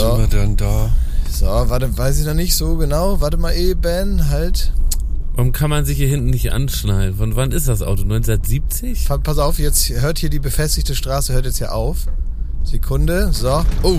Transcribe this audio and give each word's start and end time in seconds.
So. 0.00 0.16
sind 0.16 0.32
wir 0.32 0.38
dann 0.40 0.56
da? 0.56 0.90
So, 1.30 1.46
warte, 1.46 1.96
weiß 1.96 2.20
ich 2.20 2.26
noch 2.26 2.34
nicht 2.34 2.54
so 2.54 2.76
genau. 2.76 3.20
Warte 3.20 3.36
mal 3.36 3.52
eben, 3.54 4.28
halt. 4.28 4.72
Warum 5.34 5.52
kann 5.52 5.70
man 5.70 5.84
sich 5.84 5.96
hier 5.96 6.08
hinten 6.08 6.30
nicht 6.30 6.52
anschnallen? 6.52 7.16
Von 7.16 7.36
wann 7.36 7.52
ist 7.52 7.68
das 7.68 7.82
Auto? 7.82 8.02
1970? 8.02 9.06
Pa- 9.06 9.18
Pass 9.18 9.38
auf, 9.38 9.58
jetzt 9.58 9.88
hört 9.90 10.18
hier 10.18 10.28
die 10.30 10.40
befestigte 10.40 10.94
Straße, 10.94 11.32
hört 11.32 11.46
jetzt 11.46 11.58
hier 11.58 11.72
auf. 11.74 11.98
Sekunde, 12.64 13.30
so. 13.32 13.64
Oh, 13.82 13.98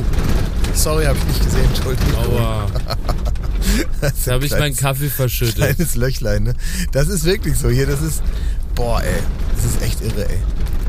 sorry, 0.75 1.05
habe 1.05 1.17
ich 1.17 1.25
nicht 1.25 1.43
gesehen, 1.45 1.65
Entschuldigung. 1.65 2.15
Aua. 2.15 2.67
Das 4.01 4.25
Da 4.25 4.33
habe 4.33 4.45
ich 4.45 4.51
meinen 4.51 4.75
Kaffee 4.75 5.07
verschüttet. 5.09 5.55
Kleines 5.55 5.95
Löchlein, 5.95 6.43
ne? 6.43 6.53
Das 6.91 7.07
ist 7.07 7.23
wirklich 7.25 7.57
so 7.57 7.69
hier, 7.69 7.85
das 7.85 8.01
ist, 8.01 8.21
boah, 8.75 9.01
ey, 9.01 9.13
das 9.55 9.65
ist 9.65 9.81
echt 9.83 10.01
irre, 10.01 10.27
ey. 10.27 10.39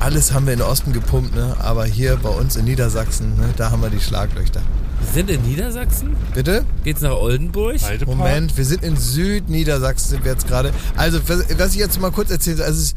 Alles 0.00 0.32
haben 0.32 0.46
wir 0.46 0.54
in 0.54 0.58
den 0.58 0.66
Osten 0.68 0.92
gepumpt, 0.92 1.34
ne? 1.34 1.54
Aber 1.60 1.84
hier 1.84 2.16
bei 2.16 2.30
uns 2.30 2.56
in 2.56 2.64
Niedersachsen, 2.64 3.36
ne, 3.36 3.50
da 3.56 3.70
haben 3.70 3.82
wir 3.82 3.90
die 3.90 4.00
Schlaglöchter. 4.00 4.62
Wir 5.02 5.12
sind 5.12 5.30
in 5.30 5.42
Niedersachsen? 5.42 6.16
Bitte? 6.34 6.64
Geht's 6.84 7.02
nach 7.02 7.12
Oldenburg? 7.12 7.82
Heidepark? 7.82 8.16
Moment, 8.16 8.56
wir 8.56 8.64
sind 8.64 8.82
in 8.82 8.96
Südniedersachsen, 8.96 10.10
sind 10.10 10.24
wir 10.24 10.32
jetzt 10.32 10.48
gerade. 10.48 10.72
Also, 10.96 11.20
was, 11.28 11.44
was 11.58 11.72
ich 11.72 11.78
jetzt 11.78 12.00
mal 12.00 12.10
kurz 12.10 12.30
erzähle, 12.30 12.64
also 12.64 12.80
es 12.80 12.86
ist, 12.86 12.96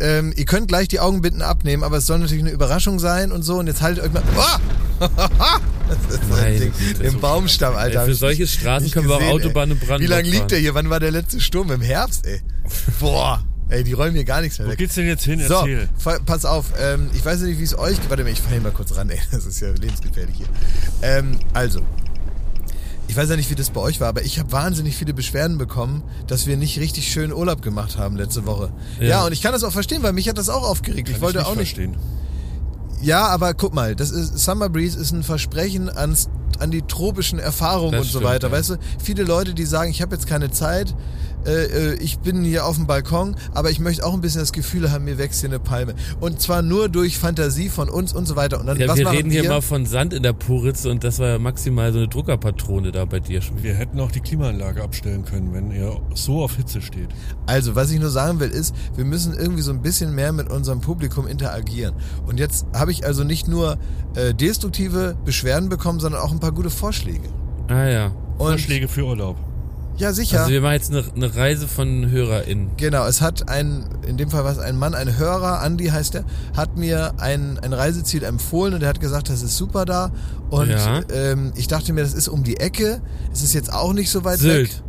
ähm, 0.00 0.32
ihr 0.36 0.44
könnt 0.44 0.66
gleich 0.66 0.88
die 0.88 0.98
Augenbinden 0.98 1.42
abnehmen, 1.42 1.84
aber 1.84 1.98
es 1.98 2.06
soll 2.06 2.18
natürlich 2.18 2.42
eine 2.42 2.50
Überraschung 2.50 2.98
sein 2.98 3.30
und 3.30 3.42
so. 3.42 3.58
Und 3.58 3.68
jetzt 3.68 3.82
haltet 3.82 4.02
euch 4.02 4.12
mal. 4.12 4.22
Oh! 4.36 5.06
das 5.88 6.20
ist 6.20 6.28
Meine 6.30 6.46
ein 6.46 6.58
Ding. 6.58 6.72
Im 7.00 7.20
Baumstamm, 7.20 7.76
Alter. 7.76 8.00
Ey, 8.00 8.06
für 8.06 8.14
solche 8.14 8.46
Straßen 8.46 8.90
können 8.90 9.08
wir 9.08 9.16
auch 9.16 9.20
gesehen, 9.20 9.32
Autobahn 9.32 9.70
ey. 9.70 9.74
in 9.74 9.78
Brandenburg 9.78 10.00
Wie 10.00 10.06
lange 10.06 10.28
liegt 10.28 10.50
der 10.50 10.58
hier? 10.58 10.74
Wann 10.74 10.90
war 10.90 11.00
der 11.00 11.10
letzte 11.10 11.40
Sturm? 11.40 11.70
Im 11.70 11.80
Herbst, 11.80 12.26
ey. 12.26 12.40
Boah. 12.98 13.44
Ey, 13.72 13.84
die 13.84 13.94
räumen 13.94 14.14
hier 14.14 14.24
gar 14.24 14.40
nichts 14.42 14.58
mehr 14.58 14.66
Wo 14.68 14.72
weg. 14.72 14.78
geht's 14.78 14.94
denn 14.96 15.06
jetzt 15.06 15.24
hin? 15.24 15.40
So, 15.46 15.54
Erzähl. 15.54 15.88
pass 16.26 16.44
auf. 16.44 16.66
Ähm, 16.78 17.08
ich 17.14 17.24
weiß 17.24 17.40
nicht, 17.40 17.58
wie 17.58 17.64
es 17.64 17.76
euch... 17.78 17.96
Warte 18.08 18.22
mal, 18.22 18.30
ich 18.30 18.40
fahre 18.40 18.52
hier 18.54 18.60
mal 18.62 18.70
kurz 18.72 18.94
ran, 18.96 19.08
ey. 19.08 19.18
Das 19.30 19.46
ist 19.46 19.60
ja 19.60 19.68
lebensgefährlich 19.70 20.36
hier. 20.36 20.46
Ähm, 21.00 21.38
also, 21.54 21.80
ich 23.08 23.16
weiß 23.16 23.30
ja 23.30 23.36
nicht, 23.36 23.50
wie 23.50 23.54
das 23.54 23.70
bei 23.70 23.80
euch 23.80 23.98
war, 24.00 24.08
aber 24.08 24.22
ich 24.24 24.38
habe 24.38 24.52
wahnsinnig 24.52 24.94
viele 24.96 25.14
Beschwerden 25.14 25.56
bekommen, 25.56 26.02
dass 26.26 26.46
wir 26.46 26.56
nicht 26.58 26.78
richtig 26.80 27.10
schön 27.10 27.32
Urlaub 27.32 27.62
gemacht 27.62 27.96
haben 27.96 28.16
letzte 28.16 28.44
Woche. 28.46 28.72
Ja, 29.00 29.06
Ja. 29.06 29.24
und 29.26 29.32
ich 29.32 29.40
kann 29.42 29.52
das 29.52 29.64
auch 29.64 29.72
verstehen, 29.72 30.02
weil 30.02 30.12
mich 30.12 30.28
hat 30.28 30.36
das 30.36 30.50
auch 30.50 30.64
aufgeregt. 30.64 31.08
ich 31.08 31.14
Kann 31.14 31.22
wollte 31.22 31.38
nicht 31.38 31.46
auch 31.46 31.56
nicht. 31.56 31.74
verstehen. 31.74 31.96
Ja, 33.00 33.26
aber 33.28 33.54
guck 33.54 33.74
mal, 33.74 33.96
das 33.96 34.10
ist 34.10 34.38
Summer 34.38 34.68
Breeze 34.68 34.98
ist 34.98 35.10
ein 35.12 35.24
Versprechen 35.24 35.88
ans, 35.90 36.28
an 36.60 36.70
die 36.70 36.82
tropischen 36.82 37.38
Erfahrungen 37.40 37.92
Das 37.92 38.02
und 38.02 38.12
so 38.12 38.18
stimmt, 38.18 38.24
weiter. 38.32 38.48
ja. 38.48 38.52
Weißt 38.52 38.70
du, 38.70 38.76
viele 39.02 39.24
Leute, 39.24 39.54
die 39.54 39.64
sagen, 39.64 39.90
ich 39.90 40.00
habe 40.02 40.14
jetzt 40.14 40.28
keine 40.28 40.50
Zeit, 40.52 40.94
äh, 41.46 41.92
äh, 41.92 41.94
ich 41.94 42.18
bin 42.18 42.42
hier 42.44 42.66
auf 42.66 42.76
dem 42.76 42.86
Balkon, 42.86 43.36
aber 43.52 43.70
ich 43.70 43.80
möchte 43.80 44.04
auch 44.04 44.14
ein 44.14 44.20
bisschen 44.20 44.40
das 44.40 44.52
Gefühl 44.52 44.90
haben, 44.90 45.04
mir 45.04 45.18
wächst 45.18 45.40
hier 45.40 45.50
eine 45.50 45.58
Palme. 45.58 45.94
Und 46.20 46.40
zwar 46.40 46.62
nur 46.62 46.88
durch 46.88 47.18
Fantasie 47.18 47.68
von 47.68 47.88
uns 47.88 48.12
und 48.12 48.26
so 48.26 48.36
weiter. 48.36 48.60
Und 48.60 48.66
dann, 48.66 48.78
Ja, 48.78 48.88
was 48.88 48.96
wir 48.98 49.04
machen 49.04 49.16
reden 49.16 49.30
wir? 49.30 49.40
hier 49.42 49.50
mal 49.50 49.62
von 49.62 49.86
Sand 49.86 50.12
in 50.12 50.22
der 50.22 50.32
Puritz 50.32 50.84
und 50.84 51.04
das 51.04 51.18
war 51.18 51.28
ja 51.28 51.38
maximal 51.38 51.92
so 51.92 51.98
eine 51.98 52.08
Druckerpatrone 52.08 52.92
da 52.92 53.04
bei 53.04 53.20
dir 53.20 53.42
schon. 53.42 53.62
Wir 53.62 53.74
hätten 53.74 53.98
auch 54.00 54.10
die 54.10 54.20
Klimaanlage 54.20 54.82
abstellen 54.82 55.24
können, 55.24 55.52
wenn 55.52 55.70
er 55.70 56.00
so 56.14 56.42
auf 56.42 56.56
Hitze 56.56 56.80
steht. 56.80 57.08
Also, 57.46 57.74
was 57.74 57.90
ich 57.90 58.00
nur 58.00 58.10
sagen 58.10 58.40
will, 58.40 58.50
ist, 58.50 58.74
wir 58.96 59.04
müssen 59.04 59.34
irgendwie 59.34 59.62
so 59.62 59.72
ein 59.72 59.82
bisschen 59.82 60.14
mehr 60.14 60.32
mit 60.32 60.50
unserem 60.50 60.80
Publikum 60.80 61.26
interagieren. 61.26 61.94
Und 62.26 62.38
jetzt 62.38 62.66
habe 62.74 62.92
ich 62.92 63.04
also 63.04 63.24
nicht 63.24 63.48
nur 63.48 63.78
äh, 64.14 64.34
destruktive 64.34 65.16
Beschwerden 65.24 65.68
bekommen, 65.68 66.00
sondern 66.00 66.20
auch 66.20 66.32
ein 66.32 66.40
paar 66.40 66.52
gute 66.52 66.70
Vorschläge. 66.70 67.28
Ah 67.68 67.86
ja. 67.88 68.06
Und 68.38 68.48
Vorschläge 68.48 68.88
für 68.88 69.04
Urlaub. 69.04 69.36
Ja, 69.96 70.12
sicher. 70.12 70.40
Also 70.40 70.50
wir 70.52 70.60
machen 70.60 70.72
jetzt 70.74 70.90
eine, 70.90 71.04
eine 71.14 71.34
Reise 71.36 71.68
von 71.68 72.10
HörerInnen. 72.10 72.70
Genau, 72.76 73.06
es 73.06 73.20
hat 73.20 73.48
ein, 73.48 73.84
in 74.06 74.16
dem 74.16 74.30
Fall 74.30 74.44
war 74.44 74.52
es 74.52 74.58
ein 74.58 74.76
Mann, 74.78 74.94
ein 74.94 75.16
Hörer, 75.16 75.60
Andi 75.60 75.86
heißt 75.88 76.14
er, 76.16 76.24
hat 76.56 76.76
mir 76.76 77.14
ein, 77.18 77.58
ein 77.60 77.72
Reiseziel 77.72 78.24
empfohlen 78.24 78.74
und 78.74 78.82
er 78.82 78.88
hat 78.88 79.00
gesagt, 79.00 79.28
das 79.28 79.42
ist 79.42 79.56
super 79.56 79.84
da. 79.84 80.10
Und 80.50 80.70
Ja. 80.70 81.00
ähm, 81.12 81.52
ich 81.56 81.68
dachte 81.68 81.92
mir, 81.92 82.00
das 82.02 82.14
ist 82.14 82.28
um 82.28 82.42
die 82.42 82.58
Ecke. 82.58 83.00
Es 83.32 83.42
ist 83.42 83.52
jetzt 83.54 83.72
auch 83.72 83.92
nicht 83.92 84.10
so 84.10 84.24
weit 84.24 84.38
Sylt. 84.40 84.68
weg. 84.74 84.82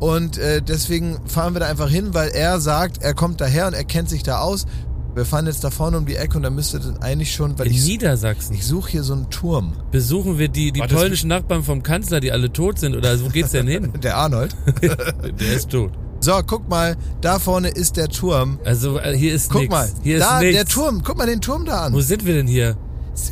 Und 0.00 0.38
äh, 0.38 0.62
deswegen 0.62 1.18
fahren 1.26 1.54
wir 1.54 1.60
da 1.60 1.66
einfach 1.66 1.88
hin, 1.88 2.14
weil 2.14 2.28
er 2.30 2.60
sagt, 2.60 3.02
er 3.02 3.14
kommt 3.14 3.40
daher 3.40 3.66
und 3.66 3.74
er 3.74 3.82
kennt 3.84 4.08
sich 4.08 4.22
da 4.22 4.38
aus. 4.38 4.66
Wir 5.18 5.24
fahren 5.24 5.46
jetzt 5.46 5.64
da 5.64 5.70
vorne 5.70 5.98
um 5.98 6.06
die 6.06 6.14
Ecke 6.14 6.36
und 6.36 6.44
dann 6.44 6.54
müsste 6.54 6.78
dann 6.78 6.98
eigentlich 6.98 7.34
schon, 7.34 7.58
weil 7.58 7.66
In 7.66 7.72
ich, 7.74 7.84
Niedersachsen. 7.86 8.54
ich 8.54 8.64
suche 8.64 8.90
hier 8.92 9.02
so 9.02 9.14
einen 9.14 9.28
Turm. 9.30 9.72
Besuchen 9.90 10.38
wir 10.38 10.48
die, 10.48 10.70
die 10.70 10.78
War 10.80 10.86
das- 10.86 10.96
polnischen 10.98 11.28
Nachbarn 11.28 11.64
vom 11.64 11.82
Kanzler, 11.82 12.20
die 12.20 12.30
alle 12.30 12.52
tot 12.52 12.78
sind? 12.78 12.94
Oder 12.94 13.20
wo 13.22 13.28
geht's 13.28 13.50
denn 13.50 13.66
hin? 13.66 13.92
Der 14.02 14.16
Arnold. 14.16 14.54
Der 14.82 15.52
ist 15.54 15.70
tot. 15.70 15.90
So, 16.20 16.32
guck 16.46 16.68
mal, 16.68 16.96
da 17.20 17.38
vorne 17.38 17.68
ist 17.68 17.96
der 17.96 18.08
Turm. 18.08 18.58
Also 18.64 18.98
äh, 18.98 19.16
hier 19.16 19.32
ist 19.34 19.50
Guck 19.50 19.62
nix. 19.62 19.70
mal, 19.72 19.88
Hier 20.02 20.18
da 20.18 20.38
ist 20.38 20.44
nichts. 20.44 20.56
der 20.56 20.64
Turm. 20.66 21.02
Guck 21.04 21.16
mal 21.18 21.26
den 21.26 21.40
Turm 21.40 21.64
da 21.64 21.82
an. 21.86 21.92
Wo 21.92 22.00
sind 22.00 22.24
wir 22.26 22.34
denn 22.34 22.46
hier? 22.48 22.76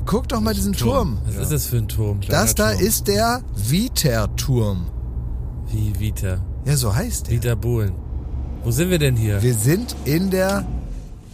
Guck 0.07 0.29
doch 0.29 0.41
mal 0.41 0.55
diesen 0.55 0.73
Turm. 0.73 1.19
Was 1.27 1.37
ist 1.37 1.53
das 1.53 1.67
für 1.67 1.77
ein 1.79 1.87
Turm? 1.89 2.19
Das 2.29 2.55
da 2.57 2.73
Turm. 2.73 2.81
ist 2.85 3.07
der 3.09 3.43
Viter-Turm. 3.57 4.87
Wie 5.73 5.93
Vita. 5.99 6.39
Ja, 6.65 6.77
so 6.77 6.95
heißt 6.95 7.27
der. 7.29 7.35
Vita 7.35 7.55
Bohlen. 7.55 7.93
Wo 8.65 8.71
sind 8.71 8.91
wir 8.91 8.99
denn 8.99 9.17
hier? 9.17 9.43
Wir 9.43 9.55
sind 9.55 9.95
in 10.05 10.31
der 10.31 10.65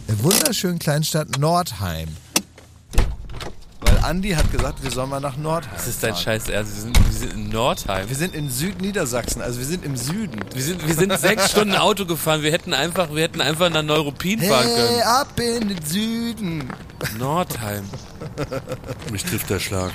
wunderschönen 0.07 0.79
Kleinstadt 0.79 1.37
Nordheim. 1.39 2.09
Weil 3.81 3.97
Andi 3.99 4.31
hat 4.31 4.49
gesagt, 4.51 4.81
wir 4.83 4.91
sollen 4.91 5.09
mal 5.09 5.19
nach 5.19 5.35
Nordheim. 5.37 5.71
Das 5.75 5.87
ist 5.87 6.01
dein 6.03 6.13
fahren. 6.13 6.23
Scheiß 6.23 6.49
Ernst. 6.49 6.73
Wir 6.75 6.81
sind, 6.81 7.05
wir 7.05 7.19
sind 7.19 7.33
in 7.33 7.49
Nordheim. 7.49 8.07
Wir 8.09 8.15
sind 8.15 8.33
in 8.35 8.49
Südniedersachsen, 8.49 9.41
also 9.41 9.59
wir 9.59 9.65
sind 9.65 9.83
im 9.85 9.97
Süden. 9.97 10.39
Wir 10.53 10.61
sind, 10.63 10.85
wir 10.87 10.93
sind 10.95 11.17
sechs 11.19 11.51
Stunden 11.51 11.75
Auto 11.75 12.05
gefahren. 12.05 12.41
Wir 12.43 12.51
hätten 12.51 12.73
einfach, 12.73 13.13
wir 13.13 13.23
hätten 13.23 13.41
einfach 13.41 13.69
nach 13.69 13.83
Neuruppin 13.83 14.41
fahren 14.41 14.67
Hey, 14.67 14.75
können. 14.75 15.01
ab 15.03 15.39
in 15.39 15.67
den 15.69 15.85
Süden. 15.85 16.69
Nordheim. 17.17 17.83
Mich 19.11 19.23
trifft 19.25 19.49
der 19.49 19.59
Schlag. 19.59 19.91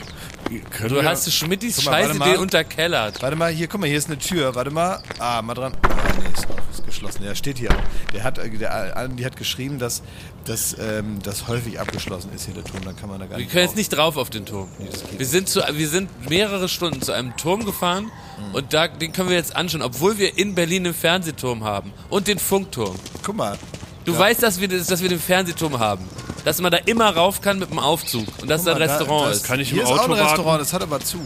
Können 0.70 0.88
Du 0.88 0.94
wir- 0.96 1.04
hast 1.08 1.32
Schmittis 1.32 1.84
mal, 1.84 1.92
Scheiße 2.04 2.14
mal. 2.18 2.30
den 2.32 2.40
unterkellert. 2.40 3.20
Warte 3.22 3.36
mal, 3.36 3.52
hier, 3.52 3.68
guck 3.68 3.80
mal, 3.80 3.86
hier 3.86 3.98
ist 3.98 4.08
eine 4.08 4.18
Tür. 4.18 4.54
Warte 4.54 4.70
mal. 4.70 5.02
Ah, 5.18 5.42
mal 5.42 5.54
dran. 5.54 5.72
Ah, 5.82 5.88
nee, 6.18 6.24
ist, 6.34 6.46
ist 6.72 6.86
geschlossen. 6.86 7.22
Der 7.22 7.34
steht 7.34 7.58
hier. 7.58 7.70
Der 8.14 8.24
hat, 8.24 8.38
äh, 8.38 8.48
der 8.50 8.96
Andi 8.96 9.22
hat 9.22 9.36
geschrieben, 9.36 9.78
dass, 9.78 10.02
dass 10.44 10.76
ähm, 10.78 11.18
das 11.22 11.48
häufig 11.48 11.78
abgeschlossen 11.78 12.30
ist 12.34 12.46
hier, 12.46 12.54
der 12.54 12.64
Turm. 12.64 12.82
Dann 12.84 12.96
kann 12.96 13.08
man 13.10 13.20
da 13.20 13.26
gar 13.26 13.32
Wir 13.38 13.44
nicht 13.44 13.52
können 13.52 13.64
rauf. 13.66 13.70
jetzt 13.72 13.76
nicht 13.76 13.90
drauf 13.90 14.16
auf 14.16 14.30
den 14.30 14.46
Turm. 14.46 14.68
geht 14.78 15.18
Wir 15.18 15.26
sind, 15.26 15.48
zu, 15.48 15.60
wir 15.72 15.88
sind 15.88 16.28
mehrere 16.30 16.68
Stunden 16.68 17.02
zu 17.02 17.12
einem 17.12 17.36
Turm 17.36 17.64
gefahren 17.64 18.04
Mhm. 18.38 18.54
und 18.54 18.72
da, 18.72 18.88
den 18.88 19.12
können 19.12 19.28
wir 19.28 19.36
jetzt 19.36 19.54
anschauen, 19.56 19.82
obwohl 19.82 20.18
wir 20.18 20.38
in 20.38 20.54
Berlin 20.54 20.84
den 20.84 20.94
Fernsehturm 20.94 21.64
haben 21.64 21.92
und 22.08 22.26
den 22.28 22.38
Funkturm. 22.38 22.94
Guck 23.22 23.36
mal. 23.36 23.58
Du 24.04 24.16
weißt, 24.18 24.42
dass 24.42 24.58
wir, 24.60 24.68
das- 24.68 24.86
dass 24.86 25.02
wir 25.02 25.08
den 25.10 25.20
Fernsehturm 25.20 25.78
haben. 25.78 26.04
Dass 26.48 26.62
man 26.62 26.72
da 26.72 26.78
immer 26.78 27.14
rauf 27.14 27.42
kann 27.42 27.58
mit 27.58 27.70
dem 27.70 27.78
Aufzug 27.78 28.24
und 28.40 28.48
dass 28.48 28.64
da 28.64 28.70
ein 28.70 28.78
Restaurant 28.78 29.24
da, 29.26 29.28
das 29.28 29.36
ist. 29.38 29.44
Kann 29.44 29.60
ich 29.60 29.68
hier 29.68 29.82
im 29.82 29.84
ist 29.84 29.92
auch 29.92 29.98
Auto 29.98 30.14
ein 30.14 30.18
Restaurant, 30.18 30.46
warten? 30.46 30.58
das 30.60 30.72
hat 30.72 30.82
aber 30.82 31.00
zu. 31.00 31.20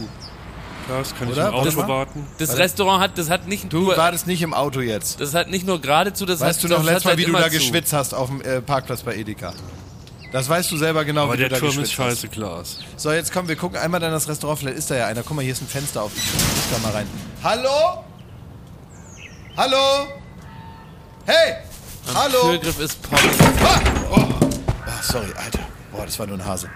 Klaas, 0.85 1.15
kann 1.17 1.27
ich 1.29 1.33
Oder? 1.33 1.47
im 1.47 1.53
Auto 1.53 1.71
mal. 1.77 1.87
warten? 1.87 2.27
Das 2.39 2.57
Restaurant 2.57 3.01
hat, 3.01 3.17
das 3.17 3.29
hat 3.29 3.47
nicht 3.47 3.71
Du 3.71 3.83
nur, 3.83 3.95
wartest 3.95 4.27
nicht 4.27 4.41
im 4.41 4.53
Auto 4.53 4.81
jetzt. 4.81 5.21
das 5.21 5.33
hat 5.33 5.49
nicht 5.49 5.65
nur 5.65 5.79
geradezu, 5.79 6.25
das 6.25 6.41
Weißt 6.41 6.61
hat, 6.61 6.63
du 6.69 6.73
noch 6.73 6.83
das 6.83 6.85
letztes 6.87 7.03
Mal, 7.05 7.09
halt 7.11 7.19
wie 7.19 7.25
du 7.25 7.31
da 7.31 7.43
zu. 7.45 7.51
geschwitzt 7.51 7.93
hast 7.93 8.13
auf 8.13 8.27
dem 8.27 8.41
äh, 8.41 8.61
Parkplatz 8.61 9.01
bei 9.03 9.15
Edeka? 9.15 9.53
Das 10.33 10.49
weißt 10.49 10.69
du 10.69 10.75
selber 10.75 11.05
genau, 11.05 11.23
Aber 11.23 11.35
wie 11.35 11.37
der 11.37 11.47
du 11.47 11.55
da 11.55 11.61
Turm 11.61 11.79
ist 11.79 11.93
scheiße, 11.93 12.27
Klaas. 12.27 12.79
So, 12.97 13.13
jetzt 13.13 13.31
komm, 13.31 13.47
wir 13.47 13.55
gucken 13.55 13.77
einmal 13.77 14.01
dann 14.01 14.11
das 14.11 14.27
Restaurant. 14.27 14.59
Vielleicht 14.59 14.77
ist 14.77 14.91
da 14.91 14.95
ja 14.95 15.05
einer. 15.07 15.23
Guck 15.23 15.37
mal, 15.37 15.41
hier 15.41 15.53
ist 15.53 15.61
ein 15.61 15.67
Fenster 15.69 16.03
auf. 16.03 16.11
Ich 16.17 16.21
guck 16.69 16.81
da 16.81 16.85
mal 16.89 16.93
rein. 16.97 17.07
Hallo? 17.41 18.03
Hallo? 19.55 20.07
Hey! 21.25 21.53
Hallo? 22.13 22.41
Türgriff 22.49 22.79
ist 22.79 23.01
Pommes. 23.03 23.21
Ah! 23.63 23.79
Oh. 24.11 24.32
Sorry, 25.03 25.27
Alter. 25.35 25.59
Boah, 25.91 26.05
das 26.05 26.17
war 26.17 26.27
nur 26.27 26.37
ein 26.37 26.45
Hase. 26.45 26.69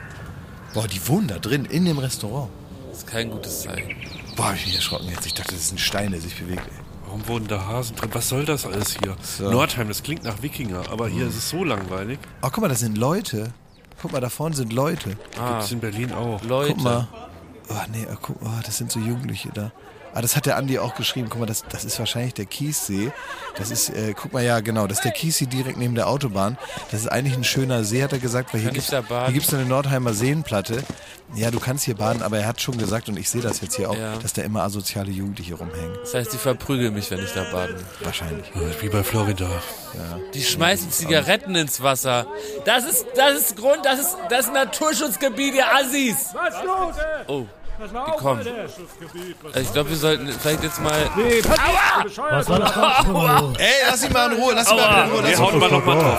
Boah, 0.74 0.88
die 0.88 1.06
wohnen 1.08 1.28
da 1.28 1.40
drin, 1.40 1.66
in 1.66 1.86
dem 1.86 1.98
Restaurant. 1.98 2.50
Das 2.90 3.00
ist 3.00 3.08
kein 3.08 3.32
gutes 3.32 3.62
Zeichen. 3.62 3.96
Boah, 4.36 4.50
hab 4.50 4.56
ich 4.56 4.66
mich 4.66 4.76
erschrocken 4.76 5.08
jetzt. 5.10 5.26
Ich 5.26 5.34
dachte, 5.34 5.54
das 5.54 5.62
ist 5.62 5.72
ein 5.72 5.78
Stein, 5.78 6.12
der 6.12 6.20
sich 6.20 6.38
bewegt. 6.38 6.68
Ey. 6.68 6.84
Warum 7.06 7.26
wurden 7.28 7.48
da 7.48 7.66
Hasen 7.66 7.96
drin? 7.96 8.10
Was 8.12 8.28
soll 8.28 8.44
das 8.44 8.66
alles 8.66 8.98
hier? 9.00 9.16
So. 9.22 9.50
Nordheim, 9.50 9.88
das 9.88 10.04
klingt 10.04 10.26
nach 10.26 10.42
Wikinger, 10.42 10.84
aber 10.92 11.08
hier 11.08 11.28
ist 11.28 11.38
es 11.38 11.50
so 11.50 11.64
langweilig. 11.64 12.20
Oh, 12.42 12.50
guck 12.52 12.60
mal, 12.60 12.68
das 12.68 12.82
sind 12.82 12.98
Leute. 12.98 13.54
Guck 14.02 14.12
mal, 14.12 14.20
da 14.20 14.30
vorne 14.30 14.56
sind 14.56 14.74
Leute. 14.74 15.18
Ah, 15.40 15.54
Gibt's 15.54 15.72
in 15.72 15.80
Berlin 15.80 16.12
auch. 16.12 16.44
Leute. 16.44 16.74
Guck 16.74 16.84
mal. 16.84 17.08
Oh, 17.70 17.74
nee, 17.94 18.06
oh, 18.12 18.18
guck, 18.22 18.36
oh, 18.42 18.60
das 18.66 18.78
sind 18.78 18.92
so 18.92 19.00
Jugendliche 19.00 19.50
da. 19.54 19.72
Ah, 20.18 20.22
das 20.24 20.36
hat 20.36 20.48
der 20.48 20.58
Andi 20.58 20.80
auch 20.80 20.96
geschrieben. 20.96 21.28
Guck 21.30 21.42
mal, 21.42 21.46
das, 21.46 21.64
das 21.69 21.86
ist 21.86 22.00
wahrscheinlich 22.00 22.34
der 22.34 22.46
Kiessee. 22.48 23.12
Das 23.56 23.69
ist, 23.69 23.90
äh, 23.90 24.16
guck 24.19 24.34
mal, 24.34 24.44
ja, 24.44 24.62
genau, 24.62 24.88
das 24.88 24.98
ist 24.98 25.04
der 25.04 25.12
Kiessee 25.12 25.46
direkt 25.46 25.78
neben 25.78 25.94
der 25.94 26.08
Autobahn. 26.08 26.58
Das 26.90 27.02
ist 27.02 27.08
eigentlich 27.08 27.36
ein 27.38 27.44
schöner 27.44 27.84
See, 27.84 28.02
hat 28.04 28.14
er 28.14 28.18
gesagt, 28.19 28.52
weil 28.52 28.62
hier 28.62 28.69
Kann 28.69 28.74
gibt's, 28.74 28.88
ich 28.88 28.92
da 28.98 29.02
baden? 29.02 29.25
hier 29.25 29.34
gibt's 29.36 29.54
eine 29.54 29.66
Nordheimer 29.66 30.16
Seenplatte. 30.16 30.84
Ja, 31.36 31.52
du 31.52 31.60
kannst 31.60 31.84
hier 31.86 31.94
baden, 31.96 32.24
aber 32.24 32.40
er 32.40 32.48
hat 32.48 32.62
schon 32.62 32.78
gesagt, 32.80 33.10
und 33.10 33.18
ich 33.19 33.30
sehe 33.30 33.42
das 33.42 33.62
jetzt 33.62 33.75
hier 33.75 33.92
auch, 33.92 33.96
Ja. 33.96 34.16
dass 34.18 34.34
da 34.34 34.42
immer 34.42 34.64
asoziale 34.64 35.12
Jugendliche 35.12 35.54
rumhängen. 35.54 35.96
Das 36.02 36.16
heißt, 36.16 36.34
die 36.34 36.38
verprügeln 36.38 36.96
mich, 36.96 37.12
wenn 37.12 37.20
ich 37.24 37.34
da 37.34 37.44
baden. 37.52 37.75
Wahrscheinlich. 38.02 38.46
Wie 38.81 38.90
bei 38.90 39.04
Florida. 39.04 39.48
Die 40.34 40.42
schmeißen 40.44 40.90
Zigaretten 40.90 41.54
ins 41.56 41.84
Wasser. 41.84 42.25
Das 42.66 42.86
ist, 42.86 43.06
das 43.16 43.40
ist 43.40 43.58
Grund, 43.58 43.80
das 43.86 44.00
ist 44.00 44.18
das 44.30 44.48
Naturschutzgebiet, 44.52 45.54
ihr 45.54 45.66
Assis. 45.75 46.30
Was 46.34 46.56
ist 46.56 46.63
los? 46.66 46.96
Oh, 47.28 47.46
Pass 47.79 47.91
mal 47.91 48.01
auf. 48.06 48.25
Alter. 48.25 48.51
Was 49.44 49.53
Also 49.56 49.59
ich 49.68 49.74
glaube, 49.74 49.89
wir 49.91 49.97
sollten 49.97 50.27
vielleicht 50.31 50.63
jetzt 50.63 50.81
mal. 50.81 51.09
Nee, 51.15 51.41
pass 51.41 51.59
auf, 51.59 52.03
bescheuert. 52.03 52.50
Was 52.50 53.59
Ey, 53.59 53.68
lass 53.88 54.03
ihn 54.03 54.13
mal 54.13 54.31
in 54.31 54.41
Ruhe, 54.41 54.53
lass 54.56 54.71
ihn 54.71 54.77
mal 54.77 55.03
in 55.06 55.09
Ruhe. 55.12 55.21
Lass 55.21 55.29
Wir 55.31 55.38
ihn 55.38 55.44
hauen 55.45 55.59
mal 55.59 55.71
noch 55.71 55.85
mal 55.85 56.00
drauf. 56.00 56.18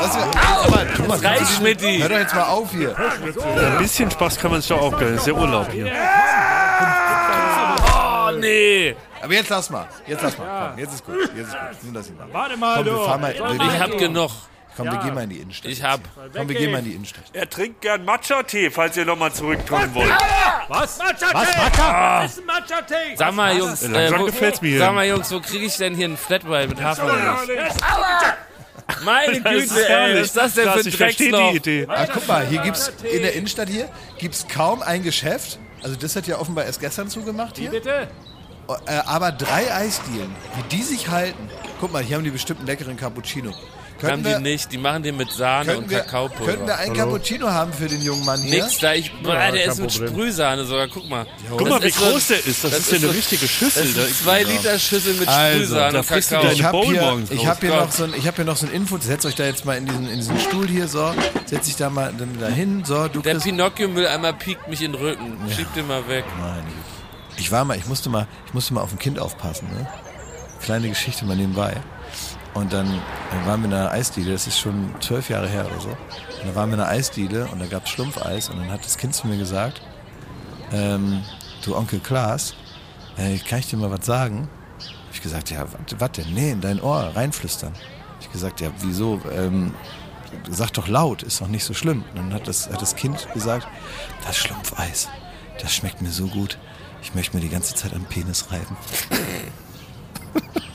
lass 0.00 0.16
ihn, 0.16 0.22
aber, 0.64 0.94
Thomas, 0.94 1.24
Reicht, 1.24 1.36
kannst 1.38 1.52
du- 1.52 1.56
Schmidti. 1.56 1.98
Hör 1.98 2.08
doch 2.10 2.16
jetzt 2.18 2.34
mal 2.34 2.42
auf 2.44 2.70
hier. 2.70 2.94
Ein 2.96 3.78
bisschen 3.78 4.10
Spaß 4.10 4.38
kann 4.38 4.50
man 4.52 4.60
sich 4.60 4.68
doch 4.68 4.80
auch 4.82 4.92
gönnen. 4.96 5.14
Das 5.14 5.22
ist 5.22 5.26
ja 5.26 5.32
Urlaub 5.34 5.70
hier. 5.72 5.90
nee. 8.38 8.96
Aber 9.22 9.34
jetzt 9.34 9.48
lass 9.50 9.68
mal. 9.70 9.86
Jetzt 10.06 10.22
lass 10.22 10.38
mal. 10.38 10.70
Komm, 10.70 10.78
jetzt 10.78 10.94
ist 10.94 11.04
gut. 11.04 11.14
Jetzt 11.36 11.48
ist 11.48 11.52
gut. 11.52 11.82
Nun 11.82 11.94
lass 11.94 12.08
ihn 12.08 12.16
mal. 12.16 12.26
Warte 12.32 12.56
mal, 12.56 12.76
Komm, 12.76 12.86
wir 12.86 13.04
fahren 13.04 13.20
mal. 13.20 13.34
Ich 13.34 13.80
hab 13.80 13.98
genug. 13.98 14.30
Komm, 14.76 14.86
wir 14.90 14.98
gehen 14.98 15.14
mal 15.14 15.24
in 15.24 15.30
die 15.30 15.38
Innenstadt. 15.38 15.70
Ich 15.72 15.82
hab. 15.82 16.00
Komm, 16.34 16.48
wir 16.48 16.54
gehen 16.56 16.72
mal 16.72 16.78
in 16.78 16.84
die 16.84 16.92
Innenstadt. 16.94 17.24
Er 17.32 17.48
trinkt 17.48 17.80
gern 17.80 18.04
Matcha-Tee, 18.04 18.70
falls 18.70 18.96
ihr 18.96 19.04
nochmal 19.04 19.32
zurückkommen 19.32 19.94
wollt. 19.94 20.12
Was? 20.68 20.98
Matcha-Tee! 20.98 21.34
Was, 21.34 21.56
Matcha? 21.56 22.20
Was 22.22 22.32
ist 22.32 22.38
ein 22.40 22.46
Matcha-Tee? 22.46 23.16
Sag 23.16 23.34
mal, 23.34 23.56
Jungs, 23.56 23.82
Langsam 23.88 24.20
wo, 24.20 24.24
gefällt's 24.26 24.62
mir 24.62 24.68
hier. 24.68 24.78
sag 24.78 24.94
mal, 24.94 25.06
Jungs, 25.06 25.30
wo 25.32 25.40
kriege 25.40 25.66
ich 25.66 25.76
denn 25.76 25.94
hier 25.94 26.06
einen 26.06 26.16
Flat 26.16 26.48
White 26.48 26.68
mit 26.68 26.82
Hafermilch? 26.82 27.72
Meine 29.04 29.40
Das 29.40 29.52
Güte, 29.52 29.88
ey, 29.88 30.14
was 30.16 30.20
ist 30.26 30.36
das 30.36 30.54
denn 30.54 30.64
für 30.64 30.80
ein 30.80 30.86
ich 30.86 30.96
verstehe 30.96 31.30
Drecksloch? 31.30 31.50
die 31.52 31.56
Idee. 31.56 31.86
Ah, 31.88 32.06
guck 32.12 32.26
mal, 32.26 32.46
hier 32.46 32.60
gibt's 32.62 32.92
in 33.02 33.22
der 33.22 33.34
Innenstadt 33.34 33.68
hier 33.68 33.88
gibt's 34.18 34.46
kaum 34.48 34.82
ein 34.82 35.02
Geschäft. 35.02 35.58
Also 35.82 35.96
das 35.96 36.16
hat 36.16 36.26
ja 36.26 36.38
offenbar 36.38 36.64
erst 36.64 36.80
gestern 36.80 37.08
zugemacht 37.08 37.56
hier. 37.56 37.70
Bitte? 37.70 38.08
Äh, 38.86 38.92
aber 39.06 39.32
drei 39.32 39.72
Eisdielen, 39.72 40.34
wie 40.56 40.76
die 40.76 40.82
sich 40.82 41.08
halten. 41.08 41.48
Guck 41.80 41.92
mal, 41.92 42.02
hier 42.02 42.16
haben 42.16 42.24
die 42.24 42.30
bestimmt 42.30 42.60
einen 42.60 42.66
leckeren 42.66 42.96
Cappuccino. 42.96 43.52
Haben 44.02 44.08
Könnten 44.08 44.24
die 44.24 44.30
wir, 44.30 44.38
nicht, 44.38 44.72
die 44.72 44.78
machen 44.78 45.02
den 45.02 45.16
mit 45.16 45.30
Sahne 45.30 45.76
und 45.76 45.90
wir, 45.90 46.00
Kakaopulver. 46.00 46.44
könnten 46.52 46.66
wir 46.66 46.76
einen 46.78 46.94
Cappuccino 46.94 47.48
haben 47.50 47.72
für 47.72 47.86
den 47.86 48.00
jungen 48.02 48.24
Mann 48.24 48.40
hier? 48.40 48.62
Nix 48.64 48.78
da, 48.78 48.94
ich, 48.94 49.12
boah, 49.22 49.34
der 49.52 49.64
ist 49.66 49.78
mit 49.78 49.90
Problem. 49.92 50.08
Sprühsahne 50.08 50.64
sogar, 50.64 50.88
guck 50.88 51.08
mal. 51.08 51.26
Guck 51.50 51.68
mal, 51.68 51.82
wie 51.82 51.88
ist 51.88 51.98
so- 51.98 52.06
groß 52.10 52.26
der 52.28 52.38
ist. 52.46 52.64
Das, 52.64 52.70
das 52.70 52.80
ist 52.80 52.90
ja 52.92 52.96
eine 52.98 53.06
so- 53.08 53.12
richtige 53.12 53.46
Schüssel. 53.46 53.84
Das 53.84 53.94
Da- 53.94 54.02
ist 54.10 54.22
zwei 54.24 54.42
Liter 54.42 54.78
Schüssel 54.78 55.14
mit 55.14 55.28
Also, 55.28 55.58
Sprühsahne 55.64 55.98
und 55.98 56.06
Kakao. 56.08 56.50
Ich 56.52 56.62
habe 56.64 56.82
hier, 56.82 57.22
ich 57.30 57.46
hab 57.46 57.60
hier, 57.60 57.70
noch 57.76 57.92
so 57.92 58.04
ein, 58.04 58.14
ich 58.16 58.26
hab 58.26 58.36
hier 58.36 58.44
noch 58.46 58.56
so 58.56 58.66
ein 58.66 58.72
Info. 58.72 58.96
Setzt 58.98 59.26
euch 59.26 59.34
da 59.34 59.44
jetzt 59.44 59.64
mal 59.64 59.76
in 59.76 59.86
diesen, 59.86 60.08
in 60.08 60.16
diesen 60.16 60.40
Stuhl 60.40 60.66
hier 60.66 60.88
so. 60.88 61.12
Setz 61.46 61.66
dich 61.66 61.76
da 61.76 61.90
mal 61.90 62.12
dann 62.16 62.38
da 62.40 62.48
hin. 62.48 62.82
So, 62.86 63.08
du 63.08 63.20
Der 63.20 63.32
kriegst. 63.32 63.44
Pinocchio-Mülleimer 63.46 64.32
piekt 64.32 64.66
mich 64.68 64.82
in 64.82 64.92
den 64.92 65.00
Rücken. 65.00 65.36
Schieb 65.54 65.72
den 65.74 65.86
mal 65.86 66.06
weg. 66.08 66.24
Meine. 66.40 66.62
Ich 67.36 67.50
war 67.52 67.64
mal, 67.64 67.76
ich 67.76 67.86
musste 67.86 68.08
mal, 68.08 68.26
ich 68.46 68.54
musste 68.54 68.74
mal 68.74 68.80
auf 68.82 68.92
ein 68.92 68.98
Kind 68.98 69.18
aufpassen. 69.18 69.68
Ne? 69.76 69.86
Kleine 70.62 70.88
Geschichte 70.90 71.24
mal 71.24 71.36
nebenbei. 71.36 71.74
Und 72.54 72.72
dann, 72.72 72.86
dann 73.30 73.46
waren 73.46 73.60
wir 73.60 73.68
in 73.68 73.74
einer 73.74 73.90
Eisdiele, 73.92 74.32
das 74.32 74.46
ist 74.46 74.58
schon 74.58 74.94
zwölf 75.00 75.30
Jahre 75.30 75.48
her 75.48 75.66
oder 75.66 75.80
so. 75.80 75.88
Und 75.88 76.48
da 76.48 76.54
waren 76.54 76.70
wir 76.70 76.74
in 76.74 76.80
einer 76.80 76.90
Eisdiele 76.90 77.46
und 77.46 77.60
da 77.60 77.66
gab 77.66 77.84
es 77.84 77.90
Schlumpfeis 77.90 78.48
und 78.48 78.58
dann 78.58 78.70
hat 78.70 78.84
das 78.84 78.98
Kind 78.98 79.14
zu 79.14 79.28
mir 79.28 79.36
gesagt, 79.36 79.80
ähm, 80.72 81.22
du 81.64 81.76
Onkel 81.76 82.00
Klaas, 82.00 82.54
äh, 83.16 83.38
kann 83.38 83.60
ich 83.60 83.68
dir 83.68 83.76
mal 83.76 83.90
was 83.90 84.04
sagen? 84.04 84.48
Hab 84.78 85.14
ich 85.14 85.22
gesagt, 85.22 85.50
ja, 85.50 85.66
was 85.98 86.12
denn? 86.12 86.32
Nee, 86.34 86.52
in 86.52 86.60
dein 86.60 86.80
Ohr 86.80 87.12
reinflüstern. 87.14 87.72
Hab 87.72 88.20
ich 88.20 88.32
gesagt, 88.32 88.60
ja, 88.60 88.70
wieso? 88.80 89.20
Ähm, 89.32 89.74
sag 90.48 90.72
doch 90.72 90.88
laut, 90.88 91.22
ist 91.22 91.40
doch 91.40 91.48
nicht 91.48 91.64
so 91.64 91.74
schlimm. 91.74 92.04
Und 92.10 92.16
dann 92.16 92.34
hat 92.34 92.48
das, 92.48 92.70
hat 92.70 92.80
das 92.80 92.96
Kind 92.96 93.28
gesagt, 93.34 93.66
das 94.26 94.36
Schlumpfeis, 94.36 95.08
das 95.60 95.74
schmeckt 95.74 96.02
mir 96.02 96.10
so 96.10 96.26
gut. 96.26 96.58
Ich 97.02 97.14
möchte 97.14 97.36
mir 97.36 97.42
die 97.42 97.48
ganze 97.48 97.74
Zeit 97.74 97.94
am 97.94 98.04
Penis 98.04 98.46
reiben. 98.50 98.76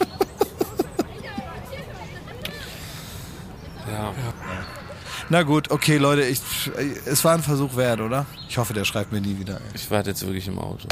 Ja. 3.91 4.13
Na 5.29 5.43
gut, 5.43 5.71
okay, 5.71 5.97
Leute, 5.97 6.23
ich, 6.23 6.41
es 7.05 7.23
war 7.23 7.33
ein 7.33 7.41
Versuch 7.41 7.75
wert, 7.75 7.99
oder? 7.99 8.25
Ich 8.47 8.57
hoffe, 8.57 8.73
der 8.73 8.85
schreibt 8.85 9.11
mir 9.11 9.21
nie 9.21 9.39
wieder. 9.39 9.55
ey. 9.55 9.61
Ich 9.73 9.89
warte 9.89 10.09
jetzt 10.11 10.23
wirklich 10.25 10.47
im 10.47 10.59
Auto. 10.59 10.87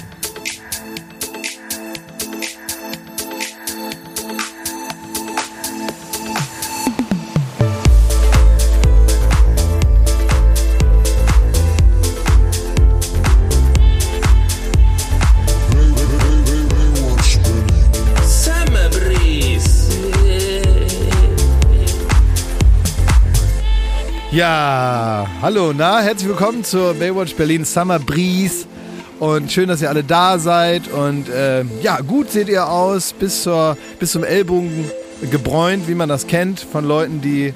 Ja, 24.34 25.28
hallo, 25.44 25.74
na, 25.78 26.00
herzlich 26.00 26.28
willkommen 26.28 26.64
zur 26.64 26.96
Baywatch 26.96 27.36
Berlin 27.36 27.66
Summer 27.66 28.00
Breeze. 28.00 28.66
Und 29.20 29.52
schön, 29.52 29.70
dass 29.70 29.84
ihr 29.84 29.90
alle 29.90 30.04
da 30.04 30.40
seid. 30.40 30.88
Und 30.88 31.30
äh, 31.30 31.64
ja, 31.84 32.00
gut 32.00 32.32
seht 32.32 32.50
ihr 32.50 32.68
aus, 32.68 33.14
bis, 33.14 33.44
zur, 33.44 33.78
bis 34.00 34.12
zum 34.12 34.24
Ellbogen 34.24 34.90
gebräunt, 35.30 35.88
wie 35.88 35.94
man 35.94 36.10
das 36.10 36.26
kennt, 36.26 36.62
von 36.62 36.84
Leuten, 36.84 37.22
die 37.22 37.54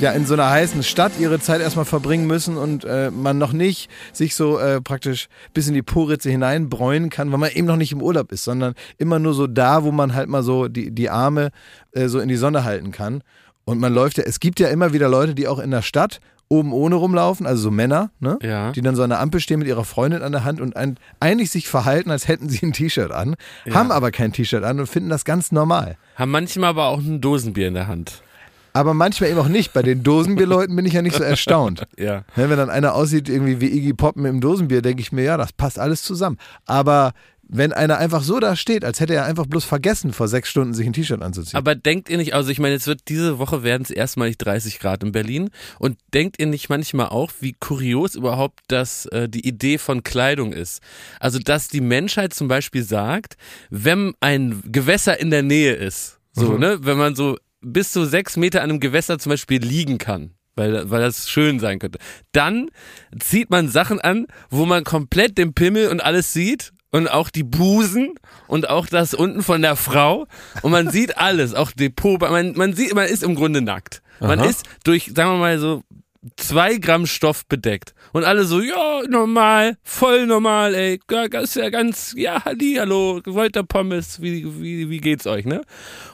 ja 0.00 0.10
in 0.10 0.26
so 0.26 0.34
einer 0.34 0.50
heißen 0.50 0.82
Stadt 0.82 1.12
ihre 1.20 1.38
Zeit 1.38 1.60
erstmal 1.60 1.84
verbringen 1.84 2.26
müssen 2.26 2.56
und 2.56 2.84
äh, 2.84 3.12
man 3.12 3.38
noch 3.38 3.52
nicht 3.52 3.88
sich 4.12 4.34
so 4.34 4.58
äh, 4.58 4.80
praktisch 4.80 5.28
bis 5.54 5.68
in 5.68 5.74
die 5.74 5.82
Poritze 5.82 6.28
hineinbräunen 6.28 7.08
kann, 7.08 7.30
weil 7.30 7.38
man 7.38 7.52
eben 7.52 7.68
noch 7.68 7.76
nicht 7.76 7.92
im 7.92 8.02
Urlaub 8.02 8.32
ist, 8.32 8.42
sondern 8.42 8.74
immer 8.98 9.20
nur 9.20 9.32
so 9.32 9.46
da, 9.46 9.84
wo 9.84 9.92
man 9.92 10.14
halt 10.14 10.28
mal 10.28 10.42
so 10.42 10.66
die, 10.66 10.90
die 10.90 11.08
Arme 11.08 11.50
äh, 11.92 12.08
so 12.08 12.18
in 12.18 12.28
die 12.28 12.36
Sonne 12.36 12.64
halten 12.64 12.90
kann. 12.90 13.22
Und 13.66 13.80
man 13.80 13.92
läuft 13.92 14.16
ja, 14.16 14.24
es 14.24 14.38
gibt 14.40 14.60
ja 14.60 14.68
immer 14.68 14.92
wieder 14.92 15.08
Leute, 15.08 15.34
die 15.34 15.48
auch 15.48 15.58
in 15.58 15.72
der 15.72 15.82
Stadt 15.82 16.20
oben 16.48 16.72
ohne 16.72 16.94
rumlaufen, 16.94 17.44
also 17.46 17.64
so 17.64 17.70
Männer, 17.72 18.10
ne? 18.20 18.38
Ja. 18.40 18.70
die 18.70 18.80
dann 18.80 18.94
so 18.94 19.02
an 19.02 19.10
der 19.10 19.18
Ampel 19.18 19.40
stehen 19.40 19.58
mit 19.58 19.66
ihrer 19.66 19.84
Freundin 19.84 20.22
an 20.22 20.30
der 20.30 20.44
Hand 20.44 20.60
und 20.60 20.76
ein, 20.76 20.96
eigentlich 21.18 21.50
sich 21.50 21.66
verhalten, 21.66 22.12
als 22.12 22.28
hätten 22.28 22.48
sie 22.48 22.64
ein 22.64 22.72
T-Shirt 22.72 23.10
an, 23.10 23.34
haben 23.72 23.90
aber 23.90 24.12
kein 24.12 24.32
T-Shirt 24.32 24.62
an 24.62 24.78
und 24.78 24.86
finden 24.86 25.10
das 25.10 25.24
ganz 25.24 25.50
normal. 25.50 25.96
Haben 26.14 26.30
manchmal 26.30 26.70
aber 26.70 26.86
auch 26.86 27.00
ein 27.00 27.20
Dosenbier 27.20 27.66
in 27.66 27.74
der 27.74 27.88
Hand. 27.88 28.22
Aber 28.72 28.92
manchmal 28.92 29.30
eben 29.30 29.38
auch 29.40 29.48
nicht. 29.48 29.72
Bei 29.72 29.82
den 29.82 30.02
Dosenbierleuten 30.02 30.76
bin 30.76 30.84
ich 30.84 30.92
ja 30.92 31.00
nicht 31.00 31.16
so 31.16 31.24
erstaunt. 31.24 31.86
Ja. 31.98 32.24
Ne, 32.36 32.50
wenn 32.50 32.58
dann 32.58 32.68
einer 32.68 32.94
aussieht 32.94 33.28
irgendwie 33.28 33.58
wie 33.60 33.74
Iggy 33.74 33.94
Pop 33.94 34.16
mit 34.16 34.26
dem 34.26 34.42
Dosenbier, 34.42 34.82
denke 34.82 35.00
ich 35.00 35.12
mir, 35.12 35.22
ja, 35.24 35.38
das 35.38 35.52
passt 35.54 35.78
alles 35.78 36.02
zusammen. 36.02 36.36
Aber 36.66 37.14
wenn 37.48 37.72
einer 37.72 37.98
einfach 37.98 38.22
so 38.22 38.40
da 38.40 38.56
steht, 38.56 38.84
als 38.84 38.98
hätte 39.00 39.14
er 39.14 39.24
einfach 39.24 39.46
bloß 39.46 39.64
vergessen, 39.64 40.12
vor 40.12 40.26
sechs 40.28 40.48
Stunden 40.48 40.74
sich 40.74 40.86
ein 40.86 40.92
T-Shirt 40.92 41.22
anzuziehen. 41.22 41.56
Aber 41.56 41.74
denkt 41.74 42.08
ihr 42.08 42.16
nicht, 42.16 42.34
also 42.34 42.50
ich 42.50 42.58
meine, 42.58 42.74
jetzt 42.74 42.86
wird 42.86 43.02
diese 43.08 43.38
Woche 43.38 43.62
werden 43.62 43.82
es 43.82 43.90
erstmalig 43.90 44.36
30 44.38 44.78
Grad 44.80 45.02
in 45.02 45.12
Berlin 45.12 45.50
und 45.78 45.98
denkt 46.12 46.40
ihr 46.40 46.46
nicht 46.46 46.68
manchmal 46.68 47.08
auch, 47.08 47.30
wie 47.40 47.52
kurios 47.52 48.14
überhaupt 48.16 48.60
das 48.68 49.06
äh, 49.06 49.28
die 49.28 49.46
Idee 49.46 49.78
von 49.78 50.02
Kleidung 50.02 50.52
ist? 50.52 50.80
Also 51.20 51.38
dass 51.38 51.68
die 51.68 51.80
Menschheit 51.80 52.34
zum 52.34 52.48
Beispiel 52.48 52.82
sagt, 52.82 53.36
wenn 53.70 54.14
ein 54.20 54.62
Gewässer 54.66 55.18
in 55.20 55.30
der 55.30 55.42
Nähe 55.42 55.74
ist, 55.74 56.18
so 56.32 56.52
Mhm. 56.52 56.58
ne, 56.60 56.78
wenn 56.82 56.98
man 56.98 57.14
so 57.14 57.36
bis 57.60 57.92
zu 57.92 58.04
sechs 58.04 58.36
Meter 58.36 58.62
an 58.62 58.70
einem 58.70 58.80
Gewässer 58.80 59.18
zum 59.18 59.30
Beispiel 59.30 59.60
liegen 59.62 59.98
kann. 59.98 60.32
Weil, 60.58 60.90
weil 60.90 61.02
das 61.02 61.28
schön 61.28 61.60
sein 61.60 61.78
könnte. 61.78 61.98
Dann 62.32 62.70
zieht 63.20 63.50
man 63.50 63.68
Sachen 63.68 64.00
an, 64.00 64.26
wo 64.48 64.64
man 64.64 64.84
komplett 64.84 65.36
den 65.36 65.52
Pimmel 65.52 65.88
und 65.88 66.00
alles 66.00 66.32
sieht 66.32 66.72
und 66.96 67.08
auch 67.08 67.28
die 67.28 67.42
Busen 67.42 68.14
und 68.46 68.70
auch 68.70 68.86
das 68.86 69.12
unten 69.12 69.42
von 69.42 69.60
der 69.60 69.76
Frau 69.76 70.26
und 70.62 70.70
man 70.70 70.90
sieht 70.90 71.18
alles, 71.18 71.54
auch 71.54 71.70
die 71.72 71.90
Po, 71.90 72.16
man, 72.18 72.54
man 72.56 72.72
sieht, 72.72 72.94
man 72.94 73.06
ist 73.06 73.22
im 73.22 73.34
Grunde 73.34 73.60
nackt. 73.60 74.02
Man 74.18 74.40
ist 74.40 74.64
durch, 74.82 75.12
sagen 75.14 75.32
wir 75.32 75.36
mal 75.36 75.58
so, 75.58 75.82
zwei 76.36 76.76
Gramm 76.76 77.06
Stoff 77.06 77.46
bedeckt. 77.46 77.94
Und 78.12 78.24
alle 78.24 78.44
so, 78.44 78.60
ja, 78.60 79.02
normal, 79.08 79.76
voll 79.82 80.26
normal, 80.26 80.74
ey, 80.74 81.00
das 81.30 81.44
ist 81.44 81.56
ja 81.56 81.68
ganz, 81.70 82.14
ja, 82.16 82.42
hallo, 82.44 83.20
wollt 83.26 83.56
ihr 83.56 83.62
Pommes, 83.62 84.20
wie, 84.22 84.44
wie, 84.60 84.88
wie 84.90 84.98
geht's 84.98 85.26
euch, 85.26 85.44
ne? 85.44 85.62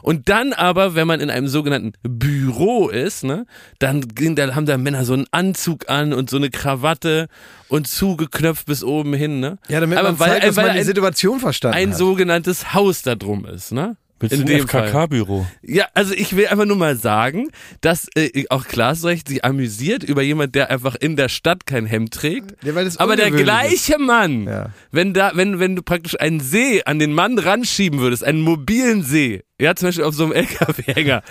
Und 0.02 0.28
dann 0.28 0.52
aber, 0.52 0.94
wenn 0.94 1.06
man 1.06 1.20
in 1.20 1.30
einem 1.30 1.48
sogenannten 1.48 1.92
Büro 2.02 2.88
ist, 2.88 3.24
ne, 3.24 3.46
dann, 3.78 4.00
gehen- 4.14 4.34
dann 4.36 4.54
haben 4.54 4.66
da 4.66 4.76
Männer 4.78 5.04
so 5.04 5.12
einen 5.14 5.26
Anzug 5.30 5.88
an 5.88 6.12
und 6.12 6.28
so 6.30 6.36
eine 6.38 6.50
Krawatte 6.50 7.28
und 7.68 7.86
zugeknöpft 7.86 8.66
bis 8.66 8.82
oben 8.82 9.14
hin, 9.14 9.40
ne? 9.40 9.58
ja, 9.68 9.80
damit 9.80 9.98
aber 9.98 10.10
man 10.10 10.18
weil, 10.20 10.28
zeigt, 10.30 10.44
dass 10.46 10.56
weil 10.56 10.64
man 10.66 10.72
die 10.74 10.80
ein, 10.80 10.86
Situation 10.86 11.40
verstanden 11.40 11.76
ein 11.78 11.90
hat. 11.90 11.96
sogenanntes 11.98 12.74
Haus 12.74 13.02
da 13.02 13.14
drum 13.14 13.44
ist, 13.46 13.72
ne? 13.72 13.96
Willst 14.22 14.34
In 14.36 14.46
du 14.46 14.52
ein 14.52 14.58
dem 14.60 14.68
Fall. 14.68 14.88
FKK-Büro? 14.88 15.46
Ja, 15.62 15.86
also 15.94 16.14
ich 16.14 16.34
will 16.36 16.46
einfach 16.46 16.64
nur 16.64 16.76
mal 16.76 16.96
sagen, 16.96 17.48
dass 17.80 18.06
äh, 18.14 18.44
auch 18.50 18.64
Klaas 18.66 19.04
recht 19.04 19.28
sich 19.28 19.44
amüsiert 19.44 20.04
über 20.04 20.22
jemand, 20.22 20.54
der 20.54 20.70
einfach 20.70 20.94
in 20.94 21.16
der 21.16 21.28
Stadt 21.28 21.66
kein 21.66 21.84
Hemd 21.86 22.14
trägt. 22.14 22.54
Ja, 22.64 22.72
Aber 22.98 23.16
der 23.16 23.30
gleiche 23.30 23.98
Mann, 23.98 24.46
Ja. 24.46 24.70
wenn 24.92 25.12
da, 25.12 25.32
wenn, 25.34 25.58
wenn 25.58 25.76
du 25.76 25.82
praktisch 25.82 26.18
einen 26.20 26.40
See 26.40 26.82
an 26.84 26.98
den 26.98 27.12
Mann 27.12 27.38
ranschieben 27.38 27.98
würdest, 28.00 28.24
einen 28.24 28.40
mobilen 28.40 29.02
See, 29.02 29.42
ja, 29.62 29.74
zum 29.74 29.88
Beispiel 29.88 30.04
auf 30.04 30.14
so 30.14 30.24
einem 30.24 30.32
LKW-Hänger, 30.34 31.22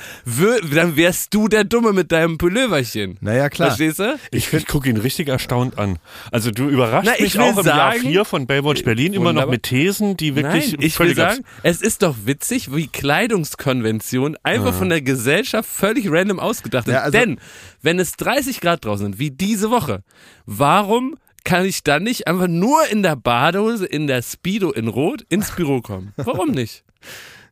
dann 0.74 0.96
wärst 0.96 1.34
du 1.34 1.48
der 1.48 1.64
Dumme 1.64 1.94
mit 1.94 2.12
deinem 2.12 2.38
Pulloverchen. 2.38 3.18
Naja, 3.22 3.50
klar. 3.50 3.70
Verstehst 3.70 4.00
du? 4.00 4.18
Ich, 4.32 4.52
ich 4.54 4.66
gucke 4.68 4.90
ihn 4.90 4.98
richtig 4.98 5.28
erstaunt 5.28 5.78
an. 5.78 6.00
Also 6.32 6.52
du 6.52 6.70
überraschst 6.70 7.06
Na, 7.06 7.16
ich 7.16 7.22
mich 7.22 7.36
will 7.36 7.42
auch 7.42 7.58
im 7.60 7.66
Jahr 7.66 7.92
sagen- 7.94 8.02
4 8.02 8.26
von 8.26 8.48
Baywatch 8.48 8.84
Berlin 8.84 9.14
immer 9.14 9.34
noch 9.34 9.50
mit 9.50 9.64
Thesen, 9.64 10.18
die 10.18 10.36
wirklich 10.36 10.72
Nein, 10.72 10.80
ich 10.82 10.98
will 11.00 11.08
völlig 11.14 11.20
abs- 11.20 11.36
sagen, 11.36 11.46
es 11.64 11.82
ist 11.82 12.02
doch 12.04 12.16
witzig, 12.26 12.74
wie 12.76 12.88
Kleidungskonvention 12.88 14.38
einfach 14.44 14.74
von 14.74 14.90
der 14.90 15.02
Gesellschaft 15.02 15.70
völlig 15.70 16.10
random 16.10 16.40
ausgedacht 16.40 16.88
ist. 16.88 16.94
Ja, 16.94 17.02
also- 17.02 17.18
Denn, 17.18 17.40
wenn 17.82 18.00
es 18.00 18.14
30 18.14 18.62
Grad 18.62 18.86
draußen 18.86 19.08
sind, 19.08 19.20
wie 19.20 19.32
diese 19.32 19.70
Woche, 19.72 20.04
warum 20.46 21.16
kann 21.44 21.66
ich 21.66 21.84
dann 21.84 22.04
nicht 22.04 22.28
einfach 22.28 22.48
nur 22.48 22.88
in 22.92 23.02
der 23.04 23.16
Badehose, 23.16 23.86
in 23.86 24.06
der 24.08 24.22
Speedo 24.22 24.72
in 24.72 24.88
Rot 24.88 25.26
ins 25.30 25.52
Büro 25.52 25.82
kommen? 25.82 26.14
Warum 26.18 26.52
nicht? 26.52 26.84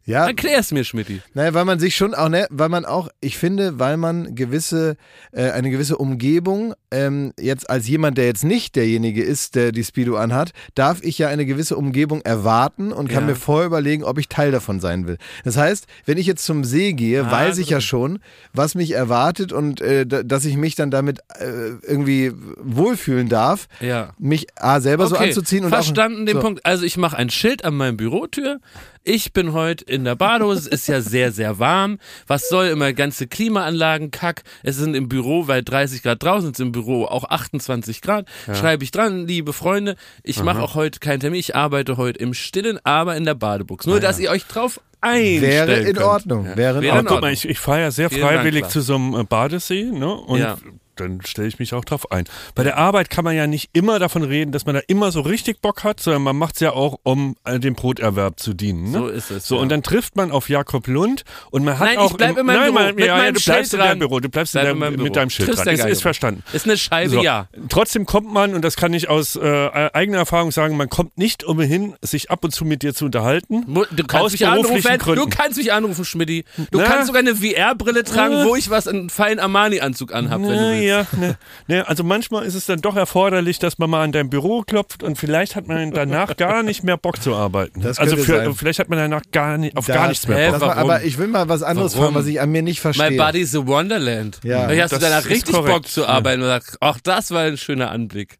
Ja, 0.10 0.26
Erklär's 0.26 0.72
mir, 0.72 0.84
Schmidti. 0.84 1.22
Naja, 1.36 1.54
weil 1.54 1.66
man 1.66 1.78
sich 1.78 1.96
schon 1.96 2.16
auch, 2.16 2.30
ne, 2.30 2.48
weil 2.50 2.70
man 2.70 2.84
auch, 2.84 3.10
ich 3.22 3.38
finde, 3.38 3.78
weil 3.78 3.96
man 3.96 4.34
gewisse, 4.34 4.98
äh, 5.32 5.52
eine 5.52 5.70
gewisse 5.70 6.00
Umgebung, 6.00 6.74
ähm, 6.92 7.34
jetzt 7.40 7.70
als 7.70 7.88
jemand, 7.88 8.18
der 8.18 8.26
jetzt 8.26 8.44
nicht 8.44 8.76
derjenige 8.76 9.24
ist, 9.24 9.56
der 9.56 9.72
die 9.72 9.84
Speedo 9.84 10.16
anhat, 10.18 10.52
darf 10.76 11.04
ich 11.04 11.18
ja 11.20 11.28
eine 11.28 11.46
gewisse 11.46 11.76
Umgebung 11.78 12.22
erwarten 12.22 12.92
und 12.92 13.08
kann 13.10 13.24
Ja. 13.24 13.30
mir 13.32 13.36
vorher 13.36 13.68
überlegen, 13.68 14.04
ob 14.04 14.18
ich 14.18 14.28
Teil 14.28 14.52
davon 14.52 14.80
sein 14.80 15.06
will. 15.08 15.18
Das 15.44 15.56
heißt, 15.58 15.86
wenn 16.06 16.18
ich 16.18 16.26
jetzt 16.26 16.46
zum 16.46 16.64
See 16.64 16.94
gehe, 16.94 17.26
Ah, 17.26 17.32
weiß 17.32 17.58
ich 17.60 17.70
ja 17.70 17.80
schon, 17.82 18.20
was 18.54 18.76
mich 18.76 18.92
erwartet 18.92 19.54
und 19.54 19.82
äh, 19.82 20.06
da- 20.06 20.24
dass 20.24 20.46
ich 20.46 20.58
mich 20.58 20.76
dann 20.76 20.90
damit 20.92 21.20
äh, 21.40 21.70
irgendwie 21.88 22.32
wohlfühlen 22.58 23.30
darf, 23.30 23.68
Ja. 23.80 24.14
mich 24.18 24.48
A, 24.56 24.80
selber 24.82 25.08
so 25.08 25.16
anzuziehen 25.16 25.64
und 25.66 25.70
Verstanden 25.70 26.22
auch, 26.24 26.26
den 26.26 26.36
so. 26.38 26.42
Punkt. 26.42 26.66
Also 26.66 26.84
ich 26.86 26.98
mache 26.98 27.18
ein 27.18 27.30
Schild 27.30 27.66
an 27.66 27.76
meinem 27.76 27.98
Bürotür. 27.98 28.60
Ich 29.04 29.32
bin 29.34 29.54
heute 29.54 29.86
in 29.86 30.04
der 30.04 30.16
Badehose. 30.16 30.60
Es 30.60 30.82
ist 30.82 30.88
ja 30.88 31.02
sehr, 31.02 31.32
sehr 31.32 31.58
warm. 31.58 31.98
Was 32.28 32.50
soll 32.50 32.68
immer 32.68 32.94
ganze 32.94 33.28
Klimaanlagen, 33.28 34.12
Kack. 34.12 34.44
Es 34.62 34.76
sind 34.78 34.94
im 34.94 35.08
Büro, 35.10 35.48
weil 35.48 35.64
30 35.64 36.04
Grad 36.04 36.22
draußen 36.22 36.54
sind 36.54 36.60
im 36.68 36.72
Büro 36.74 36.79
auch 36.88 37.24
28 37.30 38.02
Grad. 38.02 38.28
Schreibe 38.54 38.84
ich 38.84 38.92
dran, 38.92 39.28
liebe 39.28 39.54
Freunde. 39.54 39.96
Ich 40.24 40.42
mache 40.44 40.62
auch 40.62 40.76
heute 40.76 41.00
keinen 41.00 41.20
Termin. 41.20 41.40
Ich 41.40 41.56
arbeite 41.56 41.98
heute 41.98 42.20
im 42.20 42.34
Stillen, 42.34 42.80
aber 42.84 43.16
in 43.16 43.26
der 43.26 43.36
Badebuchs. 43.36 43.86
Nur, 43.86 44.00
dass 44.00 44.20
ihr 44.20 44.30
euch 44.32 44.46
drauf 44.46 44.80
einstellen 45.02 45.42
Wäre 45.42 45.76
in 45.80 45.86
könnt. 45.96 46.06
Ordnung. 46.06 46.46
Wäre 46.46 46.52
in 46.54 46.58
Wäre 46.58 46.78
Aber 46.78 46.84
in 46.86 46.92
Ordnung. 46.92 47.06
guck 47.08 47.22
mal, 47.22 47.32
ich, 47.34 47.48
ich 47.48 47.60
fahre 47.60 47.82
ja 47.82 47.92
sehr 47.92 48.10
Vielen 48.10 48.22
Dank, 48.22 48.34
freiwillig 48.36 48.62
Lars. 48.64 48.74
zu 48.74 48.82
so 48.82 48.96
einem 48.96 49.16
äh, 49.16 49.24
Badesee, 49.24 49.84
ne? 49.86 50.14
Und 50.14 50.40
Ja. 50.40 50.58
Dann 51.00 51.22
stelle 51.26 51.48
ich 51.48 51.60
mich 51.60 51.74
auch 51.74 51.86
drauf 51.86 52.12
ein. 52.12 52.26
Bei 52.56 52.64
der 52.64 52.78
Arbeit 52.78 53.10
kann 53.10 53.24
man 53.24 53.36
ja 53.36 53.48
nicht 53.48 53.70
immer 53.74 54.00
davon 54.00 54.24
reden, 54.24 54.52
dass 54.52 54.66
man 54.66 54.76
da 54.76 54.82
immer 54.88 55.12
so 55.12 55.22
richtig 55.22 55.62
Bock 55.62 55.84
hat, 55.84 56.00
sondern 56.00 56.22
man 56.24 56.36
macht 56.38 56.56
es 56.56 56.62
ja 56.62 56.72
auch, 56.74 57.00
um 57.04 57.36
äh, 57.46 57.60
dem 57.60 57.74
Broterwerb 57.76 58.40
zu 58.40 58.54
dienen. 58.54 58.92
Ne? 58.92 58.98
So 59.00 59.08
ist 59.08 59.32
es, 59.32 59.48
So, 59.48 59.56
ja. 59.56 59.62
und 59.62 59.70
dann 59.70 59.84
trifft 59.84 60.16
man 60.16 60.32
auf 60.32 60.50
Jakob 60.50 60.88
Lund 60.88 61.24
und 61.52 61.64
man 61.64 61.80
hat 61.80 61.88
Nein, 61.88 61.98
auch. 61.98 62.12
ich 62.12 62.18
bleib 62.18 62.38
in 62.38 62.46
meinem 62.46 62.56
nein, 62.58 62.72
Büro, 62.74 62.84
man, 62.86 62.96
mit 62.96 63.06
ja, 63.06 63.18
meinem 63.18 63.34
du 63.36 63.42
bleibst 63.42 63.72
Schild 63.72 63.74
in 63.74 63.80
deinem 63.80 63.90
dran. 63.90 64.00
Büro, 64.00 64.20
du 64.20 64.30
bleibst 64.30 64.54
Bleib 64.54 64.66
in 64.68 64.72
in 64.76 64.80
deinem, 64.82 65.04
mit 65.04 65.16
deinem 65.16 65.30
Schild 65.30 65.50
Triffst 65.50 65.66
dran. 65.66 65.74
Ist, 65.76 65.86
ist 65.86 66.02
verstanden. 66.02 66.44
Ist 66.54 66.66
eine 66.66 66.78
Scheibe, 66.78 67.10
So. 67.12 67.22
ja. 67.24 67.48
Trotzdem 67.70 68.06
kommt 68.06 68.32
man, 68.32 68.54
und 68.54 68.64
das 68.64 68.76
kann 68.76 68.94
ich 68.94 69.10
aus 69.10 69.36
äh, 69.36 69.90
eigener 69.94 70.18
Erfahrung 70.20 70.52
sagen, 70.52 70.78
man 70.78 70.90
kommt 70.90 71.18
nicht 71.18 71.44
umhin, 71.44 71.96
sich 72.02 72.32
ab 72.32 72.44
und 72.44 72.52
zu 72.52 72.66
mit 72.66 72.84
dir 72.84 72.94
zu 72.94 73.06
unterhalten. 73.06 73.66
Du 73.92 74.04
kannst 74.04 74.26
Aus 74.26 74.32
mich 74.34 74.46
anrufen, 74.48 74.68
beruflichen 74.70 74.98
du 75.00 75.04
Gründen. 75.06 75.30
kannst 75.30 75.58
mich 75.58 75.72
anrufen, 75.74 76.06
Schmidti. 76.06 76.46
Du 76.72 76.80
Na? 76.80 76.84
kannst 76.84 77.08
sogar 77.08 77.20
eine 77.22 77.36
VR-Brille 77.36 78.04
tragen, 78.04 78.36
Na? 78.40 78.46
wo 78.46 78.56
ich 78.56 78.70
was 78.70 78.88
einen 78.88 79.10
feinen 79.10 79.40
Armani-Anzug 79.40 80.14
anhab, 80.14 80.42
wenn 80.42 80.50
du 80.50 80.56
willst. 80.56 80.84
Ja, 80.90 81.06
ne, 81.18 81.38
ne, 81.68 81.88
also 81.88 82.04
manchmal 82.04 82.46
ist 82.46 82.56
es 82.56 82.66
dann 82.66 82.82
doch 82.82 82.96
erforderlich, 82.96 83.60
dass 83.60 83.78
man 83.78 83.90
mal 83.90 84.04
an 84.04 84.12
dein 84.12 84.30
Büro 84.30 84.64
klopft 84.64 85.04
und 85.04 85.18
vielleicht 85.18 85.56
hat 85.56 85.68
man 85.68 85.92
danach 85.92 86.36
gar 86.36 86.64
nicht 86.64 86.84
mehr 86.84 86.98
Bock 86.98 87.22
zu 87.22 87.36
arbeiten. 87.36 87.82
Das 87.82 88.00
also 88.00 88.18
für, 88.18 88.38
sein. 88.38 88.54
vielleicht 88.56 88.80
hat 88.80 88.90
man 88.90 88.98
danach 89.00 89.22
gar 89.32 89.58
nicht, 89.58 89.78
auf 89.78 89.86
Da- 89.86 89.94
gar 89.94 90.08
nichts 90.10 90.28
mehr 90.28 90.52
Bock. 90.52 90.62
Mal, 90.62 90.72
aber 90.74 91.04
ich 91.04 91.18
will 91.18 91.28
mal 91.28 91.48
was 91.48 91.64
anderes 91.64 91.94
Warum? 91.94 92.14
fragen, 92.14 92.16
was 92.16 92.26
ich 92.26 92.42
an 92.42 92.50
mir 92.52 92.62
nicht 92.64 92.82
verstehe. 92.82 93.12
My 93.12 93.18
body's 93.18 93.56
a 93.56 93.66
Wonderland. 93.66 94.40
Ja, 94.44 94.68
Vielleicht 94.68 94.84
hast 94.84 94.92
du 94.92 94.96
das 94.98 95.04
danach 95.10 95.24
ist 95.26 95.30
richtig 95.30 95.54
korrekt. 95.56 95.74
Bock 95.74 95.88
zu 95.88 96.08
arbeiten 96.08 96.42
und 96.42 96.48
sagst, 96.48 96.78
ach, 96.82 97.00
das 97.04 97.32
war 97.32 97.44
ein 97.44 97.58
schöner 97.58 97.92
Anblick. 97.92 98.40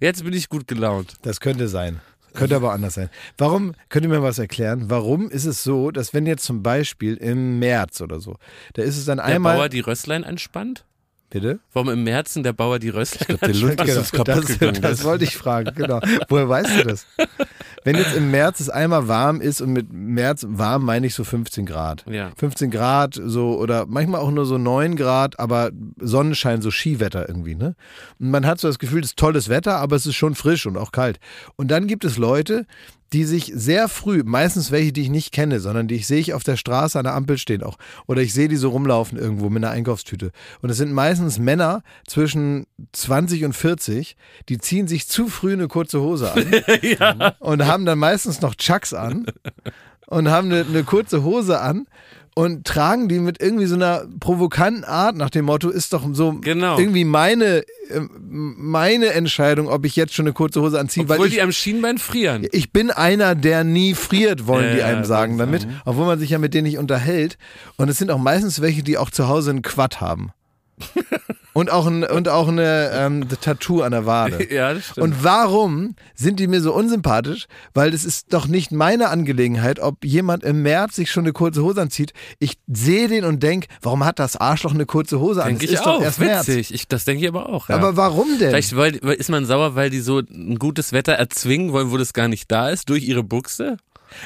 Jetzt 0.00 0.22
bin 0.24 0.32
ich 0.32 0.48
gut 0.48 0.68
gelaunt. 0.68 1.14
Das 1.22 1.40
könnte 1.40 1.66
sein. 1.68 2.00
Könnte 2.34 2.54
aber 2.54 2.72
anders 2.72 2.94
sein. 2.94 3.08
Warum, 3.36 3.74
könnt 3.88 4.04
ihr 4.04 4.10
mir 4.10 4.22
was 4.22 4.38
erklären? 4.38 4.84
Warum 4.88 5.28
ist 5.28 5.44
es 5.46 5.64
so, 5.64 5.90
dass 5.90 6.14
wenn 6.14 6.24
jetzt 6.26 6.44
zum 6.44 6.62
Beispiel 6.62 7.16
im 7.16 7.58
März 7.58 8.00
oder 8.00 8.20
so, 8.20 8.36
da 8.74 8.82
ist 8.82 8.96
es 8.96 9.06
dann 9.06 9.16
Der 9.16 9.24
einmal. 9.26 9.56
Bauer 9.56 9.68
die 9.68 9.80
Rösslein 9.80 10.22
anspannt? 10.22 10.84
Bitte? 11.30 11.60
Warum 11.72 11.88
im 11.90 12.04
Märzen 12.04 12.42
der 12.42 12.52
Bauer 12.52 12.78
die 12.78 12.88
Rösslein 12.88 13.38
Der 13.40 13.54
Lund 13.54 13.80
ist 13.80 13.86
Genau, 14.12 14.24
kaputt 14.24 14.28
das, 14.28 14.46
gegangen. 14.58 14.82
das 14.82 15.04
wollte 15.04 15.24
ich 15.24 15.36
fragen, 15.36 15.72
genau. 15.74 16.00
Woher 16.28 16.48
weißt 16.48 16.78
du 16.80 16.84
das? 16.84 17.06
Wenn 17.84 17.96
jetzt 17.96 18.14
im 18.16 18.30
März 18.30 18.60
es 18.60 18.68
einmal 18.70 19.08
warm 19.08 19.40
ist 19.40 19.60
und 19.60 19.72
mit 19.72 19.92
März 19.92 20.44
warm 20.48 20.84
meine 20.84 21.06
ich 21.06 21.14
so 21.14 21.24
15 21.24 21.64
Grad. 21.66 22.04
Ja. 22.10 22.32
15 22.36 22.70
Grad 22.70 23.20
so 23.22 23.58
oder 23.58 23.86
manchmal 23.86 24.20
auch 24.20 24.30
nur 24.30 24.46
so 24.46 24.58
9 24.58 24.96
Grad, 24.96 25.38
aber 25.38 25.70
Sonnenschein, 26.00 26.60
so 26.62 26.70
Skiwetter 26.70 27.28
irgendwie, 27.28 27.54
ne? 27.54 27.74
Und 28.18 28.30
man 28.30 28.44
hat 28.46 28.60
so 28.60 28.68
das 28.68 28.78
Gefühl, 28.78 29.00
es 29.02 29.10
ist 29.10 29.18
tolles 29.18 29.48
Wetter, 29.48 29.76
aber 29.76 29.96
es 29.96 30.06
ist 30.06 30.16
schon 30.16 30.34
frisch 30.34 30.66
und 30.66 30.76
auch 30.76 30.92
kalt. 30.92 31.18
Und 31.56 31.70
dann 31.70 31.86
gibt 31.86 32.04
es 32.04 32.18
Leute, 32.18 32.66
die 33.12 33.24
sich 33.24 33.52
sehr 33.54 33.88
früh, 33.88 34.22
meistens 34.24 34.70
welche, 34.70 34.92
die 34.92 35.02
ich 35.02 35.10
nicht 35.10 35.32
kenne, 35.32 35.60
sondern 35.60 35.88
die 35.88 35.96
ich 35.96 36.06
sehe 36.06 36.20
ich 36.20 36.34
auf 36.34 36.44
der 36.44 36.56
Straße 36.56 36.98
an 36.98 37.04
der 37.04 37.14
Ampel 37.14 37.38
stehen 37.38 37.62
auch. 37.62 37.78
Oder 38.06 38.22
ich 38.22 38.34
sehe 38.34 38.48
die 38.48 38.56
so 38.56 38.70
rumlaufen 38.70 39.18
irgendwo 39.18 39.48
mit 39.48 39.64
einer 39.64 39.72
Einkaufstüte. 39.72 40.30
Und 40.60 40.70
es 40.70 40.76
sind 40.76 40.92
meistens 40.92 41.38
Männer 41.38 41.82
zwischen 42.06 42.66
20 42.92 43.44
und 43.44 43.54
40, 43.54 44.16
die 44.48 44.58
ziehen 44.58 44.88
sich 44.88 45.08
zu 45.08 45.28
früh 45.28 45.52
eine 45.52 45.68
kurze 45.68 46.00
Hose 46.00 46.32
an 46.32 47.32
und 47.38 47.66
haben 47.66 47.86
dann 47.86 47.98
meistens 47.98 48.40
noch 48.40 48.54
Chucks 48.54 48.92
an 48.92 49.26
und 50.06 50.28
haben 50.28 50.50
eine, 50.50 50.64
eine 50.68 50.84
kurze 50.84 51.22
Hose 51.22 51.60
an 51.60 51.86
und 52.38 52.64
tragen 52.64 53.08
die 53.08 53.18
mit 53.18 53.42
irgendwie 53.42 53.66
so 53.66 53.74
einer 53.74 54.06
provokanten 54.20 54.84
Art 54.84 55.16
nach 55.16 55.28
dem 55.28 55.46
Motto, 55.46 55.70
ist 55.70 55.92
doch 55.92 56.04
so 56.12 56.34
Genau. 56.40 56.78
irgendwie 56.78 57.02
meine, 57.04 57.64
äh, 57.90 58.00
meine 58.30 59.06
Entscheidung, 59.08 59.66
ob 59.68 59.84
ich 59.84 59.96
jetzt 59.96 60.14
schon 60.14 60.26
eine 60.26 60.32
kurze 60.34 60.60
Hose 60.62 60.78
anziehe, 60.78 61.02
Obwohl 61.02 61.18
weil 61.18 61.26
ich, 61.26 61.34
die 61.34 61.42
am 61.42 61.50
Schienbein 61.50 61.98
frieren. 61.98 62.46
ich 62.52 62.72
bin 62.72 62.92
einer, 62.92 63.34
der 63.34 63.64
nie 63.64 63.92
friert, 63.94 64.46
wollen 64.46 64.70
die 64.70 64.78
Ja, 64.78 64.86
einem 64.86 65.04
sagen 65.04 65.36
wollen 65.36 65.50
damit, 65.50 65.66
obwohl 65.84 66.06
man 66.06 66.20
sich 66.20 66.30
ja 66.30 66.38
mit 66.38 66.54
denen 66.54 66.68
nicht 66.68 66.78
unterhält. 66.78 67.38
Und 67.76 67.88
es 67.88 67.98
sind 67.98 68.12
auch 68.12 68.18
meistens 68.18 68.60
welche, 68.60 68.84
die 68.84 68.98
auch 68.98 69.10
zu 69.10 69.26
Hause 69.26 69.50
einen 69.50 69.62
Quad 69.62 70.00
haben. 70.00 70.30
und 71.58 71.70
auch 71.72 71.86
ein, 71.88 72.04
und 72.04 72.28
auch 72.28 72.46
eine 72.46 72.90
ähm, 72.94 73.26
Tattoo 73.40 73.82
an 73.82 73.90
der 73.90 74.06
Wade. 74.06 74.38
Ja, 74.50 74.72
das 74.72 74.86
stimmt. 74.86 74.98
Und 75.04 75.24
warum 75.24 75.94
sind 76.14 76.38
die 76.40 76.46
mir 76.46 76.60
so 76.60 76.72
unsympathisch? 76.72 77.46
Weil 77.74 77.92
es 77.92 78.04
ist 78.04 78.32
doch 78.32 78.46
nicht 78.46 78.70
meine 78.70 79.08
Angelegenheit, 79.08 79.80
ob 79.80 80.04
jemand 80.04 80.44
im 80.44 80.62
März 80.62 80.94
sich 80.96 81.10
schon 81.10 81.24
eine 81.24 81.32
kurze 81.32 81.62
Hose 81.62 81.80
anzieht. 81.82 82.12
Ich 82.38 82.58
sehe 82.68 83.08
den 83.08 83.24
und 83.24 83.42
denke, 83.42 83.66
warum 83.82 84.04
hat 84.04 84.20
das 84.20 84.36
Arschloch 84.36 84.72
eine 84.72 84.86
kurze 84.86 85.18
Hose 85.18 85.42
an? 85.42 85.48
denke 85.48 85.64
Es 85.66 85.70
ich 85.72 85.78
ist 85.78 85.86
auch. 85.86 85.96
doch 85.96 86.02
erst 86.02 86.20
März. 86.20 86.46
Witzig. 86.46 86.72
Ich, 86.74 86.86
das 86.88 87.04
denke 87.04 87.22
ich 87.24 87.28
aber 87.28 87.48
auch. 87.48 87.68
Ja. 87.68 87.74
Aber 87.74 87.96
warum 87.96 88.28
denn? 88.38 88.50
Vielleicht 88.50 88.76
weil, 88.76 88.98
weil 89.02 89.16
ist 89.16 89.28
man 89.28 89.44
sauer, 89.44 89.74
weil 89.74 89.90
die 89.90 90.00
so 90.00 90.18
ein 90.20 90.58
gutes 90.58 90.92
Wetter 90.92 91.14
erzwingen 91.14 91.72
wollen, 91.72 91.90
wo 91.90 91.96
das 91.96 92.12
gar 92.12 92.28
nicht 92.28 92.50
da 92.52 92.70
ist, 92.70 92.88
durch 92.88 93.02
ihre 93.04 93.24
Buchse. 93.24 93.76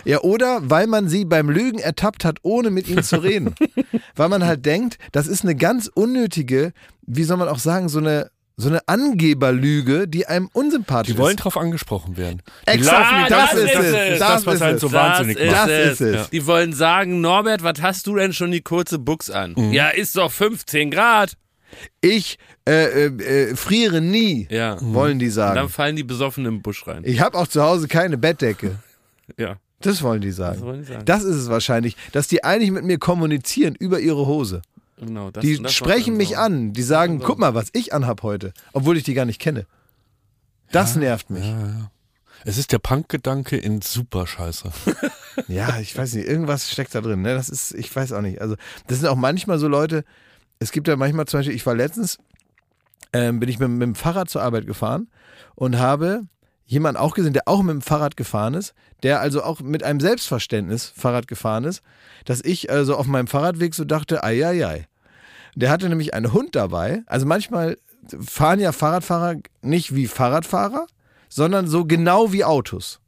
Ja, 0.05 0.21
oder 0.21 0.61
weil 0.62 0.87
man 0.87 1.09
sie 1.09 1.25
beim 1.25 1.51
Lügen 1.51 1.79
ertappt 1.79 2.25
hat, 2.25 2.39
ohne 2.43 2.71
mit 2.71 2.89
ihnen 2.89 3.03
zu 3.03 3.17
reden. 3.23 3.55
weil 4.17 4.29
man 4.29 4.45
halt 4.45 4.65
denkt, 4.67 4.99
das 5.12 5.27
ist 5.27 5.43
eine 5.45 5.55
ganz 5.55 5.91
unnötige, 5.93 6.73
wie 7.07 7.25
soll 7.25 7.37
man 7.37 7.49
auch 7.49 7.59
sagen, 7.59 7.89
so 7.89 7.99
eine, 7.99 8.31
so 8.57 8.69
eine 8.69 8.87
Angeberlüge, 8.87 10.07
die 10.09 10.27
einem 10.27 10.49
unsympathisch 10.53 11.15
Die 11.15 11.19
wollen 11.19 11.37
ist. 11.37 11.45
drauf 11.45 11.57
angesprochen 11.57 12.17
werden. 12.17 12.43
Exakt, 12.67 13.07
Ah, 13.11 13.27
das, 13.29 13.51
das 13.51 13.59
ist 13.59 13.71
ist 13.73 13.79
es. 13.79 14.19
Das, 14.19 14.45
Das, 14.45 14.47
was 14.47 14.55
ist 14.57 14.62
es. 14.62 14.81
so 14.81 14.93
wahnsinnig 14.93 15.39
das 15.39 15.47
macht. 15.51 15.71
Das 15.71 15.91
Ist 15.93 16.01
ist 16.01 16.15
es. 16.21 16.31
Die 16.31 16.47
wollen 16.47 16.73
sagen, 16.73 17.21
Norbert, 17.21 17.62
was 17.62 17.81
hast 17.81 18.07
du 18.07 18.17
denn 18.17 18.33
schon 18.33 18.51
die 18.51 18.61
kurze 18.61 18.99
Buchs 18.99 19.31
an? 19.31 19.55
Ja, 19.73 19.89
ist 19.89 20.17
doch 20.17 20.31
15 20.31 20.91
Grad. 20.91 21.35
Ich 22.03 22.39
äh, 22.69 23.07
äh, 23.07 23.51
äh, 23.51 23.57
friere 23.57 24.03
nie, 24.03 24.47
Ja. 24.51 24.77
wollen 24.81 25.19
die 25.19 25.29
Und 25.31 25.37
dann 25.37 25.55
sagen. 25.55 25.69
fallen 25.71 25.97
die 25.97 26.05
besoffen 26.05 26.45
im 26.45 26.61
Busch 26.61 26.87
rein. 26.87 27.03
Ich 27.07 27.21
habe 27.21 27.39
auch 27.39 27.47
zu 27.49 27.62
Hause 27.62 27.89
keine 27.89 28.19
Bettdecke. 28.19 28.77
Ja. 29.39 29.57
Das 29.83 30.03
wollen 30.03 30.21
die 30.21 30.33
sagen. 30.33 30.57
Das 30.57 30.65
wollen 30.65 30.81
die 30.81 30.87
sagen. 30.87 31.05
Das 31.05 31.23
ist 31.25 31.37
es 31.37 31.49
wahrscheinlich, 31.49 31.97
dass 32.12 32.29
die 32.29 32.45
eigentlich 32.45 32.71
mit 32.71 32.85
mir 32.85 32.99
kommunizieren 32.99 33.75
über 33.75 34.01
ihre 34.01 34.27
Hose. 34.27 34.62
Genau, 34.99 35.31
das, 35.31 35.43
Die 35.43 35.61
das 35.61 35.73
sprechen 35.75 36.17
mich 36.17 36.31
sauer. 36.31 36.45
an. 36.45 36.73
Die 36.73 36.83
sagen, 36.83 37.19
guck 37.21 37.39
mal, 37.39 37.55
was 37.55 37.69
ich 37.73 37.93
anhab 37.93 38.23
heute, 38.23 38.53
obwohl 38.73 38.97
ich 38.97 39.03
die 39.05 39.15
gar 39.15 39.25
nicht 39.25 39.41
kenne. 39.41 39.67
Das 40.71 40.97
nervt 40.97 41.29
mich. 41.31 41.45
Es 42.45 42.59
ist 42.59 42.73
der 42.73 42.79
Punk-Gedanke 42.79 43.57
in 43.57 43.81
super 43.83 44.27
scheiße. 44.27 44.71
Ja, 45.49 45.79
ich 45.81 45.97
weiß 45.97 46.12
nicht, 46.12 46.29
irgendwas 46.29 46.71
steckt 46.71 46.95
da 46.95 47.01
drin. 47.01 47.23
Ne? 47.23 47.35
Das 47.35 47.49
ist, 47.49 47.73
ich 47.75 47.95
weiß 47.97 48.12
auch 48.12 48.21
nicht. 48.21 48.43
Also, 48.43 48.57
das 48.87 48.99
sind 48.99 49.09
auch 49.09 49.17
manchmal 49.17 49.59
so 49.59 49.67
Leute, 49.67 50.05
es 50.59 50.73
gibt 50.73 50.89
ja 50.89 50.97
manchmal 50.97 51.25
zum 51.27 51.41
Beispiel, 51.41 51.57
ich 51.57 51.65
war 51.65 51.75
letztens, 51.75 52.19
ähm, 53.15 53.41
bin 53.41 53.49
ich 53.49 53.59
mit, 53.59 53.71
mit 53.71 53.81
dem 53.81 53.95
Fahrrad 53.95 54.29
zur 54.29 54.43
Arbeit 54.43 54.67
gefahren 54.67 55.09
und 55.55 55.79
habe 55.79 56.25
jemanden 56.73 56.99
auch 56.99 57.14
gesehen, 57.14 57.35
der 57.35 57.47
auch 57.47 57.62
mit 57.62 57.75
dem 57.75 57.83
Fahrrad 57.83 58.17
gefahren 58.17 58.55
ist, 58.55 58.75
der 59.02 59.21
also 59.21 59.43
auch 59.43 59.61
mit 59.61 59.83
einem 59.83 60.00
Selbstverständnis 60.00 60.93
Fahrrad 60.97 61.29
gefahren 61.29 61.64
ist, 61.64 61.83
dass 62.25 62.43
ich 62.43 62.71
also 62.71 62.97
auf 62.97 63.07
meinem 63.07 63.26
Fahrradweg 63.26 63.75
so 63.75 63.85
dachte, 63.85 64.25
ei, 64.25 64.45
ei, 64.47 64.67
ei. 64.67 64.87
Der 65.55 65.71
hatte 65.71 65.91
nämlich 65.91 66.14
einen 66.14 66.33
Hund 66.33 66.57
dabei. 66.57 67.02
Also 67.07 67.26
manchmal 67.26 67.76
fahren 68.19 68.59
ja 68.59 68.73
Fahrradfahrer 68.73 69.37
nicht 69.61 69.95
wie 69.95 70.07
Fahrradfahrer, 70.07 70.87
sondern 71.29 71.67
so 71.67 71.85
genau 71.85 72.33
wie 72.33 72.45
Autos. 72.45 73.00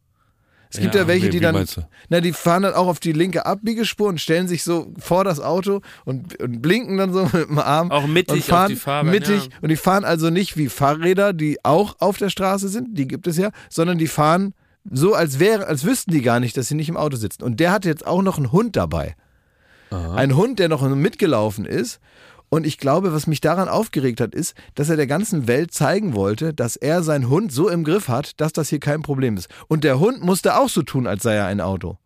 Es 0.75 0.81
gibt 0.81 0.95
ja, 0.95 1.03
Ja, 1.03 1.07
welche, 1.09 1.27
wie- 1.27 1.31
die 1.31 1.41
dann, 1.41 1.65
na, 2.09 2.21
die 2.21 2.33
fahren 2.33 2.63
dann 2.65 2.75
auch 2.75 2.89
auf 2.89 3.01
die 3.01 3.13
linke 3.13 3.47
Abbiegespur 3.47 4.09
und 4.09 4.21
stellen 4.21 4.49
sich 4.49 4.63
so 4.65 4.93
vor 4.99 5.25
das 5.25 5.41
Auto 5.41 5.81
und, 6.05 6.41
und 6.41 6.61
blinken 6.63 6.97
dann 6.97 7.13
so 7.13 7.25
mit 7.33 7.49
dem 7.49 7.59
Arm. 7.59 7.91
Auch 7.91 8.07
mittig 8.07 8.33
und 8.35 8.39
auf 8.41 8.45
fahren 8.47 8.69
die 8.71 8.77
Fahrbahn, 8.77 9.11
Mittig. 9.13 9.45
ja. 9.45 9.51
Und 9.63 9.69
die 9.69 9.77
fahren 9.77 10.05
also 10.05 10.31
nicht 10.31 10.57
wie 10.57 10.69
Fahrräder, 10.69 11.33
die 11.33 11.65
auch 11.65 11.97
auf 12.01 12.19
der 12.19 12.29
Straße 12.29 12.69
sind, 12.69 12.99
die 12.99 13.07
gibt 13.09 13.27
es 13.27 13.37
ja, 13.37 13.51
sondern 13.71 13.99
die 13.99 14.09
fahren 14.09 14.53
so, 14.91 15.15
als 15.15 15.39
wäre, 15.39 15.67
als 15.67 15.85
wüssten 15.85 16.11
die 16.11 16.21
gar 16.23 16.41
nicht, 16.41 16.57
dass 16.57 16.69
sie 16.69 16.75
nicht 16.75 16.89
im 16.91 16.97
Auto 16.97 17.17
sitzen. 17.17 17.43
Und 17.43 17.59
der 17.61 17.73
hatte 17.73 17.89
jetzt 17.89 18.07
auch 18.07 18.21
noch 18.21 18.37
einen 18.37 18.53
Hund 18.53 18.77
dabei. 18.77 19.15
Ein 19.91 20.35
Hund, 20.37 20.59
der 20.59 20.69
noch 20.69 20.83
mitgelaufen 20.89 21.67
ist. 21.67 22.01
Und 22.51 22.67
ich 22.67 22.79
glaube, 22.79 23.13
was 23.13 23.27
mich 23.27 23.41
daran 23.41 23.69
aufgeregt 23.69 24.21
hat, 24.21 24.35
ist, 24.35 24.55
dass 24.75 24.89
er 24.89 24.97
der 24.97 25.07
ganzen 25.09 25.49
Welt 25.49 25.73
zeigen 25.73 26.15
wollte, 26.15 26.55
dass 26.55 26.77
er 26.77 27.03
seinen 27.03 27.29
Hund 27.29 27.53
so 27.53 27.69
im 27.69 27.83
Griff 27.85 28.09
hat, 28.09 28.41
dass 28.41 28.53
das 28.53 28.69
hier 28.69 28.81
kein 28.81 29.03
Problem 29.03 29.37
ist. 29.37 29.49
Und 29.67 29.83
der 29.83 29.99
Hund 29.99 30.23
musste 30.23 30.57
auch 30.57 30.69
so 30.69 30.83
tun, 30.83 31.07
als 31.07 31.23
sei 31.25 31.35
er 31.35 31.47
ein 31.47 31.61
Auto. 31.61 31.99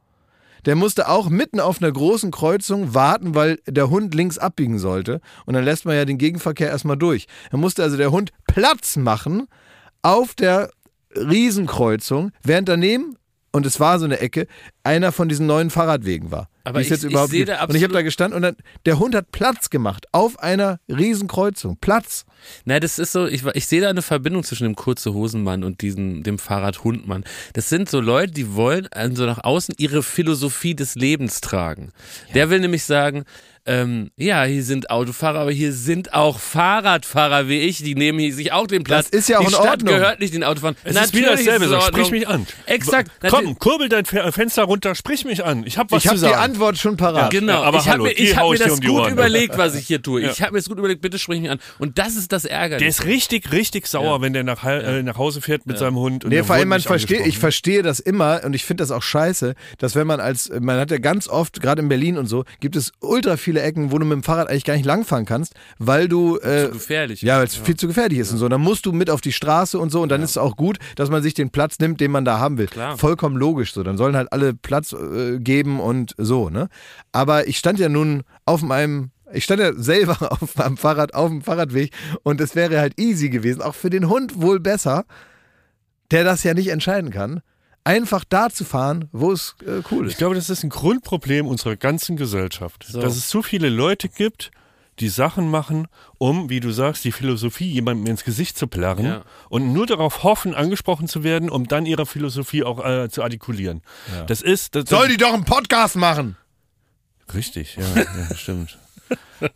der 0.64 0.74
musste 0.74 1.08
auch 1.08 1.28
mitten 1.28 1.60
auf 1.60 1.80
einer 1.80 1.92
großen 1.92 2.30
Kreuzung 2.30 2.94
warten, 2.94 3.34
weil 3.34 3.58
der 3.66 3.90
Hund 3.90 4.14
links 4.14 4.38
abbiegen 4.38 4.78
sollte. 4.78 5.20
Und 5.46 5.54
dann 5.54 5.64
lässt 5.64 5.84
man 5.84 5.96
ja 5.96 6.04
den 6.04 6.18
Gegenverkehr 6.18 6.68
erstmal 6.68 6.96
durch. 6.96 7.26
Dann 7.50 7.60
musste 7.60 7.82
also 7.82 7.96
der 7.96 8.10
Hund 8.10 8.32
Platz 8.46 8.96
machen 8.96 9.46
auf 10.02 10.34
der 10.34 10.70
Riesenkreuzung, 11.14 12.32
während 12.42 12.68
daneben, 12.68 13.16
und 13.52 13.64
es 13.66 13.80
war 13.80 13.98
so 13.98 14.04
eine 14.04 14.18
Ecke, 14.20 14.46
einer 14.84 15.10
von 15.12 15.28
diesen 15.28 15.46
neuen 15.46 15.70
Fahrradwegen 15.70 16.30
war. 16.30 16.48
Aber 16.64 16.80
ich- 16.80 16.90
jetzt 16.90 17.04
ich 17.04 17.10
überhaupt 17.10 17.32
da 17.32 17.64
Und 17.64 17.74
ich 17.74 17.82
habe 17.82 17.94
da 17.94 18.02
gestanden 18.02 18.36
und 18.36 18.42
dann, 18.42 18.56
der 18.84 18.98
Hund 18.98 19.14
hat 19.14 19.32
Platz 19.32 19.70
gemacht 19.70 20.06
auf 20.12 20.38
einer 20.38 20.80
Riesenkreuzung. 20.88 21.78
Platz. 21.80 22.24
Na, 22.64 22.78
das 22.78 22.98
ist 22.98 23.12
so, 23.12 23.26
ich, 23.26 23.44
ich 23.54 23.66
sehe 23.66 23.80
da 23.80 23.88
eine 23.88 24.02
Verbindung 24.02 24.44
zwischen 24.44 24.64
dem 24.64 24.76
kurze 24.76 25.12
Hosenmann 25.14 25.64
und 25.64 25.80
diesem, 25.80 26.22
dem 26.22 26.38
Fahrradhundmann. 26.38 27.24
Das 27.54 27.68
sind 27.68 27.88
so 27.88 28.00
Leute, 28.00 28.32
die 28.32 28.54
wollen 28.54 28.86
also 28.90 29.24
nach 29.26 29.42
außen 29.44 29.74
ihre 29.78 30.02
Philosophie 30.02 30.74
des 30.74 30.94
Lebens 30.94 31.40
tragen. 31.40 31.90
Der 32.34 32.50
will 32.50 32.60
nämlich 32.60 32.84
sagen, 32.84 33.24
ähm, 33.68 34.10
ja, 34.16 34.42
hier 34.44 34.64
sind 34.64 34.90
Autofahrer, 34.90 35.40
aber 35.40 35.52
hier 35.52 35.72
sind 35.72 36.14
auch 36.14 36.40
Fahrradfahrer 36.40 37.48
wie 37.48 37.58
ich, 37.60 37.82
die 37.82 37.94
nehmen 37.94 38.18
hier 38.18 38.32
sich 38.34 38.52
auch 38.52 38.66
den 38.66 38.82
Platz. 38.84 39.10
Das 39.10 39.20
ist 39.20 39.28
ja 39.28 39.38
auch 39.38 39.42
die 39.42 39.46
in 39.48 39.52
Stadt 39.52 39.66
Ordnung. 39.68 39.94
gehört 39.94 40.20
nicht 40.20 40.34
den 40.34 40.42
Autofahrern. 40.44 40.76
Es 40.84 40.96
ist 40.96 41.14
wieder 41.14 41.30
Natürlich 41.32 41.46
dasselbe, 41.46 41.80
sprich 41.82 42.10
mich 42.10 42.28
an. 42.28 42.46
Exakt. 42.66 43.10
natürlich. 43.22 43.44
Komm, 43.44 43.58
kurbel 43.58 43.88
dein 43.88 44.04
Fe- 44.04 44.32
Fenster 44.32 44.64
runter, 44.64 44.94
sprich 44.94 45.24
mich 45.24 45.44
an. 45.44 45.64
Ich 45.66 45.78
hab 45.78 45.90
was 45.92 46.02
Ich 46.04 46.08
habe 46.08 46.18
zu 46.18 46.24
die 46.26 46.30
sagen. 46.30 46.42
Antwort 46.42 46.78
schon 46.78 46.96
parat. 46.96 47.30
Genau, 47.30 47.52
Ja, 47.54 47.62
aber 47.62 47.78
ich 47.78 47.88
habe 47.88 48.02
mir, 48.04 48.14
die 48.14 48.22
ich 48.22 48.36
hab 48.36 48.48
mir 48.48 48.54
ich 48.54 48.60
das 48.60 48.72
um 48.72 48.80
die 48.80 48.86
gut 48.86 49.00
Ohren. 49.02 49.12
überlegt, 49.12 49.56
was 49.58 49.74
ich 49.74 49.86
hier 49.86 50.02
tue. 50.02 50.22
Ja. 50.22 50.30
Ich 50.30 50.40
habe 50.42 50.52
mir 50.52 50.58
das 50.58 50.68
gut 50.68 50.78
überlegt, 50.78 51.00
bitte 51.02 51.18
sprich 51.18 51.40
mich 51.40 51.50
an. 51.50 51.58
Und 51.78 51.98
das 51.98 52.16
ist 52.16 52.32
das 52.32 52.44
Ärgerliche. 52.44 52.78
Der 52.80 52.88
ist 52.88 53.04
richtig, 53.04 53.52
richtig 53.52 53.86
sauer, 53.86 54.20
wenn 54.22 54.32
der 54.32 54.44
nach, 54.44 54.64
äh, 54.64 55.02
nach 55.02 55.18
Hause 55.18 55.40
fährt 55.40 55.66
mit 55.66 55.78
seinem 55.78 55.96
Hund. 55.96 56.24
Und 56.24 56.30
Nee, 56.30 56.42
vor 56.42 56.56
allem, 56.56 56.68
man 56.68 56.80
versteht, 56.80 57.26
ich 57.26 57.38
verstehe 57.38 57.82
das 57.82 58.00
immer 58.00 58.40
und 58.44 58.54
ich 58.54 58.64
finde 58.64 58.82
das 58.82 58.90
auch 58.90 59.02
scheiße, 59.02 59.54
dass 59.78 59.94
wenn 59.94 60.06
man 60.06 60.20
als, 60.20 60.50
man 60.60 60.78
hat 60.78 60.90
ja 60.90 60.98
ganz 60.98 61.28
oft, 61.28 61.60
gerade 61.60 61.82
in 61.82 61.88
Berlin 61.88 62.16
und 62.16 62.26
so, 62.26 62.44
gibt 62.60 62.76
es 62.76 62.92
ultra 63.00 63.36
viele 63.36 63.57
Ecken, 63.62 63.92
wo 63.92 63.98
du 63.98 64.04
mit 64.04 64.16
dem 64.16 64.22
Fahrrad 64.22 64.48
eigentlich 64.48 64.64
gar 64.64 64.74
nicht 64.74 64.86
langfahren 64.86 65.24
kannst, 65.24 65.54
weil 65.78 66.08
du, 66.08 66.38
äh, 66.38 66.66
Zu 66.66 66.72
gefährlich 66.72 67.22
ja, 67.22 67.38
weil 67.38 67.46
es 67.46 67.56
viel 67.56 67.76
zu 67.76 67.86
gefährlich 67.86 68.18
ist 68.18 68.32
und 68.32 68.38
so. 68.38 68.48
Dann 68.48 68.60
musst 68.60 68.86
du 68.86 68.92
mit 68.92 69.10
auf 69.10 69.20
die 69.20 69.32
Straße 69.32 69.78
und 69.78 69.90
so 69.90 70.02
und 70.02 70.10
dann 70.10 70.22
ist 70.22 70.30
es 70.30 70.38
auch 70.38 70.56
gut, 70.56 70.78
dass 70.96 71.10
man 71.10 71.22
sich 71.22 71.34
den 71.34 71.50
Platz 71.50 71.78
nimmt, 71.78 72.00
den 72.00 72.10
man 72.10 72.24
da 72.24 72.38
haben 72.38 72.58
will. 72.58 72.66
Klar. 72.66 72.98
Vollkommen 72.98 73.36
logisch 73.36 73.72
so. 73.72 73.82
Dann 73.82 73.96
sollen 73.96 74.16
halt 74.16 74.32
alle 74.32 74.54
Platz 74.54 74.92
äh, 74.92 75.38
geben 75.38 75.80
und 75.80 76.14
so, 76.18 76.50
ne? 76.50 76.68
Aber 77.12 77.48
ich 77.48 77.58
stand 77.58 77.78
ja 77.78 77.88
nun 77.88 78.22
auf 78.44 78.62
meinem 78.62 79.10
ich 79.32 79.44
stand 79.44 79.60
ja 79.60 79.74
selber 79.74 80.32
auf 80.42 80.56
meinem 80.56 80.76
Fahrrad, 80.76 81.14
auf 81.14 81.28
dem 81.28 81.42
Fahrradweg 81.42 81.92
und 82.22 82.40
es 82.40 82.54
wäre 82.54 82.80
halt 82.80 82.98
easy 82.98 83.28
gewesen, 83.28 83.62
auch 83.62 83.74
für 83.74 83.90
den 83.90 84.08
Hund 84.08 84.40
wohl 84.40 84.60
besser, 84.60 85.04
der 86.10 86.24
das 86.24 86.44
ja 86.44 86.54
nicht 86.54 86.68
entscheiden 86.68 87.10
kann, 87.10 87.42
einfach 87.84 88.24
da 88.28 88.50
zu 88.50 88.64
fahren, 88.64 89.08
wo 89.12 89.32
es 89.32 89.54
äh, 89.66 89.82
cool 89.90 90.06
Ich 90.06 90.12
ist. 90.12 90.18
glaube, 90.18 90.34
das 90.34 90.50
ist 90.50 90.62
ein 90.62 90.70
Grundproblem 90.70 91.46
unserer 91.46 91.76
ganzen 91.76 92.16
Gesellschaft. 92.16 92.84
So. 92.88 93.00
Dass 93.00 93.16
es 93.16 93.28
zu 93.28 93.42
viele 93.42 93.68
Leute 93.68 94.08
gibt, 94.08 94.50
die 95.00 95.08
Sachen 95.08 95.48
machen, 95.50 95.86
um, 96.18 96.50
wie 96.50 96.58
du 96.60 96.70
sagst, 96.72 97.04
die 97.04 97.12
Philosophie 97.12 97.70
jemandem 97.70 98.06
ins 98.08 98.24
Gesicht 98.24 98.58
zu 98.58 98.66
plärren 98.66 99.04
Ja. 99.06 99.22
und 99.48 99.72
nur 99.72 99.86
darauf 99.86 100.24
hoffen, 100.24 100.54
angesprochen 100.54 101.06
zu 101.08 101.22
werden, 101.22 101.48
um 101.50 101.68
dann 101.68 101.86
ihre 101.86 102.04
Philosophie 102.04 102.64
auch 102.64 102.84
äh, 102.84 103.08
zu 103.08 103.22
artikulieren. 103.22 103.82
Das 104.26 104.42
ist. 104.42 104.74
Das, 104.74 104.88
Soll 104.90 105.08
die 105.08 105.16
doch 105.16 105.32
einen 105.32 105.44
Podcast 105.44 105.94
machen? 105.96 106.36
Richtig, 107.32 107.76
ja, 107.76 107.84
ja 107.94 108.34
stimmt. 108.34 108.76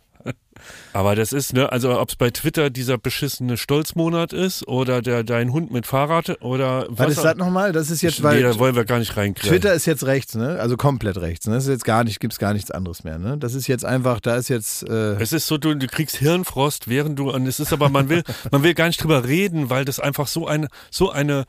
Aber 0.93 1.15
das 1.15 1.33
ist, 1.33 1.53
ne, 1.53 1.71
also 1.71 1.99
ob 1.99 2.09
es 2.09 2.15
bei 2.15 2.29
Twitter 2.29 2.69
dieser 2.69 2.97
beschissene 2.99 3.57
Stolzmonat 3.57 4.31
ist 4.31 4.67
oder 4.67 5.01
der 5.01 5.23
dein 5.23 5.51
Hund 5.51 5.71
mit 5.71 5.87
Fahrrad 5.87 6.41
oder 6.41 6.85
Was 6.89 7.07
was. 7.07 7.17
ist 7.17 7.23
das 7.23 7.35
nochmal? 7.35 7.71
Das 7.71 7.89
ist 7.89 8.01
jetzt, 8.03 8.19
nee, 8.19 8.23
weil 8.25 8.43
da 8.43 8.57
wollen 8.59 8.75
wir 8.75 8.85
gar 8.85 8.99
nicht 8.99 9.17
reinkriegen. 9.17 9.49
Twitter 9.49 9.73
ist 9.73 9.85
jetzt 9.87 10.05
rechts, 10.05 10.35
ne? 10.35 10.59
Also 10.59 10.77
komplett 10.77 11.17
rechts. 11.17 11.47
Ne? 11.47 11.55
Das 11.55 11.63
ist 11.63 11.69
jetzt 11.69 11.85
gar 11.85 12.03
nicht, 12.03 12.19
gibt's 12.19 12.37
gar 12.37 12.53
nichts 12.53 12.69
anderes 12.71 13.03
mehr, 13.03 13.17
ne? 13.17 13.37
Das 13.37 13.55
ist 13.55 13.67
jetzt 13.67 13.83
einfach, 13.85 14.19
da 14.19 14.35
ist 14.35 14.49
jetzt. 14.49 14.83
Äh, 14.87 15.13
Es 15.21 15.33
ist 15.33 15.47
so, 15.47 15.57
du, 15.57 15.73
du 15.75 15.87
kriegst 15.87 16.17
Hirnfrost, 16.17 16.87
während 16.87 17.17
du, 17.17 17.31
und 17.31 17.47
es 17.47 17.59
ist 17.59 17.73
aber, 17.73 17.89
man 17.89 18.09
will, 18.09 18.23
man 18.51 18.61
will 18.61 18.75
gar 18.75 18.87
nicht 18.87 19.01
drüber 19.03 19.25
reden, 19.27 19.69
weil 19.71 19.85
das 19.85 19.99
einfach 19.99 20.27
so 20.27 20.47
eine, 20.47 20.67
so 20.91 21.09
eine, 21.09 21.45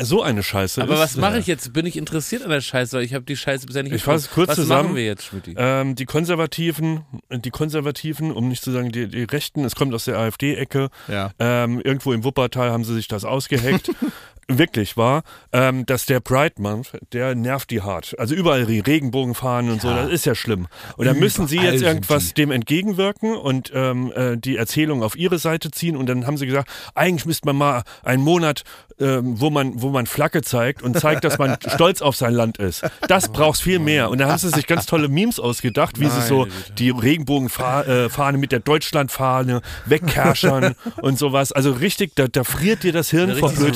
so 0.00 0.22
eine 0.22 0.42
Scheiße 0.42 0.82
Aber 0.82 0.94
ist. 0.94 1.00
was 1.00 1.16
mache 1.16 1.38
ich 1.38 1.46
jetzt? 1.46 1.72
Bin 1.72 1.86
ich 1.86 1.96
interessiert 1.96 2.42
an 2.42 2.50
der 2.50 2.60
Scheiße, 2.60 2.96
weil 2.96 3.04
ich 3.04 3.14
habe 3.14 3.24
die 3.24 3.36
Scheiße 3.36 3.66
bisher 3.66 3.84
nicht 3.84 3.92
Ich 3.92 4.02
fasse 4.02 4.26
es 4.26 4.30
kurz 4.32 4.48
Was 4.48 4.56
zusammen. 4.56 4.86
machen 4.88 4.96
wir 4.96 5.04
jetzt, 5.04 5.24
Schmidt? 5.26 5.44
Ähm, 5.56 5.94
die 5.94 6.04
Konservativen, 6.04 7.02
die 7.30 7.50
Konservativen, 7.50 8.32
um 8.32 8.48
nicht 8.48 8.62
zu 8.64 8.72
sagen 8.72 8.90
die, 8.90 9.06
die 9.06 9.22
Rechten, 9.22 9.64
es 9.64 9.76
kommt 9.76 9.94
aus 9.94 10.04
der 10.06 10.18
AfD-Ecke. 10.18 10.88
Ja. 11.06 11.30
Ähm, 11.38 11.80
irgendwo 11.80 12.12
im 12.12 12.24
Wuppertal 12.24 12.70
haben 12.70 12.82
sie 12.84 12.94
sich 12.94 13.06
das 13.08 13.24
ausgeheckt. 13.24 13.90
Wirklich 14.48 14.96
war, 14.96 15.22
ähm, 15.52 15.86
dass 15.86 16.06
der 16.06 16.20
Pride 16.20 16.54
Month, 16.58 16.92
der 17.12 17.34
nervt 17.34 17.70
die 17.70 17.80
hart. 17.80 18.14
Also 18.18 18.34
überall 18.34 18.66
die 18.66 18.80
Regenbogenfahnen 18.80 19.70
und 19.70 19.80
so, 19.80 19.88
das 19.88 20.10
ist 20.10 20.26
ja 20.26 20.34
schlimm. 20.34 20.66
Und 20.96 21.06
da 21.06 21.14
müssen 21.14 21.46
sie 21.46 21.58
jetzt 21.58 21.82
irgendwas 21.82 22.34
dem 22.34 22.50
entgegenwirken 22.50 23.34
und 23.34 23.72
ähm, 23.74 24.12
äh, 24.14 24.36
die 24.36 24.56
Erzählung 24.56 25.02
auf 25.02 25.16
ihre 25.16 25.38
Seite 25.38 25.70
ziehen. 25.70 25.96
Und 25.96 26.06
dann 26.06 26.26
haben 26.26 26.36
sie 26.36 26.46
gesagt, 26.46 26.68
eigentlich 26.94 27.24
müsste 27.24 27.46
man 27.46 27.56
mal 27.56 27.82
einen 28.02 28.22
Monat, 28.22 28.64
ähm, 29.00 29.40
wo 29.40 29.50
man, 29.50 29.80
wo 29.80 29.90
man 29.90 30.06
Flagge 30.06 30.42
zeigt 30.42 30.82
und 30.82 30.98
zeigt, 30.98 31.24
dass 31.24 31.38
man 31.38 31.56
stolz 31.74 32.02
auf 32.02 32.14
sein 32.14 32.34
Land 32.34 32.58
ist. 32.58 32.82
Das 33.08 33.30
brauchst 33.30 33.62
viel 33.62 33.78
mehr. 33.78 34.10
Und 34.10 34.18
da 34.18 34.28
haben 34.28 34.38
sie 34.38 34.50
sich 34.50 34.66
ganz 34.66 34.86
tolle 34.86 35.08
Memes 35.08 35.40
ausgedacht, 35.40 36.00
wie 36.00 36.08
sie 36.08 36.22
so 36.22 36.46
die 36.78 36.90
Regenbogenfahne 36.90 38.10
äh, 38.14 38.32
mit 38.36 38.52
der 38.52 38.60
Deutschlandfahne 38.60 39.62
wegkerschern 39.86 40.74
und 41.02 41.18
sowas. 41.18 41.50
Also 41.52 41.72
richtig, 41.72 42.14
da, 42.14 42.28
da 42.28 42.44
friert 42.44 42.82
dir 42.82 42.92
das 42.92 43.10
Hirn 43.10 43.34
vor 43.36 43.50
so 43.50 43.70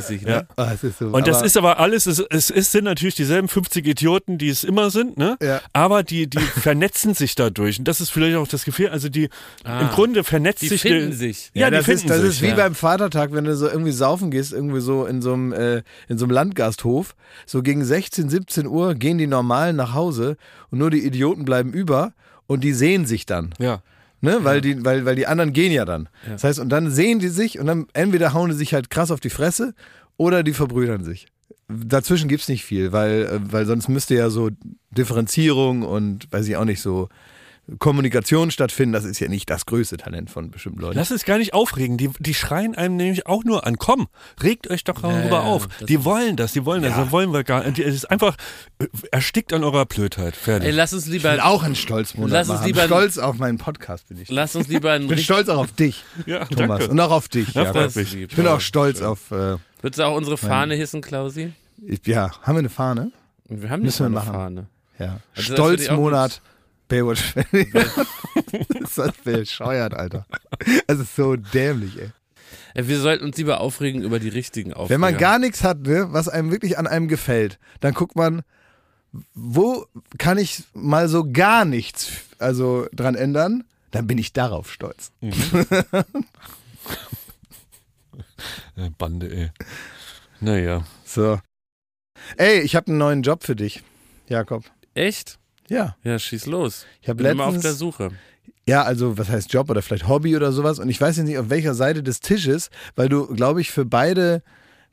Redneck-mäßig, 0.00 0.22
ne? 0.22 0.30
Ja. 0.56 0.64
ah, 0.64 0.72
ist 0.72 0.98
so, 0.98 1.06
Und 1.06 1.26
das 1.26 1.42
ist 1.42 1.56
aber 1.56 1.78
alles, 1.78 2.06
es, 2.06 2.50
es 2.50 2.72
sind 2.72 2.84
natürlich 2.84 3.14
dieselben 3.14 3.48
50 3.48 3.86
Idioten, 3.86 4.38
die 4.38 4.48
es 4.48 4.64
immer 4.64 4.90
sind, 4.90 5.16
ne? 5.18 5.36
Ja. 5.42 5.60
Aber 5.72 6.02
die, 6.02 6.28
die 6.28 6.38
vernetzen 6.60 7.14
sich 7.14 7.34
dadurch. 7.34 7.78
Und 7.78 7.86
das 7.88 8.00
ist 8.00 8.10
vielleicht 8.10 8.36
auch 8.36 8.48
das 8.48 8.64
Gefühl, 8.64 8.88
also 8.88 9.08
die, 9.08 9.28
Ah. 9.64 9.80
im 9.82 9.88
Grunde 9.88 10.24
vernetzt 10.24 10.62
Die 10.62 10.68
sich 10.68 10.82
finden 10.82 11.10
die, 11.10 11.16
sich. 11.16 11.50
Ja, 11.54 11.70
die 11.70 11.76
das 11.76 11.84
finden 11.84 12.00
ist, 12.06 12.10
das 12.10 12.20
sich. 12.20 12.28
ist 12.30 12.42
wie 12.42 12.48
ja. 12.48 12.54
beim 12.56 12.74
Vatertag, 12.74 13.32
wenn 13.32 13.44
du 13.44 13.54
so 13.56 13.68
irgendwie 13.68 13.92
saufen 13.92 14.30
gehst, 14.30 14.52
irgendwie 14.52 14.80
so 14.80 15.06
in 15.06 15.22
so 15.22 15.32
einem, 15.34 15.52
äh, 15.52 15.82
in 16.08 16.18
so 16.18 16.24
einem 16.24 16.32
Landgasthof. 16.32 17.14
So 17.46 17.62
gegen 17.62 17.84
16, 17.84 18.28
17 18.28 18.66
Uhr 18.66 18.94
gehen 18.94 19.18
die 19.18 19.26
Normalen 19.26 19.76
nach 19.76 19.94
Hause 19.94 20.36
und 20.70 20.78
nur 20.78 20.90
die 20.90 21.04
Idioten 21.06 21.44
bleiben 21.44 21.72
über 21.72 22.12
und 22.46 22.64
die 22.64 22.72
sehen 22.72 23.06
sich 23.06 23.26
dann. 23.26 23.54
ja. 23.58 23.82
Ne? 24.22 24.38
Weil, 24.44 24.60
die, 24.60 24.84
weil, 24.84 25.04
weil 25.04 25.16
die 25.16 25.26
anderen 25.26 25.52
gehen 25.52 25.72
ja 25.72 25.84
dann. 25.84 26.08
Das 26.26 26.44
heißt, 26.44 26.60
und 26.60 26.68
dann 26.68 26.90
sehen 26.90 27.18
die 27.18 27.28
sich 27.28 27.58
und 27.58 27.66
dann 27.66 27.86
entweder 27.92 28.32
hauen 28.32 28.50
die 28.50 28.56
sich 28.56 28.72
halt 28.72 28.88
krass 28.88 29.10
auf 29.10 29.18
die 29.18 29.30
Fresse 29.30 29.74
oder 30.16 30.44
die 30.44 30.52
verbrüdern 30.52 31.02
sich. 31.02 31.26
Dazwischen 31.68 32.28
gibt's 32.28 32.48
nicht 32.48 32.64
viel, 32.64 32.92
weil, 32.92 33.22
äh, 33.22 33.40
weil 33.52 33.66
sonst 33.66 33.88
müsste 33.88 34.14
ja 34.14 34.30
so 34.30 34.50
Differenzierung 34.90 35.82
und 35.82 36.32
weiß 36.32 36.46
ich 36.46 36.56
auch 36.56 36.64
nicht, 36.64 36.80
so 36.80 37.08
Kommunikation 37.78 38.50
stattfinden. 38.50 38.92
Das 38.92 39.04
ist 39.04 39.20
ja 39.20 39.28
nicht 39.28 39.48
das 39.48 39.66
größte 39.66 39.96
Talent 39.96 40.30
von 40.30 40.50
bestimmten 40.50 40.80
Leuten. 40.80 40.98
Lass 40.98 41.10
es 41.12 41.24
gar 41.24 41.38
nicht 41.38 41.54
aufregen. 41.54 41.96
Die, 41.96 42.10
die 42.18 42.34
schreien 42.34 42.74
einem 42.74 42.96
nämlich 42.96 43.26
auch 43.26 43.44
nur 43.44 43.66
an. 43.66 43.78
Komm, 43.78 44.08
regt 44.42 44.68
euch 44.68 44.82
doch 44.84 45.00
darüber 45.00 45.36
ja, 45.36 45.40
auf. 45.40 45.68
Die 45.88 46.04
wollen 46.04 46.36
das, 46.36 46.52
die 46.52 46.64
wollen 46.64 46.82
das. 46.82 46.96
Das 46.96 47.10
wollen 47.12 47.32
wir 47.32 47.44
gar 47.44 47.64
nicht. 47.64 47.78
Es 47.78 47.94
ist 47.94 48.10
einfach 48.10 48.36
äh, 48.80 48.86
erstickt 49.12 49.52
an 49.52 49.62
eurer 49.62 49.86
Blödheit. 49.86 50.34
Fertig. 50.34 50.68
Ey, 50.70 50.74
lass 50.74 50.92
uns 50.92 51.06
Ich 51.06 51.12
lieber, 51.12 51.32
will 51.32 51.40
auch 51.40 51.62
einen 51.62 51.76
Stolzmonat 51.76 52.30
Lass 52.32 52.48
uns 52.48 52.58
machen. 52.58 52.66
lieber- 52.66 52.84
stolz 52.86 53.18
auf 53.18 53.38
meinen 53.38 53.58
Podcast 53.58 54.08
bin 54.08 54.20
ich. 54.20 54.28
lass 54.30 54.56
uns 54.56 54.66
lieber 54.68 54.90
einen 54.92 55.04
Ich 55.04 55.10
bin 55.10 55.18
stolz 55.18 55.48
auch 55.48 55.58
auf 55.58 55.72
dich, 55.72 56.04
ja, 56.26 56.44
Thomas. 56.46 56.78
danke. 56.80 56.88
Und 56.92 57.00
auch 57.00 57.10
auf 57.12 57.28
dich. 57.28 57.54
Ja, 57.54 57.72
Ja, 57.72 57.86
ich 57.94 58.34
bin 58.34 58.46
auch 58.48 58.60
stolz 58.60 59.00
auf. 59.02 59.30
Äh, 59.30 59.56
Würdest 59.80 59.98
du 59.98 60.02
auch 60.06 60.16
unsere 60.16 60.36
Fahne 60.36 60.74
hissen, 60.74 61.00
Klausi? 61.00 61.52
ich, 61.86 62.04
ja, 62.06 62.30
haben 62.42 62.54
wir 62.56 62.58
eine 62.60 62.68
Fahne? 62.68 63.12
Wir 63.48 63.70
haben 63.70 63.82
Müssen 63.82 64.00
wir 64.00 64.06
eine 64.06 64.14
machen. 64.14 64.32
Fahne. 64.32 64.66
Ja. 64.98 65.06
Also 65.06 65.20
ich 65.36 65.44
Stolzmonat 65.46 66.40
Baywatch. 66.88 67.34
ist 68.80 68.98
das 68.98 69.12
bescheuert, 69.24 69.94
Alter. 69.94 70.26
Das 70.86 70.98
ist 70.98 71.16
so 71.16 71.36
dämlich, 71.36 71.98
ey. 71.98 72.10
Wir 72.74 73.00
sollten 73.00 73.24
uns 73.24 73.36
lieber 73.36 73.60
aufregen 73.60 74.02
über 74.02 74.18
die 74.18 74.28
richtigen 74.28 74.72
Aufreger. 74.72 74.90
Wenn 74.90 75.00
man 75.00 75.18
gar 75.18 75.38
nichts 75.38 75.62
hat, 75.62 75.80
ne, 75.80 76.08
was 76.10 76.28
einem 76.28 76.50
wirklich 76.50 76.78
an 76.78 76.86
einem 76.86 77.08
gefällt, 77.08 77.58
dann 77.80 77.92
guckt 77.94 78.16
man, 78.16 78.42
wo 79.34 79.86
kann 80.18 80.38
ich 80.38 80.64
mal 80.72 81.08
so 81.08 81.30
gar 81.30 81.64
nichts 81.64 82.12
also 82.38 82.86
dran 82.92 83.14
ändern? 83.14 83.64
Dann 83.90 84.06
bin 84.06 84.18
ich 84.18 84.32
darauf 84.32 84.72
stolz. 84.72 85.12
Äh, 88.76 88.90
Bande, 88.98 89.30
ey. 89.30 89.50
Naja. 90.40 90.84
So. 91.04 91.38
Ey, 92.36 92.60
ich 92.60 92.74
habe 92.74 92.88
einen 92.88 92.98
neuen 92.98 93.22
Job 93.22 93.44
für 93.44 93.54
dich, 93.54 93.82
Jakob. 94.28 94.64
Echt? 94.94 95.38
Ja, 95.72 95.96
Ja, 96.04 96.18
schieß 96.18 96.46
los. 96.46 96.86
ich 97.00 97.06
Bin 97.12 97.26
immer 97.26 97.44
auf 97.44 97.52
der 97.54 97.62
letztens 97.62 97.78
Suche. 97.78 98.10
Ja, 98.66 98.82
also 98.82 99.18
was 99.18 99.28
heißt 99.28 99.52
Job 99.52 99.70
oder 99.70 99.82
vielleicht 99.82 100.06
Hobby 100.06 100.36
oder 100.36 100.52
sowas. 100.52 100.78
Und 100.78 100.88
ich 100.88 101.00
weiß 101.00 101.16
jetzt 101.16 101.26
nicht, 101.26 101.38
auf 101.38 101.50
welcher 101.50 101.74
Seite 101.74 102.02
des 102.02 102.20
Tisches, 102.20 102.70
weil 102.94 103.08
du, 103.08 103.26
glaube 103.34 103.60
ich, 103.60 103.70
für 103.70 103.84
beide, 103.84 104.42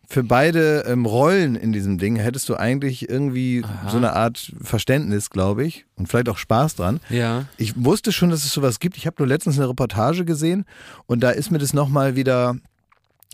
für 0.08 0.24
beide 0.24 0.86
ähm, 0.88 1.06
Rollen 1.06 1.56
in 1.56 1.72
diesem 1.72 1.98
Ding 2.00 2.16
hättest 2.16 2.50
du 2.50 2.56
eigentlich 2.56 3.10
irgendwie 3.10 3.64
so 3.90 3.98
eine 3.98 4.14
Art 4.14 4.54
Verständnis, 4.62 5.30
glaube 5.30 5.66
ich, 5.66 5.86
und 5.98 6.08
vielleicht 6.08 6.30
auch 6.30 6.38
Spaß 6.38 6.76
dran. 6.76 7.00
Ja. 7.10 7.46
Ich 7.58 7.74
wusste 7.84 8.12
schon, 8.12 8.30
dass 8.32 8.44
es 8.44 8.52
sowas 8.52 8.80
gibt. 8.80 8.98
Ich 8.98 9.06
habe 9.06 9.16
nur 9.20 9.28
letztens 9.28 9.58
eine 9.60 9.70
Reportage 9.70 10.26
gesehen 10.26 10.66
und 11.06 11.20
da 11.22 11.30
ist 11.30 11.52
mir 11.52 11.60
das 11.60 11.74
nochmal 11.74 12.16
wieder 12.16 12.56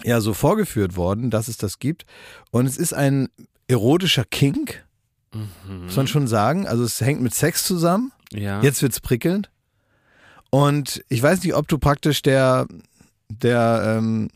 ja 0.04 0.20
so 0.20 0.34
vorgeführt 0.34 0.98
worden, 0.98 1.30
dass 1.30 1.48
es 1.48 1.58
das 1.58 1.80
gibt. 1.80 2.06
Und 2.52 2.66
es 2.66 2.78
ist 2.78 2.94
ein 2.94 3.30
erotischer 3.68 4.26
Kink. 4.26 4.85
Muss 5.84 5.96
man 5.96 6.08
schon 6.08 6.28
sagen. 6.28 6.68
Also 6.68 6.84
es 6.84 7.02
hängt 7.02 7.22
mit 7.22 7.34
Sex 7.34 7.66
zusammen. 7.66 8.12
Ja. 8.32 8.62
Jetzt 8.62 8.82
wird's 8.82 9.00
prickelnd. 9.00 9.50
Und 10.50 11.04
ich 11.10 11.22
weiß 11.22 11.44
nicht, 11.44 11.56
ob 11.56 11.68
du 11.68 11.78
praktisch 11.78 12.22
der, 12.22 12.68
der, 13.30 13.98
ähm, 13.98 14.30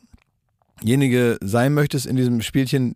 jenige 0.84 1.38
sein 1.42 1.74
möchtest 1.74 2.06
in 2.06 2.16
diesem 2.16 2.42
Spielchen, 2.42 2.96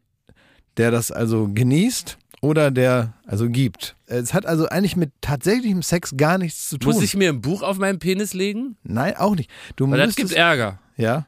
der 0.78 0.92
das 0.92 1.12
also 1.12 1.50
genießt 1.54 2.18
oder 2.42 2.72
der 2.72 3.14
also 3.26 3.50
gibt. 3.50 3.96
Es 4.06 4.34
hat 4.34 4.46
also 4.46 4.68
eigentlich 4.68 4.96
mit 4.96 5.12
tatsächlichem 5.22 5.82
Sex 5.82 6.16
gar 6.18 6.38
nichts 6.38 6.70
zu 6.70 6.78
tun. 6.78 6.94
Muss 6.94 7.04
ich 7.04 7.16
mir 7.16 7.30
ein 7.30 7.42
Buch 7.42 7.62
auf 7.62 7.78
meinen 7.78 8.00
Penis 8.00 8.34
legen? 8.34 8.78
Nein, 8.84 9.16
auch 9.18 9.36
nicht. 9.36 9.50
Du 9.76 9.90
Weil 9.90 9.98
das 9.98 10.16
gibt 10.16 10.30
müsstest, 10.30 10.38
Ärger. 10.38 10.80
ja, 10.98 11.28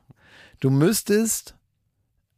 du 0.59 0.69
müsstest 0.69 1.55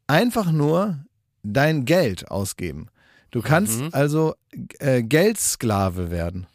einfach 0.08 0.52
nur 0.52 1.00
dein 1.44 1.86
Geld 1.86 2.30
ausgeben. 2.30 2.88
Du 3.32 3.42
kannst 3.42 3.82
Mhm. 3.82 3.90
also 3.92 4.36
äh, 4.80 5.04
Geldsklave 5.04 6.10
werden. 6.12 6.48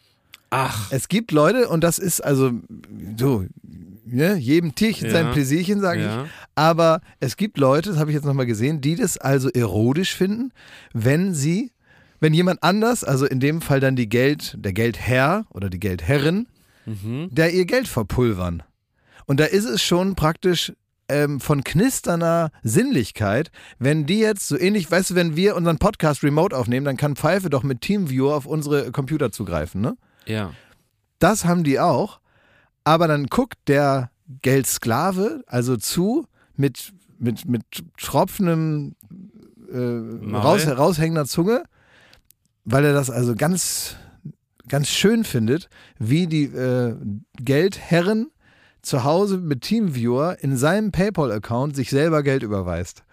Ach. 0.51 0.91
Es 0.91 1.09
gibt 1.09 1.33
Leute, 1.33 1.69
und 1.69 1.83
das 1.83 1.99
ist 1.99 2.21
also 2.23 2.53
so, 3.19 3.45
ne, 4.05 4.35
jedem 4.37 4.75
Tierchen 4.75 5.07
Ja. 5.07 5.13
sein 5.13 5.31
Pläsierchen, 5.33 5.81
sage 5.81 6.03
Ja. 6.03 6.25
ich. 6.25 6.31
Aber 6.55 7.01
es 7.21 7.37
gibt 7.37 7.57
Leute, 7.59 7.91
das 7.91 7.99
habe 7.99 8.11
ich 8.11 8.15
jetzt 8.15 8.25
nochmal 8.25 8.47
gesehen, 8.47 8.81
die 8.81 8.97
das 8.97 9.17
also 9.17 9.49
erotisch 9.51 10.15
finden, 10.15 10.53
wenn 10.93 11.33
sie, 11.35 11.73
wenn 12.21 12.35
jemand 12.35 12.63
anders, 12.63 13.03
also 13.05 13.25
in 13.27 13.41
dem 13.41 13.61
Fall 13.63 13.81
dann 13.81 13.97
die 13.97 14.09
Geld, 14.09 14.57
der 14.59 14.73
Geldherr 14.73 15.47
oder 15.51 15.71
die 15.71 15.81
Geldherrin, 15.81 16.47
Mhm. 16.85 17.29
der 17.31 17.53
ihr 17.55 17.65
Geld 17.65 17.89
verpulvern. 17.89 18.63
Und 19.27 19.41
da 19.41 19.45
ist 19.45 19.65
es 19.65 19.83
schon 19.83 20.17
praktisch 20.17 20.73
ähm, 21.13 21.41
von 21.41 21.63
knisternder 21.63 22.51
Sinnlichkeit, 22.63 23.51
wenn 23.79 24.07
die 24.07 24.19
jetzt 24.19 24.49
so 24.49 24.59
ähnlich, 24.59 24.91
weißt 24.91 25.11
du, 25.11 25.15
wenn 25.15 25.37
wir 25.37 25.55
unseren 25.57 25.79
Podcast 25.79 26.23
remote 26.23 26.57
aufnehmen, 26.57 26.87
dann 26.87 26.97
kann 26.97 27.17
Pfeife 27.17 27.51
doch 27.51 27.63
mit 27.63 27.83
Teamviewer 27.83 28.35
auf 28.35 28.47
unsere 28.47 28.91
Computer 28.91 29.31
zugreifen, 29.31 29.81
ne? 29.81 29.97
Ja. 30.27 30.53
Das 31.19 31.45
haben 31.45 31.65
die 31.65 31.79
auch. 31.79 32.21
Aber 32.85 33.07
dann 33.07 33.27
guckt 33.27 33.59
der 33.69 34.11
Geldsklave 34.41 35.45
also 35.47 35.77
zu 35.77 36.27
mit, 36.57 36.93
mit, 37.19 37.47
mit 37.47 37.63
tropfendem 37.99 38.97
äh, 39.71 40.37
raus, 40.37 40.67
raushängender 40.67 41.27
Zunge, 41.27 41.65
weil 42.65 42.85
er 42.85 42.93
das 42.93 43.11
also 43.11 43.35
ganz, 43.35 43.97
ganz 44.69 44.89
schön 44.89 45.25
findet, 45.25 45.69
wie 45.99 46.27
die 46.27 46.45
äh, 46.45 46.97
Geldherren 47.37 48.31
zu 48.83 49.05
Hause 49.05 49.39
mit 49.39 49.63
Teamviewer 49.63 50.39
in 50.41 50.57
seinem 50.57 50.93
PayPal-Account 50.93 51.77
sich 51.77 51.91
selber 51.91 52.23
Geld 52.23 52.43
überweist. 52.43 53.05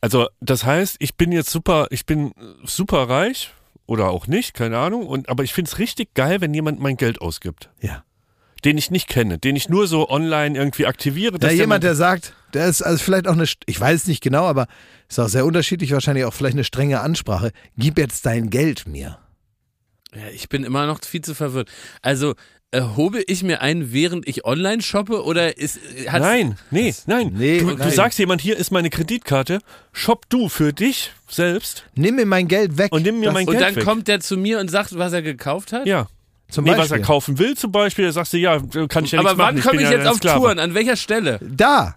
Also, 0.00 0.28
das 0.40 0.64
heißt, 0.64 0.96
ich 1.00 1.16
bin 1.16 1.32
jetzt 1.32 1.50
super, 1.50 1.88
ich 1.90 2.06
bin 2.06 2.32
super 2.64 3.08
reich 3.08 3.52
oder 3.86 4.10
auch 4.10 4.28
nicht, 4.28 4.54
keine 4.54 4.78
Ahnung. 4.78 5.06
Und, 5.06 5.28
aber 5.28 5.42
ich 5.42 5.52
finde 5.52 5.70
es 5.70 5.78
richtig 5.78 6.14
geil, 6.14 6.40
wenn 6.40 6.54
jemand 6.54 6.80
mein 6.80 6.96
Geld 6.96 7.20
ausgibt. 7.20 7.70
Ja. 7.80 8.04
Den 8.64 8.78
ich 8.78 8.92
nicht 8.92 9.08
kenne, 9.08 9.38
den 9.38 9.56
ich 9.56 9.68
nur 9.68 9.88
so 9.88 10.08
online 10.08 10.56
irgendwie 10.56 10.86
aktiviere. 10.86 11.36
Dass 11.40 11.52
jemand, 11.52 11.82
der 11.82 11.96
sagt, 11.96 12.32
der 12.54 12.68
ist 12.68 12.80
also 12.80 13.02
vielleicht 13.02 13.26
auch 13.26 13.32
eine, 13.32 13.46
ich 13.66 13.80
weiß 13.80 14.06
nicht 14.06 14.22
genau, 14.22 14.44
aber 14.44 14.68
ist 15.08 15.18
auch 15.18 15.28
sehr 15.28 15.44
unterschiedlich, 15.44 15.90
wahrscheinlich 15.90 16.24
auch 16.24 16.32
vielleicht 16.32 16.54
eine 16.54 16.62
strenge 16.62 17.00
Ansprache. 17.00 17.50
Gib 17.76 17.98
jetzt 17.98 18.24
dein 18.24 18.50
Geld 18.50 18.86
mir. 18.86 19.18
Ja, 20.14 20.28
ich 20.32 20.48
bin 20.48 20.62
immer 20.62 20.86
noch 20.86 21.00
viel 21.04 21.22
zu 21.22 21.34
verwirrt. 21.34 21.70
Also, 22.02 22.34
äh, 22.72 22.80
hobel 22.96 23.22
ich 23.26 23.42
mir 23.42 23.60
ein, 23.60 23.92
während 23.92 24.26
ich 24.26 24.44
online 24.44 24.82
shoppe 24.82 25.24
oder 25.24 25.56
ist 25.58 25.78
hat's- 26.08 26.20
Nein, 26.24 26.58
nee, 26.70 26.92
nein. 27.06 27.32
Nee, 27.36 27.60
du, 27.60 27.66
nein. 27.66 27.76
du 27.78 27.90
sagst 27.90 28.18
jemand, 28.18 28.40
hier 28.40 28.56
ist 28.56 28.70
meine 28.72 28.90
Kreditkarte, 28.90 29.60
shop 29.92 30.28
du 30.30 30.48
für 30.48 30.72
dich 30.72 31.12
selbst 31.28 31.84
Nimm 31.94 32.16
mir 32.16 32.26
mein 32.26 32.48
Geld 32.48 32.78
weg. 32.78 32.90
und 32.92 33.02
nimm 33.02 33.20
mir 33.20 33.26
Das- 33.26 33.34
mein 33.34 33.46
Und 33.46 33.52
Geld 33.52 33.64
dann 33.64 33.76
weg. 33.76 33.84
kommt 33.84 34.08
der 34.08 34.20
zu 34.20 34.36
mir 34.36 34.58
und 34.58 34.70
sagt, 34.70 34.96
was 34.98 35.12
er 35.12 35.22
gekauft 35.22 35.72
hat? 35.72 35.86
ja. 35.86 36.08
Zum 36.50 36.64
Nee, 36.64 36.72
Beispiel. 36.72 36.84
was 36.84 36.90
er 36.90 37.00
kaufen 37.00 37.38
will 37.38 37.56
zum 37.56 37.72
Beispiel, 37.72 38.04
da 38.04 38.12
sagst 38.12 38.34
du, 38.34 38.36
ja, 38.36 38.58
kann 38.88 39.06
ich 39.06 39.12
ja 39.12 39.20
Aber 39.20 39.30
nichts 39.30 39.38
machen. 39.38 39.38
wann 39.38 39.60
komme 39.62 39.76
bin 39.78 39.86
ich 39.86 39.90
ja 39.90 39.96
jetzt 39.96 40.06
auf 40.06 40.16
Sklave. 40.18 40.38
Touren? 40.38 40.58
An 40.58 40.74
welcher 40.74 40.96
Stelle? 40.96 41.40
Da. 41.40 41.96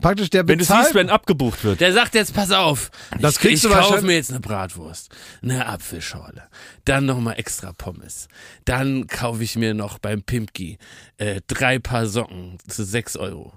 Praktisch 0.00 0.30
der 0.30 0.46
Wenn 0.46 0.58
du 0.58 0.64
bezahlt. 0.64 0.84
siehst, 0.86 0.94
wenn 0.94 1.10
abgebucht 1.10 1.64
wird. 1.64 1.80
Der 1.80 1.92
sagt 1.92 2.14
jetzt, 2.14 2.32
pass 2.34 2.50
auf, 2.52 2.90
Das 3.20 3.34
ich, 3.34 3.40
kriegst 3.40 3.64
ich 3.64 3.70
du 3.70 3.76
kaufe 3.76 4.02
mir 4.02 4.14
jetzt 4.14 4.30
eine 4.30 4.40
Bratwurst, 4.40 5.10
eine 5.42 5.66
Apfelschorle, 5.66 6.44
dann 6.84 7.04
nochmal 7.06 7.34
extra 7.38 7.72
Pommes, 7.72 8.28
dann 8.64 9.06
kaufe 9.08 9.42
ich 9.42 9.56
mir 9.56 9.74
noch 9.74 9.98
beim 9.98 10.22
Pimpki 10.22 10.78
äh, 11.16 11.40
drei 11.48 11.78
Paar 11.80 12.06
Socken 12.06 12.58
zu 12.68 12.84
sechs 12.84 13.16
Euro. 13.16 13.52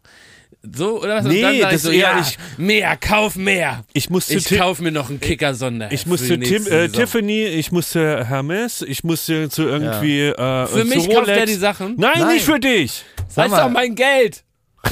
So, 0.63 1.01
oder 1.01 1.15
was? 1.17 1.25
Nee, 1.25 1.37
Und 1.37 1.41
dann 1.43 1.59
sag 1.59 1.67
ich 1.69 1.73
das 1.73 1.81
so, 1.83 1.91
ja, 1.91 2.19
ich- 2.19 2.37
mehr, 2.59 2.95
kauf 2.97 3.35
mehr. 3.35 3.83
Ich 3.93 4.09
musste 4.11 4.35
Ich 4.35 4.45
kaufe 4.57 4.83
mir 4.83 4.91
noch 4.91 5.09
einen 5.09 5.19
Kicker-Sonder. 5.19 5.91
Ich 5.91 6.05
musste 6.05 6.39
Tim, 6.39 6.67
äh, 6.67 6.87
Tiffany, 6.87 7.45
ich 7.45 7.71
musste 7.71 8.25
Hermes, 8.27 8.83
ich 8.83 9.03
musste 9.03 9.49
zu 9.49 9.63
irgendwie 9.63 10.21
äh, 10.27 10.67
Für 10.67 10.81
zu 10.81 10.85
mich 10.85 10.97
Rolex. 11.07 11.15
kauft 11.15 11.27
er 11.29 11.45
die 11.47 11.53
Sachen. 11.55 11.95
Nein, 11.97 12.11
Nein. 12.19 12.33
nicht 12.35 12.45
für 12.45 12.59
dich. 12.59 13.03
Das 13.25 13.35
Sag 13.35 13.45
ist 13.47 13.57
doch 13.57 13.69
mein 13.71 13.95
Geld. 13.95 14.43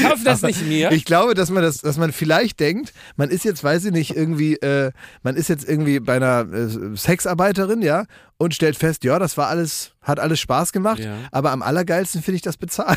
Kauf 0.00 0.24
das 0.24 0.40
nicht 0.42 0.66
mir. 0.66 0.90
Ich 0.92 1.04
glaube, 1.04 1.34
dass 1.34 1.50
man 1.50 1.62
das, 1.62 1.78
dass 1.78 1.98
man 1.98 2.12
vielleicht 2.12 2.60
denkt, 2.60 2.94
man 3.16 3.28
ist 3.28 3.44
jetzt, 3.44 3.62
weiß 3.62 3.84
ich 3.86 3.92
nicht, 3.92 4.16
irgendwie, 4.16 4.54
äh, 4.56 4.90
man 5.22 5.36
ist 5.36 5.48
jetzt 5.48 5.68
irgendwie 5.68 6.00
bei 6.00 6.16
einer 6.16 6.50
äh, 6.50 6.96
Sexarbeiterin, 6.96 7.82
ja, 7.82 8.06
und 8.38 8.54
stellt 8.54 8.76
fest, 8.76 9.04
ja, 9.04 9.18
das 9.18 9.36
war 9.36 9.48
alles, 9.48 9.92
hat 10.00 10.18
alles 10.18 10.40
Spaß 10.40 10.72
gemacht, 10.72 11.00
Ja. 11.00 11.16
aber 11.30 11.50
am 11.52 11.60
allergeilsten 11.62 12.22
finde 12.22 12.36
ich 12.36 12.42
das 12.42 12.56
Bezahlen. 12.56 12.96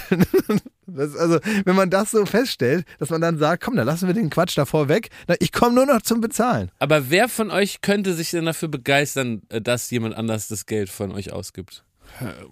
das, 0.87 1.17
also, 1.17 1.39
wenn 1.65 1.75
man 1.75 1.89
das 1.89 2.11
so 2.11 2.25
feststellt, 2.25 2.85
dass 2.99 3.09
man 3.09 3.19
dann 3.19 3.37
sagt, 3.37 3.63
komm, 3.63 3.75
dann 3.75 3.85
lassen 3.85 4.07
wir 4.07 4.13
den 4.13 4.29
Quatsch 4.29 4.57
davor 4.57 4.87
weg, 4.87 5.09
na, 5.27 5.35
ich 5.39 5.51
komme 5.51 5.75
nur 5.75 5.85
noch 5.85 6.01
zum 6.01 6.21
Bezahlen. 6.21 6.71
Aber 6.79 7.09
wer 7.09 7.27
von 7.27 7.51
euch 7.51 7.81
könnte 7.81 8.13
sich 8.13 8.31
denn 8.31 8.45
dafür 8.45 8.69
begeistern, 8.69 9.41
äh, 9.49 9.59
dass 9.59 9.89
jemand 9.91 10.15
anders 10.15 10.47
das 10.47 10.65
Geld 10.65 10.89
von 10.89 11.11
euch 11.11 11.33
ausgibt? 11.33 11.83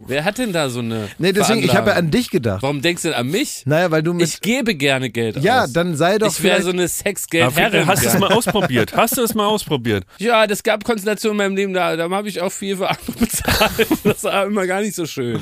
Wer 0.05 0.25
hat 0.25 0.37
denn 0.37 0.51
da 0.51 0.69
so 0.69 0.79
eine. 0.79 1.09
Nee, 1.17 1.31
deswegen, 1.31 1.63
ich 1.63 1.75
habe 1.75 1.91
ja 1.91 1.95
an 1.95 2.11
dich 2.11 2.29
gedacht. 2.29 2.61
Warum 2.61 2.81
denkst 2.81 3.03
du 3.03 3.09
denn 3.09 3.17
an 3.17 3.27
mich? 3.27 3.63
Naja, 3.65 3.91
weil 3.91 4.03
du 4.03 4.13
mit. 4.13 4.27
Ich 4.27 4.41
gebe 4.41 4.75
gerne 4.75 5.09
Geld 5.09 5.37
ja, 5.37 5.63
aus. 5.63 5.73
dann 5.73 5.95
sei 5.95 6.17
doch 6.17 6.27
ich 6.27 6.43
wäre 6.43 6.61
so 6.61 6.71
eine 6.71 6.87
Sexgeldherrin. 6.87 7.87
Hast 7.87 8.03
du 8.03 8.09
es 8.09 8.19
mal 8.19 8.31
ausprobiert? 8.31 8.95
Hast 8.95 9.17
du 9.17 9.21
es 9.21 9.33
mal 9.33 9.45
ausprobiert? 9.45 10.05
ja, 10.19 10.47
das 10.47 10.63
gab 10.63 10.83
Konstellationen 10.83 11.39
in 11.39 11.45
meinem 11.45 11.55
Leben, 11.55 11.73
da, 11.73 11.95
da 11.95 12.09
habe 12.09 12.27
ich 12.27 12.41
auch 12.41 12.51
viel 12.51 12.77
für 12.77 12.89
andere 12.89 13.11
bezahlt. 13.19 13.42
Das 14.03 14.23
war 14.23 14.45
immer 14.45 14.67
gar 14.67 14.81
nicht 14.81 14.95
so 14.95 15.05
schön. 15.05 15.39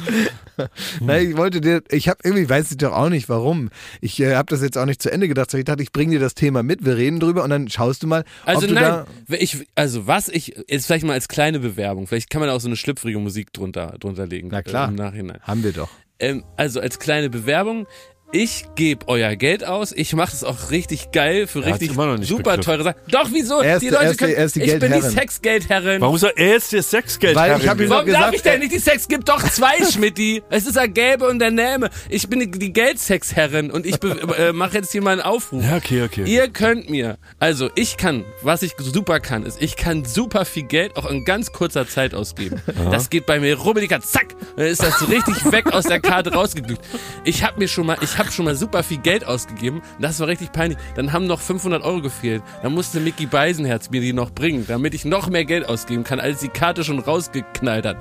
Nein, 1.00 1.32
ich 1.32 1.38
wollte 1.38 1.62
dir, 1.62 1.82
ich 1.90 2.08
habe 2.08 2.20
irgendwie, 2.24 2.50
weiß 2.50 2.72
ich 2.72 2.78
doch 2.78 2.94
auch 2.94 3.10
nicht 3.10 3.30
warum. 3.30 3.70
Ich 4.02 4.20
äh, 4.20 4.36
habe 4.36 4.48
das 4.50 4.62
jetzt 4.62 4.78
auch 4.78 4.86
nicht 4.86 5.02
zu 5.02 5.12
Ende 5.12 5.28
gedacht, 5.28 5.54
ich 5.54 5.66
dachte, 5.66 5.84
ich 5.84 5.92
bringe 5.92 6.12
dir 6.12 6.20
das 6.20 6.34
Thema 6.34 6.64
mit, 6.64 6.86
wir 6.86 6.98
reden 6.98 7.20
drüber 7.20 7.44
und 7.44 7.50
dann 7.50 7.70
schaust 7.70 8.04
du 8.04 8.08
mal, 8.08 8.24
Also 8.46 8.64
ob 8.64 8.68
du 8.70 8.74
nein, 8.76 8.84
da. 8.84 9.06
ich, 9.30 9.68
also 9.76 10.08
was 10.08 10.28
ich, 10.28 10.56
jetzt 10.68 10.86
vielleicht 10.86 11.06
mal 11.06 11.14
als 11.14 11.28
kleine 11.28 11.60
Bewerbung, 11.60 12.08
vielleicht 12.08 12.30
kann 12.30 12.42
man 12.42 12.50
auch 12.50 12.60
so 12.60 12.68
eine 12.68 12.76
schlüpfrige 12.76 13.20
Musik 13.20 13.54
drunter, 13.54 13.96
drunter 14.00 14.28
legen. 14.28 14.50
Na 14.52 14.62
klar. 14.62 14.88
Äh, 14.88 14.92
Im 14.92 14.96
Nachhinein. 14.96 15.40
Haben 15.42 15.64
wir 15.64 15.74
doch. 15.74 15.90
Ähm, 16.20 16.44
also 16.56 16.80
als 16.80 17.00
kleine 17.00 17.30
Bewerbung, 17.30 17.88
ich 18.34 18.66
gebe 18.76 19.08
euer 19.08 19.36
Geld 19.36 19.66
aus, 19.66 19.92
ich 19.92 20.14
mache 20.14 20.34
es 20.36 20.44
auch 20.44 20.72
richtig 20.72 21.12
geil 21.12 21.48
für 21.48 21.60
hat's 21.66 21.74
richtig 21.82 21.92
immer 21.92 22.06
noch 22.08 22.18
nicht 22.18 22.28
super 22.30 22.56
begriffen. 22.58 22.64
teure 22.64 22.84
Sachen. 22.84 23.02
Doch, 23.10 23.30
wieso? 23.34 23.60
Er 23.62 23.76
ist 23.76 23.82
die 23.82 23.90
der- 23.90 24.00
Leute 24.00 24.06
er 24.06 24.12
ist 24.12 24.20
die- 24.20 24.24
können, 24.26 24.36
er 24.36 24.46
ist 24.46 24.56
die 24.56 24.60
ich 24.62 24.66
bin 24.72 24.80
die 24.80 24.88
Geldherrin. 24.88 25.12
Sexgeldherrin. 25.18 26.02
Warum 26.02 26.18
soll 26.18 26.34
er 26.36 26.48
jetzt 26.50 26.74
das 26.74 26.90
Sexgeld 26.90 27.36
Weil 27.36 27.60
ich 27.60 27.68
hab 27.68 27.80
ihm 27.80 27.90
Warum 27.90 28.06
doch 28.06 28.14
darf 28.14 28.32
gesagt, 28.32 28.36
ich 28.36 28.42
denn 28.44 28.60
nicht 28.60 28.72
die 28.74 28.80
Sex? 28.80 29.08
Gibt 29.08 29.28
doch 29.30 29.44
zwei, 29.50 29.74
Schmidti. 29.92 30.44
Es 30.50 30.66
ist 30.66 30.78
ein 30.78 30.94
Gelbe 30.94 31.28
und 31.28 31.40
der 31.40 31.52
Näme. 31.52 31.90
Ich 32.10 32.30
bin 32.30 32.40
die, 32.40 32.52
die 32.52 32.72
Geldsexherrin 32.74 33.70
und 33.72 33.86
ich 33.86 33.98
äh, 34.04 34.54
mache 34.54 34.76
jetzt 34.78 34.92
hier 34.92 35.02
mal 35.02 35.12
einen 35.12 35.22
Aufruf. 35.22 35.64
Ja, 35.64 35.78
okay, 35.78 36.04
okay. 36.04 36.24
Ihr 36.26 36.48
könnt 36.50 36.90
mir, 36.90 37.18
also 37.40 37.70
ich 37.76 37.98
kann, 37.98 38.24
was 38.42 38.64
ich 38.64 38.74
super 38.78 39.20
kann, 39.20 39.46
ist, 39.46 39.62
ich 39.62 39.76
kann 39.76 40.06
super 40.06 40.46
viel 40.46 40.64
Geld 40.64 40.96
auch 40.96 41.10
in 41.10 41.26
ganz 41.26 41.52
kurzer 41.52 41.88
Zeit 41.88 42.14
ausgeben. 42.14 42.62
Das 42.92 43.10
geht 43.10 43.26
bei 43.26 43.40
mir 43.40 43.58
rubbelika, 43.58 44.00
zack, 44.02 44.28
dann 44.56 44.68
ist 44.68 44.82
das 44.82 45.00
so 45.00 45.06
richtig 45.06 45.52
weg 45.52 45.74
aus 45.74 45.84
der 45.86 46.00
Karte 46.00 46.34
rausgeglückt. 46.34 46.82
Ich 47.26 47.44
habe 47.44 47.60
mir 47.60 47.68
schon 47.68 47.86
mal, 47.86 47.98
ich 48.02 48.18
habe 48.22 48.32
schon 48.32 48.46
mal 48.46 48.56
super 48.56 48.84
viel 48.84 49.00
Geld 49.00 49.26
ausgegeben. 49.26 49.82
Das 50.00 50.20
war 50.20 50.28
richtig 50.28 50.52
peinlich. 50.52 50.78
Dann 50.96 51.12
haben 51.12 51.26
noch 51.26 51.40
500 51.40 51.84
Euro 51.84 52.02
gefehlt. 52.02 52.44
Dann 52.62 52.74
musste 52.74 53.00
Mickey 53.00 53.26
Beisenherz 53.26 53.90
mir 53.90 54.00
die 54.00 54.14
noch 54.14 54.32
bringen, 54.32 54.66
damit 54.68 54.94
ich 54.94 55.06
noch 55.06 55.28
mehr 55.28 55.44
Geld 55.44 55.68
ausgeben 55.68 56.04
kann, 56.04 56.20
als 56.20 56.40
die 56.40 56.50
Karte 56.50 56.84
schon 56.84 57.00
rausgeknallt 57.00 57.86
hat. 57.86 57.98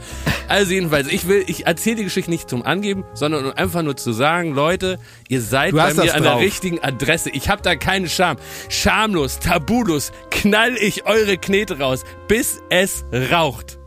Also 0.49 0.73
jedenfalls, 0.73 1.09
ich 1.09 1.27
will, 1.27 1.45
ich 1.47 1.67
erzähle 1.67 1.97
die 1.97 2.05
Geschichte 2.05 2.31
nicht 2.31 2.51
zum 2.51 2.63
Angeben, 2.63 3.05
sondern 3.15 3.47
um 3.47 3.53
einfach 3.53 3.83
nur 3.83 3.97
zu 3.97 4.13
sagen, 4.13 4.55
Leute, 4.55 4.99
ihr 5.29 5.41
seid 5.41 5.73
bei 5.73 5.95
mir 5.95 6.15
an 6.15 6.23
der 6.23 6.39
richtigen 6.39 6.83
Adresse. 6.83 7.31
Ich 7.31 7.49
habe 7.49 7.63
da 7.63 7.75
keine 7.77 8.09
Scham. 8.09 8.37
Schamlos, 8.69 9.39
tabulos, 9.39 10.13
knall 10.31 10.77
ich 10.77 11.07
eure 11.07 11.39
Knete 11.39 11.79
raus, 11.79 12.05
bis 12.29 12.61
es 12.69 13.05
raucht. 13.33 13.80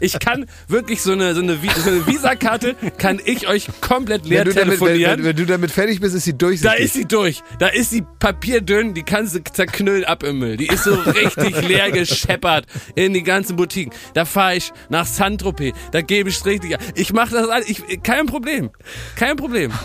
Ich 0.00 0.18
kann 0.18 0.46
wirklich 0.68 1.02
so 1.02 1.12
eine, 1.12 1.34
so 1.34 1.40
eine, 1.40 1.54
Vi- 1.56 1.80
so 1.80 1.90
eine 1.90 2.06
Visakarte, 2.06 2.74
kann 2.98 3.20
ich 3.24 3.48
euch 3.48 3.66
komplett 3.80 4.26
leer 4.26 4.40
Wenn 4.40 4.48
du, 4.48 4.54
damit, 4.54 4.80
wenn, 4.80 4.86
telefonieren. 4.88 5.18
wenn, 5.18 5.24
wenn 5.26 5.36
du 5.36 5.46
damit 5.46 5.70
fertig 5.70 6.00
bist, 6.00 6.14
ist 6.14 6.24
sie 6.24 6.32
Da 6.32 6.38
durchsichtig. 6.46 6.84
ist 6.84 6.94
sie 6.94 7.04
durch. 7.06 7.42
Da 7.58 7.68
ist 7.68 7.90
sie 7.90 8.02
papierdünn, 8.18 8.94
die 8.94 9.02
kannst 9.02 9.34
du 9.34 9.42
zerknüllen 9.44 10.04
ab 10.04 10.22
im 10.22 10.38
Müll. 10.38 10.56
Die 10.56 10.66
ist 10.66 10.84
so 10.84 10.94
richtig 10.94 11.60
leer 11.68 11.90
gescheppert 11.90 12.66
in 12.94 13.12
die 13.14 13.22
ganzen 13.22 13.56
Boutiquen. 13.56 13.92
Da 14.14 14.24
fahre 14.24 14.56
ich 14.56 14.72
nach 14.88 15.06
Saint-Tropez, 15.06 15.74
da 15.92 16.00
gebe 16.00 16.28
ich 16.30 16.44
richtig. 16.44 16.76
Ich 16.94 17.12
mache 17.12 17.32
das 17.34 17.48
alles, 17.48 17.68
ich, 17.68 18.02
kein 18.02 18.26
Problem. 18.26 18.70
Kein 19.16 19.36
Problem. 19.36 19.72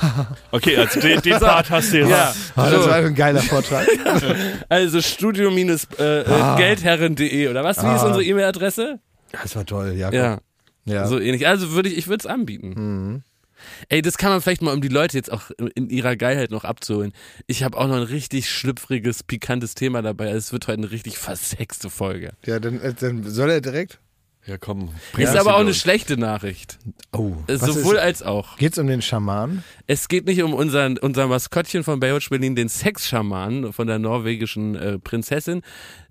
Okay, 0.52 0.78
also 0.78 1.00
den, 1.00 1.20
den 1.22 1.40
Part 1.40 1.70
hast 1.72 1.92
du 1.94 1.98
jetzt. 2.00 2.10
Ja. 2.10 2.34
Ah, 2.56 2.70
das 2.70 2.84
so. 2.84 2.90
war 2.90 2.98
ein 2.98 3.16
geiler 3.16 3.42
Vortrag. 3.42 3.88
Also 4.70 5.02
studio-geldherren.de 5.02 6.32
Ah. 6.42 6.56
äh, 6.56 6.58
Geldherren.de 6.62 7.48
oder 7.48 7.64
was? 7.64 7.78
Wie 7.84 7.96
ist 7.96 8.04
unsere 8.04 8.24
E-Mail-Adresse? 8.24 9.00
Das 9.34 9.56
war 9.56 9.66
toll, 9.66 9.94
Jakob. 9.94 10.14
Ja. 10.14 10.40
ja. 10.86 11.08
So 11.08 11.20
ähnlich. 11.20 11.48
Also 11.48 11.72
würde 11.72 11.90
ich, 11.90 11.98
ich 11.98 12.08
würde 12.08 12.22
es 12.22 12.26
anbieten. 12.26 13.24
Ey, 13.90 14.02
das 14.02 14.18
kann 14.18 14.30
man 14.30 14.42
vielleicht 14.42 14.62
mal, 14.62 14.74
um 14.74 14.82
die 14.82 14.90
Leute 14.90 15.18
jetzt 15.18 15.32
auch 15.32 15.52
in 15.76 15.90
ihrer 15.90 16.16
Geilheit 16.16 16.52
noch 16.52 16.64
abzuholen. 16.64 17.14
Ich 17.48 17.64
habe 17.64 17.78
auch 17.78 17.88
noch 17.88 17.96
ein 17.96 18.04
richtig 18.04 18.50
schlüpfriges, 18.50 19.24
pikantes 19.24 19.74
Thema 19.76 20.02
dabei. 20.02 20.28
Also 20.28 20.38
es 20.38 20.54
wird 20.54 20.68
heute 20.68 20.80
eine 20.80 20.92
richtig 20.92 21.18
versexte 21.18 21.90
Folge. 21.90 22.34
ja, 22.46 22.60
dann, 22.60 22.80
äh, 22.80 22.94
dann 22.94 23.24
soll 23.24 23.50
er 23.50 23.62
direkt. 23.62 24.00
Ja, 24.46 24.58
komm. 24.58 24.90
ist 25.18 25.30
aber 25.30 25.52
auch 25.54 25.58
hinter 25.58 25.60
eine 25.60 25.74
schlechte 25.74 26.18
Nachricht. 26.18 26.78
Oh, 27.14 27.32
Äh, 27.48 27.56
Sowohl 27.56 27.96
ist, 27.96 28.02
als 28.02 28.24
auch. 28.24 28.58
geht's 28.58 28.78
um 28.78 28.88
den 28.88 29.02
Schaman? 29.02 29.64
Es 29.88 30.10
geht 30.10 30.26
nicht 30.26 30.44
um 30.44 30.54
unseren, 30.54 30.98
unser 30.98 31.28
Maskottchen 31.28 31.86
von 31.86 32.02
Baywatch 32.02 32.30
Berlin, 32.30 32.54
den 32.54 32.68
Sexschaman 32.68 33.72
von 33.72 33.88
der 33.88 34.00
norwegischen 34.00 34.76
äh, 34.76 35.00
Prinzessin, 35.00 35.62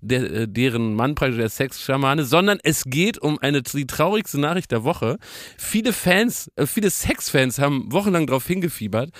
der, 0.01 0.23
äh, 0.31 0.47
deren 0.47 0.95
Mann 0.95 1.13
praktisch 1.13 1.37
der 1.37 1.49
Sexschamane, 1.49 2.25
sondern 2.25 2.57
es 2.63 2.85
geht 2.85 3.19
um 3.19 3.37
eine 3.37 3.61
die 3.61 3.85
traurigste 3.85 4.39
Nachricht 4.39 4.71
der 4.71 4.83
Woche. 4.83 5.17
Viele 5.57 5.93
Fans, 5.93 6.51
äh, 6.55 6.65
viele 6.65 6.89
Sexfans 6.89 7.59
haben 7.59 7.91
wochenlang 7.91 8.25
darauf 8.25 8.47
hingefiebert, 8.47 9.11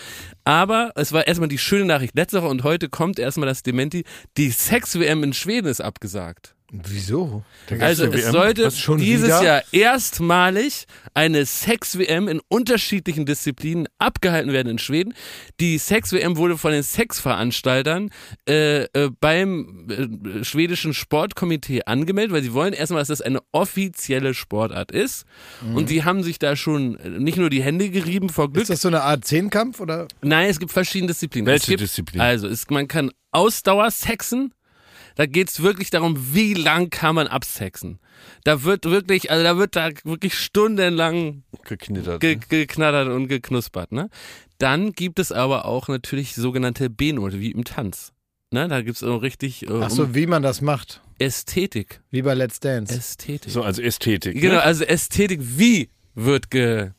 aber 0.44 0.92
es 0.96 1.14
war 1.14 1.28
erstmal 1.28 1.50
die 1.50 1.60
schöne 1.60 1.86
Nachricht 1.86 2.16
letzte 2.16 2.42
Woche 2.42 2.50
und 2.50 2.64
heute 2.64 2.90
kommt 2.90 3.20
erstmal 3.20 3.48
das 3.48 3.62
Dementi, 3.62 4.06
die 4.38 4.50
Sex-WM 4.50 5.22
in 5.24 5.34
Schweden 5.34 5.68
ist 5.68 5.82
abgesagt. 5.82 6.56
Wieso? 6.76 7.44
Also 7.80 8.06
es 8.06 8.32
sollte 8.32 8.68
dieses 8.98 9.26
wieder? 9.28 9.44
Jahr 9.44 9.64
erstmalig 9.72 10.86
eine 11.14 11.46
Sex-WM 11.46 12.28
in 12.28 12.42
unterschiedlichen 12.48 13.28
Disziplinen 13.28 13.88
abgehalten 14.00 14.52
werden 14.52 14.70
in 14.70 14.80
Schweden. 14.80 15.14
Die 15.60 15.78
Sex-WM 15.78 16.36
wurde 16.36 16.58
von 16.58 16.72
den 16.72 16.82
Sexveranstaltern 16.82 18.10
äh, 18.50 18.86
äh, 18.86 19.12
beim 19.20 19.88
äh, 19.88 20.44
schwedischen 20.44 20.96
Sportkomitee 20.96 21.84
angemeldet, 21.86 22.34
weil 22.34 22.42
sie 22.42 22.54
wollen 22.54 22.74
erstmal, 22.74 23.02
dass 23.02 23.10
das 23.10 23.22
eine 23.22 23.42
offizielle 23.52 24.34
Sportart 24.34 24.92
ist. 24.92 25.26
Mhm. 25.62 25.76
Und 25.76 25.90
die 25.92 26.04
haben 26.04 26.24
sich 26.24 26.40
da 26.40 26.56
schon 26.56 26.98
äh, 26.98 27.10
nicht 27.10 27.38
nur 27.38 27.52
die 27.52 27.62
Hände 27.62 27.92
gerieben 27.92 28.30
vor 28.30 28.52
Glück. 28.52 28.64
Ist 28.64 28.72
das 28.72 28.82
so 28.82 28.88
eine 28.88 29.04
Art 29.04 29.26
Zehnkampf 29.26 29.80
oder? 29.80 30.08
Nein, 30.24 30.50
es 30.50 30.60
gibt 30.60 30.72
verschiedene 30.72 31.12
Disziplinen. 31.12 31.46
Welche 31.46 31.68
gibt, 31.68 31.82
Disziplin? 31.82 32.20
Also, 32.20 32.48
es, 32.48 32.68
man 32.72 32.88
kann 32.88 33.12
Ausdauer 33.32 33.92
sexen. 33.92 34.56
Da 35.16 35.26
geht's 35.26 35.62
wirklich 35.62 35.90
darum, 35.90 36.34
wie 36.34 36.54
lang 36.54 36.90
kann 36.90 37.16
man 37.16 37.28
absexen. 37.28 38.00
Da 38.44 38.64
wird 38.64 38.86
wirklich, 38.86 39.30
also 39.32 39.44
da 39.44 39.58
wird 39.58 39.76
da 39.76 39.90
wirklich 40.04 40.34
stundenlang 40.38 41.44
Geknittert. 41.66 42.20
ge 42.22 42.36
ne? 42.36 42.42
geknattert 42.50 43.10
und 43.10 43.28
geknuspert. 43.28 43.92
Ne? 43.92 44.10
Dann 44.58 44.94
gibt 44.94 45.20
es 45.20 45.32
aber 45.32 45.66
auch 45.66 45.88
natürlich 45.88 46.36
sogenannte 46.36 46.90
B-Note, 46.90 47.40
wie 47.40 47.52
im 47.52 47.64
Tanz. 47.64 48.14
Ne? 48.52 48.68
Da 48.68 48.82
gibt's 48.82 49.04
auch 49.04 49.22
richtig 49.22 49.64
äh, 49.68 49.82
Ach 49.82 49.90
so, 49.90 50.04
um 50.04 50.16
wie 50.16 50.26
man 50.28 50.42
das 50.44 50.62
macht. 50.62 51.02
Ästhetik. 51.20 52.02
Wie 52.12 52.22
bei 52.22 52.34
Let's 52.34 52.60
Dance. 52.60 52.94
Ästhetik. 52.96 53.52
So, 53.52 53.62
also 53.64 53.82
Ästhetik. 53.82 54.40
Genau, 54.40 54.56
Ne? 54.56 54.62
also 54.64 54.84
Ästhetik, 54.84 55.40
wie 55.42 55.90
wird 56.16 56.50
ge... 56.52 56.92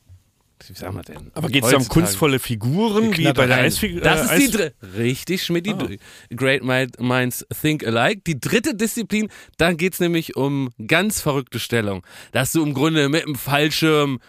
Wie 0.67 0.73
sagen 0.73 0.95
wir 0.95 1.03
denn? 1.03 1.31
Aber 1.33 1.49
geht 1.49 1.63
es 1.63 1.71
da 1.71 1.77
um 1.77 1.87
kunstvolle 1.87 2.39
Figuren, 2.39 3.15
wie 3.17 3.31
bei 3.33 3.45
der. 3.45 3.57
Eisfigur? 3.57 4.01
Das 4.01 4.31
äh, 4.31 4.37
ist 4.37 4.47
die 4.47 4.57
dritte. 4.57 4.73
Richtig, 4.97 5.43
Schmidt. 5.43 5.67
Ah. 5.67 5.87
Great 6.35 6.63
Mind- 6.63 6.99
Minds 6.99 7.45
Think 7.61 7.85
Alike. 7.85 8.21
Die 8.25 8.39
dritte 8.39 8.73
Disziplin, 8.75 9.29
dann 9.57 9.77
geht's 9.77 9.99
nämlich 9.99 10.35
um 10.35 10.69
ganz 10.87 11.21
verrückte 11.21 11.59
Stellung. 11.59 12.05
Dass 12.31 12.51
du 12.53 12.63
im 12.63 12.73
Grunde 12.73 13.09
mit 13.09 13.25
dem 13.25 13.35
Fallschirm 13.35 14.19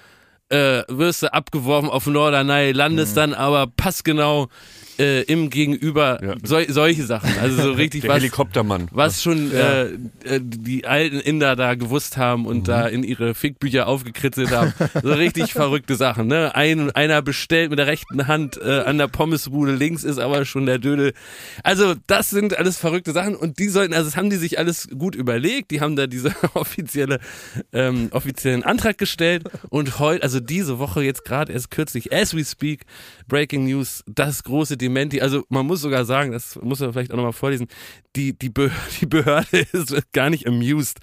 äh, 0.49 0.83
wirst 0.89 1.23
du 1.23 1.33
abgeworfen 1.33 1.91
auf 1.91 2.07
Norderney, 2.07 2.73
landest 2.73 3.13
Mhm. 3.13 3.17
dann 3.17 3.35
aber 3.35 3.67
passgenau 3.67 4.49
äh, 4.99 5.23
im 5.23 5.51
Gegenüber. 5.51 6.19
Ja. 6.23 6.35
Sol 6.43 6.67
solche 6.69 7.05
Sachen. 7.05 7.31
Also 7.41 7.63
so 7.63 7.73
richtig 7.73 8.03
Der 8.03 8.11
was. 8.11 8.17
Helikoptermann. 8.19 8.89
Was 8.93 9.23
schon 9.23 9.53
Ja. 9.53 9.83
äh, 9.85 9.87
äh, 10.25 10.41
die 10.43 10.87
alten 10.87 11.21
Inder 11.21 11.57
da 11.57 11.75
gewusst 11.75 12.17
haben 12.17 12.47
und 12.47 12.69
da 12.69 12.87
in 12.87 13.03
ihre 13.03 13.35
Fickbücher 13.35 13.87
aufgekritzelt 13.87 14.51
haben. 14.51 14.73
So 15.03 15.13
richtig 15.13 15.53
verrückte 15.53 15.97
Sachen. 15.97 16.27
Ne? 16.27 16.55
Ein, 16.55 16.91
einer 16.93 17.23
bestellt 17.23 17.71
mit 17.71 17.79
der 17.79 17.87
rechten 17.87 18.27
Hand 18.27 18.61
äh, 18.63 18.81
an 18.81 18.99
der 18.99 19.09
Pommesbude, 19.09 19.73
links 19.75 20.05
ist 20.05 20.19
aber 20.19 20.45
schon 20.45 20.67
der 20.67 20.79
Dödel. 20.79 21.13
Also 21.63 21.95
das 22.07 22.31
sind 22.31 22.57
alles 22.59 22.79
verrückte 22.79 23.13
Sachen 23.13 23.37
und 23.37 23.59
die 23.59 23.69
sollten, 23.69 23.95
also 23.95 24.07
das 24.07 24.17
haben 24.17 24.31
die 24.31 24.37
sich 24.37 24.59
alles 24.59 24.89
gut 24.97 25.15
überlegt. 25.15 25.71
Die 25.71 25.81
haben 25.81 25.97
da 25.97 26.07
diese 26.07 26.35
offizielle, 26.55 27.21
ähm, 27.73 28.09
offiziellen 28.13 28.63
Antrag 28.63 28.99
gestellt 28.99 29.45
und 29.69 29.99
heute, 29.99 30.23
also 30.23 30.41
diese 30.41 30.79
Woche 30.79 31.03
jetzt 31.03 31.25
gerade 31.25 31.53
erst 31.53 31.71
kürzlich, 31.71 32.13
as 32.13 32.35
we 32.37 32.45
speak, 32.45 32.83
Breaking 33.29 33.65
News, 33.67 34.03
das 34.07 34.43
große 34.45 34.77
Dementi. 34.87 35.21
Also 35.21 35.45
man 35.49 35.67
muss 35.67 35.81
sogar 35.81 36.05
sagen, 36.05 36.33
das 36.33 36.57
muss 36.63 36.81
man 36.81 36.93
vielleicht 36.93 37.13
auch 37.13 37.17
nochmal 37.17 37.33
vorlesen, 37.33 37.67
die, 38.15 38.33
die, 38.39 38.49
Be 38.49 38.71
die 39.01 39.07
Behörde 39.07 39.67
ist 39.73 39.95
gar 40.13 40.31
nicht 40.31 40.47
amused. 40.47 40.99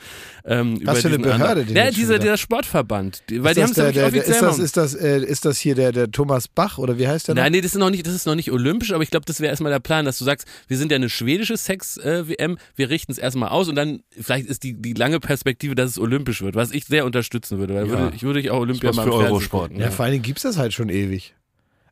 Ähm, 0.45 0.77
über 0.77 0.93
Was 0.93 1.01
für 1.01 1.09
eine 1.09 1.19
Behörde 1.19 1.65
denn 1.65 1.75
Ja, 1.75 1.91
dieser, 1.91 2.19
dieser 2.19 2.37
Sportverband. 2.37 3.23
Die, 3.29 3.43
weil 3.43 3.51
ist 3.51 3.57
die 3.57 3.61
das, 3.61 3.77
haben 3.77 3.87
es 3.89 3.93
der, 3.95 4.05
offiziell 4.07 4.21
ist, 4.33 4.41
das, 4.41 4.41
machen. 4.41 4.63
ist, 4.63 4.77
das, 4.77 4.95
äh, 4.95 5.19
ist 5.23 5.45
das 5.45 5.57
hier 5.59 5.75
der, 5.75 5.91
der 5.91 6.09
Thomas 6.11 6.47
Bach 6.47 6.77
oder 6.77 6.97
wie 6.97 7.07
heißt 7.07 7.27
der 7.27 7.35
noch? 7.35 7.41
Nein, 7.43 7.51
nee, 7.51 7.61
das 7.61 7.73
ist 7.73 7.79
noch 7.79 7.89
nicht, 7.89 8.05
das 8.07 8.13
ist 8.13 8.25
noch 8.25 8.35
nicht 8.35 8.51
olympisch, 8.51 8.91
aber 8.93 9.03
ich 9.03 9.09
glaube, 9.11 9.25
das 9.25 9.39
wäre 9.39 9.49
erstmal 9.51 9.71
der 9.71 9.79
Plan, 9.79 10.05
dass 10.05 10.17
du 10.17 10.23
sagst, 10.25 10.47
wir 10.67 10.77
sind 10.77 10.91
ja 10.91 10.95
eine 10.95 11.09
schwedische 11.09 11.57
Sex-WM, 11.57 12.57
wir 12.75 12.89
richten 12.89 13.11
es 13.11 13.17
erstmal 13.17 13.49
aus 13.49 13.67
und 13.67 13.75
dann 13.75 14.01
vielleicht 14.19 14.47
ist 14.47 14.63
die, 14.63 14.73
die 14.81 14.93
lange 14.93 15.19
Perspektive, 15.19 15.75
dass 15.75 15.91
es 15.91 15.99
olympisch 15.99 16.41
wird, 16.41 16.55
was 16.55 16.71
ich 16.71 16.85
sehr 16.85 17.05
unterstützen 17.05 17.59
würde, 17.59 17.73
weil 17.75 17.85
Ja. 17.87 17.89
würde, 17.91 18.15
ich 18.15 18.23
würde 18.23 18.39
ich 18.39 18.49
auch 18.51 18.59
Olympia 18.59 18.89
was 18.89 18.95
mal 18.95 19.03
für 19.03 19.09
Fernsehen 19.11 19.27
Eurosport, 19.33 19.71
Ja, 19.77 19.91
vor 19.91 20.05
allen 20.05 20.13
Dingen 20.13 20.23
gibt's 20.23 20.43
das 20.43 20.57
halt 20.57 20.73
schon 20.73 20.89
ewig. 20.89 21.35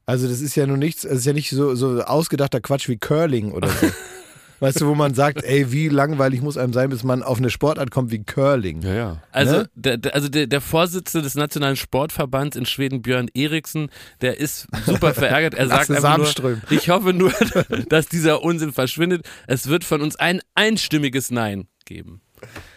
Also 0.05 0.27
das 0.27 0.41
ist 0.41 0.55
ja 0.55 0.65
nur 0.65 0.77
nichts, 0.77 1.03
es 1.03 1.19
ist 1.19 1.25
ja 1.25 1.33
nicht 1.33 1.49
so, 1.49 1.75
so 1.75 2.01
ausgedachter 2.01 2.59
Quatsch 2.59 2.87
wie 2.89 2.97
Curling 2.97 3.51
oder 3.51 3.69
so. 3.69 3.87
weißt 4.61 4.79
du, 4.79 4.87
wo 4.87 4.95
man 4.95 5.13
sagt, 5.13 5.43
ey, 5.43 5.71
wie 5.71 5.89
langweilig 5.89 6.41
muss 6.41 6.55
einem 6.55 6.71
sein, 6.71 6.89
bis 6.89 7.03
man 7.03 7.23
auf 7.23 7.39
eine 7.39 7.49
Sportart 7.49 7.89
kommt 7.91 8.11
wie 8.11 8.23
Curling. 8.23 8.81
Ja, 8.83 8.93
ja. 8.93 9.23
Also, 9.31 9.57
Ne? 9.57 9.69
der, 9.75 9.97
der, 9.97 10.15
also 10.15 10.29
der, 10.29 10.47
der 10.47 10.61
Vorsitzende 10.61 11.23
des 11.23 11.35
Nationalen 11.35 11.75
Sportverbands 11.75 12.55
in 12.55 12.65
Schweden, 12.65 13.01
Björn 13.01 13.27
Eriksen, 13.33 13.89
der 14.21 14.39
ist 14.39 14.67
super 14.85 15.13
verärgert. 15.13 15.55
Er 15.55 15.67
sagt 15.67 15.89
einfach 15.89 16.17
nur, 16.17 16.61
ich 16.69 16.89
hoffe 16.89 17.11
nur, 17.13 17.33
dass 17.89 18.07
dieser 18.07 18.43
Unsinn 18.43 18.71
verschwindet. 18.71 19.25
Es 19.47 19.67
wird 19.67 19.83
von 19.83 20.01
uns 20.01 20.15
ein 20.15 20.41
einstimmiges 20.53 21.31
Nein 21.31 21.67
geben 21.85 22.21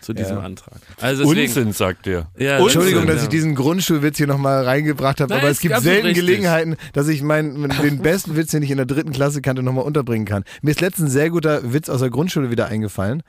zu 0.00 0.12
diesem 0.12 0.36
Ja. 0.36 0.42
Antrag. 0.42 0.80
Also 1.00 1.24
deswegen, 1.24 1.48
Unsinn, 1.48 1.72
sagt 1.72 2.06
der. 2.06 2.28
Ja, 2.36 2.58
Entschuldigung, 2.58 3.02
Unsinn, 3.02 3.06
dass 3.06 3.16
ja. 3.16 3.22
ich 3.24 3.28
diesen 3.28 3.54
Grundschulwitz 3.54 4.18
hier 4.18 4.26
nochmal 4.26 4.64
reingebracht 4.64 5.20
habe, 5.20 5.30
Nein, 5.32 5.40
aber 5.40 5.50
es 5.50 5.60
gibt 5.60 5.78
selten 5.80 6.06
richtig. 6.06 6.26
Gelegenheiten, 6.26 6.76
dass 6.92 7.08
ich 7.08 7.22
meinen, 7.22 7.68
den 7.82 8.02
besten 8.02 8.36
Witz, 8.36 8.50
den 8.50 8.62
ich 8.62 8.70
in 8.70 8.76
der 8.76 8.86
dritten 8.86 9.12
Klasse 9.12 9.42
kannte, 9.42 9.62
nochmal 9.62 9.84
unterbringen 9.84 10.26
kann. 10.26 10.44
Mir 10.62 10.72
ist 10.72 10.80
letztens 10.80 11.08
ein 11.08 11.12
sehr 11.12 11.30
guter 11.30 11.72
Witz 11.72 11.88
aus 11.88 12.00
der 12.00 12.10
Grundschule 12.10 12.50
wieder 12.50 12.66
eingefallen, 12.66 13.22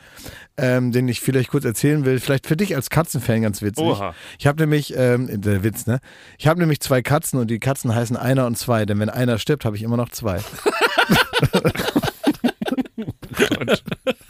ähm, 0.57 0.91
den 0.91 1.07
ich 1.07 1.21
vielleicht 1.21 1.49
kurz 1.49 1.65
erzählen 1.65 2.05
will. 2.05 2.19
Vielleicht 2.19 2.47
für 2.47 2.57
dich 2.57 2.75
als 2.75 2.89
Katzenfan 2.89 3.41
ganz 3.41 3.61
witzig. 3.61 3.85
Oha. 3.85 4.13
Ich 4.37 4.47
habe 4.47 4.61
nämlich, 4.61 4.93
ähm, 4.97 5.29
der 5.41 5.63
Witz, 5.63 5.87
ne? 5.87 5.99
Ich 6.37 6.47
habe 6.47 6.59
nämlich 6.59 6.81
zwei 6.81 7.01
Katzen 7.01 7.39
und 7.39 7.49
die 7.49 7.59
Katzen 7.59 7.95
heißen 7.95 8.17
einer 8.17 8.45
und 8.45 8.57
zwei, 8.57 8.85
denn 8.85 8.99
wenn 8.99 9.09
einer 9.09 9.39
stirbt, 9.39 9.65
habe 9.65 9.75
ich 9.75 9.83
immer 9.83 9.97
noch 9.97 10.09
zwei. 10.09 10.39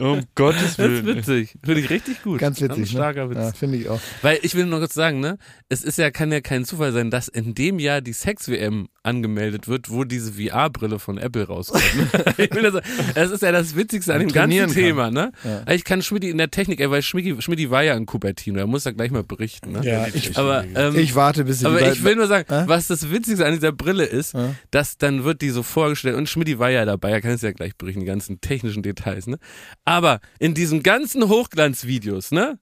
Um 0.00 0.22
Gottes 0.34 0.76
Das 0.76 0.90
ist 0.90 1.04
Willen. 1.04 1.16
witzig. 1.16 1.54
Finde 1.64 1.80
ich 1.80 1.90
richtig 1.90 2.22
gut. 2.22 2.40
Ganz 2.40 2.60
witzig, 2.60 2.78
ne? 2.78 2.86
starker 2.86 3.30
Witz. 3.30 3.38
Ja, 3.38 3.52
finde 3.52 3.78
ich 3.78 3.88
auch. 3.88 4.00
Weil 4.22 4.38
ich 4.42 4.54
will 4.54 4.66
nur 4.66 4.78
kurz 4.80 4.94
sagen, 4.94 5.20
ne, 5.20 5.38
es 5.68 5.82
ist 5.82 5.98
ja, 5.98 6.10
kann 6.10 6.30
ja 6.32 6.40
kein 6.40 6.64
Zufall 6.64 6.92
sein, 6.92 7.10
dass 7.10 7.28
in 7.28 7.54
dem 7.54 7.78
Jahr 7.78 8.00
die 8.00 8.12
Sex-WM 8.12 8.88
angemeldet 9.02 9.66
wird, 9.68 9.90
wo 9.90 10.04
diese 10.04 10.32
VR-Brille 10.34 10.98
von 10.98 11.18
Apple 11.18 11.46
rauskommt. 11.46 11.82
ich 12.36 12.52
will 12.54 12.62
das, 12.62 12.72
sagen, 12.74 12.86
das 13.14 13.30
ist 13.30 13.42
ja 13.42 13.50
das 13.52 13.74
Witzigste 13.76 14.14
an 14.14 14.20
dem 14.20 14.32
ganzen 14.32 14.58
kann. 14.58 14.70
Thema, 14.72 15.10
ne? 15.10 15.32
Ja. 15.44 15.72
Ich 15.72 15.84
kann 15.84 16.02
Schmidti 16.02 16.30
in 16.30 16.38
der 16.38 16.50
Technik, 16.50 16.80
ey, 16.80 16.90
weil 16.90 17.02
Schmidti, 17.02 17.40
Schmidti 17.42 17.70
war 17.70 17.82
ja 17.82 17.94
in 17.94 18.06
Cupertino, 18.06 18.58
er 18.60 18.66
muss 18.66 18.84
da 18.84 18.92
gleich 18.92 19.10
mal 19.10 19.24
berichten, 19.24 19.72
ne? 19.72 19.80
Ja, 19.84 20.06
ich, 20.12 20.36
Aber, 20.38 20.64
ähm, 20.74 20.96
ich 20.96 21.14
warte, 21.14 21.44
bis 21.44 21.60
sie 21.60 21.66
aber 21.66 21.92
ich 21.92 22.04
will 22.04 22.14
nur 22.16 22.26
sagen, 22.28 22.44
Hä? 22.48 22.64
was 22.66 22.86
das 22.86 23.10
Witzigste 23.10 23.44
an 23.44 23.54
dieser 23.54 23.72
Brille 23.72 24.04
ist, 24.04 24.34
Ja. 24.34 24.54
dass 24.70 24.98
dann 24.98 25.24
wird 25.24 25.42
die 25.42 25.50
so 25.50 25.62
vorgestellt 25.64 26.16
und 26.16 26.28
Schmidti 26.28 26.58
war 26.60 26.70
ja 26.70 26.84
dabei, 26.84 27.10
er 27.10 27.20
kann 27.20 27.32
es 27.32 27.42
ja 27.42 27.50
gleich 27.52 27.76
berichten, 27.76 28.00
die 28.00 28.06
ganzen 28.06 28.40
technischen 28.40 28.82
Details, 28.84 29.26
ne? 29.26 29.38
Aber 29.84 30.20
in 30.38 30.54
diesen 30.54 30.82
ganzen 30.82 31.28
Hochglanzvideos, 31.28 32.30
ne? 32.30 32.58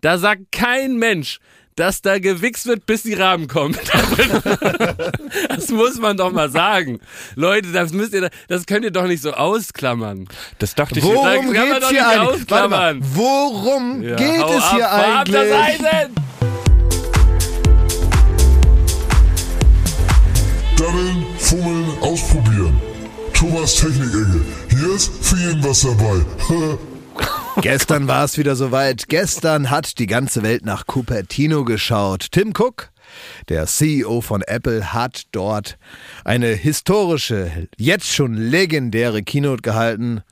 Da 0.00 0.18
sagt 0.18 0.52
kein 0.52 0.96
Mensch, 0.98 1.38
dass 1.76 2.02
da 2.02 2.18
gewichst 2.18 2.66
wird, 2.66 2.86
bis 2.86 3.02
die 3.02 3.14
Rahmen 3.14 3.48
kommen. 3.48 3.74
das 5.48 5.68
muss 5.70 5.98
man 5.98 6.16
doch 6.16 6.30
mal 6.30 6.50
sagen. 6.50 7.00
Leute, 7.34 7.72
das 7.72 7.92
müsst 7.92 8.12
ihr, 8.14 8.30
das 8.48 8.66
könnt 8.66 8.84
ihr 8.84 8.90
doch 8.92 9.06
nicht 9.06 9.22
so 9.22 9.32
ausklammern. 9.32 10.28
Das 10.58 10.74
dachte 10.74 10.98
ich. 10.98 11.04
Worum 11.04 11.52
Da 11.52 11.64
geht's 11.64 11.80
doch 11.80 11.90
hier 11.90 12.06
nicht 12.06 12.20
eigentlich? 12.20 12.50
Warte 12.50 12.68
mal, 12.68 12.96
worum 13.00 14.02
Ja, 14.02 14.14
geht 14.16 14.40
es 14.56 14.70
hier 14.70 14.90
ab, 14.90 15.04
hau 15.06 15.12
ab 15.12 15.28
das 15.30 15.52
eigentlich? 15.52 15.86
Eisen! 15.88 16.14
Daddeln, 20.76 21.26
fummeln, 21.38 21.98
ausprobieren. 22.00 22.80
Thomas 23.32 23.74
Technik-Ecke. 23.74 24.44
Hier 24.76 24.92
ist 24.92 25.12
für 25.24 25.36
jeden 25.36 25.62
was 25.62 25.82
dabei. 25.82 26.24
Gestern 27.60 28.08
war 28.08 28.24
es 28.24 28.36
wieder 28.38 28.56
soweit. 28.56 29.08
Gestern 29.08 29.70
hat 29.70 30.00
die 30.00 30.06
ganze 30.06 30.42
Welt 30.42 30.64
nach 30.64 30.86
Cupertino 30.86 31.64
geschaut. 31.64 32.32
Tim 32.32 32.52
Cook, 32.58 32.90
der 33.48 33.66
CEO 33.66 34.20
von 34.20 34.42
Apple, 34.42 34.92
hat 34.92 35.26
dort 35.30 35.78
eine 36.24 36.48
historische, 36.48 37.68
jetzt 37.76 38.12
schon 38.12 38.34
legendäre 38.34 39.22
Keynote 39.22 39.62
gehalten. 39.62 40.22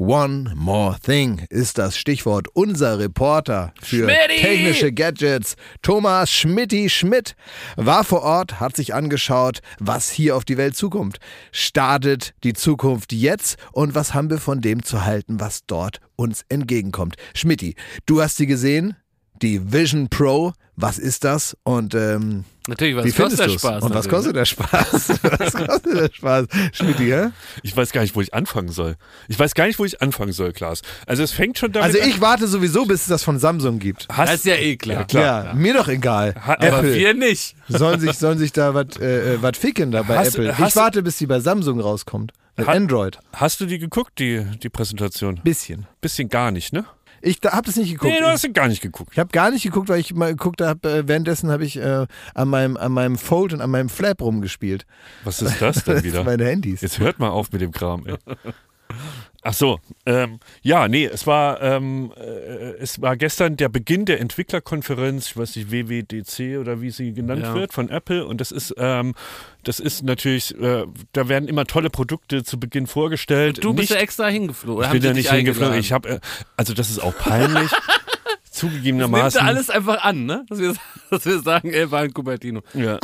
One 0.00 0.54
More 0.56 0.96
Thing 0.98 1.44
ist 1.50 1.76
das 1.76 1.98
Stichwort. 1.98 2.48
Unser 2.54 2.98
Reporter 2.98 3.74
für 3.82 4.08
Schmidti! 4.08 4.40
technische 4.40 4.92
Gadgets, 4.92 5.56
Thomas 5.82 6.32
Schmidti 6.32 6.88
Schmidt, 6.88 7.36
war 7.76 8.02
vor 8.02 8.22
Ort, 8.22 8.60
hat 8.60 8.74
sich 8.74 8.94
angeschaut, 8.94 9.60
was 9.78 10.08
hier 10.08 10.36
auf 10.36 10.46
die 10.46 10.56
Welt 10.56 10.74
zukommt. 10.74 11.18
Startet 11.52 12.32
die 12.44 12.54
Zukunft 12.54 13.12
jetzt 13.12 13.58
und 13.72 13.94
was 13.94 14.14
haben 14.14 14.30
wir 14.30 14.38
von 14.38 14.62
dem 14.62 14.82
zu 14.84 15.04
halten, 15.04 15.38
was 15.38 15.66
dort 15.66 16.00
uns 16.16 16.46
entgegenkommt? 16.48 17.16
Schmidti, 17.34 17.74
du 18.06 18.22
hast 18.22 18.38
sie 18.38 18.46
gesehen, 18.46 18.96
die 19.42 19.72
Vision 19.72 20.08
Pro. 20.08 20.52
Was 20.76 20.98
ist 20.98 21.24
das? 21.24 21.54
Und 21.62 21.94
ähm, 21.94 22.44
Natürlich, 22.66 22.96
was 22.96 23.04
wie 23.04 23.10
findest 23.12 23.36
kostet 23.42 23.46
du 23.48 23.50
der? 23.52 23.58
Spaß? 23.58 23.82
Und 23.84 23.94
was 23.94 24.08
kostet 24.08 24.34
der 24.36 24.44
Spaß? 24.46 25.08
was 25.22 25.52
kostet 25.52 25.94
der 25.94 26.10
Spaß? 26.10 26.46
Schmidti, 26.72 27.04
hä? 27.08 27.26
Ich 27.62 27.76
weiß 27.76 27.92
gar 27.92 28.00
nicht, 28.00 28.14
wo 28.16 28.22
ich 28.22 28.32
anfangen 28.32 28.70
soll. 28.70 28.96
Ich 29.28 29.38
weiß 29.38 29.54
gar 29.54 29.66
nicht, 29.66 29.78
wo 29.78 29.84
ich 29.84 30.00
anfangen 30.00 30.32
soll, 30.32 30.52
Klaas. 30.52 30.80
Also 31.06 31.22
es 31.22 31.32
fängt 31.32 31.58
schon 31.58 31.72
damit 31.72 31.86
Also 31.94 32.00
an. 32.02 32.08
ich 32.08 32.20
warte 32.22 32.46
sowieso, 32.48 32.86
bis 32.86 33.02
es 33.02 33.06
das 33.08 33.22
von 33.22 33.38
Samsung 33.38 33.78
gibt. 33.78 34.08
ne? 34.08 34.14
Das 34.16 34.34
ist 34.36 34.46
ja 34.46 34.54
eh 34.54 34.76
klar. 34.76 35.06
Ja, 35.12 35.52
mir 35.54 35.74
doch 35.74 35.88
egal. 35.88 36.34
Ha- 36.36 36.54
aber 36.54 36.66
Aber 36.68 36.78
Apple. 36.78 36.94
wir 36.94 37.12
nicht. 37.12 37.56
sollen 37.68 38.00
sich, 38.00 38.12
sollen 38.16 38.38
sich 38.38 38.52
da 38.52 38.72
was 38.72 38.96
äh, 39.00 39.34
äh, 39.34 39.42
wat 39.42 39.58
ficken 39.58 39.90
da 39.90 40.02
bei 40.02 40.16
Hast- 40.16 40.36
Apple. 40.36 40.56
hast- 40.56 40.70
ich 40.70 40.76
warte, 40.76 41.02
bis 41.02 41.18
die 41.18 41.26
bei 41.26 41.40
Samsung 41.40 41.78
rauskommt. 41.80 42.32
Mit 42.56 42.66
Ha- 42.66 42.72
Android. 42.72 43.18
Hast 43.34 43.60
du 43.60 43.66
die 43.66 43.78
geguckt, 43.78 44.18
die, 44.18 44.44
die 44.62 44.68
Präsentation? 44.70 45.40
Bisschen. 45.44 45.86
Bisschen 46.00 46.28
gar 46.30 46.50
nicht, 46.52 46.72
ne? 46.72 46.84
Ich 47.22 47.40
da, 47.40 47.52
hab 47.52 47.66
das 47.66 47.76
nicht 47.76 47.90
geguckt. 47.92 48.12
Nee, 48.12 48.20
du 48.20 48.26
hast 48.26 48.42
sie 48.42 48.52
gar 48.52 48.68
nicht 48.68 48.80
geguckt. 48.80 49.10
ich 49.12 49.18
habe 49.18 49.30
gar 49.30 49.50
nicht 49.50 49.62
geguckt, 49.62 49.88
weil 49.88 50.00
ich 50.00 50.14
mal 50.14 50.30
geguckt 50.30 50.60
habe, 50.60 50.88
äh, 50.90 51.08
währenddessen 51.08 51.50
habe 51.50 51.64
ich 51.64 51.76
äh, 51.76 52.06
an, 52.34 52.48
meinem, 52.48 52.76
an 52.76 52.92
meinem 52.92 53.18
Fold 53.18 53.52
und 53.52 53.60
an 53.60 53.70
meinem 53.70 53.88
Flap 53.88 54.20
rumgespielt. 54.22 54.86
Was 55.24 55.42
ist 55.42 55.60
das 55.60 55.84
denn 55.84 55.94
Das 55.96 56.04
wieder? 56.04 56.14
sind 56.16 56.26
meine 56.26 56.44
Handys. 56.46 56.80
Jetzt 56.80 56.98
hört 56.98 57.18
mal 57.18 57.28
auf 57.28 57.52
mit 57.52 57.60
dem 57.60 57.72
Kram, 57.72 58.06
ey. 58.06 58.14
Ach 59.42 59.54
so, 59.54 59.80
ähm, 60.04 60.38
ja, 60.60 60.86
nee, 60.86 61.06
es 61.06 61.26
war, 61.26 61.62
ähm, 61.62 62.12
äh, 62.16 62.20
es 62.78 63.00
war 63.00 63.16
gestern 63.16 63.56
der 63.56 63.70
Beginn 63.70 64.04
der 64.04 64.20
Entwicklerkonferenz, 64.20 65.28
ich 65.28 65.36
weiß 65.36 65.56
nicht, 65.56 65.70
WWDC 65.72 66.58
oder 66.58 66.82
wie 66.82 66.90
sie 66.90 67.14
genannt 67.14 67.42
Ja. 67.44 67.54
wird, 67.54 67.72
von 67.72 67.88
Apple. 67.88 68.26
Und 68.26 68.42
das 68.42 68.52
ist, 68.52 68.74
ähm, 68.76 69.14
das 69.64 69.80
ist 69.80 70.02
natürlich, 70.02 70.54
äh, 70.60 70.84
da 71.12 71.28
werden 71.28 71.48
immer 71.48 71.64
tolle 71.64 71.88
Produkte 71.88 72.44
zu 72.44 72.60
Beginn 72.60 72.86
vorgestellt. 72.86 73.64
Du 73.64 73.72
bist 73.72 73.88
nicht, 73.90 73.96
ja 73.96 74.02
extra 74.02 74.28
hingeflogen. 74.28 74.84
ich 74.84 74.90
bin 74.90 75.00
dich 75.02 75.12
nicht 75.14 75.30
hingeflogen. 75.32 75.78
Ich 75.78 75.92
habe, 75.92 76.08
äh, 76.08 76.20
also 76.56 76.74
das 76.74 76.90
ist 76.90 76.98
auch 76.98 77.16
peinlich. 77.16 77.70
Das 78.52 78.62
nimmt 78.62 78.72
Zugegebenermaßen. 78.74 79.40
er 79.40 79.46
alles 79.46 79.70
einfach 79.70 80.02
an, 80.02 80.26
ne? 80.26 80.44
Dass 80.48 80.58
wir, 80.58 80.74
dass 81.10 81.24
wir 81.24 81.40
sagen, 81.40 81.70
ey, 81.72 81.90
war 81.90 82.00
ein 82.00 82.12
Cupertino. 82.12 82.62
Ja, 82.74 82.98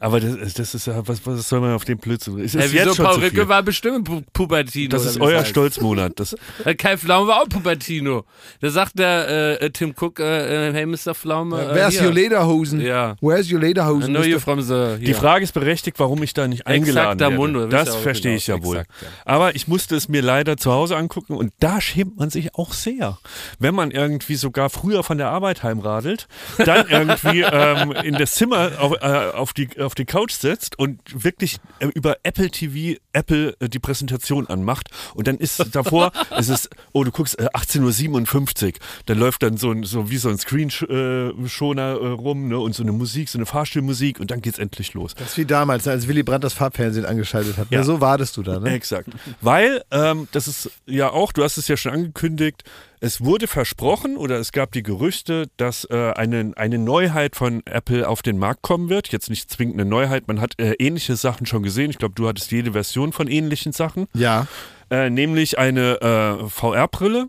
aber 0.00 0.20
das, 0.20 0.54
das 0.54 0.74
ist 0.74 0.86
ja, 0.86 1.06
was, 1.06 1.24
was 1.24 1.48
soll 1.48 1.60
man 1.60 1.74
auf 1.74 1.84
den 1.84 1.98
Blödsinn? 1.98 2.38
Ist 2.38 2.54
Hey, 2.54 2.64
wieso 2.72 2.84
jetzt 2.84 2.96
schon 2.96 3.04
Paul. 3.06 3.20
Ricke 3.20 3.48
war 3.48 3.62
bestimmt 3.62 4.04
Pu 4.04 4.22
Pubertino. 4.32 4.90
Das 4.90 5.04
ist 5.04 5.16
das 5.16 5.20
euer 5.22 5.40
heißt. 5.40 5.50
Stolzmonat. 5.50 6.18
Das, 6.18 6.34
Äh, 6.64 6.74
Kai 6.78 6.96
Pflaume 6.96 7.28
war 7.28 7.42
auch 7.42 7.48
Pubertino. 7.48 8.24
Da 8.60 8.70
sagt 8.70 8.98
der 8.98 9.60
äh, 9.62 9.70
Tim 9.70 9.94
Cook, 9.98 10.18
äh, 10.18 10.68
äh, 10.68 10.72
hey 10.72 10.86
Mr. 10.86 11.14
Pflaume. 11.14 11.60
Äh, 11.60 11.74
Where's 11.74 11.94
hier. 11.94 12.08
your 12.08 12.12
Lederhosen? 12.12 12.80
Ja. 12.80 13.16
Where's 13.20 13.50
your 13.52 13.62
I 13.62 13.66
Lederhosen? 13.66 14.12
know 14.14 14.22
you 14.24 14.36
Mr. 14.36 14.40
from 14.40 14.60
the... 14.62 14.96
Die. 15.00 15.14
Frage 15.14 15.44
ist 15.44 15.52
berechtigt, 15.52 15.98
warum 15.98 16.22
ich 16.22 16.34
da 16.34 16.48
nicht 16.48 16.66
eingeladen 16.66 17.18
Exakter 17.18 17.24
werde. 17.30 17.36
Mundo, 17.36 17.66
das 17.66 17.94
verstehe 17.96 18.36
ich 18.36 18.46
ja 18.46 18.56
genau. 18.56 18.66
wohl. 18.66 18.76
Ja. 18.76 18.82
Aber 19.24 19.54
ich 19.56 19.68
musste 19.68 19.96
es 19.96 20.08
mir 20.08 20.22
leider 20.22 20.56
zu 20.56 20.72
Hause 20.72 20.96
angucken 20.96 21.34
und 21.34 21.52
da 21.60 21.80
schämt 21.80 22.16
man 22.18 22.30
sich 22.30 22.54
auch 22.54 22.72
sehr. 22.72 23.18
Wenn 23.58 23.74
man 23.74 23.90
irgendwie 23.90 24.34
sogar 24.36 24.70
früher 24.70 24.97
von 25.02 25.18
der 25.18 25.30
Arbeit 25.30 25.62
heimradelt, 25.62 26.28
dann 26.58 26.88
irgendwie 26.88 27.40
ähm, 27.52 27.92
in 27.92 28.14
das 28.14 28.32
Zimmer 28.32 28.72
auf, 28.78 28.94
äh, 29.00 29.30
auf, 29.32 29.52
die, 29.52 29.80
auf 29.80 29.94
die 29.94 30.04
Couch 30.04 30.32
setzt 30.32 30.78
und 30.78 31.00
wirklich 31.12 31.58
äh, 31.78 31.86
über 31.94 32.16
Apple 32.22 32.50
TV 32.50 32.98
Apple 33.12 33.56
äh, 33.60 33.68
die 33.68 33.78
Präsentation 33.78 34.46
anmacht 34.46 34.90
und 35.14 35.26
dann 35.26 35.38
ist 35.38 35.74
davor, 35.74 36.12
es 36.36 36.48
ist, 36.48 36.70
oh 36.92 37.04
du 37.04 37.10
guckst, 37.10 37.38
äh, 37.38 37.46
18.57 37.54 38.66
Uhr, 38.66 38.72
dann 39.06 39.18
läuft 39.18 39.42
dann 39.42 39.56
so, 39.56 39.70
ein, 39.70 39.84
so 39.84 40.10
wie 40.10 40.18
so 40.18 40.28
ein 40.28 40.38
Screenschoner 40.38 41.82
äh, 41.82 42.06
rum 42.08 42.48
ne, 42.48 42.58
und 42.58 42.74
so 42.74 42.82
eine 42.82 42.92
Musik, 42.92 43.28
so 43.28 43.38
eine 43.38 43.46
Fahrstuhlmusik 43.46 44.20
und 44.20 44.30
dann 44.30 44.42
geht's 44.42 44.58
endlich 44.58 44.94
los. 44.94 45.14
Das 45.14 45.30
ist 45.30 45.38
wie 45.38 45.46
damals, 45.46 45.88
als 45.88 46.06
Willy 46.06 46.22
Brandt 46.22 46.44
das 46.44 46.52
Farbfernsehen 46.52 47.06
angeschaltet 47.06 47.56
hat. 47.56 47.68
Ja. 47.70 47.78
Ja. 47.78 47.84
So 47.84 48.00
wartest 48.00 48.36
du 48.36 48.42
da, 48.42 48.58
ne? 48.58 48.70
Exakt. 48.70 49.08
Weil, 49.40 49.82
ähm, 49.90 50.28
das 50.32 50.48
ist 50.48 50.70
ja 50.86 51.10
auch, 51.10 51.32
du 51.32 51.42
hast 51.42 51.58
es 51.58 51.68
ja 51.68 51.76
schon 51.76 51.92
angekündigt, 51.92 52.64
es 53.00 53.24
wurde 53.24 53.46
versprochen 53.46 54.16
oder 54.16 54.38
es 54.38 54.52
gab 54.52 54.72
die 54.72 54.82
Gerüchte, 54.82 55.48
dass 55.56 55.84
äh, 55.84 56.12
eine, 56.12 56.52
eine 56.56 56.78
Neuheit 56.78 57.36
von 57.36 57.62
Apple 57.66 58.08
auf 58.08 58.22
den 58.22 58.38
Markt 58.38 58.62
kommen 58.62 58.88
wird. 58.88 59.08
Jetzt 59.12 59.30
nicht 59.30 59.50
zwingend 59.50 59.80
eine 59.80 59.88
Neuheit, 59.88 60.28
man 60.28 60.40
hat 60.40 60.58
äh, 60.58 60.72
ähnliche 60.74 61.16
Sachen 61.16 61.46
schon 61.46 61.62
gesehen. 61.62 61.90
Ich 61.90 61.98
glaube, 61.98 62.14
du 62.14 62.28
hattest 62.28 62.50
jede 62.50 62.72
Version 62.72 63.12
von 63.12 63.28
ähnlichen 63.28 63.72
Sachen. 63.72 64.06
Ja. 64.14 64.46
Äh, 64.90 65.10
nämlich 65.10 65.58
eine 65.58 66.00
äh, 66.00 66.48
VR-Brille 66.48 67.28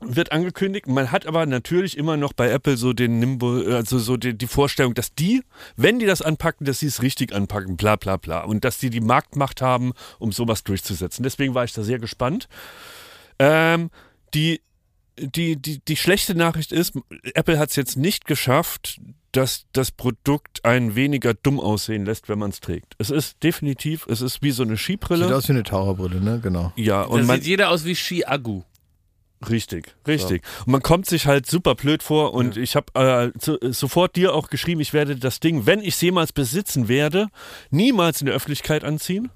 wird 0.00 0.32
angekündigt. 0.32 0.86
Man 0.86 1.12
hat 1.12 1.26
aber 1.26 1.44
natürlich 1.44 1.98
immer 1.98 2.16
noch 2.16 2.32
bei 2.32 2.50
Apple 2.50 2.76
so 2.76 2.92
den 2.92 3.18
Nimbus, 3.18 3.66
also 3.66 3.98
so 3.98 4.16
die, 4.16 4.36
die 4.36 4.46
Vorstellung, 4.46 4.94
dass 4.94 5.14
die, 5.14 5.42
wenn 5.76 5.98
die 5.98 6.06
das 6.06 6.22
anpacken, 6.22 6.64
dass 6.64 6.80
sie 6.80 6.86
es 6.86 7.02
richtig 7.02 7.34
anpacken, 7.34 7.76
bla 7.76 7.96
bla 7.96 8.16
bla. 8.16 8.44
Und 8.44 8.64
dass 8.64 8.78
die 8.78 8.88
die 8.88 9.00
Marktmacht 9.00 9.60
haben, 9.60 9.92
um 10.18 10.32
sowas 10.32 10.64
durchzusetzen. 10.64 11.22
Deswegen 11.22 11.54
war 11.54 11.64
ich 11.64 11.72
da 11.72 11.82
sehr 11.82 11.98
gespannt. 11.98 12.48
Ähm, 13.38 13.90
die, 14.32 14.60
die, 15.20 15.56
die, 15.56 15.80
die 15.84 15.96
schlechte 15.96 16.34
Nachricht 16.34 16.72
ist, 16.72 16.94
Apple 17.34 17.58
hat 17.58 17.70
es 17.70 17.76
jetzt 17.76 17.96
nicht 17.96 18.26
geschafft, 18.26 19.00
dass 19.32 19.66
das 19.72 19.92
Produkt 19.92 20.64
einen 20.64 20.96
weniger 20.96 21.34
dumm 21.34 21.60
aussehen 21.60 22.04
lässt, 22.04 22.28
wenn 22.28 22.38
man 22.38 22.50
es 22.50 22.60
trägt. 22.60 22.94
Es 22.98 23.10
ist 23.10 23.42
definitiv, 23.42 24.06
es 24.08 24.20
ist 24.20 24.42
wie 24.42 24.50
so 24.50 24.62
eine 24.62 24.76
Sieht 24.76 24.84
Skibrille. 24.84 25.34
aus 25.34 25.48
wie 25.48 25.52
eine 25.52 25.62
Taucherbrille, 25.62 26.20
ne? 26.20 26.40
Genau. 26.42 26.72
Ja, 26.76 27.02
und 27.02 27.26
man, 27.26 27.36
sieht 27.40 27.46
jeder 27.48 27.70
aus 27.70 27.84
wie 27.84 27.94
Ski-Agu. 27.94 28.62
Richtig, 29.48 29.94
richtig. 30.06 30.42
Und 30.66 30.72
man 30.72 30.82
kommt 30.82 31.06
sich 31.06 31.26
halt 31.26 31.46
super 31.46 31.74
blöd 31.74 32.02
vor 32.02 32.34
und 32.34 32.58
ich 32.58 32.76
habe 32.76 33.32
äh, 33.34 33.38
zu, 33.38 33.56
sofort 33.70 34.16
dir 34.16 34.34
auch 34.34 34.50
geschrieben, 34.50 34.82
ich 34.82 34.92
werde 34.92 35.16
das 35.16 35.40
Ding, 35.40 35.64
wenn 35.64 35.80
ich 35.80 35.94
es 35.94 36.00
jemals 36.02 36.32
besitzen 36.32 36.88
werde, 36.88 37.28
niemals 37.70 38.20
in 38.20 38.26
der 38.26 38.34
Öffentlichkeit 38.34 38.84
anziehen. 38.84 39.30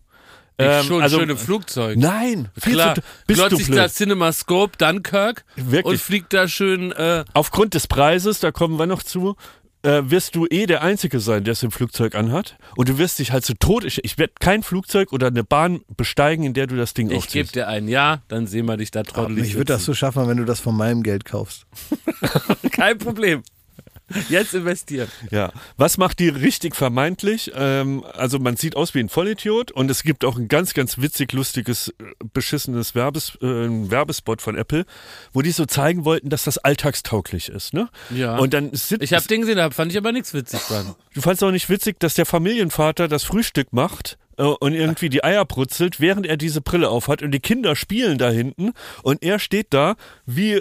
Ich 0.57 0.65
Ähm, 0.67 0.85
schon 0.85 1.03
also- 1.03 1.19
schön 1.19 1.31
im 1.31 1.37
Flugzeug. 1.39 1.99
Nein, 1.99 2.49
viel 2.57 2.75
Klar, 2.75 2.95
zu, 2.95 3.01
bist 3.27 3.39
glotzt 3.39 3.53
du 3.53 3.57
sich 3.57 3.67
blöd. 3.67 3.79
da 3.79 3.89
CinemaScope 3.89 4.77
Dunkirk 4.79 5.45
Wirklich. 5.57 5.85
und 5.85 6.01
fliegt 6.01 6.33
da 6.33 6.47
schön 6.47 6.93
äh, 6.93 7.25
Aufgrund 7.35 7.75
des 7.75 7.87
Preises, 7.89 8.39
da 8.41 8.53
kommen 8.53 8.79
wir 8.79 8.87
noch 8.87 9.03
zu, 9.03 9.35
äh, 9.83 10.03
wirst 10.07 10.37
du 10.37 10.47
eh 10.49 10.67
der 10.67 10.83
Einzige 10.83 11.19
sein, 11.21 11.43
der 11.45 11.53
es 11.53 11.63
im 11.65 11.71
Flugzeug 11.73 12.15
anhat. 12.15 12.57
Und 12.77 12.89
du 12.89 12.99
wirst 12.99 13.19
dich 13.19 13.33
halt 13.33 13.45
so 13.45 13.53
tot. 13.59 13.85
Ich, 13.85 14.03
ich 14.05 14.17
werde 14.17 14.33
kein 14.39 14.63
Flugzeug 14.63 15.13
oder 15.13 15.27
eine 15.27 15.43
Bahn 15.45 15.81
besteigen, 15.97 16.45
in 16.45 16.55
der 16.55 16.69
du 16.69 16.77
das 16.77 16.95
Ding 16.95 17.07
Ich 17.09 17.11
gebe 17.11 17.19
aufziehst. 17.19 17.55
dir 17.57 17.67
ein 17.69 17.89
Ja, 17.89 18.23
dann 18.29 18.47
sehen 18.47 18.67
wir 18.67 18.77
dich 18.77 18.93
da 18.93 19.03
trottelig. 19.03 19.45
Ich 19.49 19.55
würde 19.57 19.73
das 19.73 19.85
so 19.85 19.93
schaffen, 19.93 20.27
wenn 20.29 20.37
du 20.39 20.45
das 20.45 20.61
von 20.61 20.77
meinem 20.77 21.03
Geld 21.03 21.25
kaufst. 21.25 21.67
Kein 22.71 22.97
Problem. 22.99 23.43
Jetzt 24.29 24.53
investieren. 24.55 25.09
Ja. 25.31 25.51
Was 25.77 25.97
macht 25.97 26.19
die 26.19 26.29
richtig 26.29 26.77
vermeintlich? 26.77 27.51
Ähm, 27.55 28.05
also 28.13 28.39
man 28.39 28.57
sieht 28.57 28.77
aus 28.77 28.95
wie 28.95 29.01
ein 29.01 29.09
Vollidiot 29.09 29.71
und 29.71 29.91
es 29.91 30.03
gibt 30.03 30.25
auch 30.25 30.37
ein 30.37 30.49
ganz, 30.49 30.75
ganz 30.75 30.99
witzig, 30.99 31.33
lustiges, 31.33 31.89
äh, 31.89 31.93
beschissenes 32.33 32.95
Werbes, 32.95 33.37
äh, 33.41 33.47
Werbespot 33.47 34.43
von 34.43 34.57
Apple, 34.57 34.85
wo 35.33 35.41
die 35.43 35.53
so 35.53 35.65
zeigen 35.65 36.05
wollten, 36.05 36.29
dass 36.29 36.45
das 36.45 36.59
alltagstauglich 36.59 37.49
ist. 37.49 37.73
Ne? 37.73 37.89
Ja. 38.15 38.37
Und 38.37 38.53
dann 38.53 38.75
sit- 38.75 39.03
Ich 39.03 39.13
habe 39.15 39.27
den 39.27 39.41
gesehen, 39.41 39.57
da 39.57 39.71
fand 39.71 39.91
ich 39.91 39.99
aber 39.99 40.13
nichts 40.13 40.35
witzig 40.35 40.61
dran. 40.69 40.95
Du 41.15 41.21
fandst 41.23 41.43
auch 41.43 41.51
nicht 41.51 41.71
witzig, 41.71 41.99
dass 41.99 42.15
der 42.15 42.27
Familienvater 42.27 43.09
das 43.09 43.25
Frühstück 43.25 43.73
macht 43.73 44.19
äh, 44.37 44.43
und 44.43 44.75
irgendwie 44.75 45.09
die 45.09 45.25
Eier 45.25 45.45
brutzelt, 45.47 45.99
während 46.01 46.27
er 46.27 46.37
diese 46.37 46.61
Brille 46.61 46.91
aufhat 46.91 47.23
und 47.23 47.31
die 47.31 47.41
Kinder 47.41 47.75
spielen 47.75 48.19
da 48.19 48.29
hinten 48.31 48.73
und 49.03 49.23
er 49.23 49.39
steht 49.39 49.69
da 49.71 49.97
wie 50.27 50.61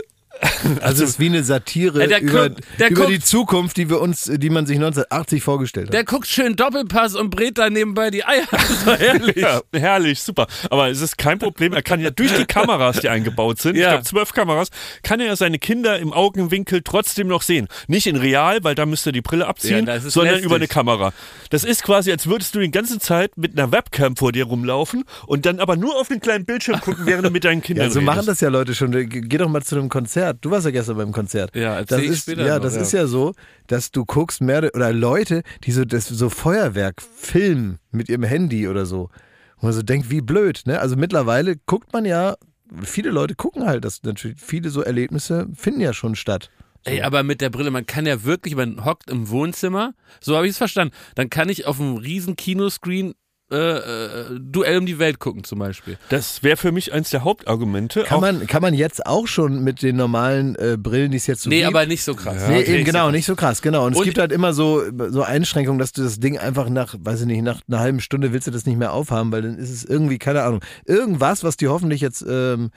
Also 0.81 1.03
es 1.03 1.11
ist 1.11 1.19
wie 1.19 1.27
eine 1.27 1.43
Satire 1.43 2.07
der 2.07 2.21
über, 2.21 2.49
guckt- 2.49 2.61
der 2.79 2.89
über 2.91 3.01
guckt- 3.03 3.11
die 3.13 3.19
Zukunft, 3.19 3.77
die 3.77 3.89
wir 3.89 4.01
uns, 4.01 4.23
die 4.33 4.49
man 4.49 4.65
sich 4.65 4.75
1980 4.77 5.43
vorgestellt 5.43 5.87
hat. 5.87 5.93
Der 5.93 6.03
guckt 6.03 6.27
schön 6.27 6.55
Doppelpass 6.55 7.15
und 7.15 7.29
brät 7.29 7.57
da 7.57 7.69
nebenbei 7.69 8.09
die 8.09 8.25
Eier. 8.25 8.43
Herrlich. 8.97 9.35
Ja, 9.35 9.61
herrlich, 9.73 10.21
super. 10.21 10.47
Aber 10.69 10.89
es 10.89 11.01
ist 11.01 11.17
kein 11.17 11.37
Problem. 11.39 11.73
Er 11.73 11.81
kann 11.83 11.99
ja 11.99 12.09
durch 12.09 12.33
die 12.35 12.45
Kameras, 12.45 12.99
die 12.99 13.09
eingebaut 13.09 13.61
sind, 13.61 13.75
ich 13.75 13.81
Ja. 13.83 13.89
glaube 13.91 14.03
zwölf 14.05 14.33
Kameras, 14.33 14.69
kann 15.03 15.19
er 15.19 15.27
ja 15.27 15.35
seine 15.35 15.59
Kinder 15.59 15.99
im 15.99 16.11
Augenwinkel 16.13 16.81
trotzdem 16.83 17.27
noch 17.27 17.41
sehen. 17.41 17.67
Nicht 17.87 18.07
in 18.07 18.15
real, 18.15 18.63
weil 18.63 18.75
da 18.75 18.85
müsste 18.85 19.09
er 19.09 19.13
die 19.13 19.21
Brille 19.21 19.45
abziehen, 19.47 19.85
Ja, 19.87 19.99
sondern 19.99 20.33
lästig. 20.35 20.45
über 20.47 20.55
eine 20.55 20.67
Kamera. 20.67 21.13
Das 21.51 21.63
ist 21.63 21.83
quasi, 21.83 22.11
als 22.11 22.25
würdest 22.27 22.55
du 22.55 22.59
die 22.59 22.71
ganze 22.71 22.99
Zeit 22.99 23.37
mit 23.37 23.57
einer 23.57 23.71
Webcam 23.71 24.15
vor 24.15 24.31
dir 24.31 24.45
rumlaufen 24.45 25.03
und 25.27 25.45
dann 25.45 25.59
aber 25.59 25.75
nur 25.75 25.95
auf 25.99 26.07
den 26.07 26.19
kleinen 26.19 26.45
Bildschirm 26.45 26.79
gucken, 26.81 27.05
während 27.05 27.25
du 27.25 27.29
mit 27.29 27.43
deinen 27.43 27.61
Kindern 27.61 27.87
Ja, 27.87 27.91
so 27.91 27.99
redest. 27.99 28.15
machen 28.15 28.25
das 28.25 28.41
ja 28.41 28.49
Leute 28.49 28.73
schon. 28.73 28.91
Ge- 28.91 29.05
Geh 29.07 29.37
doch 29.37 29.49
mal 29.49 29.61
zu 29.61 29.75
einem 29.75 29.89
Konzert. 29.89 30.22
Du 30.31 30.51
warst 30.51 30.65
ja 30.65 30.71
gestern 30.71 30.95
beim 30.95 31.11
Konzert. 31.11 31.53
Ja, 31.55 31.83
das 31.83 32.01
ich 32.01 32.09
ist 32.11 32.21
später 32.21 32.45
ja, 32.45 32.55
noch, 32.55 32.63
das 32.63 32.75
ja. 32.75 32.81
ist 32.81 32.93
ja 32.93 33.07
so, 33.07 33.33
dass 33.67 33.91
du 33.91 34.05
guckst 34.05 34.39
mehr 34.39 34.71
oder 34.73 34.93
Leute, 34.93 35.43
die 35.65 35.71
so 35.71 35.83
das 35.83 36.07
so 36.07 36.29
Feuerwerk 36.29 37.01
filmen 37.01 37.79
mit 37.91 38.07
ihrem 38.07 38.23
Handy 38.23 38.69
oder 38.69 38.85
so. 38.85 39.09
Und 39.57 39.63
man 39.63 39.73
so 39.73 39.81
denkt, 39.81 40.09
wie 40.09 40.21
blöd, 40.21 40.61
ne? 40.65 40.79
Also 40.79 40.95
mittlerweile 40.95 41.57
guckt 41.65 41.91
man 41.91 42.05
ja, 42.05 42.35
viele 42.81 43.09
Leute 43.09 43.35
gucken 43.35 43.65
halt, 43.65 43.83
dass 43.83 44.03
natürlich 44.03 44.39
viele 44.39 44.69
so 44.69 44.81
Erlebnisse 44.81 45.47
finden 45.53 45.81
ja 45.81 45.91
schon 45.91 46.15
statt. 46.15 46.49
Ey, 46.85 47.01
aber 47.01 47.23
mit 47.23 47.39
der 47.39 47.49
Brille, 47.49 47.71
man 47.71 47.85
kann 47.85 48.05
ja 48.05 48.23
wirklich, 48.23 48.55
man 48.55 48.83
hockt 48.83 49.09
im 49.09 49.29
Wohnzimmer, 49.29 49.93
so 50.19 50.35
habe 50.35 50.47
ich 50.47 50.51
es 50.51 50.57
verstanden. 50.57 50.93
Dann 51.15 51.29
kann 51.29 51.47
ich 51.47 51.65
auf 51.65 51.79
einem 51.79 51.95
riesen 51.95 52.35
Kinoscreen 52.35 53.13
äh, 53.53 53.77
äh, 53.77 54.39
Duell 54.39 54.77
um 54.79 54.85
die 54.85 54.99
Welt 54.99 55.19
gucken 55.19 55.43
zum 55.43 55.59
Beispiel. 55.59 55.97
Das 56.09 56.43
wäre 56.43 56.57
für 56.57 56.71
mich 56.71 56.91
eins 56.93 57.09
der 57.11 57.23
Hauptargumente. 57.23 58.03
Kann 58.03 58.19
man, 58.21 58.47
kann 58.47 58.61
man 58.61 58.73
jetzt 58.73 59.05
auch 59.05 59.27
schon 59.27 59.63
mit 59.63 59.81
den 59.81 59.95
normalen 59.95 60.55
äh, 60.55 60.77
Brillen, 60.77 61.11
die 61.11 61.17
es 61.17 61.27
jetzt 61.27 61.43
so 61.43 61.49
nee, 61.49 61.57
gibt? 61.57 61.67
aber 61.67 61.85
nicht 61.85 62.03
so 62.03 62.15
krass. 62.15 62.47
Nee, 62.47 62.59
Okay, 62.61 62.75
eben 62.77 62.85
genau, 62.85 63.05
seh- 63.07 63.11
nicht 63.13 63.25
so 63.25 63.35
krass, 63.35 63.61
genau. 63.61 63.85
Und, 63.85 63.93
es 63.93 63.99
Und- 63.99 64.05
gibt 64.05 64.17
halt 64.17 64.31
immer 64.31 64.53
so, 64.53 64.81
so 65.09 65.21
Einschränkungen, 65.23 65.79
dass 65.79 65.91
du 65.93 66.01
das 66.03 66.19
Ding 66.19 66.37
einfach 66.37 66.69
nach, 66.69 66.95
weiß 66.99 67.21
ich 67.21 67.27
nicht, 67.27 67.43
nach 67.43 67.61
einer 67.67 67.79
halben 67.79 67.99
Stunde 67.99 68.33
willst 68.33 68.47
du 68.47 68.51
das 68.51 68.65
nicht 68.65 68.77
mehr 68.77 68.93
aufhaben, 68.93 69.31
weil 69.31 69.41
dann 69.43 69.57
ist 69.57 69.69
es 69.69 69.85
irgendwie, 69.85 70.17
keine 70.17 70.43
Ahnung, 70.43 70.61
irgendwas, 70.85 71.43
was 71.43 71.55
die 71.57 71.67
hoffentlich 71.67 72.01
jetzt 72.01 72.25
ähm, 72.27 72.71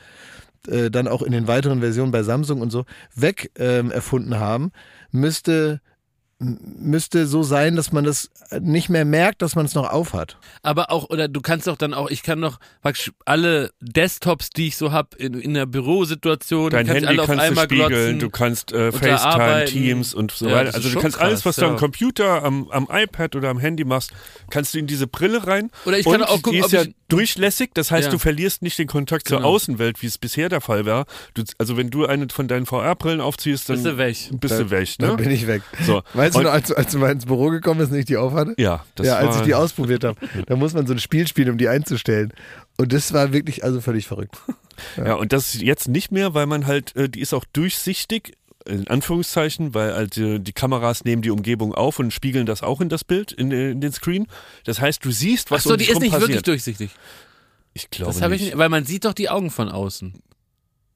äh, 0.68 0.90
dann 0.90 1.08
auch 1.08 1.22
in 1.22 1.32
den 1.32 1.46
weiteren 1.48 1.80
Versionen 1.80 2.10
bei 2.12 2.22
Samsung 2.22 2.60
und 2.60 2.70
so 2.70 2.84
weg 3.14 3.50
ähm, 3.58 3.90
erfunden 3.90 4.38
haben, 4.38 4.72
müsste 5.12 5.80
müsste 6.38 7.26
so 7.26 7.42
sein, 7.42 7.76
dass 7.76 7.92
man 7.92 8.04
das 8.04 8.30
nicht 8.60 8.90
mehr 8.90 9.04
merkt, 9.06 9.40
dass 9.40 9.54
man 9.56 9.64
es 9.64 9.74
noch 9.74 9.90
aufhat. 9.90 10.36
Aber 10.62 10.90
auch, 10.90 11.08
oder 11.08 11.28
du 11.28 11.40
kannst 11.40 11.66
doch 11.66 11.76
dann 11.78 11.94
auch, 11.94 12.10
ich 12.10 12.22
kann 12.22 12.40
doch 12.42 12.58
praktisch 12.82 13.10
alle 13.24 13.70
Desktops, 13.80 14.50
die 14.50 14.66
ich 14.68 14.76
so 14.76 14.92
habe 14.92 15.16
in, 15.16 15.34
in 15.40 15.54
der 15.54 15.64
Bürosituation, 15.66 16.70
Dein 16.70 16.86
kann 16.86 16.94
Handy 16.96 17.08
alle 17.08 17.22
auf 17.22 17.26
kannst 17.28 17.42
du 17.42 17.48
einmal 17.48 17.64
spiegeln, 17.64 17.88
glotzen. 17.88 18.18
du 18.18 18.30
kannst 18.30 18.72
äh, 18.72 18.92
FaceTime, 18.92 19.20
arbeiten. 19.20 19.70
Teams 19.72 20.12
und 20.14 20.30
so 20.30 20.46
Ja, 20.48 20.56
weiter. 20.56 20.74
Also 20.74 20.90
du 20.90 21.00
kannst 21.00 21.18
alles, 21.18 21.40
krass, 21.42 21.46
was 21.46 21.56
du 21.56 21.64
am 21.66 21.72
ja. 21.72 21.78
Computer, 21.78 22.44
am, 22.44 22.68
am 22.70 22.86
iPad 22.92 23.34
oder 23.36 23.48
am 23.48 23.58
Handy 23.58 23.84
machst, 23.84 24.12
kannst 24.50 24.74
du 24.74 24.78
in 24.78 24.86
diese 24.86 25.06
Brille 25.06 25.46
rein. 25.46 25.70
Oder 25.86 25.98
ich 25.98 26.04
kann 26.04 26.16
und 26.16 26.24
auch 26.24 26.42
gucken, 26.42 26.52
die 26.52 26.58
ist 26.58 26.66
ob 26.66 26.72
ja 26.72 26.82
ich- 26.82 26.94
durchlässig, 27.08 27.70
das 27.74 27.90
heißt, 27.92 28.06
Ja. 28.06 28.10
du 28.10 28.18
verlierst 28.18 28.62
nicht 28.62 28.78
den 28.78 28.88
Kontakt 28.88 29.28
zur 29.28 29.38
Genau. 29.38 29.48
Außenwelt, 29.50 30.02
wie 30.02 30.06
es 30.06 30.18
bisher 30.18 30.48
der 30.48 30.60
Fall 30.60 30.86
war. 30.86 31.06
Du, 31.34 31.44
also 31.56 31.76
wenn 31.76 31.88
du 31.90 32.04
eine 32.04 32.26
von 32.30 32.48
deinen 32.48 32.66
VR-Brillen 32.66 33.20
aufziehst, 33.20 33.68
dann 33.68 33.76
Bist 33.76 33.86
du 33.86 33.96
weg. 33.96 34.16
bist 34.32 34.58
du 34.58 34.70
weg. 34.70 34.88
Dann 34.98 35.10
Ne? 35.10 35.16
bin 35.16 35.30
ich 35.30 35.46
weg. 35.46 35.62
So. 35.86 36.02
Weißt 36.26 36.36
du 36.36 36.42
noch, 36.42 36.52
als, 36.52 36.72
als 36.72 36.92
du 36.92 36.98
mal 36.98 37.10
ins 37.12 37.26
Büro 37.26 37.48
gekommen 37.50 37.78
bist 37.80 37.92
und 37.92 37.98
ich 37.98 38.04
die 38.06 38.16
aufhatte? 38.16 38.54
Ja, 38.58 38.84
das 38.94 39.06
ja, 39.06 39.16
als 39.16 39.28
war, 39.28 39.36
ich 39.38 39.42
die 39.42 39.54
ausprobiert 39.54 40.04
habe. 40.04 40.18
Da 40.46 40.56
muss 40.56 40.74
man 40.74 40.86
so 40.86 40.92
ein 40.92 40.98
Spiel 40.98 41.26
spielen, 41.28 41.50
um 41.50 41.58
die 41.58 41.68
einzustellen. 41.68 42.32
Und 42.76 42.92
das 42.92 43.12
war 43.12 43.32
wirklich 43.32 43.64
also 43.64 43.80
völlig 43.80 44.06
verrückt. 44.06 44.36
Ja, 44.98 45.14
und 45.14 45.32
das 45.32 45.54
ist 45.54 45.62
jetzt 45.62 45.88
nicht 45.88 46.12
mehr, 46.12 46.34
weil 46.34 46.44
man 46.44 46.66
halt, 46.66 46.94
äh, 46.96 47.08
die 47.08 47.20
ist 47.20 47.32
auch 47.32 47.46
durchsichtig, 47.54 48.36
in 48.66 48.86
Anführungszeichen, 48.88 49.72
weil 49.72 49.94
halt 49.94 50.18
äh, 50.18 50.38
die 50.38 50.52
Kameras 50.52 51.02
nehmen 51.04 51.22
die 51.22 51.30
Umgebung 51.30 51.74
auf 51.74 51.98
und 51.98 52.12
spiegeln 52.12 52.44
das 52.44 52.62
auch 52.62 52.82
in 52.82 52.90
das 52.90 53.02
Bild, 53.02 53.32
in, 53.32 53.50
äh, 53.52 53.70
in 53.70 53.80
den 53.80 53.92
Screen. 53.92 54.26
Das 54.64 54.78
heißt, 54.82 55.02
du 55.02 55.10
siehst, 55.10 55.50
was 55.50 55.62
Ach 55.62 55.64
so, 55.68 55.70
um 55.72 55.78
die 55.78 55.84
ist 55.86 55.98
nicht 56.00 56.10
passiert. 56.10 56.28
wirklich 56.28 56.42
durchsichtig. 56.42 56.90
Ich 57.72 57.88
glaube 57.88 58.12
Das 58.12 58.20
ich 58.20 58.28
nicht. 58.28 58.40
nicht, 58.42 58.58
weil 58.58 58.68
man 58.68 58.84
sieht 58.84 59.06
doch 59.06 59.14
die 59.14 59.30
Augen 59.30 59.50
von 59.50 59.70
außen. 59.70 60.12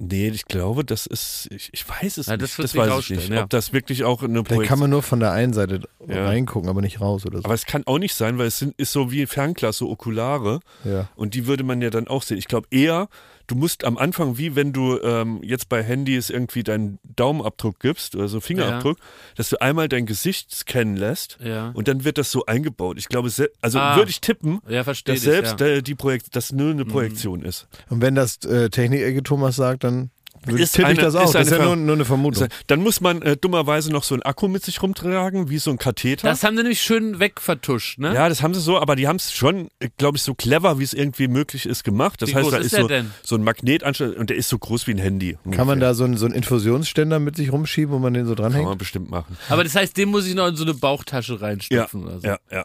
Nee, 0.02 0.28
ich 0.28 0.46
glaube, 0.46 0.82
das 0.82 1.04
ist, 1.06 1.48
ich, 1.50 1.68
ich 1.74 1.86
weiß 1.86 2.16
es 2.16 2.26
Ja, 2.26 2.38
das 2.38 2.56
nicht. 2.56 2.74
Das 2.74 2.74
weiß 2.74 2.98
ich 3.00 3.10
nicht. 3.10 3.28
ja. 3.28 3.42
Ob 3.44 3.50
das 3.50 3.74
wirklich 3.74 4.04
auch 4.04 4.22
eine 4.22 4.42
Projektion 4.42 4.66
kann 4.66 4.78
man 4.78 4.88
nur 4.90 5.02
von 5.02 5.20
der 5.20 5.32
einen 5.32 5.52
Seite 5.52 5.80
Ja. 6.08 6.24
reingucken, 6.24 6.70
aber 6.70 6.80
nicht 6.80 7.02
raus 7.02 7.26
oder 7.26 7.38
so. 7.38 7.44
Aber 7.44 7.52
es 7.52 7.66
kann 7.66 7.86
auch 7.86 7.98
nicht 7.98 8.14
sein, 8.14 8.38
weil 8.38 8.46
es 8.46 8.58
sind, 8.58 8.74
ist 8.80 8.92
so 8.92 9.12
wie 9.12 9.26
Fernglas, 9.26 9.76
so 9.76 9.90
Okulare. 9.90 10.60
ja. 10.84 11.08
Und 11.16 11.34
die 11.34 11.46
würde 11.46 11.64
man 11.64 11.82
ja 11.82 11.90
dann 11.90 12.08
auch 12.08 12.22
sehen. 12.22 12.38
Ich 12.38 12.48
glaube 12.48 12.66
eher, 12.70 13.08
du 13.50 13.56
musst 13.56 13.84
am 13.84 13.98
Anfang, 13.98 14.38
wie 14.38 14.54
wenn 14.56 14.72
du 14.72 15.00
ähm, 15.02 15.40
jetzt 15.42 15.68
bei 15.68 15.82
Handys 15.82 16.30
irgendwie 16.30 16.62
deinen 16.62 16.98
Daumenabdruck 17.16 17.80
gibst 17.80 18.14
oder 18.14 18.28
so 18.28 18.40
Fingerabdruck, 18.40 18.96
dass 19.36 19.48
du 19.50 19.60
einmal 19.60 19.88
dein 19.88 20.06
Gesicht 20.06 20.52
scannen 20.54 20.96
lässt 20.96 21.38
Ja. 21.42 21.70
und 21.74 21.88
dann 21.88 22.04
wird 22.04 22.16
das 22.18 22.30
so 22.30 22.46
eingebaut. 22.46 22.96
Ich 22.98 23.08
glaube, 23.08 23.28
also 23.60 23.78
Ah. 23.78 23.96
würde 23.96 24.10
ich 24.10 24.20
tippen, 24.20 24.60
Ja, 24.68 24.84
dass 24.84 24.98
ich. 25.06 25.20
selbst 25.20 25.60
ja. 25.60 25.80
die 25.80 25.94
Projekt, 25.94 26.36
das 26.36 26.52
nur 26.52 26.70
eine 26.70 26.84
Projektion 26.84 27.42
ist. 27.42 27.66
Und 27.88 28.00
wenn 28.02 28.14
das 28.14 28.36
äh, 28.44 28.70
Technik-Ecke 28.70 29.22
Thomas 29.22 29.56
sagt, 29.56 29.84
dann 29.84 30.10
Ist 30.46 30.72
tippe 30.74 30.92
ich 30.92 30.98
eine- 30.98 31.02
das 31.02 31.14
auch. 31.14 31.26
ist 31.26 31.34
Das 31.34 31.46
ist 31.48 31.52
eine 31.52 31.62
ja 31.62 31.66
nur, 31.66 31.76
nur 31.76 31.94
eine 31.96 32.04
Vermutung. 32.04 32.48
Dann 32.66 32.82
muss 32.82 33.00
man 33.00 33.20
äh, 33.22 33.36
dummerweise 33.36 33.92
noch 33.92 34.02
so 34.04 34.14
einen 34.14 34.22
Akku 34.22 34.48
mit 34.48 34.64
sich 34.64 34.82
rumtragen, 34.82 35.50
wie 35.50 35.58
so 35.58 35.70
ein 35.70 35.76
Katheter. 35.78 36.28
Das 36.28 36.42
haben 36.44 36.56
sie 36.56 36.62
nämlich 36.62 36.80
schön 36.80 37.20
wegvertuscht, 37.20 37.98
ne? 37.98 38.14
ja, 38.14 38.28
das 38.28 38.42
haben 38.42 38.54
sie 38.54 38.60
so, 38.60 38.78
aber 38.80 38.96
die 38.96 39.06
haben 39.06 39.16
es 39.16 39.32
schon, 39.32 39.68
glaube 39.98 40.16
ich, 40.16 40.22
so 40.22 40.34
clever, 40.34 40.78
wie 40.78 40.84
es 40.84 40.94
irgendwie 40.94 41.28
möglich 41.28 41.66
ist, 41.66 41.84
gemacht. 41.84 42.22
Das 42.22 42.30
Wie 42.30 42.34
heißt, 42.36 42.44
groß 42.44 42.52
da 42.52 42.58
ist 42.58 42.72
ist 42.72 42.80
so, 42.80 42.88
denn? 42.88 43.10
so 43.22 43.34
ein 43.36 43.44
Magnetanschluss 43.44 44.16
und 44.16 44.30
der 44.30 44.36
ist 44.38 44.48
so 44.48 44.58
groß 44.58 44.86
wie 44.86 44.92
ein 44.92 44.98
Handy. 44.98 45.34
Kann 45.44 45.66
man 45.66 45.74
ungefähr. 45.74 45.80
da 45.80 45.94
so 45.94 46.04
einen, 46.04 46.16
so 46.16 46.24
einen 46.26 46.34
Infusionsständer 46.34 47.18
mit 47.20 47.36
sich 47.36 47.52
rumschieben, 47.52 47.92
wo 47.94 47.98
man 47.98 48.14
den 48.14 48.24
so 48.26 48.34
Kann 48.34 48.44
dranhängt? 48.44 48.66
man 48.68 48.78
bestimmt 48.78 49.10
machen. 49.10 49.36
Aber 49.50 49.62
das 49.64 49.74
heißt, 49.74 49.96
den 49.96 50.08
muss 50.08 50.26
ich 50.26 50.34
noch 50.34 50.46
in 50.48 50.56
so 50.56 50.64
eine 50.64 50.72
Bauchtasche 50.74 51.34
Ja, 51.34 51.38
reinstopfen 51.40 52.04
oder 52.04 52.20
so. 52.20 52.26
ja, 52.26 52.38
ja. 52.50 52.64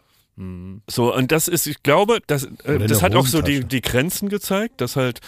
So, 0.90 1.16
und 1.16 1.32
das 1.32 1.48
ist, 1.48 1.66
ich 1.66 1.82
glaube, 1.82 2.20
das, 2.28 2.44
äh, 2.66 2.80
das 2.88 3.02
hat 3.02 3.16
auch 3.16 3.26
so 3.26 3.42
die, 3.42 3.64
die 3.64 3.80
Grenzen 3.82 4.28
gezeigt, 4.28 4.82
dass 4.82 4.98
halt 4.98 5.20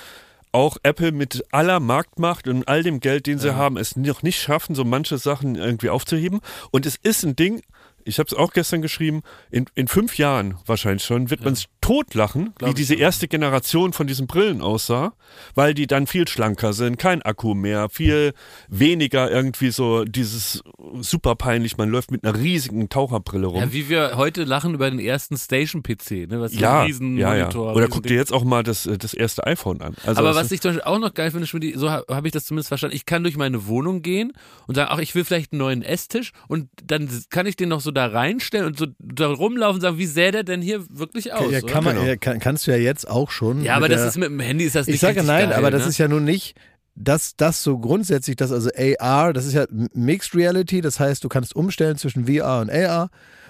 auch 0.51 0.77
Apple 0.83 1.11
mit 1.11 1.43
aller 1.51 1.79
Marktmacht 1.79 2.47
und 2.47 2.67
all 2.67 2.83
dem 2.83 2.99
Geld, 2.99 3.27
den 3.27 3.39
sie 3.39 3.55
haben, 3.55 3.77
es 3.77 3.95
noch 3.95 4.23
nicht 4.23 4.41
schaffen, 4.41 4.75
so 4.75 4.83
manche 4.83 5.17
Sachen 5.17 5.55
irgendwie 5.55 5.89
aufzuheben. 5.89 6.41
Und 6.71 6.85
es 6.85 6.95
ist 6.95 7.23
ein 7.23 7.35
Ding, 7.35 7.61
ich 8.07 8.19
habe 8.19 8.27
es 8.27 8.33
auch 8.33 8.51
gestern 8.51 8.81
geschrieben, 8.81 9.21
in, 9.51 9.65
in 9.75 9.87
fünf 9.87 10.17
Jahren 10.17 10.55
wahrscheinlich 10.65 11.03
schon 11.03 11.29
wird 11.29 11.43
man 11.43 11.55
sich 11.55 11.67
totlachen, 11.81 12.53
wie 12.59 12.73
diese 12.73 12.95
erste 12.95 13.27
Generation 13.27 13.93
von 13.93 14.07
diesen 14.07 14.27
Brillen 14.27 14.61
aussah, 14.61 15.13
weil 15.55 15.73
die 15.73 15.87
dann 15.87 16.07
viel 16.07 16.27
schlanker 16.27 16.73
sind, 16.73 16.97
kein 16.97 17.21
Akku 17.21 17.53
mehr, 17.53 17.89
viel 17.89 18.33
weniger 18.67 19.31
irgendwie 19.31 19.71
so 19.71 20.03
dieses 20.03 20.63
super 21.01 21.35
peinlich, 21.35 21.77
man 21.77 21.89
läuft 21.89 22.11
mit 22.11 22.23
einer 22.23 22.37
riesigen 22.37 22.89
Taucherbrille 22.89 23.47
rum. 23.47 23.59
Ja, 23.59 23.73
wie 23.73 23.89
wir 23.89 24.17
heute 24.17 24.43
lachen 24.43 24.73
über 24.73 24.89
den 24.89 24.99
ersten 24.99 25.37
Station-PC, 25.37 26.29
ne? 26.29 26.41
Was 26.41 26.57
Ja, 26.57 26.81
ein 26.81 26.85
riesen 26.87 27.17
ja, 27.17 27.35
ja. 27.35 27.43
Monitor. 27.43 27.75
Oder 27.75 27.87
guck 27.87 28.03
dir 28.03 28.15
jetzt 28.15 28.33
auch 28.33 28.43
mal 28.43 28.63
das, 28.63 28.85
äh, 28.85 28.97
das 28.97 29.13
erste 29.13 29.45
iPhone 29.45 29.81
an. 29.81 29.95
Also 30.05 30.21
Aber 30.21 30.35
was 30.35 30.51
ich 30.51 30.61
zum 30.61 30.71
Beispiel 30.71 30.83
auch 30.89 30.99
noch 30.99 31.13
geil 31.13 31.31
finde, 31.31 31.45
so 31.45 31.89
habe 31.89 32.13
hab 32.13 32.25
ich 32.25 32.31
das 32.31 32.45
zumindest 32.45 32.69
verstanden, 32.69 32.95
ich 32.95 33.05
kann 33.05 33.23
durch 33.23 33.37
meine 33.37 33.67
Wohnung 33.67 34.01
gehen 34.01 34.33
und 34.67 34.75
sagen, 34.75 34.89
ach, 34.91 34.99
ich 34.99 35.15
will 35.15 35.23
vielleicht 35.23 35.53
einen 35.53 35.59
neuen 35.59 35.81
Esstisch 35.81 36.31
und 36.47 36.69
dann 36.83 37.09
kann 37.29 37.45
ich 37.45 37.55
den 37.55 37.69
noch 37.69 37.81
so 37.81 37.91
da 37.97 38.05
reinstellen 38.07 38.65
und 38.67 38.77
so 38.77 38.87
da 38.99 39.27
rumlaufen 39.27 39.75
und 39.75 39.81
sagen, 39.81 39.97
wie 39.97 40.05
sähe 40.05 40.31
der 40.31 40.43
denn 40.43 40.61
hier 40.61 40.85
wirklich 40.89 41.33
aus? 41.33 41.51
ja, 41.51 41.61
kann 41.61 41.83
man, 41.83 41.95
Genau. 41.95 42.07
ja, 42.07 42.15
kann, 42.15 42.39
kannst 42.39 42.67
du 42.67 42.71
ja 42.71 42.77
jetzt 42.77 43.09
auch 43.09 43.31
schon. 43.31 43.63
ja, 43.63 43.75
aber 43.75 43.89
das 43.89 44.01
der, 44.01 44.07
ist 44.09 44.17
mit 44.17 44.29
dem 44.29 44.39
Handy 44.39 44.63
ist 44.65 44.75
das 44.75 44.87
nicht 44.87 44.95
Ich 44.95 45.01
sage 45.01 45.23
nein, 45.23 45.49
geil, 45.49 45.57
aber 45.57 45.71
das 45.71 45.83
ne? 45.83 45.89
ist 45.89 45.97
ja 45.97 46.07
nun 46.07 46.23
nicht, 46.23 46.55
dass 46.95 47.35
das 47.35 47.63
so 47.63 47.77
grundsätzlich, 47.77 48.35
das 48.35 48.51
also 48.51 48.69
AR, 48.99 49.33
das 49.33 49.45
ist 49.45 49.53
ja 49.53 49.65
Mixed 49.93 50.33
Reality, 50.35 50.81
das 50.81 50.99
heißt, 50.99 51.23
du 51.23 51.29
kannst 51.29 51.55
umstellen 51.55 51.97
zwischen 51.97 52.25
VR 52.25 52.61
und 52.61 52.71
AR. 52.71 53.09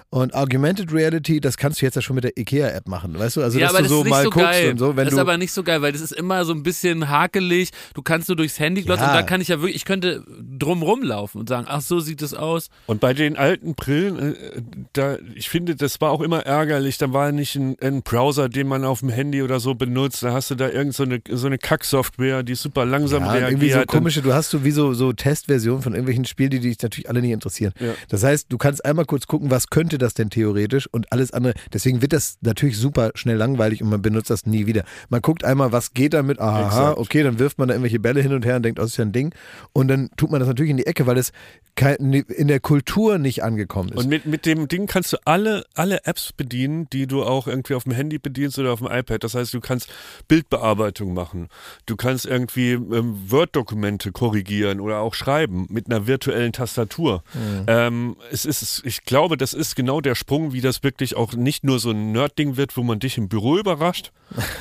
Und 0.09 0.33
Augmented 0.33 0.93
Reality, 0.93 1.41
das 1.41 1.57
kannst 1.57 1.81
du 1.81 1.85
jetzt 1.85 1.95
ja 1.95 2.01
schon 2.01 2.15
mit 2.15 2.23
der 2.23 2.37
IKEA-App 2.37 2.87
machen, 2.87 3.19
weißt 3.19 3.35
du? 3.35 3.41
Also, 3.41 3.59
ja, 3.59 3.67
dass 3.67 3.75
aber 3.75 3.79
du 3.79 3.83
das 3.83 3.91
so 3.91 3.97
ist 3.99 4.03
nicht 4.05 4.11
mal 4.11 4.23
so 4.23 4.29
guckst 4.29 4.45
geil. 4.51 4.71
und 4.71 4.77
so, 4.77 4.87
wenn 4.95 5.03
das 5.03 5.09
du. 5.09 5.15
ist 5.17 5.21
aber 5.21 5.37
nicht 5.37 5.51
so 5.51 5.63
geil, 5.63 5.81
weil 5.81 5.91
das 5.91 5.99
ist 6.01 6.13
immer 6.13 6.45
so 6.45 6.53
ein 6.53 6.63
bisschen 6.63 7.09
hakelig. 7.09 7.71
Du 7.93 8.01
kannst 8.01 8.29
nur 8.29 8.37
durchs 8.37 8.57
Handy 8.57 8.83
glotzen 8.83 9.03
Ja. 9.03 9.11
und 9.11 9.17
da 9.17 9.23
kann 9.23 9.41
ich 9.41 9.49
ja 9.49 9.59
wirklich, 9.59 9.75
ich 9.75 9.83
könnte 9.83 10.23
drum 10.57 10.81
rumlaufen 10.81 11.41
und 11.41 11.49
sagen, 11.49 11.65
ach 11.69 11.81
so 11.81 11.99
sieht 11.99 12.21
es 12.21 12.33
aus. 12.33 12.69
Und 12.85 13.01
bei 13.01 13.13
den 13.13 13.35
alten 13.35 13.75
Brillen, 13.75 14.33
äh, 14.33 14.61
da, 14.93 15.17
ich 15.35 15.49
finde, 15.49 15.75
das 15.75 15.99
war 15.99 16.11
auch 16.11 16.21
immer 16.21 16.45
ärgerlich. 16.45 16.97
Da 16.97 17.11
war 17.11 17.33
nicht 17.33 17.55
ein, 17.57 17.75
ein 17.81 18.01
Browser, 18.01 18.47
den 18.47 18.67
man 18.67 18.85
auf 18.85 19.01
dem 19.01 19.09
Handy 19.09 19.41
oder 19.41 19.59
so 19.59 19.75
benutzt. 19.75 20.23
Da 20.23 20.31
hast 20.31 20.49
du 20.49 20.55
da 20.55 20.69
irgend 20.69 20.95
so 20.95 21.03
eine, 21.03 21.19
so 21.29 21.47
eine 21.47 21.57
Kacksoftware, 21.57 22.43
die 22.43 22.55
super 22.55 22.85
langsam 22.85 23.23
ja, 23.23 23.31
reagiert. 23.31 23.51
irgendwie 23.51 23.71
so 23.71 23.81
komische, 23.85 24.21
du 24.21 24.33
hast 24.33 24.51
so 24.51 24.63
wie 24.63 24.71
so, 24.71 24.93
so 24.93 25.11
Testversionen 25.11 25.81
von 25.81 25.91
irgendwelchen 25.91 26.23
Spielen, 26.23 26.51
die 26.51 26.61
dich 26.61 26.81
natürlich 26.81 27.09
alle 27.09 27.19
nicht 27.19 27.31
interessieren. 27.31 27.73
Ja. 27.81 27.93
Das 28.07 28.23
heißt, 28.23 28.47
du 28.49 28.57
kannst 28.57 28.85
einmal 28.85 29.03
kurz 29.03 29.27
gucken, 29.27 29.51
was 29.51 29.67
könnte 29.67 29.96
das 29.97 30.13
denn 30.13 30.29
theoretisch 30.29 30.87
und 30.87 31.11
alles 31.11 31.31
andere. 31.31 31.53
Deswegen 31.73 32.01
wird 32.01 32.13
das 32.13 32.37
natürlich 32.41 32.77
super 32.77 33.11
schnell 33.15 33.37
langweilig 33.37 33.81
und 33.81 33.89
man 33.89 34.01
benutzt 34.01 34.29
das 34.29 34.45
nie 34.45 34.65
wieder. 34.65 34.83
Man 35.09 35.21
guckt 35.21 35.43
einmal, 35.43 35.71
was 35.71 35.93
geht 35.93 36.13
damit, 36.13 36.39
aha, 36.39 36.67
Exakt. 36.67 36.97
okay, 36.97 37.23
dann 37.23 37.39
wirft 37.39 37.57
man 37.57 37.67
da 37.67 37.73
irgendwelche 37.73 37.99
Bälle 37.99 38.21
hin 38.21 38.33
und 38.33 38.45
her 38.45 38.57
und 38.57 38.63
denkt, 38.63 38.79
oh, 38.79 38.83
das 38.83 38.91
ist 38.91 38.97
ja 38.97 39.05
ein 39.05 39.11
Ding. 39.11 39.33
Und 39.73 39.87
dann 39.87 40.09
tut 40.17 40.31
man 40.31 40.39
das 40.39 40.47
natürlich 40.47 40.71
in 40.71 40.77
die 40.77 40.85
Ecke, 40.85 41.07
weil 41.07 41.17
es 41.17 41.31
in 41.79 42.47
der 42.47 42.59
Kultur 42.59 43.19
nicht 43.19 43.43
angekommen 43.43 43.89
ist. 43.89 43.97
Und 43.97 44.09
mit, 44.09 44.25
mit 44.25 44.45
dem 44.47 44.67
Ding 44.67 44.87
kannst 44.87 45.13
du 45.13 45.17
alle, 45.25 45.63
alle 45.75 46.05
Apps 46.05 46.33
bedienen, 46.33 46.89
die 46.91 47.05
du 47.05 47.23
auch 47.23 47.47
irgendwie 47.47 47.75
auf 47.75 47.83
dem 47.83 47.93
Handy 47.93 48.17
bedienst 48.17 48.57
oder 48.57 48.73
auf 48.73 48.79
dem 48.79 48.87
iPad. 48.87 49.23
Das 49.23 49.35
heißt, 49.35 49.53
du 49.53 49.59
kannst 49.59 49.87
Bildbearbeitung 50.27 51.13
machen. 51.13 51.49
Du 51.85 51.95
kannst 51.95 52.25
irgendwie 52.25 52.71
ähm, 52.71 53.29
Word-Dokumente 53.29 54.11
korrigieren 54.11 54.79
oder 54.79 54.99
auch 54.99 55.13
schreiben 55.13 55.67
mit 55.69 55.85
einer 55.85 56.07
virtuellen 56.07 56.51
Tastatur. 56.51 57.23
Ähm, 57.67 58.15
es 58.31 58.45
ist, 58.45 58.81
ich 58.83 59.03
glaube, 59.03 59.37
das 59.37 59.53
ist 59.53 59.75
genau 59.75 59.86
der 60.01 60.15
Sprung, 60.15 60.53
wie 60.53 60.61
das 60.61 60.83
wirklich 60.83 61.15
auch 61.15 61.33
nicht 61.33 61.63
nur 61.63 61.79
so 61.79 61.91
ein 61.91 62.11
Nerd-Ding 62.11 62.57
wird, 62.57 62.77
wo 62.77 62.83
man 62.83 62.99
dich 62.99 63.17
im 63.17 63.27
Büro 63.29 63.57
überrascht, 63.57 64.11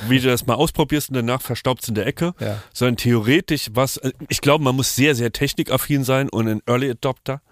wie 0.08 0.18
du 0.20 0.28
das 0.28 0.46
mal 0.46 0.54
ausprobierst 0.54 1.10
und 1.10 1.14
danach 1.16 1.42
verstaubt 1.42 1.86
in 1.88 1.94
der 1.94 2.06
Ecke, 2.06 2.32
Ja. 2.40 2.62
sondern 2.72 2.96
theoretisch 2.96 3.68
was, 3.72 3.96
äh, 3.98 4.12
ich 4.28 4.40
glaube, 4.40 4.64
man 4.64 4.74
muss 4.76 4.94
sehr, 4.96 5.14
sehr 5.14 5.32
technikaffin 5.32 6.04
sein 6.04 6.28
und 6.28 6.48
ein 6.48 6.62
Early 6.66 6.90
Adopter 6.90 7.42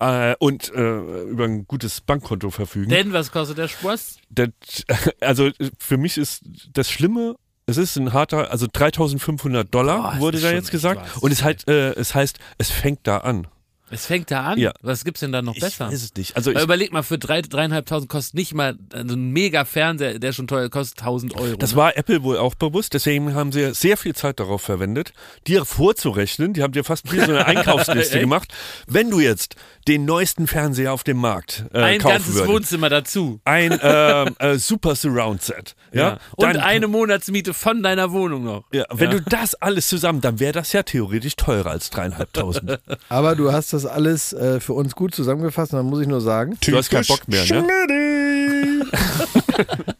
äh, 0.00 0.34
und 0.38 0.72
äh, 0.74 1.22
über 1.28 1.44
ein 1.44 1.66
gutes 1.66 2.00
Bankkonto 2.00 2.50
verfügen. 2.50 2.90
Denn 2.90 3.12
was 3.12 3.30
kostet 3.30 3.58
der 3.58 3.68
Spaß? 3.68 4.16
Das, 4.30 4.48
also 5.20 5.50
für 5.78 5.96
mich 5.96 6.16
ist 6.16 6.42
das 6.72 6.90
Schlimme, 6.90 7.36
es 7.66 7.76
ist 7.78 7.96
ein 7.96 8.12
harter, 8.12 8.50
also 8.50 8.66
3500 8.70 9.72
Dollar 9.74 10.12
Boah, 10.14 10.20
wurde 10.20 10.40
da 10.40 10.50
jetzt 10.52 10.70
gesagt. 10.70 11.16
Und 11.22 11.32
es, 11.32 11.42
halt, 11.42 11.66
äh, 11.68 11.92
es 11.92 12.14
heißt, 12.14 12.38
es 12.58 12.70
fängt 12.70 13.06
da 13.06 13.18
an. 13.18 13.46
Es 13.94 14.06
fängt 14.06 14.30
da 14.30 14.42
an. 14.44 14.58
Ja. 14.58 14.72
Was 14.82 15.04
gibt's 15.04 15.20
denn 15.20 15.32
da 15.32 15.40
noch 15.40 15.54
Ich 15.54 15.60
besser? 15.60 15.86
weiß 15.88 16.02
es 16.02 16.14
nicht. 16.16 16.36
Also 16.36 16.50
ich, 16.50 16.60
überleg 16.60 16.92
mal, 16.92 17.02
für 17.02 17.16
drei, 17.18 17.42
dreieinhalbtausend 17.42 18.08
kostet 18.10 18.34
nicht 18.34 18.52
mal 18.54 18.76
also 18.92 19.14
ein 19.14 19.30
mega 19.30 19.64
Fernseher, 19.64 20.18
der 20.18 20.32
schon 20.32 20.46
teuer 20.46 20.68
kostet 20.68 21.00
1000 21.00 21.36
Euro. 21.36 21.56
das 21.56 21.70
ne? 21.72 21.76
war 21.76 21.96
Apple 21.96 22.22
wohl 22.22 22.38
auch 22.38 22.54
bewusst, 22.54 22.94
deswegen 22.94 23.34
haben 23.34 23.52
sie 23.52 23.72
sehr 23.74 23.96
viel 23.96 24.14
Zeit 24.14 24.40
darauf 24.40 24.62
verwendet, 24.62 25.12
dir 25.46 25.64
vorzurechnen. 25.64 26.52
Die 26.54 26.62
haben 26.62 26.72
dir 26.72 26.84
fast 26.84 27.12
wie 27.12 27.18
so 27.20 27.30
eine 27.32 27.46
Einkaufsliste 27.46 28.18
gemacht. 28.18 28.52
Wenn 28.88 29.10
du 29.10 29.20
jetzt 29.20 29.54
den 29.86 30.04
neuesten 30.04 30.46
Fernseher 30.46 30.92
auf 30.92 31.04
dem 31.04 31.18
Markt 31.18 31.64
äh, 31.72 31.78
ein 31.80 32.00
kaufen 32.00 32.14
ganzes 32.14 32.34
würdest, 32.34 32.48
Wohnzimmer 32.52 32.88
dazu. 32.88 33.40
ein 33.44 33.78
ähm, 33.82 34.34
äh, 34.38 34.58
Super 34.58 34.96
Surround 34.96 35.42
Set, 35.42 35.76
ja, 35.92 36.18
Und 36.36 36.46
dann- 36.54 36.56
eine 36.58 36.88
Monatsmiete 36.88 37.54
von 37.54 37.82
deiner 37.82 38.10
Wohnung 38.12 38.44
noch. 38.44 38.64
Ja, 38.72 38.84
wenn 38.90 39.10
du 39.10 39.20
das 39.20 39.54
alles 39.54 39.88
zusammen, 39.88 40.20
dann 40.20 40.40
wäre 40.40 40.52
das 40.52 40.72
ja 40.72 40.82
theoretisch 40.82 41.36
teurer 41.36 41.70
als 41.70 41.90
dreieinhalbtausend. 41.90 42.80
Aber 43.08 43.36
du 43.36 43.52
hast 43.52 43.72
das 43.72 43.83
alles 43.86 44.32
äh, 44.32 44.60
für 44.60 44.72
uns 44.72 44.94
gut 44.94 45.14
zusammengefasst 45.14 45.72
und 45.72 45.78
dann 45.78 45.86
muss 45.86 46.00
ich 46.00 46.08
nur 46.08 46.20
sagen. 46.20 46.56
du 46.64 46.76
hast 46.76 46.90
keinen 46.90 47.06
Bock 47.06 47.26
mehr, 47.28 47.44
ne? 47.44 48.86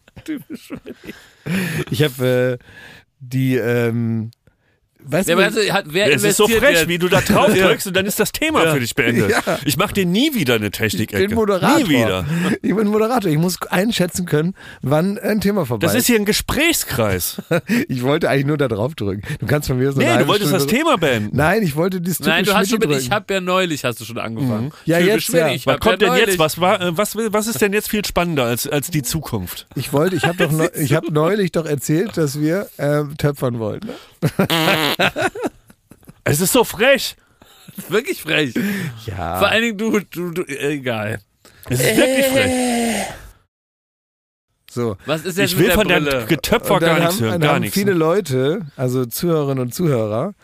Ich 1.90 2.02
habe 2.02 2.58
äh, 2.60 2.64
die, 3.20 3.56
ähm, 3.56 4.30
weißt 5.04 5.28
Ja, 5.28 5.36
du, 5.36 5.42
also, 5.42 5.60
hat, 5.72 5.84
wer 5.88 6.12
Es 6.12 6.22
ist 6.24 6.36
so 6.36 6.48
frech, 6.48 6.88
wie 6.88 6.98
du 6.98 7.08
da 7.08 7.20
drauf 7.20 7.52
drückst 7.52 7.86
und 7.86 7.96
dann 7.96 8.06
ist 8.06 8.18
das 8.20 8.32
Thema 8.32 8.72
für 8.72 8.80
dich 8.80 8.94
beendet. 8.94 9.30
Ja. 9.30 9.58
Ich 9.64 9.76
mach 9.76 9.92
dir 9.92 10.06
nie 10.06 10.34
wieder 10.34 10.54
eine 10.54 10.70
technik 10.70 11.12
ich 11.12 11.18
bin 11.18 11.34
Moderator. 11.34 11.78
Nie 11.78 11.88
wieder. 11.88 12.24
Ich 12.62 12.74
bin 12.74 12.88
Moderator. 12.88 13.30
Ich 13.30 13.38
muss 13.38 13.60
einschätzen 13.62 14.26
können, 14.26 14.54
wann 14.82 15.18
ein 15.18 15.40
Thema 15.40 15.66
vorbei 15.66 15.86
Das 15.86 15.94
ist 15.94 16.06
hier 16.06 16.16
ein 16.16 16.24
Gesprächskreis. 16.24 17.42
Ich 17.88 18.02
wollte 18.02 18.28
eigentlich 18.30 18.46
nur 18.46 18.56
da 18.58 18.68
drauf 18.68 18.94
drücken. 18.94 19.22
Du 19.38 19.46
kannst 19.46 19.68
von 19.68 19.78
mir 19.78 19.92
so 19.92 20.00
eine 20.00 20.12
Nee, 20.12 20.18
du 20.18 20.28
wolltest 20.28 20.50
Stunde 20.50 20.64
das 20.64 20.72
Thema 20.72 20.96
beenden. 20.96 21.36
Nein, 21.36 21.62
ich 21.62 21.76
wollte 21.76 22.00
das 22.00 22.20
Nein, 22.20 22.44
du 22.44 22.54
hast 22.54 22.70
schon 22.70 22.78
mit, 22.78 22.88
drücken. 22.88 23.00
ich 23.00 23.10
hab 23.10 23.30
ja 23.30 23.40
neulich, 23.40 23.84
hast 23.84 24.00
du 24.00 24.04
schon 24.04 24.18
angefangen. 24.18 24.72
Ja, 24.84 24.98
Typisch 24.98 25.28
jetzt, 25.28 25.34
ja. 25.38 25.48
Ich 25.48 25.66
Was 25.66 25.74
hab 25.74 25.80
kommt 25.80 26.02
ja 26.02 26.14
denn 26.14 26.26
jetzt? 26.26 26.38
Was, 26.38 26.60
war, 26.60 26.80
äh, 26.80 26.96
was, 26.96 27.16
was 27.16 27.46
ist 27.46 27.60
denn 27.60 27.72
jetzt 27.72 27.88
viel 27.90 28.04
spannender 28.04 28.44
als, 28.44 28.66
als 28.66 28.90
die 28.90 29.02
Zukunft? 29.02 29.66
Ich 29.74 29.92
wollte, 29.92 30.16
ich 30.16 30.24
habe 30.24 30.36
doch, 30.46 30.52
ich 30.74 30.94
habe 30.94 31.12
neulich 31.12 31.52
doch 31.52 31.66
erzählt, 31.66 32.16
dass 32.16 32.40
wir 32.40 32.68
ähm, 32.78 33.16
töpfern 33.16 33.58
wollten. 33.58 33.88
Es 36.24 36.40
ist 36.40 36.52
so 36.52 36.64
frech. 36.64 37.16
Wirklich 37.88 38.22
frech. 38.22 38.54
Ja. 39.06 39.38
Vor 39.38 39.48
allen 39.48 39.62
Dingen 39.62 39.78
du, 39.78 40.00
du, 40.00 40.30
du, 40.30 40.42
egal. 40.46 41.20
Es 41.68 41.80
ist 41.80 41.96
wirklich 41.96 42.26
frech. 42.26 43.06
So. 44.70 44.96
Was 45.06 45.24
ist 45.24 45.38
jetzt 45.38 45.50
Ich 45.52 45.56
mit 45.56 45.60
will 45.60 45.66
der 45.68 45.74
von 45.76 45.86
Brille? 45.88 46.10
deinem 46.10 46.26
Getöpfer 46.28 46.80
gar 46.80 46.98
nichts 46.98 47.20
hören. 47.20 47.40
Gar 47.40 47.54
haben 47.54 47.60
nichts. 47.60 47.76
viele 47.76 47.92
Leute, 47.92 48.62
also 48.76 49.04
Zuhörerinnen 49.06 49.62
und 49.62 49.74
Zuhörer, 49.74 50.34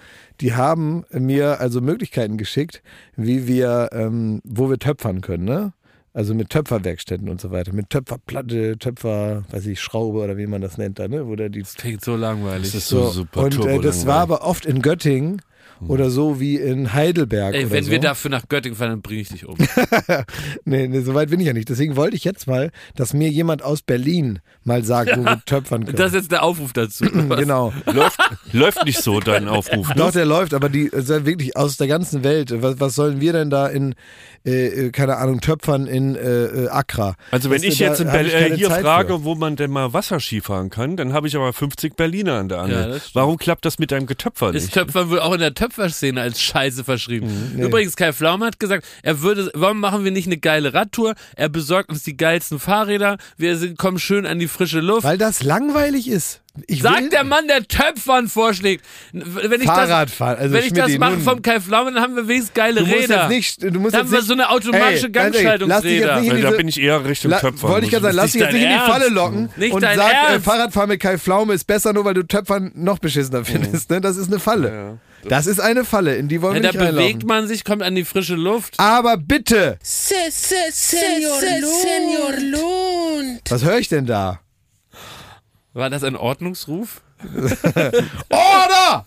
die 0.41 0.55
haben 0.55 1.05
mir 1.12 1.61
also 1.61 1.81
Möglichkeiten 1.81 2.37
geschickt, 2.37 2.83
wie 3.16 3.47
wir, 3.47 3.89
ähm, 3.93 4.41
wo 4.45 4.70
wir 4.70 4.78
töpfern 4.78 5.20
können, 5.20 5.45
ne? 5.45 5.72
Also 6.12 6.34
mit 6.34 6.50
Töpferwerkstätten 6.50 7.28
und 7.28 7.40
so 7.40 7.52
weiter, 7.52 7.72
mit 7.72 7.88
Töpferplatte, 7.90 8.76
Töpfer, 8.78 9.44
weiß 9.50 9.66
ich, 9.66 9.80
Schraube 9.80 10.18
oder 10.18 10.36
wie 10.36 10.48
man 10.48 10.61
das 10.61 10.76
nennt 10.76 10.98
da, 10.98 11.06
ne? 11.06 11.28
Wo 11.28 11.36
der 11.36 11.50
die 11.50 11.62
Klingt 11.62 12.04
so 12.04 12.16
langweilig. 12.16 12.72
Das 12.72 12.74
ist 12.74 12.88
so, 12.88 13.06
super 13.11 13.42
und 13.44 13.64
äh, 13.64 13.78
das 13.78 14.06
war 14.06 14.20
aber 14.20 14.42
oft 14.42 14.66
in 14.66 14.82
Göttingen 14.82 15.40
oder 15.89 16.11
so 16.11 16.41
wie 16.41 16.57
in 16.57 16.93
Heidelberg 16.93 17.55
Ey, 17.55 17.64
oder 17.64 17.72
wenn 17.74 17.85
so. 17.85 17.91
wir 17.91 18.01
dafür 18.01 18.31
nach 18.31 18.49
Göttingen 18.49 18.76
fahren, 18.76 18.91
dann 18.91 19.03
bringe 19.03 19.20
ich 19.22 19.28
dich 19.28 19.47
um. 19.47 19.57
Nee, 20.64 20.89
nee, 20.89 21.01
so 21.01 21.14
weit 21.14 21.31
bin 21.31 21.41
ich 21.41 21.47
ja 21.47 21.53
nicht. 21.53 21.68
Deswegen 21.68 21.97
wollte 21.97 22.16
ich 22.16 22.24
jetzt 22.24 22.47
mal, 22.47 22.70
dass 22.95 23.12
mir 23.14 23.28
jemand 23.28 23.62
aus 23.62 23.83
Berlin 23.83 24.41
mal 24.64 24.85
sagt, 24.85 25.16
wo 25.16 25.24
wir 25.24 25.41
töpfern 25.47 25.85
können. 25.85 25.97
Das 25.97 26.09
ist 26.09 26.14
jetzt 26.14 26.33
der 26.33 26.43
Aufruf 26.43 26.72
dazu. 26.72 27.05
genau. 27.11 27.72
läuft, 27.87 28.18
läuft 28.53 28.85
nicht 28.85 29.03
so 29.03 29.20
dein 29.20 29.49
Aufruf. 29.49 29.89
Ne? 29.89 29.95
Doch, 29.97 30.12
der 30.12 30.26
läuft, 30.26 30.55
aber 30.55 30.68
die 30.68 30.87
äh, 30.87 31.24
wirklich 31.26 31.57
aus 31.57 31.76
der 31.76 31.87
ganzen 31.89 32.22
Welt. 32.24 32.53
Was, 32.62 32.78
was 32.81 32.95
sollen 32.95 33.20
wir 33.20 33.33
denn 33.33 33.51
da 33.51 33.66
in, 33.66 33.95
äh, 34.45 34.66
äh, 34.87 34.91
keine 34.91 35.16
Ahnung, 35.16 35.41
Töpfern 35.41 35.87
in 35.87 36.14
äh, 36.16 36.45
äh, 36.45 36.68
Accra? 36.68 37.14
Also 37.31 37.51
wenn 37.51 37.57
Weißt 37.57 37.64
du, 37.64 37.68
ich 37.68 37.78
jetzt 37.78 38.01
da 38.01 38.20
in 38.20 38.26
ich 38.26 38.35
äh, 38.35 38.57
hier 38.57 38.68
Zeit 38.68 38.83
frage, 38.83 39.14
für. 39.14 39.24
wo 39.24 39.35
man 39.35 39.57
denn 39.57 39.70
mal 39.70 39.93
Wasserski 39.93 40.41
fahren 40.41 40.70
kann, 40.70 40.97
dann 40.97 41.12
habe 41.12 41.26
ich 41.26 41.37
aber 41.37 41.53
50 41.53 41.97
Berliner 41.97 42.35
an 42.39 42.49
der 42.49 42.59
Ja, 42.59 42.64
Angel. 42.64 42.89
das 42.91 42.99
stimmt. 43.03 43.14
Warum 43.14 43.37
klappt 43.39 43.64
das 43.64 43.78
mit 43.78 43.91
deinem 43.91 44.07
Getöpfer 44.07 44.49
Ist 44.55 44.64
nicht? 44.64 44.74
Töpfern 44.74 45.11
wohl 45.11 45.20
auch 45.20 45.33
in 45.33 45.41
der 45.41 45.55
Töpferszene 45.71 46.21
als 46.21 46.43
Scheiße 46.43 46.85
verschrieben. 46.85 47.53
nee. 47.57 47.64
Übrigens, 47.64 47.97
Kai 47.97 48.12
Pflaume 48.12 48.45
hat 48.45 48.59
gesagt, 48.59 48.85
er 49.03 49.23
würde, 49.23 49.51
warum 49.55 49.81
machen 49.81 50.05
wir 50.05 50.11
nicht 50.11 50.27
eine 50.27 50.37
geile 50.37 50.75
Radtour? 50.75 51.14
Er 51.37 51.49
besorgt 51.49 51.91
uns 51.91 52.03
die 52.03 52.16
geilsten 52.16 52.59
Fahrräder, 52.59 53.18
wir 53.37 53.75
kommen 53.77 53.99
schön 53.99 54.27
an 54.27 54.39
die 54.39 54.49
frische 54.49 54.81
Luft. 54.81 55.05
Weil 55.05 55.18
das 55.18 55.43
langweilig 55.43 56.09
ist. 56.09 56.43
Ich 56.66 56.82
will 56.82 56.90
Sagt 56.90 57.12
der 57.12 57.22
Mann, 57.24 57.46
der 57.46 57.66
Töpfern 57.66 58.26
vorschlägt. 58.28 58.84
Wenn 59.12 59.61
ich 59.61 59.66
Fahrradfahren. 59.66 60.34
das, 60.36 60.42
Also 60.42 60.55
wenn 60.55 60.64
ich 60.64 60.72
das 60.72 60.98
mache 60.98 61.18
vom 61.18 61.42
Kai 61.42 61.61
Pflaume, 61.61 61.92
dann 61.92 62.03
haben 62.03 62.16
wir 62.16 62.26
wenigstens 62.26 62.55
geile 62.55 62.80
du 62.80 62.86
musst 62.86 63.03
Räder. 63.03 63.20
jetzt 63.22 63.28
nicht, 63.30 63.62
du 63.62 63.80
musst 63.80 63.94
dann 63.94 64.01
jetzt 64.01 64.07
haben 64.07 64.11
wir 64.11 64.18
nicht, 64.18 64.26
so 64.26 64.32
eine 64.32 64.51
automatische 64.51 65.07
Ey, 65.07 65.12
Gangschaltungsräder. 65.12 66.20
nicht 66.20 66.28
in 66.28 66.34
Weil 66.34 66.42
da 66.42 66.51
bin 66.51 66.68
ich 66.68 66.80
eher 66.80 67.05
Richtung 67.05 67.30
La 67.30 67.38
Töpfer. 67.38 67.68
wollte 67.68 67.86
ich 67.86 67.92
gerade 67.92 68.03
sagen, 68.05 68.16
lass 68.16 68.32
dich 68.32 68.40
jetzt 68.40 68.53
nicht 68.53 68.62
in 68.64 68.68
die 68.68 68.74
Falle 68.78 69.05
Ernst. 69.05 69.11
locken 69.14 69.48
Nicht 69.57 69.72
und 69.72 69.80
sag, 69.82 69.96
äh, 69.96 70.32
Ernst. 70.32 70.44
Fahrradfahren 70.44 70.88
mit 70.88 71.01
Kai 71.01 71.18
Pflaume 71.18 71.55
ist 71.55 71.66
besser, 71.66 71.92
nur 71.92 72.05
weil 72.05 72.14
du 72.14 72.24
Töpfern 72.26 72.72
noch 72.74 72.98
beschissener 72.98 73.44
findest. 73.44 73.88
Ne? 73.90 74.01
Das 74.01 74.16
ist 74.16 74.26
eine 74.28 74.40
Falle. 74.40 74.98
das 75.28 75.46
ist 75.46 75.61
eine 75.61 75.84
Falle, 75.84 76.16
in 76.16 76.26
die 76.28 76.42
wollen 76.42 76.57
Ja, 76.57 76.62
wir 76.64 76.72
da 76.72 76.78
nicht 76.78 76.90
bewegt 76.90 77.01
reinlaufen. 77.22 77.28
man 77.28 77.46
sich, 77.46 77.64
kommt 77.64 77.82
an 77.84 77.94
die 77.94 78.05
frische 78.05 78.34
Luft. 78.34 78.74
Aber 78.78 79.16
bitte, 79.16 79.78
Se, 79.82 80.14
se, 80.30 80.55
Senor, 80.72 81.38
Senor 81.40 82.32
Lund. 82.51 83.40
was 83.48 83.64
höre 83.64 83.78
ich 83.78 83.88
denn 83.88 84.07
da? 84.07 84.40
War 85.73 85.91
das 85.91 86.03
ein 86.03 86.16
Ordnungsruf? 86.16 87.03
Order! 88.31 89.07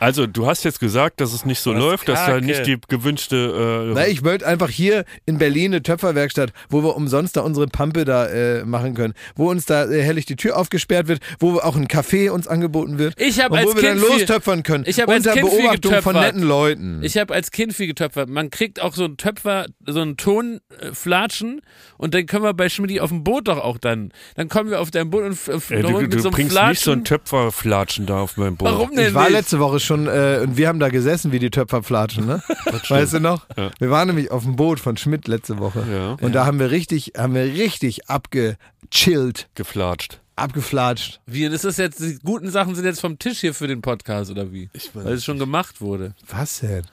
Also 0.00 0.26
du 0.26 0.46
hast 0.46 0.64
jetzt 0.64 0.80
gesagt, 0.80 1.20
dass 1.20 1.32
es 1.32 1.44
nicht 1.44 1.60
so 1.60 1.72
Das 1.72 1.80
läuft, 1.82 2.08
dass 2.08 2.26
da 2.26 2.40
nicht 2.40 2.66
die 2.66 2.78
gewünschte... 2.88 3.90
Äh, 3.90 3.94
Na, 3.94 4.06
ich 4.08 4.24
wollte 4.24 4.46
einfach 4.46 4.68
hier 4.70 5.04
in 5.26 5.38
Berlin 5.38 5.72
eine 5.72 5.82
Töpferwerkstatt, 5.82 6.52
wo 6.68 6.82
wir 6.82 6.96
umsonst 6.96 7.36
da 7.36 7.42
unsere 7.42 7.66
Pampe 7.68 8.04
da 8.04 8.26
äh, 8.26 8.64
machen 8.64 8.94
können, 8.94 9.14
wo 9.36 9.50
uns 9.50 9.66
da 9.66 9.84
äh, 9.84 10.02
herrlich 10.02 10.26
die 10.26 10.36
Tür 10.36 10.56
aufgesperrt 10.56 11.08
wird, 11.08 11.20
wo 11.38 11.58
auch 11.58 11.76
ein 11.76 11.86
Café 11.86 12.30
uns 12.30 12.48
angeboten 12.48 12.98
wird 12.98 13.20
Ich 13.20 13.40
hab 13.40 13.52
und 13.52 13.58
wo 13.62 13.68
als 13.68 13.74
wir 13.76 13.82
dann 13.82 13.98
Kind 13.98 14.04
viel- 14.10 14.18
lostöpfern 14.18 14.62
können 14.62 14.84
Ich 14.86 15.00
hab 15.00 15.08
als 15.08 15.18
unter 15.26 15.32
Kind 15.38 15.48
viel 15.50 15.58
Beobachtung 15.60 15.92
von 15.92 16.00
getöpfert. 16.14 16.34
netten 16.34 16.42
Leuten. 16.48 17.00
Ich 17.02 17.16
habe 17.16 17.32
als 17.34 17.50
Kind 17.50 17.72
viel 17.72 17.86
getöpfert. 17.86 18.28
Man 18.28 18.50
kriegt 18.50 18.80
auch 18.82 18.94
so 18.94 19.04
einen 19.04 19.16
Töpfer, 19.16 19.66
so 19.86 20.00
einen 20.00 20.16
Tonflatschen 20.16 21.60
und 21.98 22.14
dann 22.14 22.26
können 22.26 22.44
wir 22.44 22.54
bei 22.54 22.68
Schmidt 22.68 23.00
auf 23.00 23.10
dem 23.10 23.24
Boot 23.24 23.48
doch 23.48 23.58
auch 23.58 23.78
dann. 23.78 24.12
Dann 24.36 24.48
kommen 24.48 24.70
wir 24.70 24.80
auf 24.80 24.90
dein 24.90 25.10
Boot 25.10 25.22
und 25.24 25.48
äh, 25.70 25.82
du 25.82 26.00
mit 26.00 26.12
du 26.12 26.18
so 26.20 26.28
einem 26.28 26.34
bringst 26.34 26.52
Flatschen. 26.52 26.70
nicht 26.70 26.84
so 26.84 26.92
einen 26.92 27.04
Töpferflatschen 27.04 28.06
da 28.06 28.20
auf 28.20 28.36
mein 28.36 28.56
Boot. 28.56 28.68
Warum 28.68 28.94
denn 28.94 29.08
Ich 29.08 29.14
war 29.20 29.28
nicht? 29.28 29.38
letzte 29.38 29.58
Woche 29.60 29.80
schon 29.80 30.06
äh, 30.06 30.40
und 30.42 30.56
wir 30.56 30.68
haben 30.68 30.80
da 30.80 30.88
gesessen 30.88 31.32
wie 31.32 31.38
die 31.38 31.50
Töpferflatschen, 31.50 32.26
ne? 32.26 32.42
weißt 32.88 33.14
du 33.14 33.20
noch? 33.20 33.46
Ja. 33.56 33.70
Wir 33.78 33.90
waren 33.90 34.08
nämlich 34.08 34.30
auf 34.30 34.42
dem 34.44 34.56
Boot 34.56 34.80
von 34.80 34.96
Schmidt 34.96 35.28
letzte 35.28 35.58
Woche 35.58 35.84
Ja. 35.90 36.16
und 36.24 36.32
da 36.34 36.46
haben 36.46 36.58
wir 36.58 36.70
richtig, 36.70 37.12
haben 37.16 37.34
wir 37.34 37.44
richtig 37.44 38.08
abgechillt, 38.08 39.48
Geflatscht. 39.54 40.20
abgeflatscht. 40.36 41.20
Wie, 41.26 41.48
das 41.48 41.64
ist 41.64 41.78
jetzt, 41.78 42.00
die 42.00 42.18
guten 42.24 42.50
Sachen 42.50 42.74
sind 42.74 42.84
jetzt 42.84 43.00
vom 43.00 43.18
Tisch 43.18 43.40
hier 43.40 43.54
für 43.54 43.68
den 43.68 43.82
Podcast 43.82 44.30
oder 44.30 44.52
wie? 44.52 44.68
Weil 44.94 45.14
es 45.14 45.24
schon 45.24 45.38
gemacht 45.38 45.80
wurde. 45.80 46.14
Was 46.28 46.60
denn? 46.60 46.84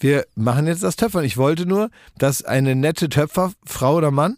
Wir 0.00 0.26
machen 0.34 0.66
jetzt 0.66 0.82
das 0.82 0.96
Töpfern. 0.96 1.24
Ich 1.24 1.36
wollte 1.36 1.66
nur, 1.66 1.88
dass 2.18 2.44
eine 2.44 2.74
nette 2.74 3.08
Töpferfrau 3.08 3.96
oder 3.96 4.10
Mann 4.10 4.36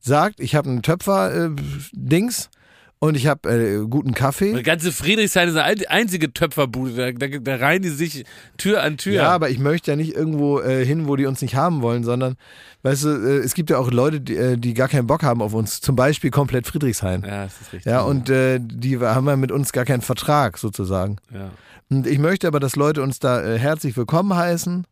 sagt, 0.00 0.38
ich 0.40 0.54
habe 0.54 0.68
einen 0.70 0.82
Töpfer-Dings 0.82 2.50
und 2.98 3.14
ich 3.16 3.26
habe 3.26 3.48
äh, 3.50 3.86
guten 3.86 4.08
Die 4.08 4.14
Kaffee. 4.14 4.62
ganze 4.62 4.90
Friedrichshain 4.90 5.48
ist 5.48 5.56
eine 5.56 5.90
einzige 5.90 6.32
Töpferbude. 6.32 7.12
Da, 7.12 7.28
da, 7.28 7.38
da 7.38 7.56
reihen 7.56 7.82
die 7.82 7.90
sich 7.90 8.24
Tür 8.56 8.82
an 8.82 8.96
Tür. 8.96 9.12
Ja, 9.14 9.30
aber 9.30 9.50
ich 9.50 9.58
möchte 9.58 9.90
ja 9.90 9.96
nicht 9.96 10.14
irgendwo 10.14 10.60
äh, 10.60 10.84
hin, 10.84 11.06
wo 11.06 11.16
die 11.16 11.26
uns 11.26 11.42
nicht 11.42 11.54
haben 11.56 11.82
wollen, 11.82 12.04
sondern, 12.04 12.36
weißt 12.82 13.04
du, 13.04 13.08
äh, 13.08 13.36
es 13.44 13.54
gibt 13.54 13.68
ja 13.70 13.78
auch 13.78 13.90
Leute, 13.90 14.20
die, 14.20 14.36
äh, 14.36 14.56
die 14.56 14.72
gar 14.74 14.88
keinen 14.88 15.06
Bock 15.06 15.22
haben 15.22 15.42
auf 15.42 15.52
uns. 15.52 15.80
Zum 15.80 15.94
Beispiel 15.94 16.30
komplett 16.30 16.66
Friedrichshain. 16.66 17.22
ja, 17.22 17.44
das 17.44 17.60
ist 17.60 17.72
richtig. 17.74 17.90
Ja, 17.92 18.00
und 18.00 18.30
äh, 18.30 18.58
die 18.60 18.98
haben 18.98 19.26
ja 19.26 19.36
mit 19.36 19.52
uns 19.52 19.72
gar 19.72 19.84
keinen 19.84 20.02
Vertrag 20.02 20.58
sozusagen. 20.58 21.16
ja. 21.32 21.50
Und 21.88 22.06
ich 22.08 22.18
möchte 22.18 22.48
aber, 22.48 22.58
dass 22.58 22.74
Leute 22.74 23.00
uns 23.00 23.20
da 23.20 23.40
äh, 23.44 23.58
herzlich 23.60 23.96
willkommen 23.96 24.34
heißen 24.34 24.86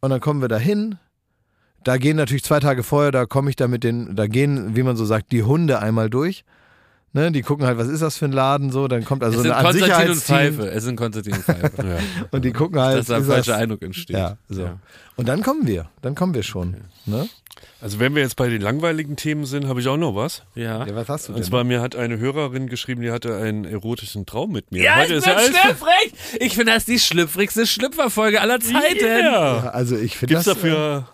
und 0.00 0.10
dann 0.10 0.20
kommen 0.20 0.40
wir 0.40 0.46
da 0.46 0.56
hin. 0.58 0.96
Da 1.82 1.96
gehen 1.96 2.16
natürlich 2.16 2.44
zwei 2.44 2.60
Tage 2.60 2.84
vorher, 2.84 3.10
da 3.10 3.26
komme 3.26 3.50
ich 3.50 3.56
da 3.56 3.66
mit 3.66 3.82
den, 3.82 4.14
da 4.14 4.28
gehen, 4.28 4.76
wie 4.76 4.84
man 4.84 4.96
so 4.96 5.04
sagt, 5.04 5.32
die 5.32 5.42
Hunde 5.42 5.80
einmal 5.80 6.10
durch. 6.10 6.44
Ne, 7.14 7.32
die 7.32 7.40
gucken 7.40 7.66
halt, 7.66 7.78
was 7.78 7.88
ist 7.88 8.02
das 8.02 8.18
für 8.18 8.26
ein 8.26 8.32
Laden 8.32 8.70
so, 8.70 8.86
dann 8.86 9.02
kommt 9.04 9.24
also 9.24 9.38
es 9.38 9.42
sind 9.42 9.52
eine 9.52 9.64
Konstantin 9.64 10.10
und 10.10 10.20
Pfeife. 10.22 10.70
Es 10.70 10.84
sind 10.84 10.96
Konstantin 10.96 11.32
und 11.34 11.42
Pfeife. 11.42 11.98
und 12.30 12.44
die 12.44 12.52
gucken 12.52 12.78
halt, 12.78 12.98
Dass 12.98 13.06
da 13.06 13.16
ein 13.16 13.24
falscher 13.24 13.56
Eindruck 13.56 13.82
entsteht. 13.82 14.16
ja, 14.16 14.36
so. 14.48 14.62
Ja. 14.62 14.78
Und 15.16 15.26
dann 15.26 15.42
kommen 15.42 15.66
wir, 15.66 15.88
dann 16.02 16.14
kommen 16.14 16.34
wir 16.34 16.42
schon. 16.42 16.76
Ne? 17.06 17.26
Also 17.80 17.98
wenn 17.98 18.14
wir 18.14 18.22
jetzt 18.22 18.36
bei 18.36 18.48
den 18.48 18.60
langweiligen 18.60 19.16
Themen 19.16 19.46
sind, 19.46 19.68
habe 19.68 19.80
ich 19.80 19.88
auch 19.88 19.96
noch 19.96 20.14
was. 20.14 20.42
Ja. 20.54 20.84
Ja, 20.84 20.94
was 20.94 21.08
hast 21.08 21.28
du 21.28 21.32
denn? 21.32 21.40
Und 21.40 21.46
zwar 21.46 21.64
mir 21.64 21.80
hat 21.80 21.96
eine 21.96 22.18
Hörerin 22.18 22.66
geschrieben, 22.68 23.00
die 23.02 23.10
hatte 23.10 23.36
einen 23.36 23.64
erotischen 23.64 24.26
Traum 24.26 24.52
mit 24.52 24.70
mir. 24.70 24.82
Ja, 24.82 24.96
Heute 24.96 25.14
ich 25.14 25.18
ist 25.18 25.24
bin 25.24 25.34
ja 25.34 25.40
schlüpfrig. 25.40 26.12
Ich 26.40 26.54
finde 26.54 26.72
das 26.72 26.84
die 26.84 26.98
schlüpfrigste 26.98 27.66
Schlüpferfolge 27.66 28.40
aller 28.40 28.60
Zeiten. 28.60 29.04
Ja. 29.04 29.70
also 29.70 29.96
ich 29.96 30.16
finde 30.18 30.34
Gibt's 30.34 30.44
das. 30.44 30.56
dafür, 30.56 31.08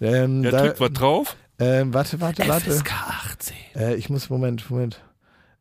äh, 0.00 0.24
ähm, 0.24 0.44
ja, 0.44 0.50
da, 0.50 0.62
drückt 0.62 0.80
was 0.80 0.92
drauf? 0.92 1.36
ähm, 1.58 1.94
warte, 1.94 2.20
warte, 2.20 2.46
warte. 2.46 2.70
FSK 2.70 2.92
18. 2.92 3.56
Äh, 3.76 3.94
ich 3.94 4.10
muss, 4.10 4.28
Moment, 4.28 4.68
Moment. 4.70 5.00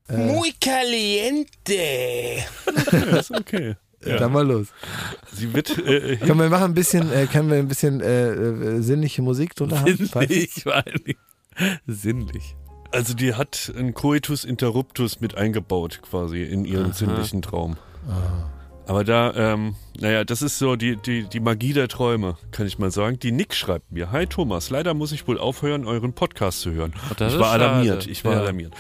Muy 0.09 0.53
caliente. 0.59 2.43
Ja, 2.91 3.17
ist 3.17 3.31
okay. 3.31 3.75
Ja. 4.05 4.17
Dann 4.17 4.31
mal 4.31 4.45
los. 4.47 4.67
Sie 5.33 5.53
wird 5.53 5.77
äh, 5.79 6.17
Können 6.17 6.39
wir 6.39 6.49
machen 6.49 6.65
ein 6.65 6.73
bisschen, 6.75 7.11
äh, 7.11 7.25
können 7.25 7.49
wir 7.49 7.57
ein 7.57 7.67
bisschen 7.67 7.99
äh, 7.99 8.29
äh, 8.29 8.81
sinnliche 8.81 9.21
Musik 9.21 9.55
drunter 9.55 9.79
haben? 9.81 9.97
Sinnlich, 9.97 10.53
vor 10.63 10.75
allen 10.75 11.03
Dingen. 11.03 11.19
Sinnlich. 11.87 12.55
also 12.91 13.13
die 13.15 13.33
hat 13.33 13.73
einen 13.75 13.93
Coitus 13.95 14.45
interruptus 14.45 15.19
mit 15.19 15.35
eingebaut 15.35 15.99
quasi 16.03 16.43
in 16.43 16.63
ihren 16.63 16.93
sinnlichen 16.93 17.41
Traum. 17.41 17.77
Aber 18.85 19.03
da, 19.03 19.33
ähm, 19.35 19.75
naja, 19.99 20.23
das 20.23 20.41
ist 20.41 20.59
so 20.59 20.75
die, 20.77 20.95
die, 20.95 21.23
die 21.23 21.39
Magie 21.41 21.73
der 21.73 21.89
Träume, 21.89 22.37
kann 22.51 22.67
ich 22.67 22.77
mal 22.79 22.91
sagen. 22.91 23.19
Die 23.19 23.31
Nick 23.33 23.53
schreibt 23.55 23.91
mir, 23.91 24.11
Hi 24.11 24.27
Thomas, 24.27 24.69
leider 24.69 24.93
muss 24.93 25.11
ich 25.11 25.27
wohl 25.27 25.39
aufhören, 25.39 25.85
euren 25.85 26.13
Podcast 26.13 26.61
zu 26.61 26.71
hören. 26.71 26.93
das 27.17 27.33
ich 27.33 27.39
war 27.39 27.51
alarmiert, 27.51 28.03
schade. 28.03 28.11
ich 28.11 28.23
war 28.23 28.33
Ja. 28.35 28.39
alarmiert. 28.41 28.73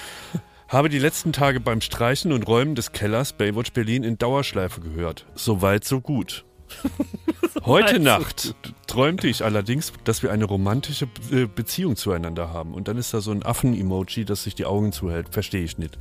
Habe 0.69 0.89
die 0.89 0.99
letzten 0.99 1.31
Tage 1.31 1.59
beim 1.59 1.79
Streichen 1.81 2.31
und 2.33 2.43
Räumen 2.47 2.75
des 2.75 2.91
Kellers 2.91 3.33
Baywatch 3.33 3.71
Berlin 3.71 4.03
in 4.03 4.17
Dauerschleife 4.17 4.81
gehört. 4.81 5.25
Soweit, 5.35 5.85
so 5.85 6.01
gut. 6.01 6.43
Heute 7.65 7.99
Nacht 7.99 8.53
träumte 8.85 9.27
ich 9.27 9.43
allerdings, 9.45 9.93
dass 10.03 10.23
wir 10.23 10.31
eine 10.31 10.43
romantische 10.45 11.07
äh, 11.31 11.45
Beziehung 11.45 11.95
zueinander 11.95 12.51
haben. 12.51 12.73
Und 12.73 12.89
dann 12.89 12.97
ist 12.97 13.13
da 13.13 13.21
so 13.21 13.31
ein 13.31 13.43
Affen-Emoji, 13.43 14.25
das 14.25 14.43
sich 14.43 14.55
die 14.55 14.65
Augen 14.65 14.91
zuhält. 14.91 15.29
Verstehe 15.31 15.63
ich 15.63 15.77
nicht. 15.77 15.97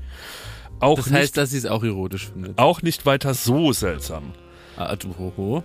Auch, 0.80 0.96
Das 0.96 1.06
nicht, 1.06 1.14
heißt, 1.16 1.36
dass 1.36 1.50
sie 1.50 1.58
es 1.58 1.66
auch 1.66 1.84
erotisch 1.84 2.28
findet. 2.32 2.58
auch 2.58 2.82
nicht 2.82 3.06
weiter 3.06 3.34
so 3.34 3.72
seltsam. 3.72 4.32
Ah, 4.76 4.96
du, 4.96 5.14
hoho. 5.16 5.62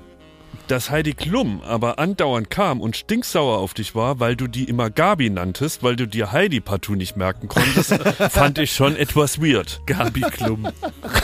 Dass 0.68 0.90
Heidi 0.90 1.14
Klum 1.14 1.62
aber 1.62 2.00
andauernd 2.00 2.50
kam 2.50 2.80
und 2.80 2.96
stinksauer 2.96 3.58
auf 3.58 3.74
dich 3.74 3.94
war, 3.94 4.20
weil 4.20 4.36
du 4.36 4.48
die 4.48 4.66
immer 4.66 4.90
Gabi 4.90 5.30
nanntest, 5.30 5.84
weil 5.84 5.96
du 5.96 6.08
dir 6.08 6.32
Heidi 6.32 6.62
partout 6.62 6.96
nicht 6.96 7.18
merken 7.18 7.48
konntest, 7.48 7.94
fand 8.30 8.58
ich 8.58 8.72
schon 8.74 8.96
etwas 8.96 9.42
weird. 9.42 9.82
Gabi 9.86 10.22
Klum. 10.22 10.68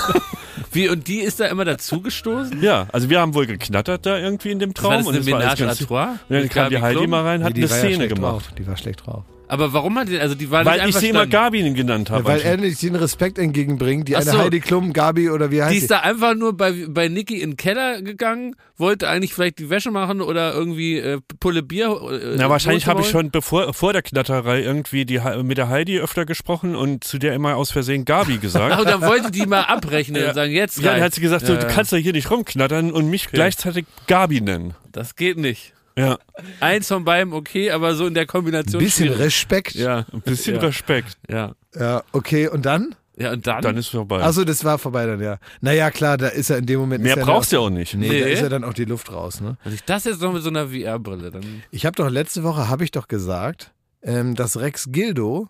Wie, 0.72 0.90
und 0.90 1.08
die 1.08 1.20
ist 1.20 1.40
da 1.40 1.46
immer 1.46 1.66
dazugestoßen? 1.66 2.62
Ja, 2.62 2.88
also 2.92 3.10
wir 3.10 3.22
haben 3.22 3.34
wohl 3.34 3.46
geknattert 3.48 4.06
da 4.06 4.18
irgendwie 4.18 4.52
in 4.52 4.60
dem 4.60 4.74
Traum. 4.74 4.92
War 4.92 4.98
das 4.98 5.08
und 5.08 5.14
eine 5.16 5.22
es 5.22 5.32
war 5.32 5.40
alles 5.40 5.60
Ménage 5.60 5.70
à 5.70 5.88
trois? 5.88 6.10
Und 6.30 6.36
dann 6.36 6.50
kam 6.50 6.70
die 6.70 6.82
Heidi 6.82 6.98
Klum? 6.98 7.10
mal 7.10 7.24
rein, 7.24 7.44
hat 7.44 7.56
die 7.56 7.64
eine 7.64 7.72
ja 7.72 7.78
Szene 7.78 7.96
schlecht 7.96 8.16
gemacht. 8.16 8.48
Drauf. 8.48 8.56
Die 8.58 8.68
war 8.68 8.78
schlecht 8.78 9.06
drauf. 9.06 9.24
Aber 9.50 9.72
warum 9.72 9.98
hat 9.98 10.10
die, 10.10 10.20
also 10.20 10.36
die 10.36 10.52
war 10.52 10.66
Weil 10.66 10.80
nicht 10.86 10.90
ich 10.90 10.96
sie 10.98 11.10
immer. 11.10 11.26
Gabi 11.26 11.72
genannt 11.74 12.10
habe. 12.10 12.26
Weil 12.26 12.42
er 12.42 12.58
nicht 12.58 12.82
den 12.82 12.96
Respekt 12.96 13.38
entgegenbringt, 13.40 14.08
die 14.08 14.16
Ach 14.18 14.22
eine 14.22 14.32
so. 14.32 14.38
Heidi 14.40 14.60
Klum, 14.60 14.92
Gabi 14.92 15.30
oder 15.30 15.52
wie 15.52 15.62
heißt 15.62 15.74
Die 15.74 15.78
sie? 15.80 15.86
ist 15.86 15.92
da 15.92 16.00
einfach 16.00 16.36
nur 16.36 16.56
bei, 16.58 16.74
bei 16.90 17.08
Niki 17.08 17.40
in 17.42 17.52
den 17.52 17.58
Keller 17.58 18.02
gegangen, 18.02 18.56
wollte 18.76 19.08
eigentlich 19.08 19.34
vielleicht 19.34 19.60
die 19.60 19.70
Wäsche 19.70 19.90
machen 19.90 20.22
oder 20.22 20.54
irgendwie 20.54 20.98
äh, 20.98 21.20
Pulle 21.40 21.64
Bier. 21.64 21.88
Äh, 22.12 22.36
Na, 22.38 22.50
wahrscheinlich 22.50 22.88
habe 22.88 23.02
ich 23.02 23.10
schon 23.10 23.32
bevor, 23.32 23.74
vor 23.74 23.94
der 23.94 24.02
Knatterei 24.02 24.62
irgendwie 24.64 25.06
die, 25.06 25.22
mit 25.44 25.58
der 25.58 25.70
Heidi 25.70 25.98
öfter 26.00 26.26
gesprochen 26.26 26.76
und 26.76 27.06
zu 27.06 27.18
der 27.18 27.34
immer 27.34 27.56
aus 27.56 27.72
Versehen 27.72 28.04
Gabi 28.04 28.36
Ach, 28.38 28.42
gesagt. 28.42 28.80
und 28.80 28.88
dann 28.90 29.02
wollte 29.02 29.32
die 29.32 29.46
mal 29.46 29.62
abrechnen 29.62 30.22
Ja. 30.22 30.30
und 30.30 30.36
sagen, 30.36 30.52
jetzt 30.52 30.78
ja, 30.78 30.84
dann 30.84 30.96
hat 30.96 31.02
reicht's. 31.04 31.16
sie 31.16 31.22
gesagt, 31.22 31.46
so, 31.46 31.54
Ja, 31.54 31.60
du 31.60 31.68
ja. 31.68 31.74
kannst 31.74 31.94
doch 31.94 31.98
hier 31.98 32.12
nicht 32.14 32.30
rumknattern 32.30 32.92
und 32.92 33.10
mich 33.10 33.30
gleichzeitig 33.32 33.86
Gabi 34.08 34.42
nennen. 34.42 34.74
Das 34.92 35.16
geht 35.16 35.38
nicht. 35.38 35.74
Ja, 35.98 36.18
Eins 36.62 36.88
von 36.88 37.04
beiden 37.04 37.34
okay, 37.34 37.72
aber 37.72 37.96
so 37.96 38.06
in 38.08 38.14
der 38.14 38.26
Kombination. 38.26 38.82
Bisschen 38.82 39.08
schwierig. 39.08 39.20
Respekt. 39.20 39.76
Ja, 39.76 40.06
ein 40.14 40.22
bisschen 40.22 40.56
ja. 40.56 40.62
Respekt. 40.62 41.18
Ja. 41.30 41.54
Ja, 41.76 42.04
okay, 42.14 42.48
und 42.48 42.66
dann? 42.66 42.96
Ja, 43.18 43.32
und 43.34 43.48
dann? 43.48 43.64
Dann 43.64 43.78
ist 43.78 43.88
vorbei. 43.88 44.22
Achso, 44.22 44.44
das 44.44 44.64
war 44.64 44.78
vorbei 44.78 45.08
dann, 45.08 45.20
ja. 45.20 45.40
Naja, 45.60 45.90
klar, 45.90 46.18
da 46.18 46.28
ist 46.28 46.52
er 46.52 46.60
in 46.60 46.68
dem 46.68 46.80
Moment. 46.80 47.04
Mehr 47.04 47.16
brauchst 47.16 47.52
du 47.52 47.56
ja 47.56 47.62
auch 47.64 47.70
nicht. 47.72 47.96
Nee, 47.96 48.10
Nee. 48.10 48.20
da 48.22 48.28
ist 48.28 48.42
ja 48.42 48.50
dann 48.50 48.64
auch 48.64 48.74
die 48.74 48.86
Luft 48.86 49.12
raus, 49.12 49.42
ne? 49.42 49.58
Und 49.66 49.74
ich 49.74 49.84
das 49.84 50.04
jetzt 50.04 50.22
noch 50.22 50.32
mit 50.32 50.44
so 50.44 50.50
einer 50.50 50.68
VR-Brille, 50.68 51.32
dann. 51.32 51.64
Ich 51.72 51.86
habe 51.88 51.96
doch 51.96 52.10
letzte 52.10 52.44
Woche, 52.44 52.70
habe 52.70 52.84
ich 52.84 52.92
doch 52.92 53.08
gesagt, 53.08 53.72
ähm, 54.04 54.36
dass 54.36 54.60
Rex 54.60 54.92
Gildo 54.92 55.50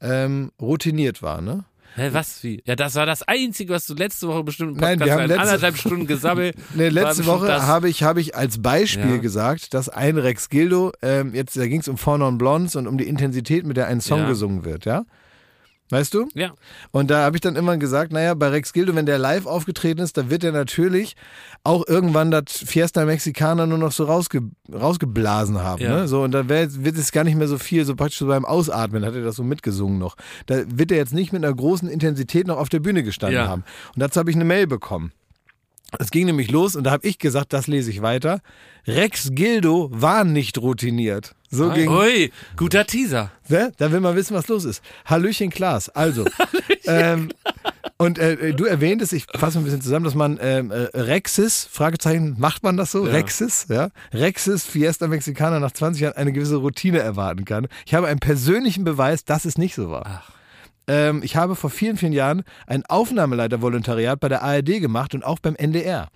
ähm, 0.00 0.52
routiniert 0.60 1.20
war, 1.22 1.42
ne? 1.42 1.64
Hä, 1.94 2.08
was 2.12 2.42
wie? 2.42 2.62
Ja, 2.64 2.74
das 2.74 2.94
war 2.94 3.04
das 3.06 3.22
Einzige, 3.22 3.74
was 3.74 3.86
du 3.86 3.94
letzte 3.94 4.26
Woche 4.28 4.42
bestimmt 4.44 4.72
im 4.72 4.76
Nein, 4.78 4.98
Podcast 4.98 5.06
wir 5.18 5.22
haben 5.22 5.28
letzte- 5.28 5.42
anderthalb 5.42 5.76
Stunden 5.76 6.06
gesabbelt. 6.06 6.56
Nee, 6.74 6.88
letzte 6.88 7.26
Woche 7.26 7.66
habe 7.66 7.88
ich, 7.90 8.02
habe 8.02 8.20
ich 8.20 8.34
als 8.34 8.62
Beispiel 8.62 9.10
Ja. 9.10 9.16
gesagt, 9.18 9.74
dass 9.74 9.88
ein 9.90 10.16
Rex 10.16 10.48
Gildo, 10.48 10.92
ähm, 11.02 11.34
jetzt, 11.34 11.56
da 11.56 11.66
ging 11.66 11.80
es 11.80 11.88
um 11.88 11.98
Four 11.98 12.18
Non 12.18 12.38
Blondes 12.38 12.76
und 12.76 12.86
um 12.86 12.96
die 12.96 13.06
Intensität, 13.08 13.66
mit 13.66 13.76
der 13.76 13.88
ein 13.88 14.00
Song 14.00 14.20
Ja. 14.20 14.28
gesungen 14.28 14.64
wird, 14.64 14.84
ja? 14.86 15.04
Weißt 15.92 16.14
du? 16.14 16.26
Ja. 16.32 16.54
Und 16.90 17.10
da 17.10 17.22
habe 17.22 17.36
ich 17.36 17.42
dann 17.42 17.54
immer 17.54 17.76
gesagt, 17.76 18.12
naja, 18.12 18.32
bei 18.32 18.48
Rex 18.48 18.72
Gildo, 18.72 18.94
wenn 18.94 19.04
der 19.04 19.18
live 19.18 19.44
aufgetreten 19.44 20.00
ist, 20.00 20.16
da 20.16 20.30
wird 20.30 20.42
er 20.42 20.50
natürlich 20.50 21.16
auch 21.64 21.86
irgendwann 21.86 22.30
das 22.30 22.44
Fiesta 22.64 23.04
Mexicana 23.04 23.66
nur 23.66 23.76
noch 23.76 23.92
so 23.92 24.04
rausge 24.04 24.40
rausgeblasen 24.72 25.58
haben. 25.62 25.82
Ja. 25.82 25.96
Ne? 25.98 26.08
So, 26.08 26.22
und 26.22 26.32
da 26.32 26.48
wird 26.48 26.96
es 26.96 27.12
gar 27.12 27.24
nicht 27.24 27.36
mehr 27.36 27.46
so 27.46 27.58
viel, 27.58 27.84
so 27.84 27.94
praktisch 27.94 28.18
so 28.20 28.26
beim 28.26 28.46
Ausatmen 28.46 29.04
hat 29.04 29.14
er 29.14 29.22
das 29.22 29.36
so 29.36 29.44
mitgesungen 29.44 29.98
noch. 29.98 30.16
Da 30.46 30.62
wird 30.66 30.90
er 30.92 30.96
jetzt 30.96 31.12
nicht 31.12 31.30
mit 31.30 31.44
einer 31.44 31.54
großen 31.54 31.90
Intensität 31.90 32.46
noch 32.46 32.56
auf 32.56 32.70
der 32.70 32.80
Bühne 32.80 33.02
gestanden 33.02 33.36
Ja. 33.36 33.48
haben. 33.48 33.62
Und 33.94 34.00
dazu 34.00 34.18
habe 34.18 34.30
ich 34.30 34.36
eine 34.36 34.46
Mail 34.46 34.66
bekommen. 34.66 35.12
Es 35.98 36.10
ging 36.10 36.26
nämlich 36.26 36.50
los 36.50 36.76
und 36.76 36.84
da 36.84 36.90
habe 36.90 37.06
ich 37.06 37.18
gesagt, 37.18 37.52
das 37.52 37.66
lese 37.66 37.90
ich 37.90 38.02
weiter. 38.02 38.40
Rex 38.86 39.30
Gildo 39.32 39.88
war 39.92 40.24
nicht 40.24 40.58
routiniert. 40.58 41.34
So 41.50 41.68
ging 41.70 41.88
Ui, 41.88 42.32
guter 42.56 42.86
Teaser. 42.86 43.30
Ne? 43.48 43.72
Da 43.76 43.92
will 43.92 44.00
man 44.00 44.16
wissen, 44.16 44.34
was 44.34 44.48
los 44.48 44.64
ist. 44.64 44.82
Hallöchen 45.04 45.50
Klaas. 45.50 45.90
Also, 45.90 46.24
ähm, 46.86 47.28
und 47.98 48.18
äh, 48.18 48.54
du 48.54 48.64
erwähntest, 48.64 49.12
ich 49.12 49.26
fasse 49.34 49.58
ein 49.58 49.64
bisschen 49.64 49.82
zusammen, 49.82 50.04
dass 50.04 50.14
man 50.14 50.38
ähm, 50.40 50.70
äh, 50.70 50.88
Rexis, 50.94 51.68
Fragezeichen, 51.70 52.36
macht 52.38 52.62
man 52.62 52.76
das 52.76 52.90
so? 52.90 53.06
Ja. 53.06 53.12
Rexis, 53.12 53.66
ja? 53.68 53.90
Rexis 54.12 54.64
Fiesta 54.64 55.06
Mexicana 55.06 55.60
nach 55.60 55.72
20 55.72 56.02
Jahren 56.02 56.16
eine 56.16 56.32
gewisse 56.32 56.56
Routine 56.56 57.00
erwarten 57.00 57.44
kann. 57.44 57.68
Ich 57.86 57.94
habe 57.94 58.08
einen 58.08 58.18
persönlichen 58.18 58.84
Beweis, 58.84 59.24
dass 59.24 59.44
es 59.44 59.58
nicht 59.58 59.74
so 59.74 59.90
war. 59.90 60.24
Ähm, 60.88 61.20
ich 61.22 61.36
habe 61.36 61.54
vor 61.54 61.70
vielen, 61.70 61.96
vielen 61.96 62.12
Jahren 62.12 62.42
ein 62.66 62.84
Aufnahmeleiter-Volontariat 62.86 64.18
bei 64.20 64.28
der 64.28 64.42
ARD 64.42 64.80
gemacht 64.80 65.14
und 65.14 65.24
auch 65.24 65.38
beim 65.38 65.54
NDR. 65.56 66.08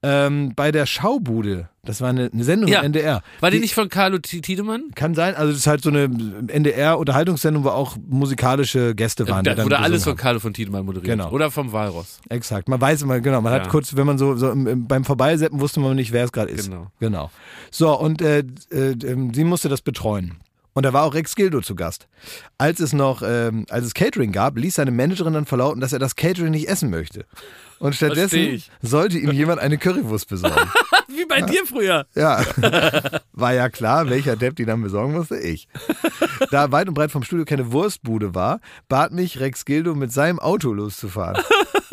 Ähm, 0.00 0.52
bei 0.54 0.70
der 0.70 0.86
Schaubude, 0.86 1.68
das 1.84 2.00
war 2.00 2.10
eine, 2.10 2.30
eine 2.32 2.44
Sendung 2.44 2.70
Ja. 2.70 2.78
im 2.78 2.84
NDR. 2.86 3.20
War 3.40 3.50
die 3.50 3.58
nicht 3.58 3.74
von 3.74 3.88
Carlo 3.88 4.18
Tiedemann? 4.18 4.92
Kann 4.94 5.16
sein, 5.16 5.34
also 5.34 5.50
das 5.50 5.58
ist 5.62 5.66
halt 5.66 5.82
so 5.82 5.90
eine 5.90 6.04
NDR-Unterhaltungssendung, 6.46 7.64
wo 7.64 7.70
auch 7.70 7.96
musikalische 8.08 8.94
Gäste 8.94 9.28
waren. 9.28 9.42
die 9.42 9.52
Da 9.54 9.64
wurde 9.64 9.80
alles 9.80 10.04
von 10.04 10.16
Carlo 10.16 10.38
von 10.38 10.54
Tiedemann 10.54 10.84
moderiert. 10.84 11.18
Genau. 11.18 11.30
Oder 11.30 11.50
vom 11.50 11.72
Walross. 11.72 12.20
Exakt, 12.28 12.68
man 12.68 12.80
weiß 12.80 13.02
immer, 13.02 13.18
genau, 13.18 13.40
man 13.40 13.52
hat 13.52 13.64
Ja. 13.64 13.70
kurz, 13.70 13.96
wenn 13.96 14.06
man 14.06 14.18
so, 14.18 14.36
so 14.36 14.50
im, 14.52 14.68
im, 14.68 14.86
beim 14.86 15.04
Vorbeiseppen 15.04 15.60
wusste 15.60 15.80
man 15.80 15.96
nicht, 15.96 16.12
wer 16.12 16.24
es 16.24 16.30
gerade 16.30 16.52
ist. 16.52 16.70
Genau. 16.70 16.86
Genau. 17.00 17.30
So, 17.72 17.98
und 17.98 18.22
äh, 18.22 18.44
äh, 18.70 18.92
ähm, 19.04 19.34
sie 19.34 19.42
musste 19.42 19.68
das 19.68 19.82
betreuen. 19.82 20.36
Und 20.78 20.84
da 20.84 20.92
war 20.92 21.02
auch 21.02 21.14
Rex 21.14 21.34
Gildo 21.34 21.60
zu 21.60 21.74
Gast. 21.74 22.06
Als 22.56 22.78
es 22.78 22.92
noch, 22.92 23.20
ähm, 23.26 23.66
als 23.68 23.84
es 23.84 23.94
Catering 23.94 24.30
gab, 24.30 24.56
ließ 24.56 24.76
seine 24.76 24.92
Managerin 24.92 25.32
dann 25.32 25.44
verlauten, 25.44 25.80
dass 25.80 25.92
er 25.92 25.98
das 25.98 26.14
Catering 26.14 26.52
nicht 26.52 26.68
essen 26.68 26.88
möchte. 26.88 27.24
Und 27.80 27.96
stattdessen 27.96 28.62
sollte 28.80 29.18
ihm 29.18 29.32
jemand 29.32 29.60
eine 29.60 29.76
Currywurst 29.76 30.28
besorgen. 30.28 30.70
Wie 31.08 31.24
bei 31.24 31.40
dir 31.40 31.66
früher. 31.66 32.06
Ja, 32.14 32.44
war 33.32 33.54
ja 33.54 33.68
klar, 33.70 34.08
welcher 34.08 34.36
Depp 34.36 34.54
die 34.54 34.66
dann 34.66 34.80
besorgen 34.80 35.14
musste? 35.14 35.36
Ich. 35.38 35.66
Da 36.52 36.70
weit 36.70 36.86
und 36.86 36.94
breit 36.94 37.10
vom 37.10 37.24
Studio 37.24 37.44
keine 37.44 37.72
Wurstbude 37.72 38.36
war, 38.36 38.60
bat 38.88 39.10
mich 39.10 39.40
Rex 39.40 39.64
Gildo 39.64 39.96
mit 39.96 40.12
seinem 40.12 40.38
Auto 40.38 40.72
loszufahren. 40.72 41.42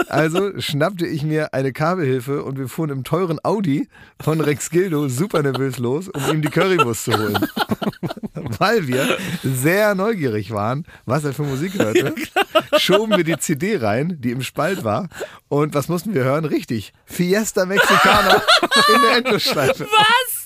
Also 0.09 0.59
schnappte 0.59 1.07
ich 1.07 1.23
mir 1.23 1.55
eine 1.55 1.73
Kabelhilfe 1.73 2.43
und 2.43 2.59
wir 2.59 2.67
fuhren 2.67 2.91
im 2.91 3.03
teuren 3.03 3.39
Audi 3.43 3.87
von 4.21 4.41
Rex 4.41 4.69
Gildo 4.69 5.07
super 5.07 5.41
nervös 5.41 5.79
los, 5.79 6.07
um 6.09 6.21
ihm 6.31 6.41
die 6.43 6.49
Currywurst 6.49 7.05
zu 7.05 7.17
holen. 7.17 7.37
Weil 8.59 8.87
wir 8.87 9.17
sehr 9.43 9.95
neugierig 9.95 10.51
waren, 10.51 10.85
was 11.05 11.23
er 11.23 11.33
für 11.33 11.43
Musik 11.43 11.73
hörte, 11.75 12.13
schoben 12.77 13.15
wir 13.17 13.23
die 13.23 13.37
CD 13.37 13.77
rein, 13.77 14.17
die 14.19 14.31
im 14.31 14.41
Spalt 14.41 14.83
war. 14.83 15.09
Und 15.47 15.73
was 15.73 15.87
mussten 15.87 16.13
wir 16.13 16.23
hören? 16.23 16.45
Richtig, 16.45 16.93
Fiesta 17.05 17.65
Mexicana 17.65 18.35
in 18.95 19.01
der 19.01 19.17
Endlosschleife. 19.17 19.85
Was? 19.85 20.45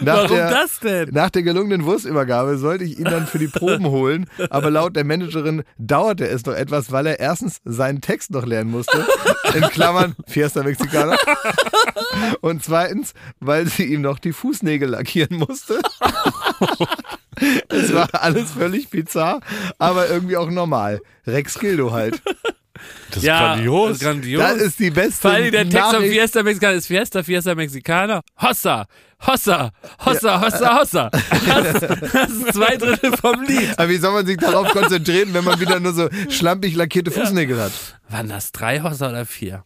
Nach 0.00 0.16
Warum 0.16 0.36
der, 0.36 0.50
das 0.50 0.80
denn? 0.80 1.10
Nach 1.12 1.28
der 1.28 1.42
gelungenen 1.42 1.84
Wurstübergabe 1.84 2.56
sollte 2.56 2.84
ich 2.84 2.98
ihn 2.98 3.04
dann 3.04 3.26
für 3.26 3.38
die 3.38 3.48
Proben 3.48 3.86
holen, 3.86 4.26
aber 4.48 4.70
laut 4.70 4.96
der 4.96 5.04
Managerin 5.04 5.62
dauerte 5.76 6.26
es 6.26 6.46
noch 6.46 6.54
etwas, 6.54 6.90
weil 6.90 7.06
er 7.06 7.20
erstens 7.20 7.60
seinen 7.64 8.00
Text 8.00 8.30
noch 8.30 8.46
lernen 8.46 8.70
musste, 8.70 9.06
in 9.54 9.60
Klammern 9.62 10.16
Fiesta 10.26 10.62
Mexicana, 10.62 11.16
Und 12.40 12.64
zweitens, 12.64 13.14
weil 13.40 13.66
sie 13.66 13.84
ihm 13.84 14.02
noch 14.02 14.18
die 14.18 14.32
Fußnägel 14.32 14.90
lackieren 14.90 15.38
musste. 15.38 15.80
es 17.68 17.94
war 17.94 18.08
alles 18.12 18.52
völlig 18.52 18.90
bizarr, 18.90 19.40
aber 19.78 20.08
irgendwie 20.08 20.36
auch 20.36 20.50
normal. 20.50 21.00
Rex 21.26 21.58
Gildo 21.58 21.92
halt. 21.92 22.22
Das 23.08 23.18
ist 23.18 23.24
ja, 23.24 23.54
grandios. 23.54 23.88
Das 23.88 23.96
ist 23.96 24.04
grandios. 24.04 24.42
Das 24.42 24.56
ist 24.56 24.78
die 24.78 24.90
beste 24.90 25.20
Vor 25.20 25.30
allem 25.30 25.50
der 25.50 25.68
Text 25.68 25.90
von. 25.90 26.02
Fiesta 26.02 26.42
Mexicana 26.42 26.72
ist 26.74 26.86
Fiesta, 26.86 27.22
Fiesta 27.22 27.54
Mexicana. 27.54 28.20
Hossa, 28.40 28.86
Hossa, 29.26 29.70
Hossa, 30.04 30.40
Hossa, 30.40 30.80
Hossa. 30.80 31.10
Das, 31.10 31.80
das 31.80 32.30
ist 32.30 32.54
zwei 32.54 32.76
Drittel 32.76 33.16
vom 33.16 33.42
Lied. 33.42 33.78
Aber 33.78 33.88
wie 33.88 33.96
soll 33.98 34.12
man 34.12 34.26
sich 34.26 34.36
darauf 34.36 34.68
konzentrieren, 34.70 35.32
wenn 35.34 35.44
man 35.44 35.60
wieder 35.60 35.78
nur 35.78 35.92
so 35.92 36.08
schlampig 36.28 36.74
lackierte 36.74 37.10
Fußnägel 37.10 37.60
hat? 37.60 37.72
Waren 38.08 38.28
das 38.28 38.52
drei 38.52 38.80
Hossa 38.80 39.10
oder 39.10 39.26
vier? 39.26 39.64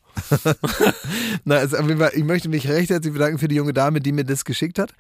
Na, 1.45 1.57
also 1.57 1.79
ich 2.15 2.25
möchte 2.25 2.49
mich 2.49 2.69
recht 2.69 2.91
herzlich 2.91 3.13
bedanken 3.13 3.39
für 3.39 3.49
die 3.49 3.57
junge 3.57 3.73
Dame, 3.73 4.01
die 4.01 4.13
mir 4.13 4.25
das 4.25 4.45
geschickt 4.45 4.79
hat. 4.79 4.93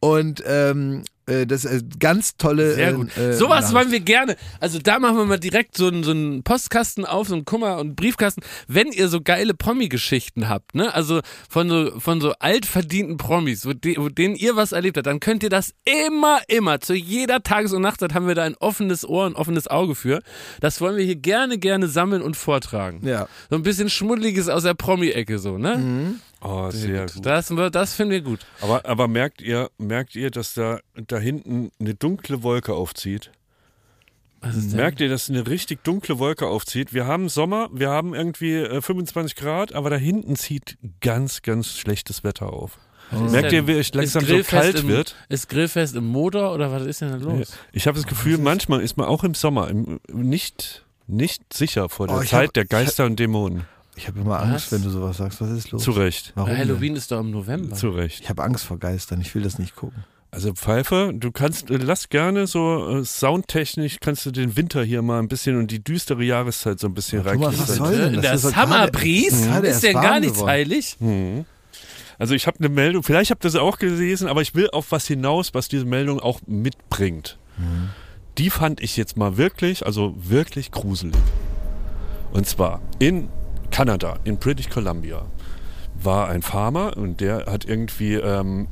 Und 0.00 0.42
ähm, 0.46 1.02
äh, 1.02 1.11
das 1.26 1.64
ist 1.64 2.00
ganz 2.00 2.36
tolle. 2.36 2.74
Sehr 2.74 2.90
äh, 2.90 2.92
gut. 2.94 3.16
Äh, 3.16 3.34
Sowas 3.34 3.60
Nachricht. 3.60 3.74
wollen 3.74 3.92
wir 3.92 4.00
gerne. 4.00 4.36
Also 4.60 4.78
da 4.78 4.98
machen 4.98 5.16
wir 5.16 5.24
mal 5.24 5.38
direkt 5.38 5.76
so 5.76 5.86
einen, 5.86 6.02
so 6.02 6.10
einen 6.10 6.42
Postkasten 6.42 7.04
auf, 7.04 7.28
so 7.28 7.34
einen 7.34 7.44
Kummer- 7.44 7.78
und 7.78 7.94
Briefkasten. 7.96 8.42
Wenn 8.66 8.88
ihr 8.88 9.08
so 9.08 9.20
geile 9.20 9.54
Promi-Geschichten 9.54 10.48
habt, 10.48 10.74
ne? 10.74 10.92
Also 10.94 11.20
von 11.48 11.68
so, 11.68 12.00
von 12.00 12.20
so 12.20 12.32
altverdienten 12.38 13.16
Promis, 13.18 13.66
wo, 13.66 13.72
de, 13.72 13.96
wo 13.98 14.08
denen 14.08 14.34
ihr 14.34 14.56
was 14.56 14.72
erlebt 14.72 14.96
habt, 14.96 15.06
dann 15.06 15.20
könnt 15.20 15.42
ihr 15.42 15.50
das 15.50 15.74
immer, 15.84 16.40
immer, 16.48 16.80
zu 16.80 16.94
jeder 16.94 17.42
Tages- 17.42 17.72
und 17.72 17.82
Nachtzeit 17.82 18.14
haben 18.14 18.26
wir 18.26 18.34
da 18.34 18.42
ein 18.42 18.56
offenes 18.56 19.08
Ohr, 19.08 19.26
ein 19.26 19.34
offenes 19.36 19.68
Auge 19.68 19.94
für. 19.94 20.20
Das 20.60 20.80
wollen 20.80 20.96
wir 20.96 21.04
hier 21.04 21.16
gerne, 21.16 21.58
gerne 21.58 21.88
sammeln 21.88 22.22
und 22.22 22.36
vortragen. 22.36 23.06
Ja. 23.06 23.28
So 23.48 23.56
ein 23.56 23.62
bisschen 23.62 23.88
Schmuddeliges 23.90 24.48
aus 24.48 24.64
der 24.64 24.74
Promi-Ecke 24.74 25.38
so, 25.38 25.58
ne? 25.58 26.18
Oh, 26.42 26.70
sehr 26.70 27.06
gut. 27.06 27.24
Das, 27.24 27.52
das 27.70 27.94
finden 27.94 28.10
wir 28.12 28.20
gut. 28.20 28.40
Aber, 28.60 28.84
aber 28.84 29.06
merkt 29.08 29.40
ihr, 29.40 29.70
merkt 29.78 30.16
ihr, 30.16 30.30
dass 30.30 30.54
da, 30.54 30.80
da 31.06 31.18
hinten 31.18 31.70
eine 31.78 31.94
dunkle 31.94 32.42
Wolke 32.42 32.74
aufzieht? 32.74 33.30
Was 34.40 34.56
ist 34.56 34.70
denn? 34.70 34.76
Merkt 34.76 35.00
ihr, 35.00 35.08
dass 35.08 35.30
eine 35.30 35.46
richtig 35.46 35.84
dunkle 35.84 36.18
Wolke 36.18 36.48
aufzieht? 36.48 36.92
Wir 36.92 37.06
haben 37.06 37.28
Sommer, 37.28 37.68
wir 37.72 37.90
haben 37.90 38.12
irgendwie 38.12 38.54
äh, 38.56 38.80
25 38.82 39.36
Grad, 39.36 39.72
aber 39.72 39.88
da 39.88 39.96
hinten 39.96 40.34
zieht 40.34 40.78
ganz, 41.00 41.42
ganz 41.42 41.76
schlechtes 41.78 42.24
Wetter 42.24 42.52
auf. 42.52 42.78
Merkt 43.12 43.52
ihr, 43.52 43.66
wie 43.66 43.72
es 43.72 43.92
langsam 43.94 44.24
so 44.24 44.42
kalt 44.42 44.80
im, 44.80 44.88
wird? 44.88 45.14
Ist 45.28 45.48
Grillfest 45.48 45.94
im 45.94 46.06
Motor 46.06 46.54
oder 46.54 46.72
was 46.72 46.84
ist 46.86 47.02
denn 47.02 47.10
da 47.10 47.16
los? 47.16 47.52
Ich 47.70 47.86
habe 47.86 47.96
das 47.98 48.06
Gefühl, 48.06 48.38
manchmal 48.38 48.80
ist 48.80 48.96
man 48.96 49.06
auch 49.06 49.22
im 49.22 49.34
Sommer 49.34 49.68
im, 49.68 50.00
nicht, 50.10 50.84
nicht 51.06 51.52
sicher 51.52 51.88
vor 51.88 52.06
der 52.08 52.16
Oh, 52.16 52.22
Zeit 52.22 52.48
hab- 52.48 52.54
der 52.54 52.64
Geister 52.64 53.04
und 53.04 53.18
Dämonen. 53.20 53.66
Ich 54.02 54.08
habe 54.08 54.18
immer 54.18 54.40
Angst, 54.40 54.66
Was? 54.66 54.72
wenn 54.72 54.82
du 54.82 54.90
sowas 54.90 55.16
sagst. 55.18 55.40
Was 55.40 55.50
ist 55.50 55.70
los? 55.70 55.80
Zu 55.84 55.92
Recht. 55.92 56.32
Warum? 56.34 56.50
denn? 56.50 56.58
Halloween 56.58 56.96
ist 56.96 57.12
doch 57.12 57.20
im 57.20 57.30
November. 57.30 57.76
Zu 57.76 57.90
Recht. 57.90 58.18
Ich 58.20 58.28
habe 58.28 58.42
Angst 58.42 58.64
vor 58.64 58.76
Geistern. 58.76 59.20
Ich 59.20 59.32
will 59.32 59.42
das 59.42 59.60
nicht 59.60 59.76
gucken. 59.76 60.02
Also 60.32 60.52
Pfeife, 60.54 61.12
du 61.14 61.30
kannst, 61.30 61.70
äh, 61.70 61.76
lass 61.76 62.08
gerne 62.08 62.48
so 62.48 62.98
äh, 62.98 63.04
soundtechnisch, 63.04 63.98
kannst 64.00 64.26
du 64.26 64.32
den 64.32 64.56
Winter 64.56 64.82
hier 64.82 65.02
mal 65.02 65.20
ein 65.20 65.28
bisschen 65.28 65.56
und 65.56 65.70
die 65.70 65.84
düstere 65.84 66.24
Jahreszeit 66.24 66.80
so 66.80 66.88
ein 66.88 66.94
bisschen 66.94 67.24
Ja, 67.24 67.32
Thomas, 67.32 67.60
was 67.60 67.76
soll 67.76 67.96
denn? 67.96 68.14
Das 68.14 68.22
der 68.22 68.34
ist 68.86 68.92
Breeze 68.92 69.46
gerade 69.46 69.68
ist 69.68 69.84
denn 69.84 69.92
gar 69.92 70.18
nichts 70.18 70.34
geworden. 70.34 70.50
heilig. 70.50 70.96
Mhm. 70.98 71.44
Also 72.18 72.34
ich 72.34 72.48
habe 72.48 72.58
eine 72.58 72.70
Meldung, 72.70 73.04
vielleicht 73.04 73.30
habt 73.30 73.44
ihr 73.44 73.50
sie 73.50 73.62
auch 73.62 73.78
gelesen, 73.78 74.26
aber 74.26 74.42
ich 74.42 74.56
will 74.56 74.68
auf 74.70 74.90
was 74.90 75.06
hinaus, 75.06 75.54
was 75.54 75.68
diese 75.68 75.84
Meldung 75.84 76.18
auch 76.18 76.40
mitbringt. 76.48 77.38
Die 78.38 78.50
fand 78.50 78.80
ich 78.80 78.96
jetzt 78.96 79.16
mal 79.16 79.36
wirklich, 79.36 79.86
also 79.86 80.12
wirklich 80.16 80.72
gruselig. 80.72 81.14
Und 82.32 82.48
zwar 82.48 82.80
in 82.98 83.28
Kanada, 83.72 84.18
in 84.24 84.36
British 84.36 84.68
Columbia, 84.68 85.24
war 86.00 86.28
ein 86.28 86.42
Farmer 86.42 86.96
und 86.96 87.20
der 87.20 87.46
hat 87.46 87.64
irgendwie 87.64 88.14
ähm, 88.14 88.68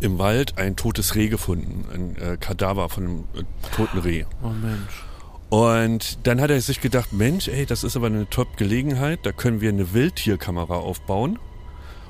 im 0.00 0.18
Wald 0.18 0.58
ein 0.58 0.74
totes 0.74 1.14
Reh 1.14 1.28
gefunden, 1.28 1.86
ein 1.92 2.16
äh, 2.16 2.36
Kadaver 2.38 2.88
von 2.88 3.04
einem 3.04 3.24
äh, 3.34 3.76
toten 3.76 3.98
Reh. 3.98 4.24
Oh 4.42 4.48
Mensch. 4.48 5.04
Und 5.50 6.26
dann 6.26 6.40
hat 6.40 6.50
er 6.50 6.60
sich 6.62 6.80
gedacht, 6.80 7.12
Mensch, 7.12 7.46
ey, 7.46 7.66
das 7.66 7.84
ist 7.84 7.94
aber 7.94 8.06
eine 8.06 8.28
Top-Gelegenheit, 8.28 9.20
da 9.24 9.32
können 9.32 9.60
wir 9.60 9.68
eine 9.68 9.92
Wildtierkamera 9.92 10.76
aufbauen. 10.76 11.38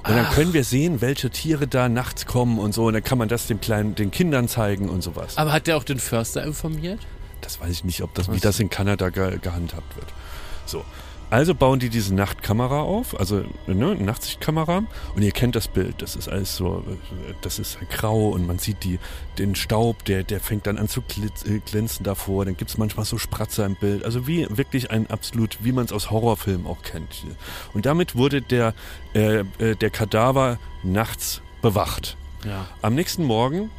Und 0.04 0.16
dann 0.16 0.28
können 0.30 0.52
wir 0.52 0.64
sehen, 0.64 1.00
welche 1.00 1.30
Tiere 1.30 1.68
da 1.68 1.88
nachts 1.88 2.26
kommen 2.26 2.58
und 2.58 2.72
so. 2.72 2.86
Und 2.86 2.94
dann 2.94 3.04
kann 3.04 3.18
man 3.18 3.28
das 3.28 3.46
den 3.46 3.60
kleinen, 3.60 3.94
den 3.94 4.10
Kindern 4.10 4.48
zeigen 4.48 4.88
und 4.88 5.02
sowas. 5.02 5.38
Aber 5.38 5.52
hat 5.52 5.68
der 5.68 5.76
auch 5.76 5.84
den 5.84 5.98
Förster 5.98 6.44
informiert? 6.44 7.00
Das 7.40 7.60
weiß 7.60 7.70
ich 7.70 7.84
nicht, 7.84 8.02
ob 8.02 8.14
das, 8.14 8.30
wie 8.32 8.40
das 8.40 8.58
in 8.58 8.68
Kanada 8.68 9.10
ge 9.10 9.38
gehandhabt 9.38 9.96
wird. 9.96 10.06
So. 10.66 10.84
Also 11.32 11.54
bauen 11.54 11.78
die 11.78 11.88
diese 11.88 12.14
Nachtkamera 12.14 12.82
auf, 12.82 13.18
also 13.18 13.42
ne, 13.66 13.94
Nachtsichtkamera 13.94 14.84
und 15.16 15.22
ihr 15.22 15.32
kennt 15.32 15.56
das 15.56 15.66
Bild, 15.66 16.02
das 16.02 16.14
ist 16.14 16.28
alles 16.28 16.58
so, 16.58 16.84
das 17.40 17.58
ist 17.58 17.78
grau 17.88 18.28
und 18.28 18.46
man 18.46 18.58
sieht 18.58 18.84
die, 18.84 18.98
den 19.38 19.54
Staub, 19.54 20.04
der, 20.04 20.24
der 20.24 20.40
fängt 20.40 20.66
dann 20.66 20.76
an 20.76 20.88
zu 20.88 21.00
äh, 21.00 21.60
glänzen 21.60 22.04
davor, 22.04 22.44
dann 22.44 22.58
gibt's 22.58 22.76
manchmal 22.76 23.06
so 23.06 23.16
Spratzer 23.16 23.64
im 23.64 23.76
Bild, 23.76 24.04
also 24.04 24.26
wie 24.26 24.46
wirklich 24.50 24.90
ein 24.90 25.08
absolut, 25.08 25.56
wie 25.62 25.72
man 25.72 25.86
es 25.86 25.92
aus 25.92 26.10
Horrorfilmen 26.10 26.66
auch 26.66 26.82
kennt. 26.82 27.24
Und 27.72 27.86
damit 27.86 28.14
wurde 28.14 28.42
der, 28.42 28.74
äh, 29.14 29.38
äh, 29.56 29.74
der 29.74 29.88
Kadaver 29.88 30.58
nachts 30.82 31.40
bewacht. 31.62 32.18
Ja. 32.44 32.66
Am 32.82 32.94
nächsten 32.94 33.24
Morgen 33.24 33.70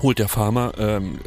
holt 0.00 0.18
der 0.18 0.28
Farmer 0.28 0.72
ähm, 0.78 1.20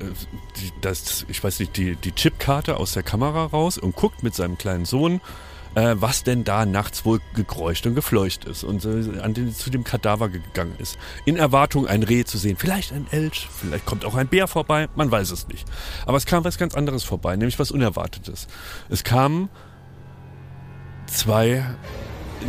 die, 0.57 0.71
das, 0.81 1.25
ich 1.29 1.43
weiß 1.43 1.59
nicht, 1.59 1.77
die, 1.77 1.95
die 1.95 2.11
Chipkarte 2.11 2.77
aus 2.77 2.93
der 2.93 3.03
Kamera 3.03 3.45
raus 3.45 3.77
und 3.77 3.95
guckt 3.95 4.23
mit 4.23 4.35
seinem 4.35 4.57
kleinen 4.57 4.85
Sohn, 4.85 5.21
äh, 5.75 5.95
was 5.99 6.23
denn 6.23 6.43
da 6.43 6.65
nachts 6.65 7.05
wohl 7.05 7.21
gekreucht 7.33 7.85
und 7.85 7.95
gefleucht 7.95 8.45
ist 8.45 8.63
und 8.63 8.83
äh, 8.85 9.19
an 9.19 9.33
den, 9.33 9.53
zu 9.53 9.69
dem 9.69 9.83
Kadaver 9.83 10.29
gegangen 10.29 10.75
ist. 10.79 10.97
In 11.25 11.35
Erwartung, 11.37 11.87
ein 11.87 12.03
Reh 12.03 12.23
zu 12.23 12.37
sehen. 12.37 12.55
Vielleicht 12.57 12.93
ein 12.93 13.07
Elch, 13.11 13.47
vielleicht 13.51 13.85
kommt 13.85 14.05
auch 14.05 14.15
ein 14.15 14.27
Bär 14.27 14.47
vorbei, 14.47 14.87
man 14.95 15.11
weiß 15.11 15.31
es 15.31 15.47
nicht. 15.47 15.67
Aber 16.05 16.17
es 16.17 16.25
kam 16.25 16.43
was 16.43 16.57
ganz 16.57 16.75
anderes 16.75 17.03
vorbei, 17.03 17.35
nämlich 17.35 17.59
was 17.59 17.71
Unerwartetes. 17.71 18.47
Es 18.89 19.03
kamen 19.03 19.49
zwei 21.07 21.63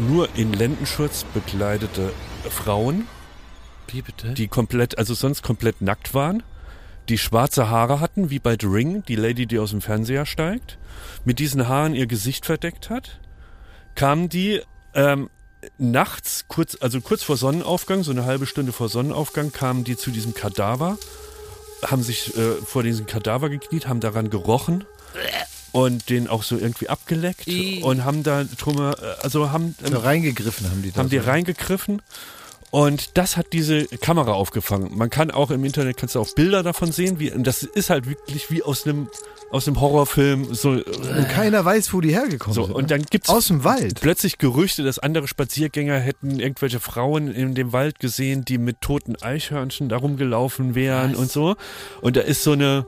nur 0.08 0.28
in 0.36 0.52
Lendenschurz 0.52 1.24
bekleidete 1.34 2.12
Frauen, 2.48 3.06
Wie 3.88 4.02
bitte? 4.02 4.34
die 4.34 4.48
komplett, 4.48 4.98
also 4.98 5.14
sonst 5.14 5.42
komplett 5.42 5.80
nackt 5.80 6.14
waren, 6.14 6.42
die 7.08 7.18
schwarze 7.18 7.70
Haare 7.70 8.00
hatten, 8.00 8.30
wie 8.30 8.38
bei 8.38 8.56
The 8.60 8.66
Ring, 8.66 9.04
die 9.06 9.16
Lady, 9.16 9.46
die 9.46 9.58
aus 9.58 9.70
dem 9.70 9.80
Fernseher 9.80 10.26
steigt, 10.26 10.78
mit 11.26 11.40
diesen 11.40 11.68
Haaren 11.68 11.94
ihr 11.94 12.06
Gesicht 12.06 12.46
verdeckt 12.46 12.88
hat, 12.88 13.20
kamen 13.96 14.28
die 14.28 14.62
ähm, 14.94 15.28
nachts, 15.76 16.44
kurz, 16.46 16.78
also 16.80 17.00
kurz 17.00 17.24
vor 17.24 17.36
Sonnenaufgang, 17.36 18.04
so 18.04 18.12
eine 18.12 18.24
halbe 18.24 18.46
Stunde 18.46 18.72
vor 18.72 18.88
Sonnenaufgang, 18.88 19.52
kamen 19.52 19.82
die 19.82 19.96
zu 19.96 20.12
diesem 20.12 20.34
Kadaver, 20.34 20.98
haben 21.84 22.02
sich 22.04 22.36
äh, 22.36 22.52
vor 22.64 22.84
diesem 22.84 23.06
Kadaver 23.06 23.50
gekniet, 23.50 23.88
haben 23.88 24.00
daran 24.00 24.30
gerochen 24.30 24.84
und 25.72 26.10
den 26.10 26.28
auch 26.28 26.44
so 26.44 26.56
irgendwie 26.56 26.88
abgeleckt 26.88 27.48
I. 27.48 27.82
und 27.82 28.04
haben 28.04 28.22
da 28.22 28.44
drum, 28.44 28.78
äh, 28.78 28.94
also 29.20 29.50
haben 29.50 29.74
ähm, 29.84 29.92
So 29.92 29.98
reingegriffen 29.98 30.70
haben 30.70 30.82
die 30.82 30.92
da. 30.92 31.00
haben 31.00 31.10
die 31.10 31.18
so. 31.18 31.24
reingegriffen 31.24 32.02
und 32.76 33.16
das 33.16 33.36
hat 33.38 33.52
diese 33.54 33.86
Kamera 33.86 34.32
aufgefangen. 34.32 34.96
Man 34.98 35.08
kann 35.08 35.30
auch 35.30 35.50
im 35.50 35.64
Internet 35.64 35.96
kannst 35.96 36.14
du 36.14 36.20
auch 36.20 36.34
Bilder 36.34 36.62
davon 36.62 36.92
sehen, 36.92 37.18
wie 37.18 37.30
und 37.32 37.46
das 37.46 37.62
ist 37.62 37.88
halt 37.90 38.06
wirklich 38.06 38.50
wie 38.50 38.62
aus 38.62 38.86
einem 38.86 39.08
aus 39.50 39.66
einem 39.66 39.80
Horrorfilm 39.80 40.52
so 40.54 40.70
Und 40.72 41.28
keiner 41.30 41.64
weiß, 41.64 41.92
wo 41.94 42.00
die 42.00 42.12
hergekommen 42.14 42.54
so 42.54 42.64
sind. 42.66 42.74
und 42.74 42.90
dann 42.90 43.02
gibt's 43.04 43.28
Aus 43.30 43.46
dem 43.46 43.64
Wald. 43.64 44.00
plötzlich 44.00 44.38
Gerüchte, 44.38 44.82
dass 44.82 44.98
andere 44.98 45.26
Spaziergänger 45.28 45.98
hätten 45.98 46.38
irgendwelche 46.40 46.80
Frauen 46.80 47.32
in 47.32 47.54
dem 47.54 47.72
Wald 47.72 47.98
gesehen, 48.00 48.44
die 48.44 48.58
mit 48.58 48.80
toten 48.80 49.16
Eichhörnchen 49.22 49.88
darum 49.88 50.16
gelaufen 50.16 50.74
wären 50.74 51.14
und 51.14 51.30
so 51.30 51.56
und 52.02 52.16
da 52.16 52.20
ist 52.22 52.42
so 52.42 52.52
eine 52.52 52.86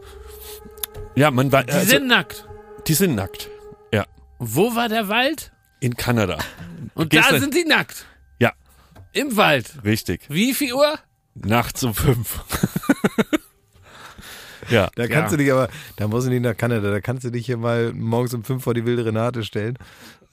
ja, 1.15 1.31
man 1.31 1.51
war 1.51 1.65
Die 1.65 1.73
also, 1.73 1.89
sind 1.91 2.07
nackt. 2.09 2.47
die 2.87 2.95
sind 2.95 3.15
nackt. 3.15 3.49
Ja, 3.93 4.05
Wo 4.39 4.75
war 4.75 4.89
der 4.89 5.09
Wald? 5.09 5.51
in 5.81 5.95
Kanada. 5.97 6.39
Und 6.95 7.11
Gehst 7.11 7.31
da 7.31 7.39
sind 7.39 7.55
die 7.55 7.65
nackt. 7.65 8.05
Ja, 9.15 9.23
Im 9.23 9.37
Wald. 9.37 9.73
richtig. 9.85 10.23
Wie 10.29 10.55
viel 10.55 10.73
Uhr? 10.75 10.99
Nachts 11.35 11.83
um 11.85 11.95
fünf. 11.95 12.41
ja. 14.71 14.89
Da 14.97 15.07
kannst 15.07 15.33
du 15.33 15.37
dich 15.37 15.51
aber, 15.53 15.69
da 15.97 16.09
musst 16.09 16.27
du 16.27 16.31
nicht 16.31 16.43
nach 16.43 16.57
Kanada, 16.57 16.91
da 16.91 17.01
kannst 17.01 17.25
du 17.25 17.31
dich 17.31 17.47
hier 17.47 17.57
mal 17.57 17.93
morgens 17.95 18.35
um 18.35 18.45
fünf 18.45 18.65
vor 18.65 18.75
die 18.75 18.85
wilde 18.85 19.05
Renate 19.07 19.45
stellen. 19.45 19.79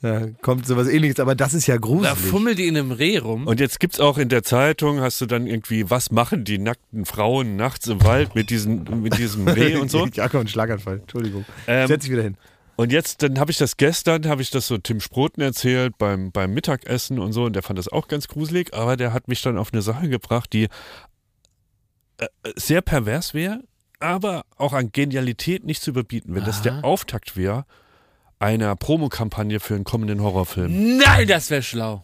Da 0.01 0.27
kommt 0.41 0.67
sowas 0.67 0.87
ähnliches, 0.87 1.19
aber 1.19 1.35
das 1.35 1.53
ist 1.53 1.67
ja 1.67 1.75
Da 1.75 1.79
gruselig. 1.81 2.17
fummelt 2.17 2.59
die 2.59 2.67
in 2.67 2.77
einem 2.77 2.91
Reh 2.91 3.17
rum. 3.17 3.47
Und 3.47 3.59
jetzt 3.59 3.79
gibt's 3.79 3.99
auch 3.99 4.17
in 4.17 4.29
der 4.29 4.43
Zeitung, 4.43 4.99
hast 4.99 5.21
du 5.21 5.25
dann 5.25 5.47
irgendwie, 5.47 5.89
was 5.89 6.11
machen 6.11 6.43
die 6.43 6.57
nackten 6.57 7.05
Frauen 7.05 7.55
nachts 7.55 7.87
im 7.87 8.03
Wald 8.03 8.35
mit, 8.35 8.49
diesen, 8.49 9.01
mit 9.01 9.17
diesem 9.17 9.47
Reh 9.47 9.77
und 9.77 9.89
so. 9.89 10.05
Ja, 10.13 10.27
komm, 10.27 10.41
ein 10.41 10.47
Schlaganfall, 10.47 10.99
Entschuldigung. 10.99 11.45
Ähm, 11.65 11.87
Setz 11.87 12.03
dich 12.03 12.11
wieder 12.11 12.23
hin. 12.23 12.35
Und 12.77 12.91
jetzt, 12.91 13.23
dann 13.23 13.39
habe 13.39 13.51
ich 13.51 13.57
das 13.57 13.77
gestern, 13.77 14.27
habe 14.27 14.41
ich 14.41 14.49
das 14.49 14.67
so 14.67 14.77
Tim 14.77 14.99
Sproten 14.99 15.41
erzählt 15.41 15.97
beim, 15.97 16.31
beim 16.31 16.53
Mittagessen 16.53 17.19
und 17.19 17.31
so 17.31 17.45
und 17.45 17.53
der 17.53 17.63
fand 17.63 17.79
das 17.79 17.87
auch 17.87 18.07
ganz 18.07 18.27
gruselig, 18.27 18.73
aber 18.73 18.97
der 18.97 19.13
hat 19.13 19.27
mich 19.27 19.41
dann 19.41 19.57
auf 19.57 19.71
eine 19.71 19.81
Sache 19.81 20.09
gebracht, 20.09 20.51
die 20.51 20.67
äh, 22.17 22.27
sehr 22.55 22.81
pervers 22.81 23.33
wäre, 23.33 23.61
aber 23.99 24.43
auch 24.57 24.73
an 24.73 24.91
Genialität 24.91 25.63
nicht 25.63 25.81
zu 25.81 25.91
überbieten, 25.91 26.35
wenn 26.35 26.43
das 26.43 26.61
der 26.61 26.83
Auftakt 26.83 27.37
wäre 27.37 27.65
einer 28.39 28.75
Promokampagne 28.75 29.59
für 29.59 29.75
einen 29.75 29.83
kommenden 29.83 30.21
Horrorfilm. 30.21 30.97
Nein, 30.97 31.27
das 31.27 31.49
wäre 31.49 31.63
schlau. 31.63 32.03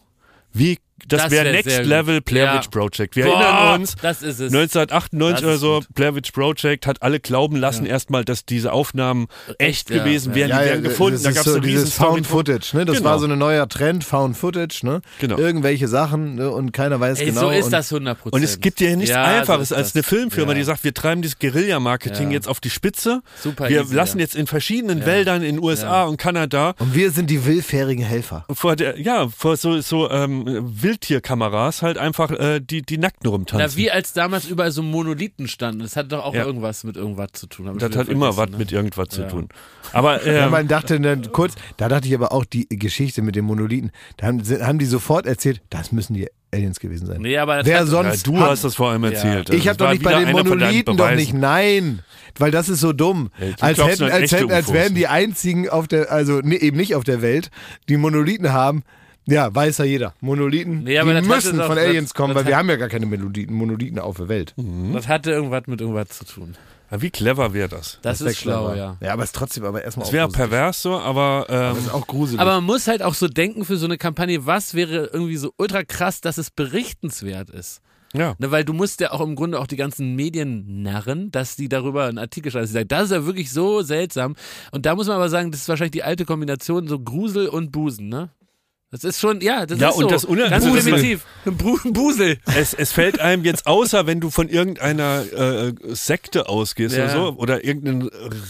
Wie, 0.53 0.79
das, 1.07 1.23
Das 1.23 1.31
wäre 1.31 1.45
wär 1.45 1.51
Next. 1.53 1.85
Level 1.85 2.21
Blair 2.21 2.45
Ja. 2.45 2.55
Witch 2.57 2.67
Project. 2.69 3.15
Wir 3.15 3.25
Boah, 3.25 3.41
erinnern 3.41 3.81
uns, 3.81 3.95
das 4.01 4.21
ist 4.21 4.39
es. 4.39 4.51
1998 4.53 5.35
Das 5.41 5.43
oder 5.43 5.57
so, 5.57 5.75
gut. 5.79 5.87
Blair 5.95 6.15
Witch 6.15 6.31
Project 6.31 6.87
hat 6.87 7.01
alle 7.01 7.19
glauben 7.19 7.55
lassen 7.57 7.85
erstmal, 7.85 8.23
dass 8.25 8.45
diese 8.45 8.71
Aufnahmen 8.73 9.27
echt, 9.57 9.89
ja, 9.89 9.97
gewesen 10.03 10.29
ja. 10.31 10.35
wären. 10.35 10.51
die 10.51 10.65
wären 10.69 10.83
gefunden. 10.83 11.23
Da 11.23 11.31
gab 11.31 11.45
es 11.45 11.53
so 11.53 11.59
dieses 11.59 11.93
Found. 11.93 12.27
Footage, 12.27 12.73
ne? 12.75 12.85
Das 12.85 12.97
Genau. 12.97 13.09
war 13.09 13.19
so 13.19 13.27
ein 13.27 13.37
neuer 13.37 13.67
Trend, 13.67 14.03
Found 14.03 14.37
Footage, 14.37 14.79
ne? 14.83 15.01
Genau. 15.19 15.37
Irgendwelche 15.37 15.87
Sachen 15.87 16.35
ne? 16.35 16.49
und 16.51 16.71
keiner 16.71 16.99
weiß 16.99 17.19
Ey, 17.19 17.27
genau. 17.27 17.41
so 17.41 17.49
ist 17.51 17.65
und 17.65 17.71
das 17.71 17.91
100%. 17.91 18.15
Und 18.31 18.43
es 18.43 18.59
gibt 18.59 18.79
ja 18.81 18.95
nichts 18.95 19.09
Ja, 19.11 19.23
Einfaches 19.23 19.69
so 19.69 19.75
als 19.75 19.95
eine 19.95 20.03
Filmfirma, 20.03 20.51
Ja. 20.51 20.57
die 20.57 20.63
sagt, 20.63 20.83
wir 20.83 20.93
treiben 20.93 21.21
dieses 21.21 21.39
Guerilla-Marketing 21.39 22.27
Ja. 22.29 22.33
jetzt 22.33 22.47
auf 22.47 22.59
die 22.59 22.69
Spitze. 22.69 23.21
Super 23.41 23.69
wir 23.69 23.81
easy, 23.81 23.95
lassen 23.95 24.17
ja. 24.19 24.23
jetzt 24.23 24.35
in 24.35 24.47
verschiedenen 24.47 25.05
Wäldern 25.05 25.41
in 25.43 25.59
USA 25.61 26.01
Ja. 26.01 26.03
und 26.05 26.17
Kanada 26.17 26.73
Und 26.79 26.93
wir 26.95 27.11
sind 27.11 27.29
die 27.29 27.45
willfährigen 27.45 28.03
Helfer. 28.05 28.45
vor 28.51 28.75
der, 28.75 28.99
ja, 28.99 29.27
vor 29.29 29.57
so, 29.57 29.79
so 29.81 30.09
ähm, 30.09 30.45
Wildtierkameras 30.91 31.81
halt 31.81 31.97
einfach 31.97 32.31
äh, 32.31 32.59
die, 32.59 32.81
die 32.81 32.97
Nackten 32.97 33.29
rumtanzen. 33.29 33.67
Na, 33.71 33.77
wie 33.77 33.91
als 33.91 34.13
damals 34.13 34.45
überall 34.45 34.71
so 34.71 34.83
Monolithen 34.83 35.47
standen. 35.47 35.81
Das 35.81 35.95
hat 35.95 36.11
doch 36.11 36.23
auch 36.23 36.33
Ja. 36.33 36.45
irgendwas 36.45 36.83
mit 36.83 36.97
irgendwas 36.97 37.29
zu 37.33 37.47
tun. 37.47 37.77
Das 37.79 37.95
hat 37.95 38.09
immer 38.09 38.35
was 38.37 38.49
ne? 38.49 38.57
mit 38.57 38.71
irgendwas 38.71 39.09
zu 39.09 39.21
Ja. 39.21 39.27
tun. 39.29 39.49
Aber 39.93 40.25
Ja, 40.25 40.45
ähm, 40.45 40.51
man 40.51 40.67
dachte 40.67 40.99
dann 40.99 41.31
kurz, 41.31 41.55
da 41.77 41.87
dachte 41.89 42.07
ich 42.07 42.13
aber 42.13 42.31
auch 42.31 42.45
die 42.45 42.67
Geschichte 42.69 43.21
mit 43.21 43.35
den 43.35 43.45
Monolithen, 43.45 43.91
da 44.17 44.27
haben, 44.27 44.41
haben 44.61 44.79
die 44.79 44.85
sofort 44.85 45.25
erzählt, 45.25 45.61
das 45.69 45.91
müssen 45.91 46.13
die 46.13 46.27
Aliens 46.53 46.79
gewesen 46.79 47.05
sein. 47.07 47.21
Nee, 47.21 47.37
aber 47.37 47.53
Wer 47.53 47.59
hat, 47.59 47.67
ja, 47.67 47.85
sonst 47.85 48.27
du 48.27 48.37
hat- 48.37 48.49
hast 48.51 48.63
das 48.65 48.75
vor 48.75 48.89
allem 48.91 49.05
erzählt. 49.05 49.49
Also 49.49 49.53
Ich 49.53 49.67
habe 49.69 49.77
das 49.77 49.87
doch 49.87 49.91
nicht 49.93 50.03
bei 50.03 50.19
den 50.23 50.31
Monolithen 50.31 50.97
doch 50.97 51.11
nicht. 51.11 51.33
Nein, 51.33 51.99
weil 52.37 52.51
das 52.51 52.67
ist 52.67 52.81
so 52.81 52.91
dumm. 52.91 53.29
Ja, 53.39 53.45
du 53.47 53.63
als, 53.63 53.75
glaubst 53.77 54.01
hätten, 54.01 54.11
als, 54.11 54.31
hätten, 54.33 54.51
als 54.51 54.73
wären 54.73 54.93
die 54.93 55.07
einzigen 55.07 55.69
auf 55.69 55.87
der, 55.87 56.11
also 56.11 56.41
nee, 56.43 56.57
eben 56.57 56.75
nicht 56.77 56.95
auf 56.95 57.05
der 57.05 57.21
Welt, 57.21 57.49
die 57.87 57.95
Monolithen 57.97 58.51
haben. 58.51 58.83
Ja, 59.25 59.53
weiß 59.53 59.77
ja 59.79 59.85
jeder. 59.85 60.13
Monolithen, 60.19 60.83
Nee, 60.83 60.97
aber 60.99 61.13
die 61.13 61.19
das 61.19 61.27
müssen 61.27 61.59
von 61.59 61.75
das- 61.75 61.85
Aliens 61.85 62.13
kommen, 62.13 62.33
das 62.33 62.43
weil 62.43 62.49
wir 62.49 62.55
hat- 62.55 62.59
haben 62.61 62.69
ja 62.69 62.75
gar 62.75 62.89
keine 62.89 63.05
Monolithen, 63.05 63.53
Monolithen 63.55 63.99
auf 63.99 64.17
der 64.17 64.29
Welt. 64.29 64.53
das 64.93 65.07
hatte 65.07 65.31
irgendwas 65.31 65.67
mit 65.67 65.79
irgendwas 65.81 66.09
zu 66.09 66.25
tun. 66.25 66.55
Ja, 66.89 67.01
wie 67.01 67.09
clever 67.09 67.53
wäre 67.53 67.69
das? 67.69 67.99
Das, 68.01 68.19
wär 68.21 68.31
ist 68.31 68.39
schlau, 68.39 68.65
clever. 68.65 68.75
ja. 68.77 68.97
Ja, 68.99 69.13
aber 69.13 69.23
es 69.23 69.29
ist 69.29 69.35
trotzdem 69.35 69.63
aber 69.63 69.81
erstmal 69.83 70.03
Das 70.03 70.09
auch 70.09 70.13
wäre 70.13 70.27
pervers 70.29 70.81
so, 70.81 70.97
aber, 70.97 71.45
ähm, 71.49 71.55
Aber 71.55 71.77
es 71.77 71.85
ist 71.85 71.93
auch 71.93 72.05
gruselig. 72.07 72.41
Aber 72.41 72.55
man 72.55 72.65
muss 72.65 72.87
halt 72.87 73.01
auch 73.01 73.13
so 73.13 73.27
denken 73.29 73.63
für 73.63 73.77
so 73.77 73.85
eine 73.85 73.97
Kampagne, 73.97 74.45
was 74.45 74.73
wäre 74.73 75.09
irgendwie 75.13 75.37
so 75.37 75.53
ultra 75.57 75.83
krass, 75.83 76.19
dass 76.19 76.37
es 76.37 76.51
berichtenswert 76.51 77.49
ist. 77.49 77.81
ja. 78.13 78.35
Ne, 78.39 78.51
weil 78.51 78.65
du 78.65 78.73
musst 78.73 78.99
ja 78.99 79.11
auch 79.13 79.21
im 79.21 79.35
Grunde 79.37 79.57
auch 79.57 79.67
die 79.67 79.77
ganzen 79.77 80.15
Medien 80.17 80.81
narren, 80.81 81.31
dass 81.31 81.55
die 81.55 81.69
darüber 81.69 82.05
einen 82.07 82.17
Artikel 82.17 82.51
schreiben. 82.51 82.65
Sie 82.67 82.73
sagen, 82.73 82.89
das 82.89 83.03
ist 83.05 83.11
ja 83.11 83.25
wirklich 83.25 83.51
so 83.51 83.83
seltsam. 83.83 84.35
Und 84.73 84.85
da 84.85 84.95
muss 84.95 85.07
man 85.07 85.15
aber 85.15 85.29
sagen, 85.29 85.49
das 85.51 85.61
ist 85.61 85.69
wahrscheinlich 85.69 85.91
die 85.91 86.03
alte 86.03 86.25
Kombination 86.25 86.89
so 86.89 86.99
Grusel 86.99 87.47
und 87.47 87.71
Busen, 87.71 88.09
ne? 88.09 88.29
Das 88.91 89.05
ist 89.05 89.21
schon, 89.21 89.39
ja, 89.39 89.65
das 89.65 89.79
Ja, 89.79 89.87
ist 89.89 89.95
so. 89.95 90.01
und 90.03 90.11
das 90.11 90.25
Uner- 90.25 90.49
Ganz 90.49 90.65
also 90.65 90.75
das- 90.75 90.83
primitiv. 90.83 91.25
Bu 91.45 91.77
Busel. 91.91 92.37
Es, 92.57 92.73
es 92.73 92.91
fällt 92.91 93.21
einem 93.21 93.45
jetzt, 93.45 93.65
außer 93.65 94.05
wenn 94.05 94.19
du 94.19 94.29
von 94.29 94.49
irgendeiner 94.49 95.23
äh, 95.31 95.73
Sekte 95.93 96.49
ausgehst 96.49 96.95
Ja. 96.97 97.05
oder 97.05 97.13
so, 97.13 97.35
oder 97.37 97.63
irgendein 97.63 98.09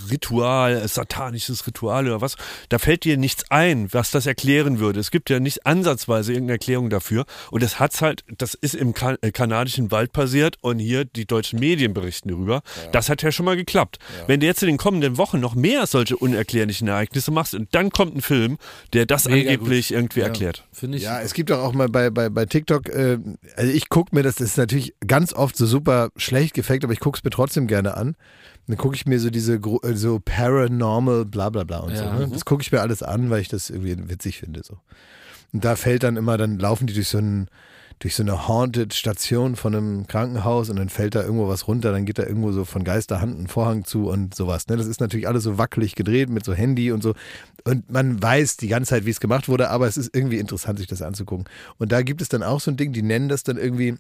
Ritual, 0.10 0.88
satanisches 0.88 1.68
Ritual 1.68 2.08
oder 2.08 2.22
was, 2.22 2.36
da 2.70 2.80
fällt 2.80 3.04
dir 3.04 3.18
nichts 3.18 3.44
ein, 3.52 3.94
was 3.94 4.10
das 4.10 4.26
erklären 4.26 4.80
würde. 4.80 5.00
Es 5.00 5.12
gibt 5.12 5.30
ja 5.30 5.40
nicht 5.40 5.66
ansatzweise 5.68 6.32
irgendeine 6.34 6.54
Erklärung 6.54 6.90
dafür. 6.90 7.26
Und 7.52 7.62
das 7.62 7.80
hat's 7.80 8.02
halt, 8.02 8.24
das 8.38 8.56
ist 8.56 8.74
im 8.76 8.94
kan 8.96 9.18
äh, 9.22 9.32
kanadischen 9.32 9.92
Wald 9.92 10.12
passiert 10.12 10.58
und 10.62 10.80
hier 10.80 11.06
die 11.06 11.26
deutschen 11.26 11.60
Medien 11.60 11.94
berichten 11.94 12.30
darüber. 12.30 12.64
Das 12.92 13.10
hat 13.10 13.22
ja 13.22 13.32
schon 13.32 13.46
mal 13.46 13.56
geklappt. 13.56 14.00
Wenn 14.26 14.40
du 14.40 14.48
jetzt 14.48 14.64
in 14.64 14.68
den 14.68 14.78
kommenden 14.78 15.18
Wochen 15.18 15.40
noch 15.40 15.54
mehr 15.54 15.86
solche 15.86 16.18
unerklärlichen 16.18 16.88
Ereignisse 16.88 17.30
machst 17.32 17.54
und 17.54 17.70
dann 17.76 17.92
kommt 17.92 18.16
ein 18.16 18.22
Film, 18.24 18.58
der 18.94 19.06
das 19.06 19.26
Mega 19.26 19.52
angeblich 19.52 19.92
irgendwie 19.94 20.24
erklärt. 20.32 20.68
Finde 20.72 20.98
ich. 20.98 21.04
Ja, 21.04 21.22
es 21.22 21.34
gibt 21.34 21.50
doch 21.50 21.60
auch 21.60 21.74
mal 21.74 21.90
bei, 21.90 22.10
bei, 22.10 22.30
bei 22.30 22.46
TikTok, 22.46 22.90
äh, 22.90 23.18
also 23.56 23.72
ich 23.72 23.90
gucke 23.90 24.16
mir 24.16 24.24
das, 24.24 24.36
das 24.36 24.50
ist 24.52 24.58
natürlich 24.58 24.94
ganz 25.06 25.34
oft 25.34 25.56
so 25.56 25.66
super 25.66 26.10
schlecht 26.16 26.54
gefaked, 26.54 26.84
aber 26.84 26.94
ich 26.94 27.00
gucke 27.00 27.18
es 27.18 27.24
mir 27.24 27.30
trotzdem 27.30 27.68
gerne 27.68 27.96
an. 27.98 28.16
Dann 28.68 28.78
gucke 28.78 28.96
ich 28.96 29.06
mir 29.06 29.20
so 29.20 29.30
diese 29.30 29.56
äh, 29.56 29.94
so 29.96 30.20
paranormal 30.24 31.26
bla 31.26 31.50
bla 31.50 31.64
bla 31.64 31.80
und 31.80 31.92
Ja. 31.94 31.98
so. 31.98 32.20
Ne? 32.26 32.30
Das 32.32 32.46
gucke 32.46 32.62
ich 32.62 32.72
mir 32.72 32.82
alles 32.82 33.04
an, 33.04 33.30
weil 33.30 33.42
ich 33.42 33.48
das 33.50 33.70
irgendwie 33.70 34.10
witzig 34.10 34.40
finde. 34.40 34.62
So. 34.64 34.78
Und 35.54 35.66
da 35.66 35.76
fällt 35.76 36.04
dann 36.04 36.18
immer, 36.18 36.38
dann 36.38 36.60
laufen 36.60 36.88
die 36.88 36.94
durch 36.94 37.10
so 37.10 37.18
ein 37.18 37.48
durch 38.02 38.16
so 38.16 38.24
eine 38.24 38.48
haunted 38.48 38.96
Station 38.96 39.56
von 39.56 39.76
einem 39.76 40.08
Krankenhaus 40.08 40.72
und 40.72 40.78
dann 40.78 40.90
fällt 40.90 41.14
da 41.14 41.22
irgendwo 41.22 41.48
was 41.48 41.68
runter, 41.68 41.92
dann 41.92 42.06
geht 42.06 42.18
da 42.18 42.24
irgendwo 42.24 42.52
so 42.52 42.66
von 42.66 42.84
Geisterhand 42.84 43.40
ein 43.40 43.48
Vorhang 43.48 43.86
zu 43.86 44.10
und 44.10 44.34
sowas. 44.34 44.68
Ne? 44.68 44.76
Das 44.76 44.88
ist 44.88 45.00
natürlich 45.00 45.28
alles 45.28 45.44
so 45.44 45.60
wackelig 45.60 45.94
gedreht 45.94 46.28
mit 46.30 46.44
so 46.44 46.54
Handy 46.54 46.92
und 46.92 47.04
so. 47.04 47.14
Und 47.64 47.92
man 47.92 48.22
weiß 48.22 48.58
die 48.58 48.70
ganze 48.70 48.90
Zeit, 48.90 49.06
wie 49.06 49.12
es 49.12 49.20
gemacht 49.20 49.48
wurde, 49.48 49.70
aber 49.70 49.88
es 49.88 49.98
ist 49.98 50.16
irgendwie 50.16 50.40
interessant, 50.40 50.80
sich 50.80 50.88
das 50.88 51.04
anzugucken. 51.04 51.46
Und 51.78 51.92
da 51.92 52.02
gibt 52.02 52.24
es 52.24 52.30
dann 52.30 52.42
auch 52.42 52.60
so 52.60 52.72
ein 52.72 52.78
Ding, 52.78 52.92
die 52.92 53.04
nennen 53.04 53.30
das 53.30 53.44
dann 53.44 53.58
irgendwie, 53.58 53.96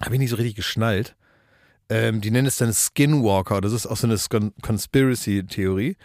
habe 0.00 0.16
ich 0.16 0.18
nicht 0.18 0.30
so 0.30 0.36
richtig 0.36 0.56
geschnallt. 0.56 1.14
Ähm, 1.88 2.20
die 2.20 2.32
nennen 2.32 2.48
es 2.48 2.56
dann 2.56 2.72
Skinwalker. 2.72 3.60
Das 3.60 3.72
ist 3.72 3.86
auch 3.86 3.96
so 3.96 4.08
eine 4.08 4.18
Conspiracy-Theorie, 4.62 5.96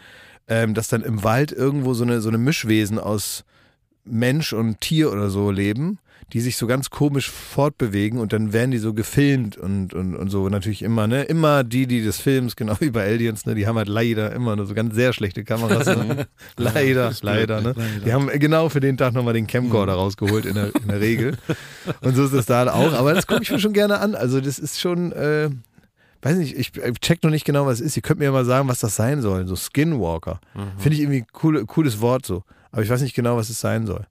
ähm, 0.47 0.75
dass 0.75 0.87
dann 0.87 1.01
im 1.01 1.23
Wald 1.23 1.51
irgendwo 1.51 1.95
so 1.95 2.03
eine, 2.03 2.21
so 2.21 2.29
eine 2.29 2.37
Mischwesen 2.37 2.99
aus 2.99 3.43
Mensch 4.05 4.53
und 4.53 4.81
Tier 4.81 5.11
oder 5.11 5.31
so 5.31 5.49
leben, 5.49 5.97
die 6.31 6.41
sich 6.41 6.57
so 6.57 6.67
ganz 6.67 6.89
komisch 6.89 7.29
fortbewegen 7.29 8.19
und 8.19 8.33
dann 8.33 8.53
werden 8.53 8.71
die 8.71 8.77
so 8.77 8.93
gefilmt 8.93 9.57
und, 9.57 9.93
und, 9.93 10.15
und 10.15 10.29
so. 10.29 10.47
Natürlich 10.49 10.81
immer, 10.81 11.07
ne? 11.07 11.23
Immer 11.23 11.63
die, 11.63 11.87
die 11.87 12.03
des 12.03 12.19
Films, 12.19 12.55
genau 12.55 12.75
wie 12.79 12.89
bei 12.89 13.05
Aliens, 13.05 13.45
ne? 13.45 13.55
Die 13.55 13.67
haben 13.67 13.77
halt 13.77 13.87
leider 13.87 14.31
immer 14.31 14.55
nur 14.55 14.65
so 14.65 14.73
ganz 14.73 14.95
sehr 14.95 15.13
schlechte 15.13 15.43
Kameras. 15.43 15.83
Ne? 16.03 16.27
leider, 16.57 17.11
leider, 17.21 17.61
ne? 17.61 17.75
Die 18.05 18.11
haben 18.13 18.27
genau 18.39 18.69
für 18.69 18.79
den 18.79 18.97
Tag 18.97 19.13
nochmal 19.13 19.33
den 19.33 19.47
Camcorder 19.47 19.93
rausgeholt 19.93 20.45
in 20.45 20.55
der, 20.55 20.75
in 20.75 20.87
der 20.87 20.99
Regel. 20.99 21.37
Und 22.01 22.15
so 22.15 22.25
ist 22.25 22.33
das 22.33 22.45
da 22.45 22.71
auch. 22.71 22.93
Aber 22.93 23.13
das 23.13 23.27
gucke 23.27 23.43
ich 23.43 23.51
mir 23.51 23.59
schon 23.59 23.73
gerne 23.73 23.99
an. 23.99 24.15
Also 24.15 24.41
das 24.41 24.59
ist 24.59 24.79
schon, 24.79 25.11
äh, 25.11 25.49
weiß 26.21 26.37
nicht, 26.37 26.57
ich, 26.57 26.71
check 26.99 27.23
noch 27.23 27.29
nicht 27.31 27.45
genau, 27.45 27.65
was 27.65 27.79
es 27.79 27.87
ist. 27.87 27.97
Ihr 27.97 28.01
könnt 28.01 28.19
mir 28.19 28.25
ja 28.25 28.31
mal 28.31 28.45
sagen, 28.45 28.67
was 28.67 28.79
das 28.79 28.95
sein 28.95 29.21
soll. 29.21 29.45
So 29.47 29.55
Skinwalker. 29.55 30.39
Finde 30.77 30.95
ich 30.95 31.01
irgendwie 31.01 31.19
ein 31.21 31.27
cool, 31.43 31.65
cooles 31.65 32.01
Wort 32.01 32.25
so. 32.25 32.43
Aber 32.71 32.81
ich 32.81 32.89
weiß 32.89 33.01
nicht 33.01 33.15
genau, 33.15 33.37
was 33.37 33.49
es 33.49 33.59
sein 33.59 33.85
soll. 33.85 34.05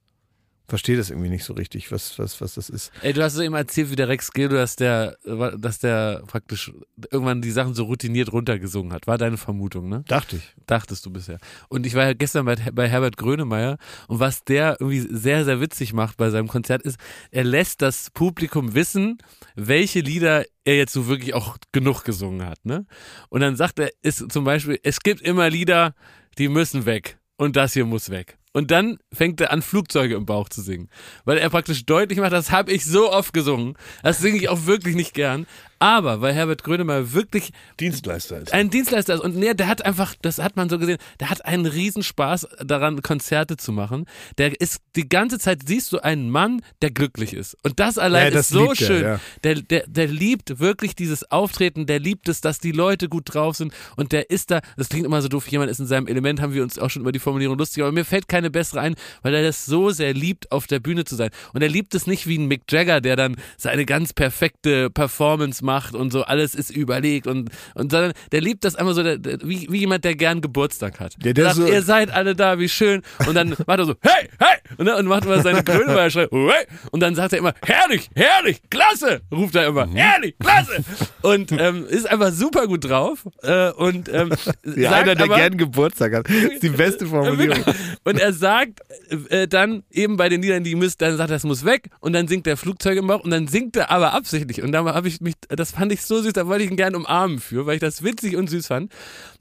Verstehe 0.67 0.95
das 0.95 1.09
irgendwie 1.09 1.29
nicht 1.29 1.43
so 1.43 1.53
richtig, 1.53 1.91
was, 1.91 2.17
was, 2.17 2.39
was 2.39 2.53
das 2.55 2.69
ist. 2.69 2.91
Ey, 3.01 3.11
du 3.11 3.21
hast 3.21 3.33
so 3.33 3.41
eben 3.41 3.53
erzählt, 3.53 3.91
wie 3.91 3.97
der 3.97 4.07
Rex 4.07 4.31
Gildo, 4.31 4.55
dass 4.55 4.77
der, 4.77 5.17
dass 5.57 5.79
der 5.79 6.23
praktisch 6.25 6.71
irgendwann 7.11 7.41
die 7.41 7.51
Sachen 7.51 7.75
so 7.75 7.83
routiniert 7.83 8.31
runtergesungen 8.31 8.93
hat. 8.93 9.05
War 9.05 9.17
deine 9.17 9.37
Vermutung, 9.37 9.89
ne? 9.89 10.03
Dachte 10.07 10.37
ich. 10.37 10.55
Dachtest 10.65 11.05
du 11.05 11.11
bisher. 11.11 11.37
Und 11.67 11.85
ich 11.85 11.95
war 11.95 12.05
ja 12.05 12.13
gestern 12.13 12.45
bei, 12.45 12.55
bei 12.55 12.87
Herbert 12.87 13.17
Grönemeyer 13.17 13.77
und 14.07 14.19
was 14.21 14.45
der 14.45 14.77
irgendwie 14.79 15.01
sehr, 15.01 15.43
sehr 15.43 15.59
witzig 15.59 15.91
macht 15.91 16.15
bei 16.15 16.29
seinem 16.29 16.47
Konzert 16.47 16.81
ist, 16.83 16.97
er 17.31 17.43
lässt 17.43 17.81
das 17.81 18.09
Publikum 18.11 18.73
wissen, 18.73 19.17
welche 19.55 19.99
Lieder 19.99 20.45
er 20.63 20.77
jetzt 20.77 20.93
so 20.93 21.07
wirklich 21.07 21.33
auch 21.33 21.57
genug 21.73 22.03
gesungen 22.03 22.45
hat, 22.47 22.63
ne? 22.65 22.85
Und 23.27 23.41
dann 23.41 23.57
sagt 23.57 23.79
er, 23.79 23.91
ist 24.01 24.31
zum 24.31 24.45
Beispiel, 24.45 24.79
es 24.83 25.01
gibt 25.01 25.21
immer 25.21 25.49
Lieder, 25.49 25.93
die 26.37 26.47
müssen 26.47 26.85
weg 26.85 27.17
und 27.35 27.55
das 27.55 27.73
hier 27.73 27.85
muss 27.85 28.09
weg. 28.09 28.37
Und 28.53 28.71
dann 28.71 28.99
fängt 29.11 29.41
er 29.41 29.51
an, 29.51 29.61
Flugzeuge 29.61 30.15
im 30.15 30.25
Bauch 30.25 30.47
zu 30.47 30.61
singen. 30.61 30.89
Weil 31.25 31.39
er 31.39 31.49
praktisch 31.49 31.85
deutlich 31.85 32.19
macht, 32.19 32.33
das 32.33 32.51
habe 32.51 32.71
ich 32.71 32.85
so 32.85 33.11
oft 33.11 33.33
gesungen. 33.33 33.75
Das 34.03 34.19
singe 34.19 34.37
ich 34.37 34.47
auch 34.47 34.65
wirklich 34.65 34.95
nicht 34.95 35.13
gern. 35.13 35.47
Aber 35.79 36.21
weil 36.21 36.33
Herbert 36.33 36.63
Grönemeyer 36.63 37.11
wirklich 37.11 37.51
Dienstleister 37.77 38.39
ist. 38.39 38.53
ein 38.53 38.69
Dienstleister 38.69 39.15
ist. 39.15 39.19
Und 39.19 39.35
nee, 39.35 39.53
der 39.53 39.67
hat 39.67 39.85
einfach, 39.85 40.15
das 40.21 40.37
hat 40.37 40.55
man 40.55 40.69
so 40.69 40.79
gesehen, 40.79 40.97
der 41.19 41.29
hat 41.29 41.43
einen 41.43 41.65
Riesenspaß 41.65 42.47
daran, 42.63 43.01
Konzerte 43.01 43.57
zu 43.57 43.73
machen. 43.73 44.05
Der 44.37 44.61
ist 44.61 44.79
die 44.95 45.09
ganze 45.09 45.39
Zeit, 45.39 45.67
siehst 45.67 45.91
du 45.91 45.99
einen 45.99 46.29
Mann, 46.29 46.61
der 46.81 46.91
glücklich 46.91 47.33
ist. 47.33 47.57
Und 47.63 47.81
das 47.81 47.97
allein 47.97 48.27
Ja, 48.27 48.31
das 48.31 48.49
ist 48.51 48.53
so 48.53 48.73
schön. 48.75 49.03
ja. 49.03 49.19
Der, 49.43 49.55
der, 49.55 49.83
der 49.87 50.07
liebt 50.07 50.59
wirklich 50.59 50.95
dieses 50.95 51.29
Auftreten, 51.31 51.85
der 51.85 51.99
liebt 51.99 52.29
es, 52.29 52.39
dass 52.39 52.59
die 52.59 52.71
Leute 52.71 53.09
gut 53.09 53.33
drauf 53.33 53.57
sind. 53.57 53.73
Und 53.97 54.13
der 54.13 54.29
ist 54.29 54.51
da, 54.51 54.61
das 54.77 54.87
klingt 54.87 55.05
immer 55.05 55.21
so 55.21 55.27
doof, 55.27 55.49
jemand 55.49 55.69
ist 55.69 55.81
in 55.81 55.87
seinem 55.87 56.07
Element, 56.07 56.39
haben 56.39 56.53
wir 56.53 56.63
uns 56.63 56.79
auch 56.79 56.89
schon 56.91 57.01
über 57.01 57.11
die 57.11 57.19
Formulierung 57.19 57.57
lustig, 57.57 57.83
aber 57.83 57.91
mir 57.91 58.05
fällt 58.05 58.29
keine 58.43 58.51
bessere 58.51 58.81
ein, 58.81 58.95
weil 59.21 59.33
er 59.33 59.41
das 59.43 59.65
so 59.65 59.89
sehr 59.91 60.13
liebt, 60.13 60.51
auf 60.51 60.67
der 60.67 60.79
Bühne 60.79 61.05
zu 61.05 61.15
sein. 61.15 61.29
Und 61.53 61.61
er 61.61 61.69
liebt 61.69 61.95
es 61.95 62.07
nicht 62.07 62.27
wie 62.27 62.37
ein 62.37 62.47
Mick 62.47 62.63
Jagger, 62.69 62.99
der 62.99 63.15
dann 63.15 63.35
seine 63.57 63.85
ganz 63.85 64.11
perfekte 64.11 64.89
Performance 64.89 65.63
macht 65.63 65.95
und 65.95 66.11
so, 66.11 66.23
alles 66.23 66.55
ist 66.55 66.69
überlegt 66.69 67.25
und, 67.27 67.49
und 67.75 67.91
sondern 67.91 68.11
der 68.33 68.41
liebt 68.41 68.65
das 68.65 68.75
einfach 68.75 68.93
so, 68.95 69.03
der, 69.03 69.17
der, 69.17 69.37
wie, 69.43 69.67
wie 69.69 69.79
jemand, 69.79 70.03
der 70.03 70.15
gern 70.15 70.41
Geburtstag 70.41 70.99
hat. 70.99 71.13
Der- 71.23 71.33
der 71.33 71.45
sagt, 71.45 71.55
so- 71.55 71.67
ihr 71.67 71.81
seid 71.83 72.11
alle 72.11 72.35
da, 72.35 72.59
wie 72.59 72.67
schön. 72.69 73.01
Und 73.27 73.35
dann 73.35 73.49
macht 73.65 73.79
er 73.79 73.85
so, 73.85 73.95
hey, 74.01 74.27
hey! 74.39 74.57
Und, 74.77 74.85
dann, 74.87 74.97
und 74.99 75.05
macht 75.05 75.23
immer 75.25 75.41
seine 75.41 75.63
Grönemeyer 75.63 76.09
schreit, 76.09 76.29
hey! 76.31 76.65
Und 76.91 76.99
dann 76.99 77.15
sagt 77.15 77.31
er 77.33 77.39
immer, 77.39 77.53
herrlich, 77.65 78.09
herrlich, 78.15 78.61
klasse! 78.69 79.21
Ruft 79.31 79.55
er 79.55 79.67
immer, 79.67 79.87
herrlich, 79.87 80.35
klasse! 80.39 80.83
Und 81.21 81.51
ähm, 81.53 81.85
ist 81.87 82.09
einfach 82.09 82.31
super 82.33 82.67
gut 82.67 82.83
drauf. 82.89 83.19
Äh, 83.41 83.71
und 83.71 84.09
ähm, 84.13 84.31
Ja, 84.75 84.89
sagt 84.89 85.03
einer, 85.03 85.15
der 85.15 85.25
aber, 85.25 85.35
gern 85.37 85.57
Geburtstag 85.57 86.13
hat. 86.13 86.27
Das 86.27 86.35
ist 86.35 86.63
die 86.63 86.69
beste 86.69 87.05
Formulierung. 87.05 87.63
und 88.03 88.19
er 88.19 88.32
sagt 88.33 88.81
äh, 89.29 89.47
dann 89.47 89.83
eben 89.91 90.17
bei 90.17 90.29
den 90.29 90.41
Liedern, 90.41 90.63
die 90.63 90.75
müsst, 90.75 91.01
dann 91.01 91.17
sagt 91.17 91.29
er, 91.29 91.35
das 91.35 91.43
muss 91.43 91.65
weg 91.65 91.89
und 91.99 92.13
dann 92.13 92.27
singt 92.27 92.45
der 92.45 92.57
Flugzeug 92.57 92.97
im 92.97 93.07
Bauch 93.07 93.23
und 93.23 93.31
dann 93.31 93.47
singt 93.47 93.75
er 93.75 93.91
aber 93.91 94.13
absichtlich 94.13 94.61
und 94.61 94.71
da 94.71 94.83
habe 94.85 95.07
ich 95.07 95.21
mich, 95.21 95.35
das 95.49 95.71
fand 95.71 95.91
ich 95.91 96.01
so 96.01 96.21
süß, 96.21 96.33
da 96.33 96.47
wollte 96.47 96.63
ich 96.63 96.71
ihn 96.71 96.77
gerne 96.77 96.97
umarmen 96.97 97.39
für, 97.39 97.65
weil 97.65 97.75
ich 97.75 97.81
das 97.81 98.03
witzig 98.03 98.35
und 98.35 98.49
süß 98.49 98.67
fand. 98.67 98.91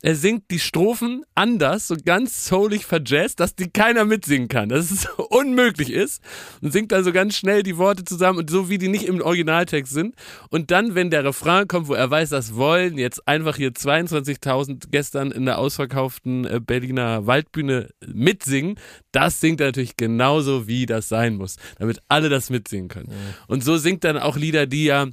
Er 0.02 0.16
singt 0.16 0.50
die 0.50 0.58
Strophen 0.58 1.24
anders, 1.36 1.86
so 1.86 1.96
ganz 2.04 2.46
soulig 2.46 2.84
verjazzt, 2.84 3.38
dass 3.38 3.54
die 3.54 3.70
keiner 3.70 4.04
mitsingen 4.04 4.48
kann, 4.48 4.68
dass 4.68 4.90
es 4.90 5.06
unmöglich 5.30 5.90
ist. 5.90 6.20
Und 6.60 6.72
singt 6.72 6.90
dann 6.90 7.04
so 7.04 7.12
ganz 7.12 7.36
schnell 7.36 7.62
die 7.62 7.78
Worte 7.78 8.02
zusammen 8.02 8.40
und 8.40 8.50
so 8.50 8.68
wie 8.68 8.78
die 8.78 8.88
nicht 8.88 9.04
im 9.04 9.20
Originaltext 9.20 9.92
sind. 9.92 10.16
Und 10.50 10.72
dann, 10.72 10.96
wenn 10.96 11.10
der 11.10 11.24
Refrain 11.24 11.68
kommt, 11.68 11.86
wo 11.86 11.94
er 11.94 12.10
weiß, 12.10 12.30
das 12.30 12.56
wollen 12.56 12.98
jetzt 12.98 13.26
einfach 13.28 13.56
hier 13.56 13.70
22.000 13.70 14.88
gestern 14.90 15.30
in 15.30 15.46
der 15.46 15.58
ausverkauften 15.58 16.46
äh, 16.46 16.60
Berliner 16.60 17.26
Waldbühne 17.28 17.90
mitsingen, 18.04 18.80
das 19.12 19.40
singt 19.40 19.60
er 19.60 19.68
natürlich 19.68 19.96
genauso, 19.96 20.66
wie 20.66 20.86
das 20.86 21.08
sein 21.08 21.36
muss, 21.36 21.56
damit 21.78 22.00
alle 22.08 22.28
das 22.28 22.50
mitsingen 22.50 22.88
können. 22.88 23.12
Und 23.46 23.62
so 23.62 23.76
singt 23.76 24.02
dann 24.02 24.18
auch 24.18 24.36
Lieder, 24.36 24.66
die 24.66 24.84
ja 24.86 25.06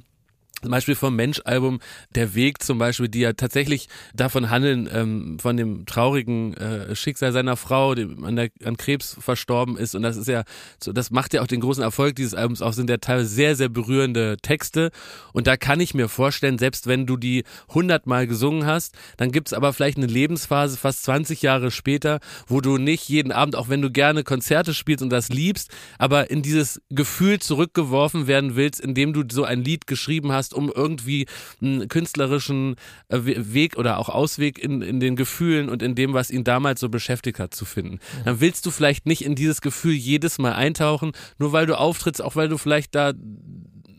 zum 0.62 0.70
Beispiel 0.70 0.94
vom 0.94 1.16
Mensch-Album 1.16 1.80
Der 2.14 2.34
Weg 2.34 2.62
zum 2.62 2.78
Beispiel, 2.78 3.08
die 3.08 3.20
ja 3.20 3.32
tatsächlich 3.32 3.88
davon 4.14 4.50
handeln, 4.50 4.88
ähm, 4.92 5.38
von 5.38 5.56
dem 5.56 5.86
traurigen 5.86 6.54
äh, 6.54 6.94
Schicksal 6.94 7.32
seiner 7.32 7.56
Frau, 7.56 7.94
die 7.94 8.08
an, 8.22 8.36
der, 8.36 8.50
an 8.64 8.76
Krebs 8.76 9.16
verstorben 9.18 9.76
ist. 9.76 9.94
Und 9.94 10.02
das 10.02 10.16
ist 10.16 10.28
ja, 10.28 10.44
so, 10.82 10.92
das 10.92 11.10
macht 11.10 11.34
ja 11.34 11.42
auch 11.42 11.46
den 11.46 11.60
großen 11.60 11.82
Erfolg 11.82 12.16
dieses 12.16 12.34
Albums 12.34 12.62
auch, 12.62 12.72
sind 12.72 12.90
ja 12.90 12.98
teilweise 12.98 13.28
sehr, 13.28 13.56
sehr 13.56 13.68
berührende 13.68 14.36
Texte. 14.42 14.90
Und 15.32 15.46
da 15.46 15.56
kann 15.56 15.80
ich 15.80 15.94
mir 15.94 16.08
vorstellen, 16.08 16.58
selbst 16.58 16.86
wenn 16.86 17.06
du 17.06 17.16
die 17.16 17.44
hundertmal 17.68 18.26
gesungen 18.26 18.66
hast, 18.66 18.94
dann 19.16 19.32
gibt's 19.32 19.52
aber 19.52 19.72
vielleicht 19.72 19.96
eine 19.96 20.06
Lebensphase, 20.06 20.76
fast 20.76 21.04
20 21.04 21.42
Jahre 21.42 21.70
später, 21.70 22.20
wo 22.46 22.60
du 22.60 22.78
nicht 22.78 23.08
jeden 23.08 23.32
Abend, 23.32 23.56
auch 23.56 23.68
wenn 23.68 23.82
du 23.82 23.90
gerne 23.90 24.24
Konzerte 24.24 24.74
spielst 24.74 25.02
und 25.02 25.10
das 25.10 25.28
liebst, 25.28 25.70
aber 25.98 26.30
in 26.30 26.42
dieses 26.42 26.80
Gefühl 26.90 27.38
zurückgeworfen 27.38 28.26
werden 28.26 28.56
willst, 28.56 28.80
indem 28.80 29.12
du 29.12 29.22
so 29.30 29.44
ein 29.44 29.62
Lied 29.64 29.86
geschrieben 29.86 30.32
hast, 30.32 30.49
um 30.54 30.70
irgendwie 30.74 31.26
einen 31.60 31.88
künstlerischen 31.88 32.76
äh, 33.08 33.18
We- 33.24 33.54
Weg 33.54 33.76
oder 33.76 33.98
auch 33.98 34.08
Ausweg 34.08 34.58
in, 34.58 34.82
in 34.82 35.00
den 35.00 35.16
Gefühlen 35.16 35.68
und 35.68 35.82
in 35.82 35.94
dem, 35.94 36.12
was 36.12 36.30
ihn 36.30 36.44
damals 36.44 36.80
so 36.80 36.88
beschäftigt 36.88 37.38
hat, 37.38 37.54
zu 37.54 37.64
finden. 37.64 37.98
Dann 38.24 38.40
willst 38.40 38.66
du 38.66 38.70
vielleicht 38.70 39.06
nicht 39.06 39.24
in 39.24 39.34
dieses 39.34 39.60
Gefühl 39.60 39.94
jedes 39.94 40.38
Mal 40.38 40.52
eintauchen, 40.52 41.12
nur 41.38 41.52
weil 41.52 41.66
du 41.66 41.78
auftrittst, 41.78 42.22
auch 42.22 42.36
weil 42.36 42.48
du 42.48 42.58
vielleicht 42.58 42.94
da 42.94 43.12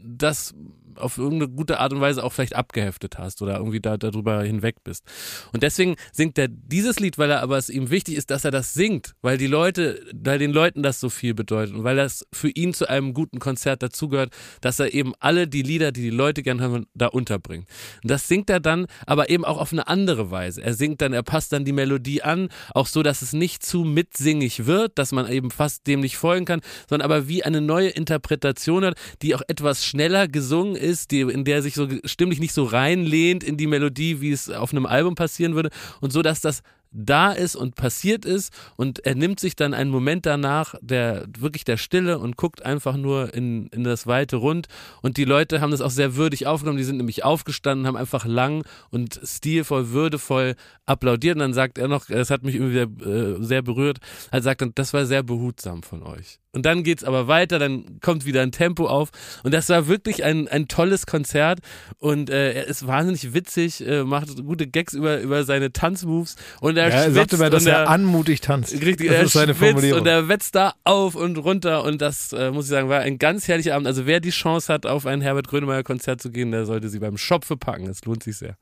das 0.03 0.53
auf 0.95 1.17
irgendeine 1.17 1.51
gute 1.51 1.79
Art 1.79 1.93
und 1.93 2.01
Weise 2.01 2.23
auch 2.23 2.33
vielleicht 2.33 2.55
abgeheftet 2.55 3.17
hast 3.17 3.41
oder 3.41 3.57
irgendwie 3.57 3.79
da 3.79 3.97
darüber 3.97 4.43
hinweg 4.43 4.83
bist. 4.83 5.05
Und 5.53 5.63
deswegen 5.63 5.95
singt 6.11 6.37
er 6.37 6.47
dieses 6.47 6.99
Lied, 6.99 7.17
weil 7.17 7.31
er 7.31 7.41
aber 7.41 7.57
es 7.57 7.69
ihm 7.69 7.89
wichtig 7.89 8.15
ist, 8.15 8.29
dass 8.31 8.45
er 8.45 8.51
das 8.51 8.73
singt, 8.73 9.13
weil 9.21 9.37
die 9.37 9.47
Leute, 9.47 10.01
weil 10.13 10.39
den 10.39 10.51
Leuten 10.51 10.83
das 10.83 10.99
so 10.99 11.09
viel 11.09 11.33
bedeutet 11.33 11.75
und 11.75 11.83
weil 11.83 11.95
das 11.95 12.25
für 12.33 12.49
ihn 12.49 12.73
zu 12.73 12.87
einem 12.89 13.13
guten 13.13 13.39
Konzert 13.39 13.83
dazugehört, 13.83 14.33
dass 14.61 14.79
er 14.79 14.93
eben 14.93 15.13
alle 15.19 15.47
die 15.47 15.61
Lieder, 15.61 15.91
die 15.91 16.01
die 16.01 16.09
Leute 16.09 16.43
gern 16.43 16.61
hören, 16.61 16.85
da 16.93 17.07
unterbringt. 17.07 17.67
Und 18.03 18.11
das 18.11 18.27
singt 18.27 18.49
er 18.49 18.59
dann 18.59 18.87
aber 19.05 19.29
eben 19.29 19.45
auch 19.45 19.57
auf 19.57 19.71
eine 19.71 19.87
andere 19.87 20.31
Weise. 20.31 20.61
Er 20.61 20.73
singt 20.73 21.01
dann, 21.01 21.13
er 21.13 21.23
passt 21.23 21.53
dann 21.53 21.65
die 21.65 21.71
Melodie 21.71 22.21
an, 22.21 22.49
auch 22.73 22.87
so, 22.87 23.03
dass 23.03 23.21
es 23.21 23.33
nicht 23.33 23.63
zu 23.63 23.83
mitsingig 23.83 24.65
wird, 24.65 24.97
dass 24.97 25.11
man 25.11 25.29
eben 25.29 25.51
fast 25.51 25.87
dem 25.87 26.01
nicht 26.01 26.17
folgen 26.17 26.45
kann, 26.45 26.61
sondern 26.89 27.05
aber 27.09 27.27
wie 27.27 27.43
eine 27.43 27.61
neue 27.61 27.89
Interpretation 27.89 28.85
hat, 28.85 28.95
die 29.21 29.35
auch 29.35 29.41
etwas 29.47 29.85
schneller 29.85 30.27
gesungen 30.27 30.75
ist, 30.81 31.11
die, 31.11 31.21
in 31.21 31.45
der 31.45 31.61
sich 31.61 31.75
so 31.75 31.87
stimmlich 32.05 32.39
nicht 32.39 32.53
so 32.53 32.63
reinlehnt 32.63 33.43
in 33.43 33.57
die 33.57 33.67
Melodie, 33.67 34.21
wie 34.21 34.31
es 34.31 34.49
auf 34.49 34.71
einem 34.71 34.85
Album 34.85 35.15
passieren 35.15 35.55
würde. 35.55 35.69
Und 35.99 36.11
so, 36.11 36.21
dass 36.21 36.41
das 36.41 36.61
da 36.91 37.31
ist 37.31 37.55
und 37.55 37.75
passiert 37.75 38.25
ist 38.25 38.53
und 38.75 39.05
er 39.05 39.15
nimmt 39.15 39.39
sich 39.39 39.55
dann 39.55 39.73
einen 39.73 39.89
Moment 39.89 40.25
danach, 40.25 40.75
der 40.81 41.25
wirklich 41.37 41.63
der 41.63 41.77
Stille 41.77 42.19
und 42.19 42.37
guckt 42.37 42.63
einfach 42.65 42.97
nur 42.97 43.33
in, 43.33 43.67
in 43.67 43.83
das 43.83 44.07
weite 44.07 44.35
Rund. 44.35 44.67
Und 45.01 45.17
die 45.17 45.25
Leute 45.25 45.61
haben 45.61 45.71
das 45.71 45.81
auch 45.81 45.89
sehr 45.89 46.15
würdig 46.15 46.47
aufgenommen, 46.47 46.77
die 46.77 46.83
sind 46.83 46.97
nämlich 46.97 47.23
aufgestanden, 47.23 47.87
haben 47.87 47.97
einfach 47.97 48.25
lang 48.25 48.65
und 48.89 49.19
stilvoll, 49.23 49.89
würdevoll 49.91 50.55
applaudiert. 50.85 51.35
Und 51.35 51.39
dann 51.39 51.53
sagt 51.53 51.77
er 51.77 51.87
noch, 51.87 52.09
es 52.09 52.29
hat 52.29 52.43
mich 52.43 52.55
irgendwie 52.55 52.73
sehr, 52.73 53.07
äh, 53.07 53.43
sehr 53.43 53.61
berührt, 53.61 53.99
er 54.31 54.41
sagt 54.41 54.61
dann, 54.61 54.73
das 54.75 54.93
war 54.93 55.05
sehr 55.05 55.23
behutsam 55.23 55.83
von 55.83 56.03
euch. 56.03 56.41
Und 56.53 56.65
dann 56.65 56.83
geht's 56.83 57.05
aber 57.05 57.27
weiter, 57.27 57.59
dann 57.59 58.01
kommt 58.01 58.25
wieder 58.25 58.41
ein 58.41 58.51
Tempo 58.51 58.87
auf. 58.87 59.11
Und 59.43 59.53
das 59.53 59.69
war 59.69 59.87
wirklich 59.87 60.23
ein, 60.25 60.49
ein 60.49 60.67
tolles 60.67 61.05
Konzert. 61.05 61.59
Und 61.97 62.29
äh, 62.29 62.51
er 62.53 62.67
ist 62.67 62.85
wahnsinnig 62.85 63.33
witzig, 63.33 63.85
äh, 63.87 64.03
macht 64.03 64.35
gute 64.43 64.67
Gags 64.67 64.93
über, 64.93 65.21
über 65.21 65.45
seine 65.45 65.71
Tanzmoves. 65.71 66.35
Und 66.59 66.75
er 66.81 66.89
Ja, 66.89 66.95
er 66.95 67.03
schwitzt 67.03 67.15
sagte 67.15 67.37
mir, 67.37 67.49
dass 67.49 67.63
und 67.63 67.69
er 67.69 67.89
anmutig 67.89 68.41
tanzt. 68.41 68.73
Richtig, 68.73 69.07
das 69.07 69.15
er 69.15 69.23
ist 69.23 69.33
seine 69.33 69.55
Formulierung. 69.55 70.01
und 70.01 70.07
er 70.07 70.27
wetzt 70.27 70.55
da 70.55 70.73
auf 70.83 71.15
und 71.15 71.37
runter 71.37 71.83
und 71.83 72.01
das, 72.01 72.33
äh, 72.33 72.51
muss 72.51 72.65
ich 72.65 72.71
sagen, 72.71 72.89
war 72.89 72.99
ein 72.99 73.17
ganz 73.19 73.47
herrlicher 73.47 73.75
Abend. 73.75 73.87
Also 73.87 74.05
wer 74.05 74.19
die 74.19 74.29
Chance 74.31 74.71
hat, 74.71 74.85
auf 74.85 75.05
ein 75.05 75.21
Herbert 75.21 75.47
Grönemeyer 75.47 75.83
Konzert 75.83 76.21
zu 76.21 76.31
gehen, 76.31 76.51
der 76.51 76.65
sollte 76.65 76.89
sie 76.89 76.99
beim 76.99 77.17
Schopfe 77.17 77.57
packen. 77.57 77.87
Es 77.87 78.03
lohnt 78.05 78.23
sich 78.23 78.37
sehr. 78.37 78.57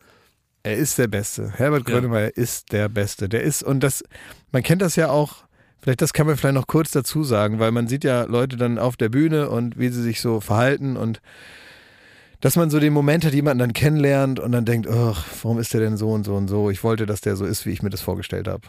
Er 0.64 0.76
ist 0.76 0.98
der 0.98 1.08
Beste. 1.08 1.54
Herbert 1.56 1.88
Ja. 1.88 1.96
Grönemeyer 1.96 2.36
ist 2.36 2.72
der 2.72 2.90
Beste. 2.90 3.30
Der 3.30 3.44
ist, 3.44 3.64
und 3.64 3.80
das, 3.82 4.04
man 4.52 4.62
kennt 4.62 4.82
das 4.82 4.96
ja 4.96 5.10
auch, 5.10 5.46
vielleicht 5.82 6.02
das 6.02 6.12
kann 6.14 6.28
man 6.28 6.36
vielleicht 6.38 6.56
noch 6.56 6.68
kurz 6.68 6.92
dazu 6.92 7.24
sagen, 7.24 7.60
weil 7.60 7.72
man 7.72 7.88
sieht 7.88 8.04
ja 8.04 8.24
Leute 8.24 8.58
dann 8.58 8.78
auf 8.78 8.98
der 8.98 9.10
Bühne 9.10 9.50
und 9.50 9.80
wie 9.80 9.90
sie 9.90 10.04
sich 10.04 10.20
so 10.20 10.42
verhalten 10.42 10.98
und 10.98 11.22
dass 12.42 12.56
man 12.56 12.70
so 12.70 12.80
den 12.80 12.94
Moment 12.94 13.26
hat, 13.26 13.34
jemanden 13.34 13.60
dann 13.60 13.74
kennenlernt 13.74 14.40
und 14.40 14.52
dann 14.52 14.66
denkt, 14.66 14.88
ach, 14.88 15.26
warum 15.42 15.60
ist 15.60 15.74
der 15.74 15.82
denn 15.82 15.98
so 15.98 16.12
und 16.12 16.24
so 16.26 16.36
und 16.36 16.48
so? 16.48 16.70
Ich 16.70 16.84
wollte, 16.84 17.06
dass 17.06 17.22
der 17.22 17.36
so 17.36 17.46
ist, 17.46 17.66
wie 17.66 17.72
ich 17.72 17.84
mir 17.84 17.90
das 17.90 18.02
vorgestellt 18.02 18.48
habe. 18.48 18.62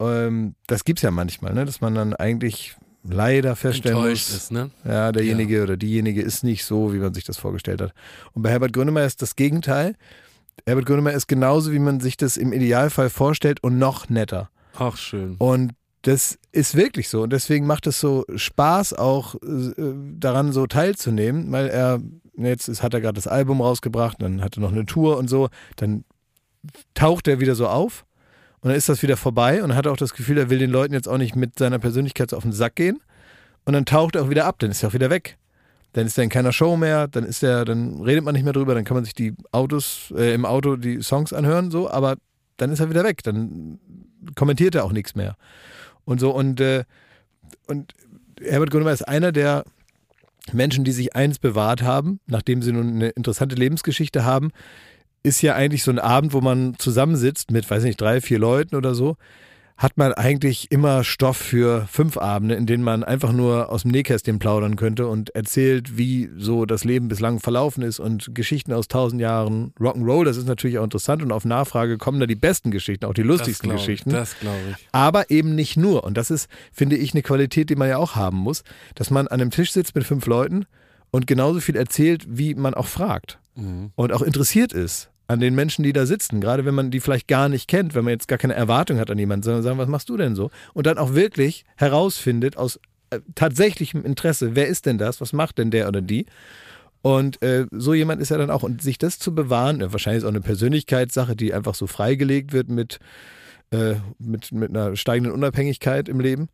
Ähm, 0.00 0.54
das 0.66 0.84
gibt's 0.84 1.02
ja 1.02 1.10
manchmal, 1.10 1.54
ne? 1.54 1.64
dass 1.64 1.80
man 1.80 1.94
dann 1.94 2.14
eigentlich 2.14 2.76
leider 3.04 3.56
feststellen 3.56 3.96
Enttäuscht 3.96 4.30
muss, 4.30 4.36
ist, 4.36 4.52
ne? 4.52 4.70
ja, 4.84 5.12
derjenige 5.12 5.62
oder 5.62 5.76
diejenige 5.76 6.22
ist 6.22 6.44
nicht 6.44 6.64
so, 6.64 6.92
wie 6.92 6.98
man 6.98 7.14
sich 7.14 7.24
das 7.24 7.38
vorgestellt 7.38 7.80
hat. 7.80 7.92
Und 8.32 8.42
bei 8.42 8.50
Herbert 8.50 8.72
Grönemeyer 8.72 9.06
ist 9.06 9.22
das 9.22 9.36
Gegenteil. 9.36 9.94
Herbert 10.66 10.86
Grönemeyer 10.86 11.14
ist 11.14 11.28
genauso, 11.28 11.72
wie 11.72 11.78
man 11.78 12.00
sich 12.00 12.16
das 12.16 12.36
im 12.36 12.52
Idealfall 12.52 13.10
vorstellt 13.10 13.62
und 13.62 13.78
noch 13.78 14.08
netter. 14.08 14.50
Ach, 14.76 14.96
schön. 14.96 15.36
Und 15.38 15.72
das 16.02 16.38
ist 16.52 16.74
wirklich 16.74 17.08
so. 17.08 17.22
Und 17.22 17.32
deswegen 17.32 17.66
macht 17.66 17.86
es 17.86 18.00
so 18.00 18.24
Spaß, 18.34 18.94
auch 18.94 19.34
äh, 19.36 19.72
daran 20.16 20.52
so 20.52 20.66
teilzunehmen, 20.66 21.50
weil 21.50 21.68
er, 21.68 22.00
jetzt 22.44 22.68
ist, 22.68 22.82
hat 22.82 22.94
er 22.94 23.00
gerade 23.00 23.14
das 23.14 23.26
Album 23.26 23.60
rausgebracht, 23.60 24.20
dann 24.20 24.42
hat 24.42 24.56
er 24.56 24.60
noch 24.60 24.72
eine 24.72 24.86
Tour 24.86 25.16
und 25.16 25.28
so, 25.28 25.48
dann 25.76 26.04
taucht 26.94 27.28
er 27.28 27.40
wieder 27.40 27.54
so 27.54 27.68
auf 27.68 28.04
und 28.60 28.70
dann 28.70 28.76
ist 28.76 28.88
das 28.88 29.02
wieder 29.02 29.16
vorbei 29.16 29.62
und 29.62 29.74
hat 29.74 29.86
auch 29.86 29.96
das 29.96 30.14
Gefühl, 30.14 30.38
er 30.38 30.50
will 30.50 30.58
den 30.58 30.70
Leuten 30.70 30.94
jetzt 30.94 31.08
auch 31.08 31.18
nicht 31.18 31.36
mit 31.36 31.58
seiner 31.58 31.78
Persönlichkeit 31.78 32.30
so 32.30 32.36
auf 32.36 32.42
den 32.42 32.52
Sack 32.52 32.76
gehen. 32.76 33.00
Und 33.64 33.74
dann 33.74 33.84
taucht 33.84 34.16
er 34.16 34.24
auch 34.24 34.30
wieder 34.30 34.46
ab, 34.46 34.56
dann 34.58 34.70
ist 34.70 34.82
er 34.82 34.88
auch 34.88 34.94
wieder 34.94 35.10
weg. 35.10 35.36
Dann 35.92 36.06
ist 36.06 36.18
er 36.18 36.24
in 36.24 36.30
keiner 36.30 36.52
Show 36.52 36.76
mehr, 36.76 37.06
dann 37.06 37.24
ist 37.24 37.42
er, 37.42 37.64
dann 37.64 38.02
redet 38.02 38.24
man 38.24 38.34
nicht 38.34 38.44
mehr 38.44 38.52
drüber, 38.52 38.74
dann 38.74 38.84
kann 38.84 38.96
man 38.96 39.04
sich 39.04 39.14
die 39.14 39.34
Autos, 39.52 40.12
äh, 40.16 40.34
im 40.34 40.44
Auto 40.44 40.76
die 40.76 41.02
Songs 41.02 41.32
anhören, 41.32 41.70
so, 41.70 41.90
aber 41.90 42.16
dann 42.56 42.72
ist 42.72 42.80
er 42.80 42.90
wieder 42.90 43.04
weg, 43.04 43.22
dann 43.22 43.78
kommentiert 44.34 44.74
er 44.74 44.84
auch 44.84 44.92
nichts 44.92 45.14
mehr. 45.14 45.36
Und 46.04 46.20
so, 46.20 46.30
und, 46.30 46.60
äh, 46.60 46.84
und 47.66 47.92
Herbert 48.40 48.70
Grönemeyer 48.70 48.94
ist 48.94 49.08
einer 49.08 49.32
der 49.32 49.64
Menschen, 50.52 50.84
die 50.84 50.92
sich 50.92 51.14
eins 51.14 51.38
bewahrt 51.38 51.82
haben, 51.82 52.20
nachdem 52.26 52.62
sie 52.62 52.72
nun 52.72 52.88
eine 52.88 53.08
interessante 53.10 53.56
Lebensgeschichte 53.56 54.24
haben, 54.24 54.50
ist 55.22 55.42
ja 55.42 55.54
eigentlich 55.54 55.82
so 55.82 55.90
ein 55.90 55.98
Abend, 55.98 56.32
wo 56.32 56.40
man 56.40 56.76
zusammensitzt 56.78 57.50
mit, 57.50 57.68
weiß 57.68 57.82
nicht, 57.82 58.00
drei, 58.00 58.20
vier 58.20 58.38
Leuten 58.38 58.76
oder 58.76 58.94
so, 58.94 59.16
hat 59.78 59.96
man 59.96 60.12
eigentlich 60.12 60.72
immer 60.72 61.04
Stoff 61.04 61.36
für 61.36 61.86
fünf 61.88 62.16
Abende, 62.16 62.56
in 62.56 62.66
denen 62.66 62.82
man 62.82 63.04
einfach 63.04 63.32
nur 63.32 63.70
aus 63.70 63.82
dem 63.82 63.92
Nähkästchen 63.92 64.40
plaudern 64.40 64.74
könnte 64.74 65.06
und 65.06 65.30
erzählt, 65.36 65.96
wie 65.96 66.28
so 66.36 66.66
das 66.66 66.82
Leben 66.82 67.06
bislang 67.06 67.38
verlaufen 67.38 67.84
ist 67.84 68.00
und 68.00 68.34
Geschichten 68.34 68.72
aus 68.72 68.88
tausend 68.88 69.22
Jahren 69.22 69.72
Rock'n'Roll. 69.78 70.24
Das 70.24 70.36
ist 70.36 70.48
natürlich 70.48 70.80
auch 70.80 70.84
interessant 70.84 71.22
und 71.22 71.30
auf 71.30 71.44
Nachfrage 71.44 71.96
kommen 71.96 72.18
da 72.18 72.26
die 72.26 72.34
besten 72.34 72.72
Geschichten, 72.72 73.04
auch 73.04 73.14
die 73.14 73.22
lustigsten 73.22 73.70
das 73.70 73.78
Geschichten. 73.80 74.10
Ich, 74.10 74.16
das 74.16 74.38
glaube 74.40 74.58
ich. 74.72 74.88
Aber 74.90 75.30
eben 75.30 75.54
nicht 75.54 75.76
nur. 75.76 76.02
Und 76.02 76.18
das 76.18 76.32
ist, 76.32 76.50
finde 76.72 76.96
ich, 76.96 77.14
eine 77.14 77.22
Qualität, 77.22 77.70
die 77.70 77.76
man 77.76 77.88
ja 77.88 77.98
auch 77.98 78.16
haben 78.16 78.38
muss, 78.38 78.64
dass 78.96 79.10
man 79.10 79.28
an 79.28 79.40
einem 79.40 79.52
Tisch 79.52 79.70
sitzt 79.70 79.94
mit 79.94 80.02
fünf 80.02 80.26
Leuten 80.26 80.66
und 81.12 81.28
genauso 81.28 81.60
viel 81.60 81.76
erzählt, 81.76 82.26
wie 82.28 82.56
man 82.56 82.74
auch 82.74 82.86
fragt. 82.86 83.38
Und 83.94 84.12
auch 84.12 84.22
interessiert 84.22 84.72
ist 84.72 85.10
an 85.28 85.40
den 85.40 85.54
Menschen, 85.54 85.82
die 85.82 85.92
da 85.92 86.06
sitzen. 86.06 86.40
Gerade 86.40 86.64
wenn 86.64 86.74
man 86.74 86.90
die 86.90 87.00
vielleicht 87.00 87.28
gar 87.28 87.48
nicht 87.48 87.68
kennt, 87.68 87.94
wenn 87.94 88.04
man 88.04 88.12
jetzt 88.12 88.28
gar 88.28 88.38
keine 88.38 88.54
Erwartung 88.54 88.98
hat 88.98 89.10
an 89.10 89.18
jemanden, 89.18 89.44
sondern 89.44 89.62
sagen, 89.62 89.78
was 89.78 89.88
machst 89.88 90.08
du 90.08 90.16
denn 90.16 90.34
so? 90.34 90.50
Und 90.72 90.86
dann 90.86 90.98
auch 90.98 91.14
wirklich 91.14 91.64
herausfindet 91.76 92.56
aus 92.56 92.80
äh, 93.10 93.20
tatsächlichem 93.34 94.04
Interesse, 94.04 94.56
wer 94.56 94.66
ist 94.66 94.86
denn 94.86 94.98
das? 94.98 95.20
Was 95.20 95.32
macht 95.32 95.58
denn 95.58 95.70
der 95.70 95.86
oder 95.86 96.00
die? 96.00 96.26
Und 97.02 97.40
äh, 97.42 97.66
so 97.70 97.94
jemand 97.94 98.20
ist 98.22 98.30
er 98.30 98.38
dann 98.38 98.50
auch. 98.50 98.62
Und 98.62 98.82
sich 98.82 98.96
das 98.98 99.18
zu 99.18 99.34
bewahren, 99.34 99.82
äh, 99.82 99.92
wahrscheinlich 99.92 100.22
ist 100.22 100.24
auch 100.24 100.30
eine 100.30 100.40
Persönlichkeitssache, 100.40 101.36
die 101.36 101.52
einfach 101.52 101.74
so 101.74 101.86
freigelegt 101.86 102.52
wird 102.52 102.70
mit, 102.70 102.98
äh, 103.70 103.96
mit, 104.18 104.50
mit 104.52 104.70
einer 104.70 104.96
steigenden 104.96 105.32
Unabhängigkeit 105.32 106.08
im 106.08 106.20
Leben. 106.20 106.48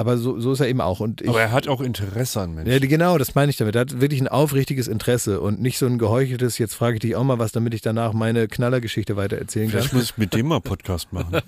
Aber 0.00 0.16
so, 0.16 0.38
so 0.38 0.52
ist 0.52 0.60
er 0.60 0.68
eben 0.68 0.80
auch. 0.80 1.00
Und 1.00 1.22
ich, 1.22 1.28
Aber 1.28 1.40
er 1.40 1.50
hat 1.50 1.66
auch 1.66 1.80
Interesse 1.80 2.40
an 2.40 2.54
Menschen. 2.54 2.72
ja, 2.72 2.78
genau, 2.78 3.18
das 3.18 3.34
meine 3.34 3.50
ich 3.50 3.56
damit. 3.56 3.74
Er 3.74 3.80
hat 3.80 4.00
wirklich 4.00 4.20
ein 4.20 4.28
aufrichtiges 4.28 4.86
Interesse 4.86 5.40
und 5.40 5.60
nicht 5.60 5.76
so 5.76 5.86
ein 5.86 5.98
geheucheltes, 5.98 6.56
jetzt 6.58 6.74
frage 6.74 6.94
ich 6.94 7.00
dich 7.00 7.16
auch 7.16 7.24
mal 7.24 7.40
was, 7.40 7.50
damit 7.50 7.74
ich 7.74 7.80
danach 7.82 8.12
meine 8.12 8.46
Knallergeschichte 8.46 9.16
weiter 9.16 9.38
erzählen 9.38 9.68
kann. 9.68 9.80
Vielleicht 9.80 9.94
muss 9.94 10.04
ich 10.04 10.16
mit 10.16 10.34
dem 10.34 10.46
mal 10.46 10.60
Podcast 10.60 11.12
machen. 11.12 11.32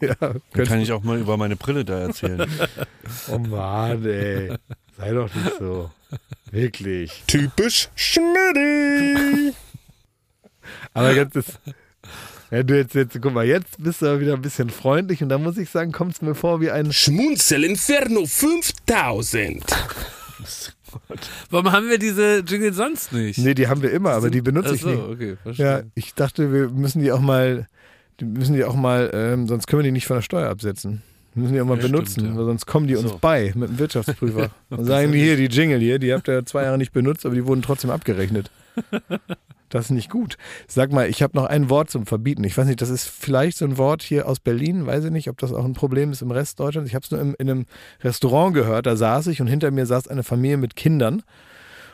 ja, 0.00 0.16
Dann 0.18 0.66
kann 0.66 0.80
ich 0.80 0.90
auch 0.90 1.04
mal 1.04 1.20
über 1.20 1.36
meine 1.36 1.54
Brille 1.54 1.84
da 1.84 2.00
erzählen. 2.00 2.50
oh 3.30 3.38
Mann, 3.38 4.04
ey. 4.04 4.52
Sei 4.98 5.12
doch 5.12 5.32
nicht 5.32 5.52
so. 5.60 5.90
Wirklich. 6.50 7.22
Typisch 7.28 7.90
Schmidti. 7.94 9.52
Aber 10.94 11.14
ganz 11.14 11.32
das, 11.34 11.44
Ja, 12.50 12.62
du 12.62 12.76
jetzt, 12.76 12.94
jetzt, 12.94 13.20
guck 13.20 13.32
mal, 13.34 13.44
jetzt 13.44 13.82
bist 13.82 14.02
du 14.02 14.06
aber 14.06 14.20
wieder 14.20 14.34
ein 14.34 14.42
bisschen 14.42 14.70
freundlich 14.70 15.22
und 15.22 15.28
da 15.28 15.38
muss 15.38 15.58
ich 15.58 15.68
sagen, 15.70 15.90
kommt 15.92 16.14
es 16.14 16.22
mir 16.22 16.34
vor 16.34 16.60
wie 16.60 16.70
ein. 16.70 16.92
Schmunzel 16.92 17.64
Inferno 17.64 18.24
5000. 18.24 19.64
Warum 21.50 21.72
haben 21.72 21.88
wir 21.88 21.98
diese 21.98 22.38
Jingle 22.46 22.72
sonst 22.72 23.12
nicht? 23.12 23.38
Nee, 23.38 23.54
die 23.54 23.66
haben 23.68 23.82
wir 23.82 23.90
immer, 23.90 24.10
aber 24.12 24.30
die 24.30 24.40
benutze 24.40 24.74
ich 24.74 24.80
Ach 24.82 24.84
so, 24.84 24.90
nicht. 24.90 25.02
okay, 25.10 25.36
verstehe. 25.42 25.66
Ja, 25.66 25.82
ich 25.94 26.14
dachte, 26.14 26.52
wir 26.52 26.68
müssen 26.70 27.00
die 27.02 27.10
auch 27.12 27.20
mal, 27.20 27.66
die 28.20 28.24
müssen 28.24 28.54
die 28.54 28.64
auch 28.64 28.76
mal, 28.76 29.10
ähm, 29.12 29.46
sonst 29.48 29.66
können 29.66 29.80
wir 29.80 29.84
die 29.84 29.92
nicht 29.92 30.06
von 30.06 30.16
der 30.16 30.22
Steuer 30.22 30.48
absetzen. 30.48 31.02
Wir 31.34 31.42
müssen 31.42 31.54
die 31.54 31.60
auch 31.60 31.66
mal 31.66 31.76
Ja, 31.76 31.82
benutzen, 31.82 32.12
stimmt, 32.20 32.28
ja. 32.30 32.36
weil 32.36 32.44
sonst 32.46 32.64
kommen 32.66 32.86
die 32.86 32.96
uns 32.96 33.10
So. 33.10 33.18
bei 33.20 33.52
mit 33.56 33.68
dem 33.70 33.78
Wirtschaftsprüfer. 33.78 34.50
Und 34.70 34.84
sagen 34.86 35.12
die 35.12 35.18
hier, 35.20 35.36
die 35.36 35.46
Jingle 35.54 35.80
hier, 35.80 35.98
die 35.98 36.14
habt 36.14 36.28
ihr 36.28 36.46
zwei 36.46 36.62
Jahre 36.62 36.78
nicht 36.78 36.92
benutzt, 36.92 37.26
aber 37.26 37.34
die 37.34 37.44
wurden 37.44 37.60
trotzdem 37.62 37.90
abgerechnet. 37.90 38.50
Das 39.68 39.86
ist 39.86 39.90
nicht 39.90 40.10
gut. 40.10 40.36
Sag 40.68 40.92
mal, 40.92 41.08
ich 41.08 41.22
habe 41.22 41.36
noch 41.36 41.46
ein 41.46 41.68
Wort 41.70 41.90
zum 41.90 42.06
Verbieten. 42.06 42.44
Ich 42.44 42.56
weiß 42.56 42.66
nicht, 42.66 42.80
das 42.80 42.90
ist 42.90 43.08
vielleicht 43.08 43.58
so 43.58 43.64
ein 43.64 43.78
Wort 43.78 44.02
hier 44.02 44.28
aus 44.28 44.38
Berlin, 44.38 44.86
weiß 44.86 45.04
ich 45.04 45.10
nicht, 45.10 45.28
ob 45.28 45.38
das 45.38 45.52
auch 45.52 45.64
ein 45.64 45.74
Problem 45.74 46.12
ist 46.12 46.22
im 46.22 46.30
Rest 46.30 46.60
Deutschlands. 46.60 46.88
Ich 46.88 46.94
habe 46.94 47.04
es 47.04 47.10
nur 47.10 47.20
im, 47.20 47.34
in 47.38 47.50
einem 47.50 47.66
Restaurant 48.02 48.54
gehört, 48.54 48.86
da 48.86 48.96
saß 48.96 49.26
ich 49.28 49.40
und 49.40 49.48
hinter 49.48 49.70
mir 49.70 49.86
saß 49.86 50.08
eine 50.08 50.22
Familie 50.22 50.56
mit 50.56 50.76
Kindern. 50.76 51.22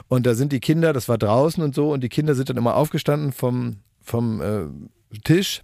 Und 0.09 0.27
da 0.27 0.35
sind 0.35 0.53
die 0.53 0.61
Kinder, 0.61 0.93
das 0.93 1.09
war 1.09 1.17
draußen 1.17 1.63
und 1.63 1.75
so, 1.75 1.93
und 1.93 2.03
die 2.03 2.11
Kinder 2.11 2.35
sind 2.35 2.51
dann 2.51 2.59
immer 2.59 2.77
aufgestanden 2.77 3.33
vom, 3.33 3.77
vom 4.03 4.43
äh, 4.43 5.19
Tisch, 5.25 5.63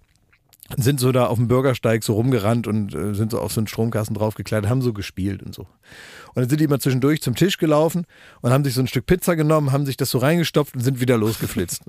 sind 0.77 0.99
so 0.99 1.11
da 1.11 1.27
auf 1.27 1.37
dem 1.37 1.47
Bürgersteig 1.47 2.03
so 2.03 2.13
rumgerannt 2.13 2.67
und 2.67 2.93
äh, 2.93 3.13
sind 3.13 3.31
so 3.31 3.39
auf 3.39 3.51
so 3.51 3.59
einen 3.59 3.67
Stromkasten 3.67 4.15
draufgekleidet, 4.15 4.69
haben 4.69 4.81
so 4.81 4.93
gespielt 4.93 5.43
und 5.43 5.53
so. 5.53 5.67
Und 6.29 6.37
dann 6.37 6.49
sind 6.49 6.59
die 6.59 6.65
immer 6.65 6.79
zwischendurch 6.79 7.21
zum 7.21 7.35
Tisch 7.35 7.57
gelaufen 7.57 8.05
und 8.41 8.51
haben 8.51 8.63
sich 8.63 8.73
so 8.73 8.81
ein 8.81 8.87
Stück 8.87 9.05
Pizza 9.05 9.35
genommen, 9.35 9.71
haben 9.71 9.85
sich 9.85 9.97
das 9.97 10.09
so 10.09 10.17
reingestopft 10.17 10.75
und 10.75 10.81
sind 10.81 10.99
wieder 10.99 11.17
losgeflitzt. 11.17 11.83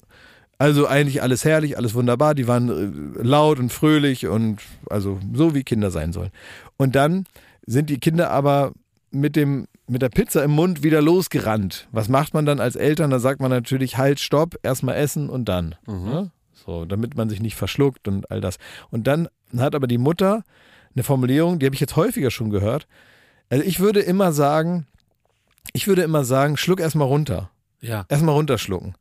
Also 0.58 0.86
eigentlich 0.86 1.22
alles 1.22 1.44
herrlich, 1.44 1.78
alles 1.78 1.94
wunderbar. 1.94 2.34
Die 2.34 2.46
waren 2.46 2.68
äh, 2.68 3.22
laut 3.22 3.58
und 3.58 3.72
fröhlich 3.72 4.26
und 4.26 4.60
also 4.90 5.18
so 5.32 5.54
wie 5.54 5.62
Kinder 5.62 5.90
sein 5.90 6.12
sollen. 6.12 6.30
Und 6.76 6.94
dann 6.94 7.24
sind 7.64 7.88
die 7.88 7.98
Kinder 7.98 8.30
aber 8.30 8.72
mit 9.10 9.36
dem 9.36 9.66
mit 9.88 10.02
der 10.02 10.08
Pizza 10.08 10.44
im 10.44 10.52
Mund 10.52 10.82
wieder 10.82 11.02
losgerannt. 11.02 11.88
Was 11.90 12.08
macht 12.08 12.32
man 12.32 12.46
dann 12.46 12.60
als 12.60 12.76
Eltern? 12.76 13.10
Da 13.10 13.18
sagt 13.18 13.40
man 13.40 13.50
natürlich 13.50 13.98
halt, 13.98 14.20
stopp, 14.20 14.56
erstmal 14.62 14.96
essen 14.96 15.28
und 15.28 15.48
dann. 15.48 15.74
Ja? 16.12 16.30
So, 16.52 16.84
damit 16.84 17.16
man 17.16 17.28
sich 17.28 17.40
nicht 17.40 17.56
verschluckt 17.56 18.06
und 18.06 18.30
all 18.30 18.40
das. 18.40 18.58
Und 18.90 19.06
dann 19.06 19.28
hat 19.56 19.74
aber 19.74 19.88
die 19.88 19.98
Mutter 19.98 20.44
eine 20.94 21.02
Formulierung, 21.02 21.58
die 21.58 21.66
habe 21.66 21.74
ich 21.74 21.80
jetzt 21.80 21.96
häufiger 21.96 22.30
schon 22.30 22.50
gehört. 22.50 22.86
Also 23.50 23.64
ich 23.64 23.80
würde 23.80 24.00
immer 24.00 24.32
sagen, 24.32 24.86
ich 25.72 25.86
würde 25.86 26.02
immer 26.02 26.24
sagen, 26.24 26.56
schluck 26.56 26.80
erstmal 26.80 27.06
runter. 27.08 27.50
Ja. 27.80 28.04
Erstmal 28.08 28.34
runterschlucken. 28.34 28.94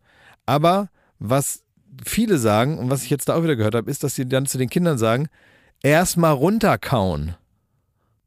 Aber 0.45 0.89
was 1.20 1.64
viele 2.06 2.38
sagen 2.38 2.78
und 2.78 2.89
was 2.89 3.04
ich 3.04 3.10
jetzt 3.10 3.30
da 3.30 3.36
auch 3.36 3.43
wieder 3.43 3.56
gehört 3.56 3.76
habe, 3.76 3.89
ist, 3.89 4.04
dass 4.04 4.16
sie 4.16 4.28
dann 4.28 4.45
zu 4.45 4.58
den 4.58 4.70
Kindern 4.70 4.97
sagen, 4.97 5.28
erstmal 5.84 6.34
runterkauen. 6.34 7.36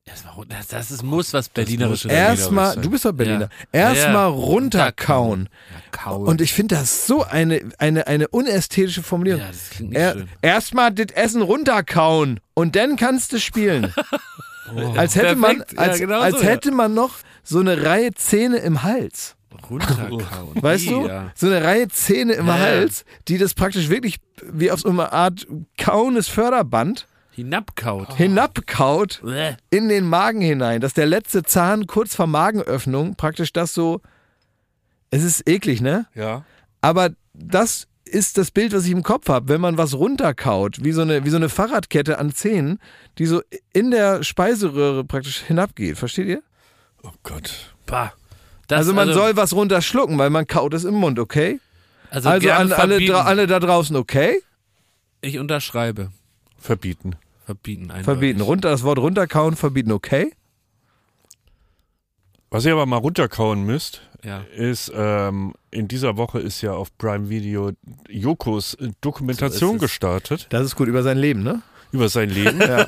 Erstmal 0.05 0.35
runter- 0.35 0.57
Das, 0.57 0.67
das 0.69 0.91
ist, 0.91 1.03
muss 1.05 1.33
was 1.33 1.49
Berlinerisches 1.49 2.11
Erstmal, 2.11 2.75
sein. 2.75 2.83
du 2.83 2.91
bist 2.91 3.05
doch 3.05 3.13
Berliner. 3.13 3.49
Ja. 3.73 3.81
Erstmal 3.91 4.15
Ja, 4.15 4.21
ja. 4.21 4.27
runterkauen. 4.27 5.49
Ja, 5.73 5.81
kauen. 5.93 6.27
Und 6.27 6.41
ich 6.41 6.53
finde 6.53 6.75
das 6.75 7.07
so 7.07 7.23
eine, 7.23 7.61
eine, 7.79 8.07
eine 8.09 8.29
unästhetische 8.29 9.03
Formulierung. 9.05 9.41
Ja, 9.43 9.49
das 9.49 9.71
klingt 9.71 9.91
nicht 9.93 10.01
Er, 10.01 10.13
schön. 10.15 10.29
Erstmal 10.43 10.93
das 10.93 11.13
Essen 11.15 11.41
runterkauen 11.43 12.41
und 12.55 12.75
dann 12.77 12.97
kannst 12.97 13.33
du 13.33 13.39
spielen. 13.41 13.93
Als 14.97 15.17
hätte 15.17 15.37
man, 15.37 15.57
Perfekt. 15.59 15.73
Ja, 15.73 15.79
als, 15.81 15.99
genau 15.99 16.21
als 16.21 16.37
so, 16.37 16.43
ja. 16.43 16.49
hätte 16.51 16.71
man 16.71 16.95
noch 16.95 17.17
so 17.43 17.61
eine 17.61 17.85
Reihe 17.85 18.13
Zähne 18.15 18.59
im 18.59 18.83
Hals. 18.83 19.37
Runterkauen. 19.69 20.25
Weißt 20.63 20.89
du? 20.89 21.07
Ja. 21.07 21.31
So 21.35 21.47
eine 21.47 21.63
Reihe 21.63 21.89
Zähne 21.89 22.35
im. 22.35 22.47
Hals, 22.47 23.05
die 23.29 23.39
das 23.39 23.55
praktisch 23.55 23.89
wirklich 23.89 24.17
wie 24.43 24.71
auf 24.71 24.81
so 24.81 24.89
einer 24.89 25.13
Art 25.13 25.47
kauendes 25.79 26.29
Förderband 26.29 27.07
Hinabkaut. 27.31 28.15
hinabkaut 28.17 29.21
Bäh. 29.25 29.55
in 29.71 29.89
den 29.89 30.07
Magen 30.07 30.41
hinein, 30.41 30.81
dass 30.81 30.93
der 30.95 31.07
letzte 31.07 31.43
Zahn 31.43 31.87
kurz 31.87 32.15
vor 32.15 32.27
Magenöffnung 32.27 33.15
praktisch 33.17 33.53
das 33.53 33.73
so. 33.75 34.01
Es 35.11 35.23
ist 35.23 35.49
eklig, 35.49 35.81
ne? 35.81 36.07
Ja. 36.15 36.45
Aber 36.81 37.11
das 37.35 37.87
ist 38.13 38.39
das 38.39 38.51
Bild, 38.51 38.73
was 38.73 38.85
ich 38.85 38.93
im 38.93 39.03
Kopf 39.03 39.29
habe, 39.29 39.49
wenn 39.49 39.61
man 39.61 39.79
was 39.79 39.95
runterkaut, 39.95 40.85
wie 40.85 40.93
so 40.93 41.03
eine, 41.03 41.25
wie 41.25 41.31
so 41.31 41.37
eine 41.37 41.49
Fahrradkette 41.49 42.19
an 42.19 42.33
Zähnen, 42.33 42.79
die 43.19 43.27
so 43.27 43.43
in 43.73 43.91
der 43.91 44.23
Speiseröhre 44.23 45.05
praktisch 45.05 45.39
hinabgeht. 45.41 45.99
Versteht 45.99 46.29
ihr? 46.29 46.43
Oh 47.03 47.11
Gott. 47.23 47.75
Bah. 47.87 48.13
Das, 48.69 48.79
also 48.79 48.95
man 48.95 49.13
soll 49.13 49.37
was 49.37 49.53
runterschlucken, 49.53 50.19
weil 50.19 50.31
man 50.31 50.47
kaut 50.47 50.73
es 50.75 50.85
im 50.85 50.95
Mund, 50.95 51.19
okay? 51.19 51.61
also, 52.11 52.29
Also 52.29 52.51
an 52.51 52.73
alle, 52.73 53.25
alle 53.25 53.47
da 53.47 53.59
draußen, 53.59 53.97
okay? 53.97 54.41
Ich 55.21 55.39
unterschreibe. 55.39 56.11
Verbieten. 56.59 57.17
Verbieten 57.45 57.85
eindeutig. 57.85 58.05
Verbieten. 58.05 58.41
Runter, 58.41 58.71
das 58.71 58.83
Wort 58.83 58.99
runterkauen, 58.99 59.57
verbieten, 59.57 59.93
okay? 59.93 60.33
Was 62.53 62.67
ihr 62.67 62.73
aber 62.73 62.85
mal 62.87 62.99
runterkauen 62.99 63.65
müsst, 63.65 64.03
Ja. 64.23 64.43
ist, 64.55 64.93
ähm, 64.95 65.55
in 65.71 65.89
dieser 65.89 66.17
Woche 66.19 66.39
ist 66.39 66.61
ja 66.61 66.73
auf 66.73 66.97
Prime 66.99 67.29
Video 67.31 67.73
Jokos 68.11 68.75
äh, 68.75 68.91
Dokumentation 69.01 69.73
So 69.79 69.79
gestartet 69.79 70.47
Das 70.51 70.63
ist 70.67 70.77
gut 70.77 70.87
über 70.89 71.03
sein 71.03 71.17
Leben, 71.17 71.43
ne? 71.43 71.63
über 71.93 72.09
sein 72.09 72.29
Leben. 72.31 72.61
Ja. 72.61 72.87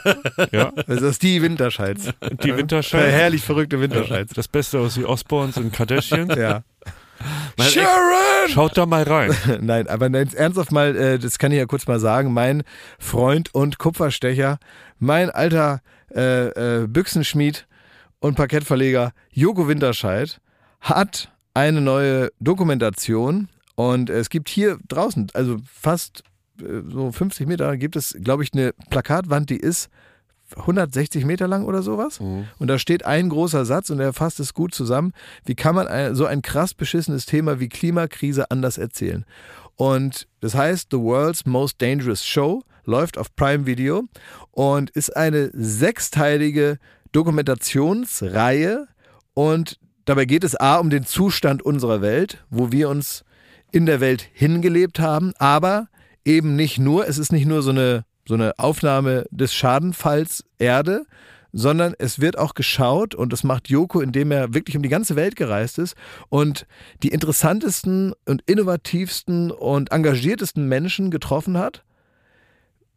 ja. 0.53 0.73
Das 0.87 1.01
ist 1.03 1.23
die 1.23 1.41
Winterscheids. 1.43 2.11
Die 2.43 2.49
Der 2.49 2.57
Winterscheid. 2.59 3.11
herrlich 3.11 3.43
verrückte. 3.43 3.81
Winterscheids. 3.81 4.33
Das 4.35 4.49
Beste 4.49 4.79
aus 4.81 4.95
die 4.95 5.05
Osborns 5.07 5.57
und 5.57 5.73
Kardashians. 5.73 6.35
Ja. 6.37 6.63
Mein 7.57 7.67
Ex- 7.67 7.73
Sharon! 7.75 8.49
Schaut 8.51 8.77
da 8.77 8.85
mal 8.87 9.03
rein. 9.03 9.35
Nein, 9.63 9.89
aber 9.89 10.09
jetzt 10.11 10.35
ernsthaft 10.35 10.73
mal, 10.73 10.95
äh, 10.97 11.19
das 11.19 11.39
kann 11.39 11.53
ich 11.53 11.59
ja 11.59 11.65
kurz 11.67 11.87
mal 11.87 12.01
sagen, 12.01 12.33
mein 12.35 12.63
Freund 12.99 13.55
und 13.55 13.79
Kupferstecher, 13.79 14.59
mein 14.99 15.31
alter 15.31 15.81
äh, 16.15 16.83
äh, 16.83 16.87
Büchsenschmied 16.87 17.67
und 18.25 18.37
Parkettverleger 18.37 19.13
Joko 19.33 19.69
Winterscheid 19.69 20.41
hat 20.81 21.31
eine 21.53 21.83
neue 21.83 22.31
Dokumentation 22.41 23.51
und 23.75 24.09
es 24.09 24.31
gibt 24.31 24.49
hier 24.49 24.79
draußen, 24.89 25.27
also 25.35 25.59
fast 25.71 26.23
äh, 26.59 26.81
so 26.89 27.13
50 27.13 27.47
Meter, 27.47 27.77
gibt 27.77 27.97
es, 27.97 28.17
glaube 28.19 28.43
ich, 28.43 28.55
eine 28.55 28.73
Plakatwand, 28.89 29.51
die 29.51 29.59
ist 29.59 29.91
160 30.57 31.27
Meter 31.27 31.49
lang 31.49 31.67
oder 31.67 31.83
sowas. 31.83 32.19
Und 32.59 32.69
da 32.69 32.79
steht 32.79 33.05
ein 33.05 33.29
großer 33.29 33.67
Satz 33.67 33.91
und 33.91 34.01
er 34.01 34.15
fasst 34.15 34.41
es 34.41 34.55
gut 34.55 34.75
zusammen. 34.75 35.13
Wie 35.45 35.55
kann 35.55 35.75
man 35.75 35.87
ein, 35.87 36.15
so 36.15 36.25
ein 36.25 36.41
krass 36.41 36.73
beschissenes 36.73 37.27
Thema 37.27 37.61
wie 37.61 37.69
Klimakrise 37.69 38.51
anders 38.51 38.79
erzählen? 38.79 39.27
Und 39.77 40.29
das 40.41 40.55
heißt, 40.55 40.89
The 40.93 40.99
World's 40.99 41.45
Most 41.45 41.83
Dangerous 41.83 42.25
Show 42.25 42.63
läuft 42.85 43.19
auf 43.19 43.37
Prime 43.37 43.67
Video 43.67 44.05
und 44.51 44.91
ist 44.91 45.15
eine 45.15 45.51
sechsteilige 45.53 46.79
Dokumentationsreihe. 47.15 48.87
Und 49.35 49.79
dabei 50.05 50.25
geht 50.25 50.45
es 50.45 50.55
A 50.57 50.77
um 50.77 50.91
den 50.91 51.07
Zustand 51.07 51.63
unserer 51.63 52.03
Welt, 52.03 52.45
wo 52.51 52.73
wir 52.73 52.89
uns 52.89 53.25
in 53.73 53.87
der 53.87 54.01
Welt 54.01 54.29
hingelebt 54.33 55.01
haben, 55.01 55.33
aber 55.39 55.89
eben 56.25 56.57
nicht 56.57 56.79
nur, 56.79 57.09
es 57.09 57.19
ist 57.19 57.33
nicht 57.33 57.47
nur 57.47 57.63
so 57.63 57.71
eine, 57.71 58.05
so 58.27 58.35
eine 58.35 58.59
Aufnahme 58.59 59.27
des 59.31 59.53
Schadenfalls 59.53 60.45
Erde, 60.59 61.07
sondern 61.53 61.95
es 61.99 62.21
wird 62.21 62.37
auch 62.39 62.55
geschaut 62.55 63.15
und 63.15 63.33
das 63.33 63.45
macht 63.45 63.69
Joko, 63.69 64.01
indem 64.01 64.33
er 64.33 64.55
wirklich 64.55 64.77
um 64.77 64.83
die 64.83 64.89
ganze 64.89 65.15
Welt 65.17 65.37
gereist 65.37 65.79
ist 65.79 65.95
und 66.29 66.67
die 67.03 67.09
interessantesten 67.09 68.13
und 68.27 68.43
innovativsten 68.47 69.53
und 69.53 69.93
engagiertesten 69.93 70.69
Menschen 70.69 71.11
getroffen 71.11 71.57
hat, 71.57 71.85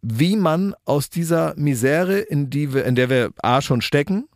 wie 0.02 0.36
man 0.36 0.76
aus 0.86 1.10
dieser 1.10 1.54
Misere, 1.56 2.20
in 2.20 2.50
die 2.50 2.74
wir, 2.74 2.86
in 2.86 2.96
der 2.96 3.10
wir 3.10 3.32
A 3.42 3.62
schon 3.62 3.82
stecken 3.82 4.28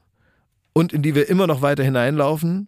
und 0.74 0.93
in 0.93 1.01
die 1.01 1.16
wir 1.16 1.30
immer 1.30 1.47
noch 1.47 1.62
weiter 1.62 1.84
hineinlaufen, 1.84 2.68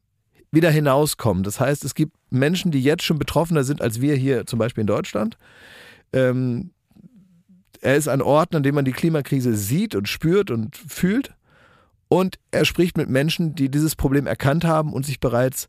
wieder 0.51 0.69
hinauskommen. 0.69 1.43
Das 1.43 1.59
heißt, 1.59 1.83
es 1.83 1.95
gibt 1.95 2.13
Menschen, 2.29 2.71
die 2.71 2.81
jetzt 2.81 3.03
schon 3.03 3.17
betroffener 3.17 3.63
sind 3.63 3.81
als 3.81 4.01
wir 4.01 4.15
hier 4.15 4.45
zum 4.45 4.59
Beispiel 4.59 4.81
in 4.81 4.87
Deutschland. 4.87 5.37
Ähm, 6.13 6.71
er 7.81 7.95
ist 7.95 8.07
ein 8.07 8.21
Ort, 8.21 8.55
an 8.55 8.63
dem 8.63 8.75
man 8.75 8.85
die 8.85 8.91
Klimakrise 8.91 9.55
sieht 9.55 9.95
und 9.95 10.07
spürt 10.07 10.51
und 10.51 10.77
fühlt. 10.77 11.33
Und 12.07 12.37
er 12.51 12.65
spricht 12.65 12.97
mit 12.97 13.09
Menschen, 13.09 13.55
die 13.55 13.69
dieses 13.69 13.95
Problem 13.95 14.27
erkannt 14.27 14.63
haben 14.63 14.93
und 14.93 15.05
sich 15.05 15.19
bereits 15.19 15.67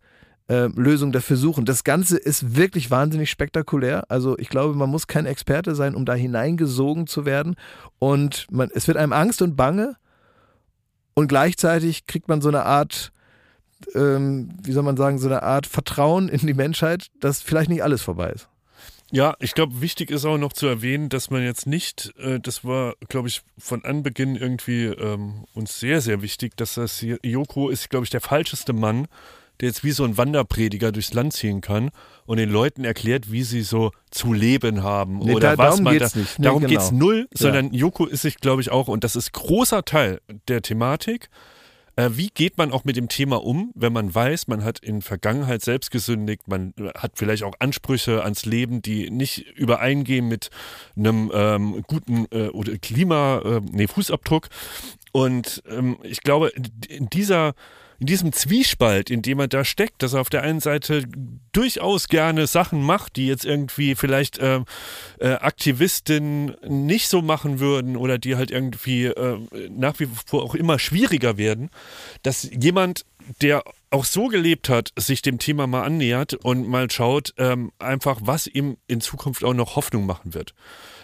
äh, 0.48 0.66
Lösungen 0.66 1.12
dafür 1.12 1.36
suchen. 1.36 1.64
Das 1.64 1.84
Ganze 1.84 2.18
ist 2.18 2.56
wirklich 2.56 2.90
wahnsinnig 2.90 3.30
spektakulär. 3.30 4.04
Also 4.10 4.38
ich 4.38 4.48
glaube, 4.48 4.74
man 4.74 4.90
muss 4.90 5.06
kein 5.06 5.26
Experte 5.26 5.74
sein, 5.74 5.94
um 5.94 6.04
da 6.04 6.14
hineingesogen 6.14 7.06
zu 7.06 7.24
werden. 7.24 7.56
Und 7.98 8.46
man, 8.50 8.70
es 8.74 8.86
wird 8.86 8.98
einem 8.98 9.12
Angst 9.12 9.42
und 9.42 9.56
Bange. 9.56 9.96
Und 11.14 11.28
gleichzeitig 11.28 12.06
kriegt 12.06 12.28
man 12.28 12.40
so 12.40 12.48
eine 12.48 12.64
Art, 12.64 13.12
ähm, 13.94 14.50
wie 14.62 14.72
soll 14.72 14.82
man 14.82 14.96
sagen, 14.96 15.18
so 15.18 15.28
eine 15.28 15.42
Art 15.42 15.66
Vertrauen 15.66 16.28
in 16.28 16.46
die 16.46 16.54
Menschheit, 16.54 17.06
dass 17.20 17.40
vielleicht 17.40 17.70
nicht 17.70 17.82
alles 17.82 18.02
vorbei 18.02 18.30
ist. 18.30 18.48
Ja, 19.12 19.36
ich 19.38 19.54
glaube, 19.54 19.80
wichtig 19.80 20.10
ist 20.10 20.24
auch 20.24 20.38
noch 20.38 20.52
zu 20.52 20.66
erwähnen, 20.66 21.08
dass 21.08 21.30
man 21.30 21.44
jetzt 21.44 21.66
nicht, 21.66 22.12
äh, 22.18 22.40
das 22.40 22.64
war, 22.64 22.94
glaube 23.08 23.28
ich, 23.28 23.42
von 23.56 23.84
Anbeginn 23.84 24.34
irgendwie 24.34 24.86
ähm, 24.86 25.44
uns 25.54 25.78
sehr, 25.78 26.00
sehr 26.00 26.20
wichtig, 26.20 26.56
dass 26.56 26.74
das 26.74 27.04
Joko 27.22 27.68
ist, 27.68 27.90
glaube 27.90 28.04
ich, 28.04 28.10
der 28.10 28.20
falscheste 28.20 28.72
Mann, 28.72 29.06
der 29.60 29.68
jetzt 29.68 29.84
wie 29.84 29.92
so 29.92 30.04
ein 30.04 30.16
Wanderprediger 30.16 30.92
durchs 30.92 31.14
Land 31.14 31.32
ziehen 31.32 31.60
kann 31.60 31.90
und 32.26 32.38
den 32.38 32.50
Leuten 32.50 32.84
erklärt, 32.84 33.30
wie 33.30 33.42
sie 33.44 33.62
so 33.62 33.92
zu 34.10 34.32
leben 34.32 34.82
haben 34.82 35.18
Nee, 35.18 35.34
oder 35.34 35.56
da- 35.56 35.58
was 35.58 35.68
darum 35.70 35.84
man 35.84 35.98
geht's 35.98 36.12
da, 36.12 36.18
nicht. 36.20 36.38
Nee, 36.38 36.44
darum 36.44 36.60
genau. 36.62 36.70
geht's 36.72 36.90
null, 36.92 37.20
Ja. 37.20 37.26
sondern 37.38 37.72
Joko 37.72 38.06
ist 38.06 38.22
sich, 38.22 38.36
glaube 38.38 38.62
ich, 38.62 38.70
auch, 38.70 38.88
und 38.88 39.04
das 39.04 39.16
ist 39.16 39.32
großer 39.32 39.84
Teil 39.84 40.20
der 40.48 40.62
Thematik, 40.62 41.28
äh, 41.96 42.10
wie 42.14 42.26
geht 42.34 42.58
man 42.58 42.72
auch 42.72 42.82
mit 42.84 42.96
dem 42.96 43.08
Thema 43.08 43.44
um, 43.44 43.70
wenn 43.76 43.92
man 43.92 44.12
weiß, 44.12 44.48
man 44.48 44.64
hat 44.64 44.80
in 44.80 45.00
Vergangenheit 45.00 45.62
selbst 45.62 45.92
gesündigt, 45.92 46.48
man 46.48 46.74
hat 46.98 47.12
vielleicht 47.14 47.44
auch 47.44 47.54
Ansprüche 47.60 48.24
ans 48.24 48.44
Leben, 48.46 48.82
die 48.82 49.10
nicht 49.10 49.46
übereingehen 49.54 50.26
mit 50.26 50.50
einem 50.96 51.30
ähm, 51.32 51.84
guten 51.86 52.26
äh, 52.32 52.48
oder 52.48 52.76
Klima, 52.78 53.38
äh, 53.44 53.60
nee, 53.70 53.86
Fußabdruck. 53.86 54.48
Und 55.12 55.62
ähm, 55.70 55.96
ich 56.02 56.22
glaube, 56.22 56.50
in 56.88 57.08
dieser 57.10 57.54
in 58.00 58.06
diesem 58.06 58.32
Zwiespalt, 58.32 59.10
in 59.10 59.22
dem 59.22 59.40
er 59.40 59.48
da 59.48 59.64
steckt, 59.64 60.02
dass 60.02 60.14
er 60.14 60.20
auf 60.20 60.30
der 60.30 60.42
einen 60.42 60.60
Seite 60.60 61.04
durchaus 61.52 62.08
gerne 62.08 62.46
Sachen 62.46 62.82
macht, 62.82 63.16
die 63.16 63.26
jetzt 63.26 63.44
irgendwie 63.44 63.94
vielleicht 63.94 64.38
ähm, 64.40 64.64
äh, 65.18 65.28
Aktivistinnen 65.28 66.56
nicht 66.66 67.08
so 67.08 67.22
machen 67.22 67.60
würden 67.60 67.96
oder 67.96 68.18
die 68.18 68.36
halt 68.36 68.50
irgendwie 68.50 69.06
äh, 69.06 69.38
nach 69.70 69.98
wie 70.00 70.08
vor 70.26 70.42
auch 70.42 70.54
immer 70.54 70.78
schwieriger 70.78 71.36
werden, 71.36 71.70
dass 72.22 72.48
jemand, 72.50 73.04
der 73.40 73.64
auch 73.90 74.04
so 74.04 74.26
gelebt 74.26 74.68
hat, 74.68 74.92
sich 74.96 75.22
dem 75.22 75.38
Thema 75.38 75.66
mal 75.66 75.84
annähert 75.84 76.34
und 76.34 76.68
mal 76.68 76.90
schaut, 76.90 77.32
ähm, 77.38 77.70
einfach, 77.78 78.18
was 78.22 78.46
ihm 78.46 78.76
in 78.88 79.00
Zukunft 79.00 79.44
auch 79.44 79.54
noch 79.54 79.76
Hoffnung 79.76 80.04
machen 80.04 80.34
wird. 80.34 80.54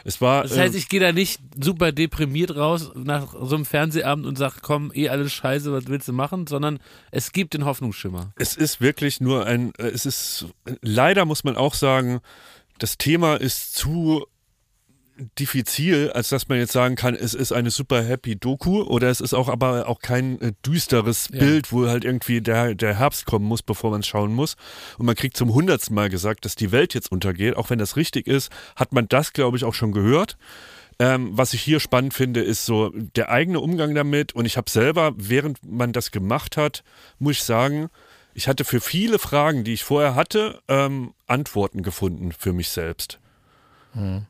Es 0.05 0.20
war, 0.20 0.43
Das 0.43 0.56
heißt, 0.56 0.74
äh, 0.74 0.78
ich 0.78 0.89
gehe 0.89 1.01
da 1.01 1.12
nicht 1.12 1.40
super 1.62 1.93
deprimiert 1.93 2.56
raus 2.56 2.90
nach 2.94 3.35
so 3.40 3.55
einem 3.55 3.64
Fernsehabend 3.64 4.27
und 4.27 4.36
sage, 4.36 4.56
komm, 4.62 4.90
eh 4.94 5.09
alles 5.09 5.32
scheiße, 5.32 5.72
was 5.72 5.89
willst 5.89 6.09
du 6.09 6.12
machen, 6.12 6.47
sondern 6.47 6.78
es 7.10 7.32
gibt 7.32 7.55
den 7.55 7.64
Hoffnungsschimmer. 7.64 8.32
Es 8.36 8.56
ist 8.56 8.81
wirklich 8.81 9.20
nur 9.20 9.47
ein, 9.47 9.72
äh, 9.78 9.89
es 9.89 10.06
ist, 10.06 10.47
leider 10.82 11.24
muss 11.24 11.44
man 11.44 11.56
auch 11.56 11.74
sagen, 11.74 12.20
das 12.78 12.98
Thema 12.98 13.36
ist 13.36 13.74
zu 13.74 14.27
diffizil, 15.38 16.10
als 16.12 16.28
dass 16.28 16.48
man 16.48 16.59
jetzt 16.59 16.72
sagen 16.72 16.97
kann, 16.97 17.14
es 17.14 17.34
ist 17.34 17.52
eine 17.52 17.70
super 17.70 18.02
happy 18.02 18.36
Doku 18.36 18.82
oder 18.82 19.09
es 19.09 19.20
ist 19.20 19.34
auch 19.34 19.48
aber 19.48 19.88
auch 19.88 20.01
kein 20.01 20.40
äh, 20.40 20.52
düsteres 20.64 21.28
Ja. 21.32 21.40
Bild, 21.40 21.72
wo 21.72 21.86
halt 21.88 22.05
irgendwie 22.05 22.40
der, 22.40 22.74
der 22.74 22.98
Herbst 22.98 23.26
kommen 23.26 23.44
muss, 23.47 23.62
bevor 23.62 23.90
man 23.90 24.01
es 24.01 24.06
schauen 24.06 24.32
muss. 24.32 24.56
Und 24.98 25.06
man 25.06 25.14
kriegt 25.14 25.36
zum 25.36 25.52
hundertsten 25.52 25.94
Mal 25.94 26.09
gesagt, 26.09 26.44
dass 26.44 26.55
die 26.55 26.72
Welt 26.72 26.94
jetzt 26.94 27.10
untergeht. 27.12 27.56
Auch 27.56 27.70
wenn 27.70 27.78
das 27.78 27.97
richtig 27.97 28.26
ist, 28.26 28.51
hat 28.76 28.92
man 28.92 29.09
das, 29.09 29.32
glaube 29.32 29.56
ich, 29.56 29.64
auch 29.64 29.74
schon 29.74 29.92
gehört. 29.92 30.36
Ähm, 30.98 31.30
was 31.32 31.55
ich 31.55 31.62
hier 31.62 31.80
spannend 31.80 32.12
finde, 32.12 32.42
ist 32.42 32.66
so 32.66 32.90
der 32.90 33.30
eigene 33.30 33.60
Umgang 33.60 33.94
damit. 33.94 34.34
Und 34.34 34.44
ich 34.44 34.56
habe 34.56 34.70
selber, 34.70 35.12
während 35.16 35.59
man 35.64 35.92
das 35.92 36.10
gemacht 36.10 36.56
hat, 36.56 36.84
muss 37.18 37.36
ich 37.36 37.42
sagen, 37.42 37.88
ich 38.34 38.48
hatte 38.48 38.64
für 38.64 38.80
viele 38.80 39.18
Fragen, 39.18 39.64
die 39.64 39.72
ich 39.72 39.82
vorher 39.82 40.14
hatte, 40.14 40.60
ähm, 40.68 41.14
Antworten 41.26 41.82
gefunden 41.82 42.32
für 42.32 42.52
mich 42.52 42.68
selbst. 42.68 43.18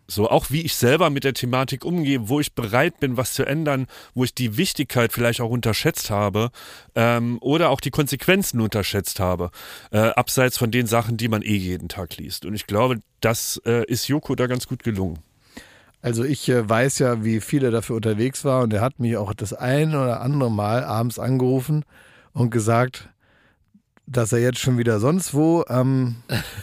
So 0.07 0.31
auch 0.31 0.47
wie 0.51 0.62
ich 0.62 0.74
selber 0.74 1.11
mit 1.11 1.24
der 1.24 1.35
Thematik 1.35 1.85
umgehe, 1.85 2.28
wo 2.28 2.41
ich 2.41 2.55
bereit 2.55 2.99
bin, 2.99 3.16
was 3.16 3.35
zu 3.35 3.45
ändern, 3.45 3.87
wo 4.15 4.24
ich 4.24 4.35
die 4.35 4.57
Wichtigkeit 4.57 5.12
vielleicht 5.12 5.41
auch 5.43 5.51
unterschätzt 5.51 6.09
habe 6.11 6.51
ähm, 6.95 7.39
oder 7.43 7.69
auch 7.69 7.81
die 7.81 7.91
Konsequenzen 7.91 8.61
unterschätzt 8.61 9.20
habe, 9.20 9.51
äh, 9.91 9.99
abseits 9.99 10.57
von 10.57 10.70
den 10.70 10.87
Sachen, 10.87 11.19
die 11.19 11.28
man 11.28 11.43
eh 11.43 11.57
jeden 11.57 11.89
Tag 11.89 12.16
liest. 12.16 12.47
Und 12.47 12.55
ich 12.55 12.66
glaube, 12.66 13.01
das 13.20 13.61
äh, 13.66 13.85
ist 13.85 14.09
Joko 14.09 14.35
da 14.35 14.47
ganz 14.47 14.66
gut 14.66 14.82
gelungen. 14.82 15.19
Also 16.01 16.24
ich 16.24 16.49
äh, 16.49 16.66
weiß 16.66 16.99
ja, 17.01 17.23
wie 17.24 17.41
viel 17.41 17.62
er 17.62 17.70
dafür 17.70 17.97
unterwegs 17.97 18.45
war 18.45 18.62
und 18.62 18.73
er 18.73 18.81
hat 18.81 18.99
mich 18.99 19.19
auch 19.19 19.35
das 19.35 19.53
ein 19.53 19.95
oder 19.95 20.23
andere 20.23 20.51
Mal 20.51 20.85
abends 20.85 21.19
angerufen 21.19 21.85
und 22.32 22.51
gesagt, 22.51 23.11
dass 24.11 24.32
er 24.32 24.41
jetzt 24.41 24.59
schon 24.59 24.77
wieder 24.77 24.99
sonst 24.99 25.35
wo, 25.35 25.65
ähm, 25.69 26.16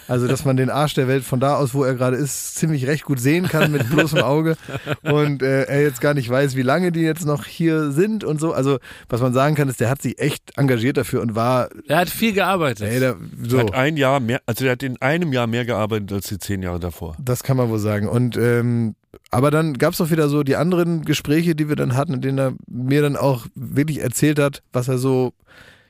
also 0.08 0.28
dass 0.28 0.44
man 0.44 0.58
den 0.58 0.70
Arsch 0.70 0.96
der 0.96 1.08
Welt 1.08 1.24
von 1.24 1.40
da 1.40 1.56
aus, 1.56 1.74
wo 1.74 1.84
er 1.84 1.96
gerade 1.96 2.18
ist, 2.18 2.56
ziemlich 2.56 2.88
recht 2.88 3.06
gut 3.06 3.20
sehen 3.20 3.48
kann 3.48 3.72
mit 3.72 3.90
bloßem 3.92 4.20
Auge 4.20 4.58
und 5.04 5.42
äh, 5.42 5.64
er 5.64 5.82
jetzt 5.82 6.02
gar 6.02 6.14
nicht 6.14 6.30
weiß, 6.30 6.56
wie 6.58 6.62
lange 6.62 6.92
die 6.92 7.02
jetzt 7.02 7.26
noch 7.26 7.46
hier 7.46 7.92
sind 7.92 8.26
und 8.26 8.42
so. 8.42 8.52
Also 8.52 8.80
was 9.08 9.22
man 9.22 9.34
sagen 9.34 9.56
kann, 9.56 9.70
ist, 9.70 9.80
der 9.80 9.90
hat 9.90 10.02
sich 10.02 10.20
echt 10.20 10.58
engagiert 10.58 10.98
dafür 10.98 11.22
und 11.22 11.36
war, 11.36 11.70
Er 11.88 12.00
hat 12.00 12.10
viel 12.10 12.34
gearbeitet. 12.34 12.88
ey, 12.90 13.00
der, 13.00 13.16
so. 13.44 13.60
Hat 13.60 13.74
ein 13.74 13.96
Jahr 13.96 14.20
mehr, 14.20 14.42
also 14.46 14.66
er 14.66 14.74
hat 14.74 14.84
in 14.84 15.02
einem 15.02 15.32
Jahr 15.32 15.48
mehr 15.48 15.64
gearbeitet 15.64 16.12
als 16.12 16.28
die 16.28 16.40
zehn 16.40 16.62
Jahre 16.62 16.80
davor. 16.80 17.16
Das 17.18 17.44
kann 17.44 17.56
man 17.56 17.70
wohl 17.70 17.80
sagen. 17.80 18.10
Und 18.10 18.36
ähm, 18.36 18.96
aber 19.32 19.52
dann 19.52 19.74
gab 19.76 19.94
es 19.94 20.02
auch 20.02 20.12
wieder 20.12 20.28
so 20.28 20.44
die 20.44 20.58
anderen 20.58 21.04
Gespräche, 21.06 21.56
die 21.56 21.70
wir 21.70 21.76
dann 21.76 21.96
hatten, 21.96 22.14
in 22.16 22.22
denen 22.22 22.38
er 22.38 22.54
mir 22.68 23.02
dann 23.02 23.16
auch 23.16 23.46
wirklich 23.56 24.02
erzählt 24.02 24.38
hat, 24.38 24.64
was 24.74 24.88
er 24.90 24.98
so 24.98 25.34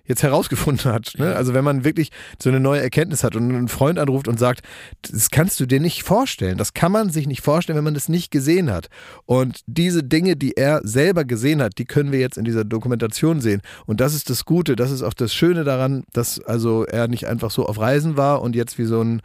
jetzt 0.08 0.24
herausgefunden 0.24 0.92
hat. 0.92 1.14
Ne? 1.18 1.36
Also 1.36 1.54
wenn 1.54 1.64
man 1.64 1.84
wirklich 1.84 2.10
so 2.42 2.50
eine 2.50 2.60
neue 2.60 2.82
Erkenntnis 2.82 3.24
hat 3.24 3.36
und 3.36 3.54
einen 3.54 3.68
Freund 3.68 4.00
anruft 4.00 4.28
und 4.28 4.40
sagt, 4.40 4.62
das 5.02 5.30
kannst 5.30 5.60
du 5.60 5.66
dir 5.66 5.80
nicht 5.80 6.04
vorstellen, 6.04 6.58
das 6.58 6.74
kann 6.74 6.92
man 6.92 7.10
sich 7.10 7.28
nicht 7.28 7.42
vorstellen, 7.42 7.78
wenn 7.78 7.84
man 7.84 7.94
das 7.94 8.10
nicht 8.10 8.32
gesehen 8.32 8.72
hat. 8.72 8.88
Und 9.26 9.62
diese 9.68 10.04
Dinge, 10.04 10.36
die 10.36 10.56
er 10.58 10.82
selber 10.84 11.26
gesehen 11.26 11.62
hat, 11.62 11.78
die 11.78 11.86
können 11.86 12.12
wir 12.12 12.20
jetzt 12.20 12.38
in 12.38 12.46
dieser 12.46 12.64
Dokumentation 12.64 13.42
sehen. 13.42 13.62
Und 13.86 14.00
das 14.02 14.14
ist 14.14 14.30
das 14.30 14.46
Gute, 14.46 14.76
das 14.76 14.92
ist 14.92 15.04
auch 15.04 15.14
das 15.14 15.34
Schöne 15.34 15.64
daran, 15.64 16.04
dass 16.14 16.40
also 16.40 16.86
er 16.86 17.08
nicht 17.08 17.28
einfach 17.28 17.52
so 17.52 17.66
auf 17.66 17.80
Reisen 17.80 18.18
war 18.18 18.42
und 18.42 18.56
jetzt 18.56 18.78
wie 18.78 18.86
so 18.86 19.02
ein 19.02 19.22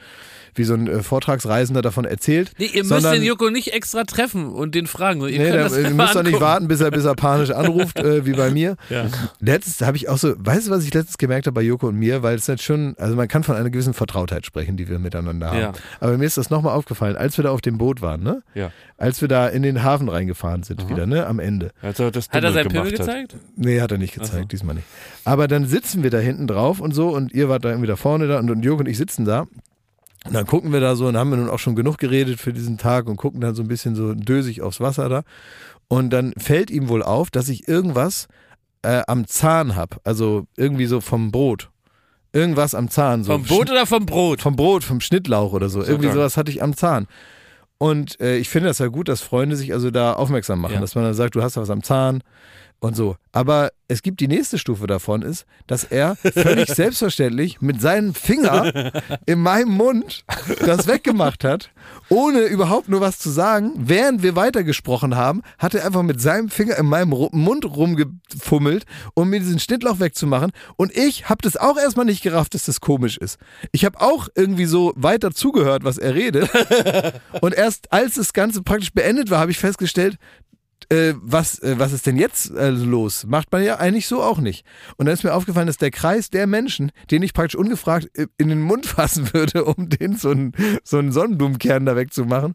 wie 0.54 0.64
so 0.64 0.74
ein 0.74 0.86
äh, 0.86 1.02
Vortragsreisender 1.02 1.82
davon 1.82 2.04
erzählt. 2.04 2.52
Nee, 2.58 2.66
ihr 2.66 2.80
müsst 2.82 2.88
sondern- 2.90 3.14
den 3.14 3.22
Joko 3.22 3.50
nicht 3.50 3.72
extra 3.72 4.04
treffen 4.04 4.48
und 4.48 4.74
den 4.74 4.86
fragen. 4.86 5.20
Ihr 5.22 5.26
Nee, 5.28 5.36
könnt 5.38 5.54
da, 5.54 5.62
das 5.64 5.76
ihr 5.78 5.90
müsst 5.90 6.14
doch 6.14 6.22
nicht 6.22 6.40
warten, 6.40 6.68
bis 6.68 6.80
er, 6.80 6.90
bis 6.90 7.04
er 7.04 7.14
panisch 7.14 7.50
anruft, 7.50 7.98
äh, 7.98 8.26
wie 8.26 8.32
bei 8.32 8.50
mir. 8.50 8.76
Ja. 8.90 9.06
Letztens 9.40 9.80
habe 9.86 9.96
ich 9.96 10.08
auch 10.08 10.18
so, 10.18 10.34
weißt 10.36 10.66
du, 10.66 10.70
was 10.70 10.84
ich 10.84 10.92
letztens 10.92 11.18
gemerkt 11.18 11.46
habe 11.46 11.54
bei 11.54 11.62
Joko 11.62 11.88
und 11.88 11.96
mir, 11.96 12.22
weil 12.22 12.36
es 12.36 12.46
jetzt 12.46 12.62
schon, 12.62 12.94
also 12.98 13.16
man 13.16 13.28
kann 13.28 13.42
von 13.44 13.56
einer 13.56 13.70
gewissen 13.70 13.94
Vertrautheit 13.94 14.44
sprechen, 14.46 14.76
die 14.76 14.88
wir 14.88 14.98
miteinander 14.98 15.48
haben. 15.48 15.58
Ja. 15.58 15.72
Aber 16.00 16.18
mir 16.18 16.24
ist 16.26 16.36
das 16.36 16.50
nochmal 16.50 16.74
aufgefallen, 16.76 17.16
als 17.16 17.36
wir 17.38 17.44
da 17.44 17.50
auf 17.50 17.60
dem 17.60 17.78
Boot 17.78 18.02
waren, 18.02 18.22
ne? 18.22 18.42
Ja. 18.54 18.70
Als 18.98 19.20
wir 19.20 19.28
da 19.28 19.48
in 19.48 19.62
den 19.62 19.82
Hafen 19.82 20.08
reingefahren 20.08 20.62
sind 20.62 20.88
wieder, 20.88 21.06
ne? 21.06 21.26
Am 21.26 21.38
Ende. 21.40 21.72
Als 21.82 21.98
er 21.98 22.10
das 22.10 22.28
Hat 22.28 22.44
er 22.44 22.52
sein 22.52 22.68
Pimmel 22.68 22.92
hat. 22.92 22.98
gezeigt? 22.98 23.36
Nee, 23.56 23.80
hat 23.80 23.90
er 23.90 23.98
nicht 23.98 24.14
gezeigt, 24.14 24.52
diesmal 24.52 24.76
nicht. 24.76 24.86
Aber 25.24 25.48
dann 25.48 25.66
sitzen 25.66 26.02
wir 26.02 26.10
da 26.10 26.18
hinten 26.18 26.46
drauf 26.46 26.78
und 26.80 26.94
so 26.94 27.08
und 27.08 27.32
ihr 27.32 27.48
wart 27.48 27.64
da 27.64 27.70
irgendwie 27.70 27.88
da 27.88 27.96
vorne 27.96 28.28
da 28.28 28.38
und, 28.38 28.50
und 28.50 28.64
Jörg 28.64 28.78
und 28.80 28.86
ich 28.88 28.98
sitzen 28.98 29.24
da. 29.24 29.46
Und 30.24 30.34
dann 30.34 30.46
gucken 30.46 30.72
wir 30.72 30.80
da 30.80 30.94
so 30.94 31.06
und 31.06 31.16
haben 31.16 31.30
wir 31.30 31.36
nun 31.36 31.50
auch 31.50 31.58
schon 31.58 31.74
genug 31.74 31.98
geredet 31.98 32.38
für 32.40 32.52
diesen 32.52 32.78
Tag 32.78 33.06
und 33.08 33.16
gucken 33.16 33.40
dann 33.40 33.54
so 33.54 33.62
ein 33.62 33.68
bisschen 33.68 33.94
so 33.96 34.14
dösig 34.14 34.62
aufs 34.62 34.80
Wasser 34.80 35.08
da. 35.08 35.22
Und 35.88 36.10
dann 36.10 36.32
fällt 36.38 36.70
ihm 36.70 36.88
wohl 36.88 37.02
auf, 37.02 37.30
dass 37.30 37.48
ich 37.48 37.66
irgendwas 37.68 38.28
äh, 38.82 39.02
am 39.08 39.26
Zahn 39.26 39.74
habe. 39.76 39.96
Also 40.04 40.46
irgendwie 40.56 40.86
so 40.86 41.00
vom 41.00 41.32
Brot. 41.32 41.70
Irgendwas 42.32 42.74
am 42.74 42.88
Zahn. 42.88 43.24
So 43.24 43.32
Vom 43.32 43.42
Boot 43.44 43.70
oder 43.70 43.84
vom 43.84 44.06
Brot? 44.06 44.40
vom 44.40 44.56
Brot, 44.56 44.84
vom 44.84 45.00
Schnittlauch 45.00 45.52
oder 45.52 45.68
so. 45.68 45.80
Irgendwie 45.82 46.06
klar. 46.06 46.14
sowas 46.14 46.36
hatte 46.36 46.50
ich 46.50 46.62
am 46.62 46.74
Zahn. 46.74 47.06
Und 47.78 48.20
äh, 48.20 48.36
ich 48.38 48.48
finde 48.48 48.68
das 48.68 48.78
ja 48.78 48.86
gut, 48.86 49.08
dass 49.08 49.20
Freunde 49.22 49.56
sich 49.56 49.72
also 49.74 49.90
da 49.90 50.12
aufmerksam 50.14 50.60
machen, 50.60 50.74
Ja. 50.74 50.80
dass 50.80 50.94
man 50.94 51.04
dann 51.04 51.14
sagt, 51.14 51.34
du 51.34 51.42
hast 51.42 51.56
da 51.56 51.60
was 51.60 51.68
am 51.70 51.82
Zahn 51.82 52.22
und 52.82 52.96
so. 52.96 53.16
Aber 53.30 53.70
es 53.86 54.02
gibt 54.02 54.20
die 54.20 54.28
nächste 54.28 54.58
Stufe 54.58 54.86
davon 54.86 55.22
ist, 55.22 55.46
dass 55.66 55.84
er 55.84 56.16
völlig 56.16 56.68
selbstverständlich 56.74 57.60
mit 57.60 57.80
seinem 57.80 58.12
Finger 58.12 58.92
in 59.24 59.38
meinem 59.38 59.70
Mund 59.70 60.24
das 60.64 60.86
weggemacht 60.86 61.44
hat, 61.44 61.70
ohne 62.08 62.40
überhaupt 62.40 62.88
nur 62.88 63.00
was 63.00 63.18
zu 63.18 63.30
sagen. 63.30 63.72
Während 63.76 64.22
wir 64.22 64.34
weitergesprochen 64.34 65.14
haben, 65.14 65.42
hat 65.58 65.74
er 65.74 65.86
einfach 65.86 66.02
mit 66.02 66.20
seinem 66.20 66.48
Finger 66.48 66.76
in 66.76 66.86
meinem 66.86 67.10
Mund 67.10 67.64
rumgefummelt, 67.64 68.84
um 69.14 69.30
mir 69.30 69.38
diesen 69.38 69.60
Schnittlauch 69.60 70.00
wegzumachen. 70.00 70.50
Und 70.76 70.94
ich 70.96 71.28
habe 71.28 71.42
das 71.42 71.56
auch 71.56 71.78
erstmal 71.78 72.06
nicht 72.06 72.22
gerafft, 72.22 72.54
dass 72.54 72.64
das 72.64 72.80
komisch 72.80 73.16
ist. 73.16 73.38
Ich 73.70 73.84
habe 73.84 74.00
auch 74.00 74.28
irgendwie 74.34 74.66
so 74.66 74.92
weiter 74.96 75.30
zugehört, 75.30 75.84
was 75.84 75.98
er 75.98 76.14
redet. 76.14 76.50
Und 77.40 77.54
erst 77.54 77.92
als 77.92 78.14
das 78.14 78.32
Ganze 78.32 78.62
praktisch 78.62 78.92
beendet 78.92 79.30
war, 79.30 79.38
habe 79.38 79.52
ich 79.52 79.58
festgestellt, 79.58 80.18
äh, 80.90 81.14
was, 81.16 81.58
äh, 81.60 81.78
was 81.78 81.92
ist 81.92 82.06
denn 82.06 82.16
jetzt 82.16 82.50
äh, 82.50 82.70
los? 82.70 83.24
Macht 83.26 83.52
man 83.52 83.62
ja 83.62 83.76
eigentlich 83.76 84.06
so 84.06 84.22
auch 84.22 84.38
nicht. 84.38 84.64
Und 84.96 85.06
dann 85.06 85.14
ist 85.14 85.24
mir 85.24 85.34
aufgefallen, 85.34 85.66
dass 85.66 85.76
der 85.76 85.90
Kreis 85.90 86.30
der 86.30 86.46
Menschen, 86.46 86.92
den 87.10 87.22
ich 87.22 87.34
praktisch 87.34 87.56
ungefragt 87.56 88.08
äh, 88.14 88.26
in 88.38 88.48
den 88.48 88.60
Mund 88.60 88.86
fassen 88.86 89.32
würde, 89.32 89.64
um 89.64 89.88
den 89.88 90.16
so 90.16 90.30
einen, 90.30 90.52
so 90.84 90.98
einen 90.98 91.12
Sonnenblumenkern 91.12 91.86
da 91.86 91.96
wegzumachen, 91.96 92.54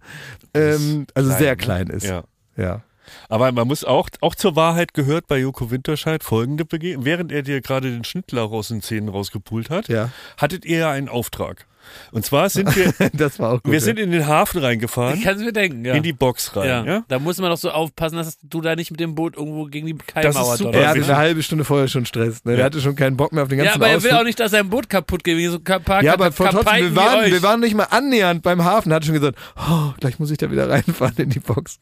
ähm, 0.54 1.08
also 1.14 1.30
klein, 1.30 1.40
sehr 1.40 1.52
ne? 1.52 1.58
klein 1.58 1.88
ist. 1.88 2.06
Ja. 2.06 2.24
ja. 2.56 2.84
Aber 3.30 3.52
man 3.52 3.68
muss 3.68 3.84
auch, 3.84 4.10
auch 4.22 4.36
zur 4.36 4.56
Wahrheit 4.56 4.94
gehört 4.94 5.28
bei 5.28 5.38
Joko 5.38 5.72
Winterscheid 5.72 6.24
folgende 6.24 6.66
Begegnung. 6.66 7.06
Während 7.06 7.32
er 7.32 7.42
dir 7.42 7.62
gerade 7.62 7.92
den 7.92 8.04
Schnittlauch 8.04 8.52
aus 8.52 8.68
den 8.70 8.82
Zähnen 8.82 9.10
rausgepult 9.10 9.70
hat, 9.70 9.88
Ja. 9.88 10.10
hattet 10.38 10.66
ihr 10.66 10.80
ja 10.80 10.92
einen 10.92 11.10
Auftrag. 11.10 11.68
Und 12.12 12.26
zwar 12.26 12.50
sind 12.50 12.76
wir, 12.76 12.94
Das 13.14 13.40
war 13.40 13.50
auch 13.54 13.64
gut. 13.64 13.72
wir 13.72 13.80
ja. 13.80 13.86
sind 13.86 14.00
in 14.00 14.12
den 14.12 14.28
Hafen 14.28 14.62
reingefahren, 14.62 15.18
Ich 15.18 15.24
kann 15.24 15.36
es 15.38 15.44
mir 15.44 15.54
denken, 15.54 15.84
ja. 15.86 15.94
in 15.94 16.04
die 16.04 16.14
Box 16.14 16.56
rein. 16.56 16.68
ja. 16.68 16.86
Ja? 16.86 17.04
Da 17.08 17.20
muss 17.20 17.38
man 17.40 17.50
doch 17.50 17.58
so 17.58 17.70
aufpassen, 17.72 18.16
dass 18.18 18.38
du 18.44 18.62
da 18.62 18.76
nicht 18.76 18.92
mit 18.92 19.00
dem 19.00 19.16
Boot 19.16 19.36
irgendwo 19.38 19.66
gegen 19.66 19.88
die 19.88 19.96
Das 19.96 20.06
Kaimauer 20.08 20.54
ist 20.54 20.60
super. 20.60 20.72
donnert. 20.72 20.84
er 20.84 20.90
hatte 20.90 21.04
eine 21.04 21.18
halbe 21.18 21.44
Stunde 21.44 21.64
vorher 21.66 21.88
schon 21.88 22.06
Stress. 22.06 22.44
Ne? 22.46 22.56
Der 22.56 22.66
hatte 22.66 22.82
schon 22.82 22.96
keinen 22.96 23.18
Bock 23.18 23.32
mehr 23.34 23.44
auf 23.44 23.50
den 23.50 23.58
ganzen 23.58 23.70
Ja, 23.70 23.76
aber 23.76 23.88
er 23.88 24.02
will 24.04 24.10
Ausflug. 24.12 24.22
auch 24.22 24.26
nicht, 24.26 24.40
dass 24.40 24.52
sein 24.52 24.70
Boot 24.70 24.90
kaputt 24.90 25.24
geht, 25.24 25.38
wie 25.38 25.48
so 25.48 25.58
ein 25.64 25.84
paar 25.84 26.04
Ja, 26.04 26.14
aber 26.14 26.32
von 26.32 26.50
trotzdem, 26.50 26.86
wir 26.86 26.96
waren, 26.96 27.32
wir 27.32 27.42
waren 27.44 27.60
nicht 27.60 27.76
mal 27.76 27.84
annähernd 27.86 28.44
beim 28.44 28.64
Hafen. 28.64 28.92
Er 28.92 28.96
hat 28.96 29.06
schon 29.06 29.14
gesagt, 29.14 29.38
oh, 29.58 29.94
gleich 30.00 30.20
muss 30.20 30.32
ich 30.32 30.38
da 30.38 30.52
wieder 30.52 30.70
reinfahren 30.70 31.16
in 31.18 31.30
die 31.30 31.40
Box. 31.40 31.80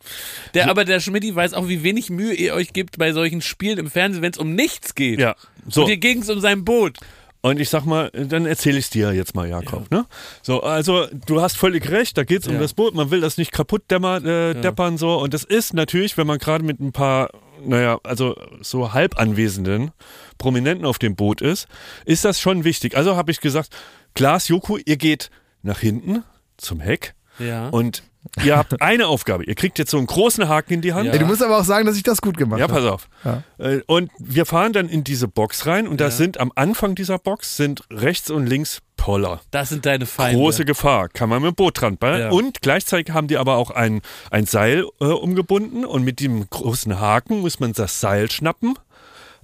Der, 0.53 0.69
aber 0.69 0.85
der 0.85 0.99
Schmidti 0.99 1.35
weiß 1.35 1.53
auch, 1.53 1.67
wie 1.67 1.83
wenig 1.83 2.09
Mühe 2.09 2.33
ihr 2.33 2.53
euch 2.53 2.73
gibt 2.73 2.97
bei 2.97 3.11
solchen 3.13 3.41
Spielen 3.41 3.77
im 3.77 3.89
Fernsehen, 3.89 4.21
wenn 4.21 4.31
es 4.31 4.37
um 4.37 4.55
nichts 4.55 4.95
geht. 4.95 5.19
Ja. 5.19 5.35
So. 5.67 5.81
Und 5.81 5.87
hier 5.87 5.97
ging 5.97 6.21
es 6.21 6.29
um 6.29 6.39
sein 6.39 6.63
Boot. 6.65 6.97
Und 7.45 7.59
ich 7.59 7.69
sag 7.69 7.85
mal, 7.85 8.09
dann 8.11 8.47
erzähle 8.47 8.79
ich 8.79 8.85
es 8.85 8.89
dir 8.89 9.13
jetzt 9.13 9.35
mal, 9.35 9.47
Jakob. 9.47 9.91
Ne? 9.91 10.07
So, 10.41 10.63
also 10.63 11.05
du 11.27 11.41
hast 11.41 11.57
völlig 11.57 11.91
recht, 11.91 12.17
da 12.17 12.23
geht 12.23 12.41
es 12.41 12.47
um 12.47 12.55
Ja. 12.55 12.59
das 12.59 12.73
Boot, 12.73 12.95
man 12.95 13.11
will 13.11 13.21
das 13.21 13.37
nicht 13.37 13.51
kaputt 13.51 13.83
dämmer, 13.91 14.17
äh, 14.25 14.59
deppern 14.59 14.97
so. 14.97 15.15
Und 15.19 15.35
das 15.35 15.43
ist 15.43 15.75
natürlich, 15.75 16.17
wenn 16.17 16.25
man 16.25 16.39
gerade 16.39 16.63
mit 16.63 16.79
ein 16.79 16.91
paar, 16.91 17.29
naja, 17.63 17.99
also 18.03 18.35
so 18.61 18.93
halb 18.93 19.19
anwesenden 19.19 19.91
Prominenten 20.39 20.87
auf 20.87 20.97
dem 20.97 21.15
Boot 21.15 21.39
ist, 21.41 21.67
ist 22.05 22.25
das 22.25 22.39
schon 22.39 22.63
wichtig. 22.63 22.97
Also 22.97 23.15
habe 23.15 23.29
ich 23.29 23.41
gesagt, 23.41 23.69
Klaas, 24.15 24.47
Joko, 24.47 24.79
ihr 24.83 24.97
geht 24.97 25.29
nach 25.61 25.77
hinten 25.79 26.23
zum 26.57 26.79
Heck 26.79 27.13
Ja. 27.37 27.69
und 27.69 28.01
ihr 28.43 28.57
habt 28.57 28.81
eine 28.81 29.07
Aufgabe. 29.07 29.43
Ihr 29.45 29.55
kriegt 29.55 29.77
jetzt 29.79 29.91
so 29.91 29.97
einen 29.97 30.07
großen 30.07 30.47
Haken 30.47 30.73
in 30.73 30.81
die 30.81 30.93
Hand. 30.93 31.05
Ja. 31.07 31.13
Ey, 31.13 31.19
du 31.19 31.25
musst 31.25 31.43
aber 31.43 31.57
auch 31.59 31.63
sagen, 31.63 31.85
dass 31.85 31.95
ich 31.97 32.03
das 32.03 32.21
gut 32.21 32.37
gemacht 32.37 32.59
Ja, 32.59 32.67
habe. 32.67 32.73
pass 32.73 32.85
auf. 32.85 33.07
Ja. 33.23 33.43
Äh, 33.57 33.81
Und 33.87 34.11
wir 34.19 34.45
fahren 34.45 34.73
dann 34.73 34.89
in 34.89 35.03
diese 35.03 35.27
Box 35.27 35.65
rein 35.65 35.87
und 35.87 36.01
da 36.01 36.11
sind 36.11 36.39
am 36.39 36.51
Anfang 36.55 36.95
dieser 36.95 37.17
Box 37.19 37.57
sind 37.57 37.83
rechts 37.91 38.29
und 38.31 38.45
links 38.47 38.81
Poller. 38.97 39.41
das 39.51 39.69
sind 39.69 39.85
deine 39.85 40.05
Feinde. 40.05 40.37
Große 40.39 40.65
Gefahr, 40.65 41.09
kann 41.09 41.29
man 41.29 41.41
mit 41.41 41.51
dem 41.51 41.55
Boot 41.55 41.81
dran 41.81 41.97
ballen. 41.97 42.21
Ja. 42.21 42.29
Und 42.31 42.61
gleichzeitig 42.61 43.13
haben 43.13 43.27
die 43.27 43.37
aber 43.37 43.57
auch 43.57 43.69
ein, 43.71 44.01
ein 44.31 44.45
Seil 44.45 44.85
äh, 44.99 45.05
umgebunden 45.05 45.85
und 45.85 46.03
mit 46.03 46.19
dem 46.19 46.49
großen 46.49 46.99
Haken 46.99 47.41
muss 47.41 47.59
man 47.59 47.73
das 47.73 47.99
Seil 47.99 48.31
schnappen, 48.31 48.75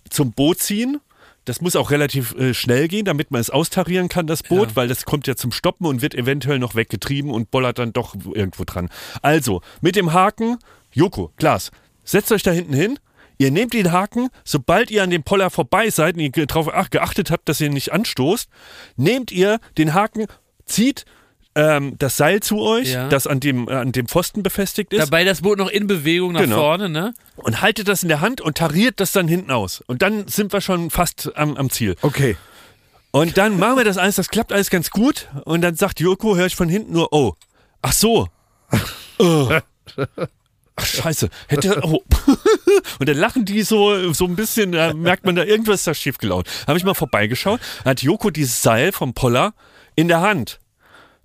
zum 0.10 0.32
Boot 0.32 0.60
ziehen. 0.60 1.00
Das 1.46 1.60
muss 1.60 1.76
auch 1.76 1.90
relativ 1.90 2.36
äh, 2.36 2.54
schnell 2.54 2.88
gehen, 2.88 3.06
damit 3.06 3.32
man 3.32 3.42
es 3.42 3.50
austarieren 3.50 4.10
kann, 4.10 4.28
das 4.28 4.44
Boot, 4.44 4.70
Ja. 4.70 4.76
weil 4.76 4.88
das 4.88 5.06
kommt 5.06 5.26
ja 5.28 5.36
zum 5.36 5.52
Stoppen 5.52 5.88
und 5.88 6.02
wird 6.02 6.14
eventuell 6.14 6.60
noch 6.60 6.76
weggetrieben 6.76 7.32
und 7.32 7.50
bollert 7.50 7.80
dann 7.80 7.94
doch 7.94 8.14
irgendwo 8.16 8.64
dran. 8.64 8.90
Also, 9.24 9.62
mit 9.82 9.96
dem 9.96 10.14
Haken, 10.14 10.58
Joko, 10.92 11.32
Klaas, 11.38 11.72
setzt 12.04 12.32
euch 12.32 12.44
da 12.44 12.52
hinten 12.52 12.74
hin. 12.74 13.00
Ihr 13.40 13.50
nehmt 13.50 13.74
den 13.74 13.92
Haken, 13.92 14.30
sobald 14.44 14.92
ihr 14.92 15.02
an 15.02 15.10
dem 15.10 15.24
Poller 15.24 15.50
vorbei 15.50 15.90
seid 15.90 16.14
und 16.16 16.20
ihr 16.22 16.46
darauf 16.46 16.70
geachtet 16.92 17.32
habt, 17.32 17.50
dass 17.50 17.60
ihr 17.60 17.72
nicht 17.72 17.92
anstoßt, 17.92 18.48
nehmt 18.98 19.32
ihr 19.32 19.60
den 19.80 19.96
Haken, 19.96 20.28
zieht 20.66 21.06
ähm, 21.56 21.98
das 22.00 22.18
Seil 22.18 22.40
zu 22.42 22.60
euch, 22.62 22.94
Ja. 22.94 23.10
das 23.10 23.28
an 23.28 23.40
dem, 23.40 23.68
äh, 23.68 23.74
an 23.74 23.92
dem 23.92 24.08
Pfosten 24.08 24.42
befestigt 24.44 24.94
ist, 24.94 25.00
Dabei 25.00 25.24
das 25.24 25.42
Boot 25.42 25.58
noch 25.58 25.70
in 25.70 25.88
Bewegung 25.88 26.32
nach 26.34 26.42
Genau. 26.42 26.56
vorne, 26.58 26.90
ne? 26.90 27.14
und 27.36 27.62
haltet 27.62 27.88
das 27.88 28.04
in 28.04 28.10
der 28.10 28.22
Hand 28.22 28.40
und 28.42 28.58
tariert 28.58 29.00
das 29.00 29.12
dann 29.12 29.28
hinten 29.28 29.52
aus. 29.52 29.82
Und 29.88 30.02
dann 30.02 30.28
sind 30.28 30.54
wir 30.54 30.62
schon 30.62 30.90
fast 30.90 31.32
am, 31.36 31.58
am 31.58 31.70
Ziel. 31.70 31.96
Okay. 32.02 32.38
Und 33.12 33.38
dann 33.38 33.60
machen 33.60 33.78
wir 33.78 33.84
das 33.84 33.98
alles, 33.98 34.16
das 34.16 34.30
klappt 34.30 34.54
alles 34.54 34.70
ganz 34.70 34.90
gut. 34.90 35.28
Und 35.44 35.62
dann 35.62 35.76
sagt 35.76 36.00
Joko, 36.00 36.38
höre 36.38 36.46
ich 36.46 36.56
von 36.56 36.70
hinten 36.70 36.94
nur, 36.94 37.12
oh, 37.12 37.34
ach 37.82 37.92
so. 37.94 38.28
Oh. 39.20 39.50
Ach 40.78 40.86
scheiße, 40.86 41.30
hätte, 41.50 41.82
oh. 41.84 42.02
Und 43.00 43.10
dann 43.10 43.18
lachen 43.18 43.44
die 43.44 43.64
so, 43.64 44.14
so 44.14 44.24
ein 44.26 44.38
bisschen, 44.38 44.72
da 44.72 44.94
merkt 44.94 45.26
man 45.26 45.36
da, 45.36 45.44
irgendwas 45.44 45.82
ist 45.82 45.88
da 45.88 45.94
schief 45.94 46.18
gelaufen. 46.18 46.46
Habe 46.66 46.78
ich 46.78 46.86
mal 46.86 46.94
vorbeigeschaut, 46.94 47.60
hat 47.84 48.02
Joko 48.02 48.30
dieses 48.30 48.62
Seil 48.62 48.94
vom 48.94 49.14
Poller 49.14 49.54
in 49.96 50.08
der 50.08 50.22
Hand. 50.22 50.61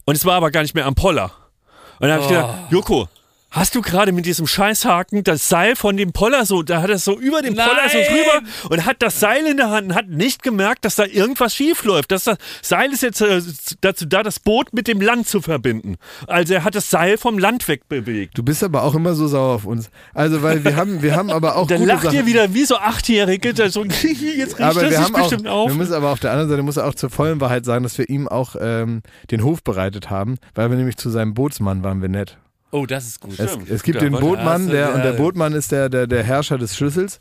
Und 0.07 0.15
es 0.15 0.25
war 0.25 0.37
aber 0.37 0.51
gar 0.51 0.63
nicht 0.63 0.75
mehr 0.75 0.87
am 0.87 0.95
Poller. 0.95 1.33
Und 1.99 2.09
dann 2.09 2.13
habe 2.13 2.23
ich 2.23 2.29
gedacht, 2.29 2.55
Joko, 2.71 3.09
hast 3.51 3.75
du 3.75 3.81
gerade 3.81 4.13
mit 4.13 4.27
diesem 4.27 4.47
Scheißhaken 4.47 5.25
das 5.25 5.49
Seil 5.49 5.77
von 5.77 5.97
dem 5.97 6.13
Poller 6.13 6.45
so, 6.45 6.63
da 6.63 6.83
hat 6.83 6.91
er 6.91 6.99
so 6.99 7.19
über 7.19 7.43
dem 7.43 7.55
Poller 7.55 7.89
so 7.89 7.99
drüber 7.99 8.47
und 8.71 8.85
hat 8.85 8.97
das 9.01 9.21
Seil 9.21 9.47
in 9.47 9.57
der 9.57 9.71
Hand 9.71 9.89
und 9.89 9.95
hat 9.95 10.09
nicht 10.09 10.43
gemerkt, 10.43 10.85
dass 10.85 10.97
da 10.97 11.05
irgendwas 11.05 11.55
schief 11.55 11.85
läuft. 11.85 12.11
Das, 12.13 12.25
das 12.25 12.39
Seil 12.63 12.93
ist 12.93 13.03
jetzt 13.03 13.21
äh, 13.21 13.41
dazu 13.81 14.05
da, 14.07 14.23
das 14.23 14.41
Boot 14.41 14.73
mit 14.73 14.89
dem 14.89 15.01
Land 15.01 15.29
zu 15.29 15.41
verbinden. 15.41 15.97
Also 16.27 16.55
er 16.55 16.65
hat 16.65 16.75
das 16.75 16.91
Seil 16.91 17.19
vom 17.19 17.39
Land 17.39 17.67
wegbewegt. 17.69 18.37
Du 18.37 18.43
bist 18.43 18.63
aber 18.63 18.83
auch 18.83 18.95
immer 18.95 19.15
so 19.15 19.27
sauer 19.27 19.55
auf 19.55 19.65
uns. 19.65 19.91
Also, 20.13 20.43
weil 20.43 20.65
wir 20.65 20.77
haben, 20.77 21.03
wir 21.03 21.17
haben 21.17 21.31
aber 21.31 21.57
auch 21.57 21.67
Dann 21.67 21.79
gute 21.79 21.89
lacht 21.89 22.03
Sachen. 22.05 22.17
ihr 22.17 22.27
wieder 22.27 22.53
wie 22.53 22.65
so 22.65 22.77
Achtjährige, 22.77 23.55
da 23.55 23.69
so, 23.69 23.85
jetzt 23.85 24.05
riecht 24.05 24.61
aber 24.61 24.75
das 24.75 24.83
wir 24.83 24.91
sich 24.91 24.99
haben 24.99 25.15
auch, 25.15 25.21
bestimmt 25.21 25.49
auf. 25.49 25.71
wir 25.71 25.77
müssen 25.77 25.95
aber 25.95 26.11
auf 26.11 26.21
der 26.21 26.33
anderen 26.33 26.51
Seite 26.51 26.63
muss 26.63 26.77
er 26.77 26.87
auch 26.87 26.95
zur 26.95 27.11
vollen 27.11 27.41
Wahrheit 27.41 27.65
sagen, 27.65 27.85
dass 27.85 27.97
wir 27.97 28.09
ihm 28.09 28.29
auch 28.29 28.57
ähm, 28.61 29.03
den 29.31 29.43
Hof 29.45 29.63
bereitet 29.63 30.11
haben, 30.11 30.37
weil 30.55 30.69
wir 30.71 30.77
nämlich 30.77 30.97
zu 30.97 31.11
seinem 31.11 31.35
Bootsmann 31.35 31.83
waren 31.83 32.03
wir 32.03 32.09
nett. 32.09 32.39
Oh, 32.79 32.85
das 32.85 33.07
ist 33.07 33.21
gut. 33.21 33.39
Es, 33.39 33.57
es 33.71 33.83
gibt 33.83 34.01
den 34.03 34.13
Bootmann, 34.13 34.69
der, 34.69 34.95
und 34.95 35.03
der. 35.03 35.13
Bootmann 35.13 35.55
ist 35.55 35.73
der, 35.73 35.89
der, 35.89 36.07
der 36.07 36.23
Herrscher 36.23 36.59
des 36.59 36.77
Schlüssels 36.77 37.21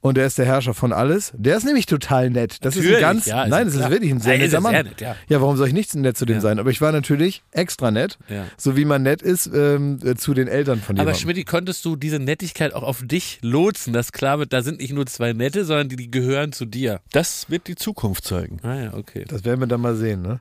und 0.00 0.16
der 0.16 0.26
ist 0.26 0.38
der 0.38 0.46
Herrscher 0.46 0.72
von 0.74 0.92
alles. 0.92 1.32
Der 1.36 1.56
ist 1.56 1.64
nämlich 1.64 1.84
total 1.86 2.30
nett. 2.30 2.64
Das 2.64 2.74
ist 2.76 2.80
ein 2.80 2.84
Natürlich, 2.84 3.00
ganz, 3.00 3.26
ja, 3.26 3.46
nein, 3.46 3.66
das 3.66 3.74
ist 3.74 3.90
wirklich 3.90 4.10
ein 4.10 4.20
sehr 4.20 4.32
Nein, 4.38 4.40
netter 4.42 4.60
Mann. 4.60 4.72
sehr 4.72 4.84
nett, 4.84 5.00
ja. 5.00 5.16
ja, 5.28 5.40
warum 5.42 5.56
soll 5.56 5.68
ich 5.68 5.74
nicht 5.74 5.94
nett 5.94 6.16
zu 6.16 6.24
dem 6.24 6.36
Ja. 6.36 6.40
sein? 6.40 6.58
Aber 6.58 6.70
ich 6.70 6.80
war 6.80 6.92
natürlich 6.92 7.42
extra 7.52 7.90
nett, 7.90 8.18
so 8.56 8.76
wie 8.76 8.84
man 8.84 9.02
nett 9.02 9.20
ist 9.22 9.50
ähm, 9.52 9.98
äh, 10.04 10.14
zu 10.14 10.32
den 10.34 10.48
Eltern 10.48 10.80
von 10.80 10.96
Aber 10.96 11.10
jemandem. 11.10 11.20
Schmidt, 11.34 11.46
konntest 11.46 11.84
du 11.84 11.96
diese 11.96 12.18
Nettigkeit 12.18 12.72
auch 12.74 12.82
auf 12.82 13.02
dich 13.04 13.38
lotsen, 13.42 13.92
dass 13.92 14.12
klar 14.12 14.38
wird, 14.38 14.52
da 14.52 14.62
sind 14.62 14.78
nicht 14.80 14.92
nur 14.94 15.06
zwei 15.06 15.32
Nette, 15.34 15.64
sondern 15.66 15.88
die, 15.90 15.96
die 15.96 16.10
gehören 16.10 16.52
zu 16.52 16.64
dir. 16.64 17.00
Das 17.12 17.50
wird 17.50 17.66
die 17.68 17.74
Zukunft 17.74 18.24
zeigen. 18.24 18.60
Ah 18.62 18.74
ja, 18.74 18.94
okay. 18.94 19.24
Das 19.28 19.44
werden 19.44 19.60
wir 19.60 19.66
dann 19.66 19.80
mal 19.82 19.94
sehen, 19.96 20.22
ne? 20.22 20.40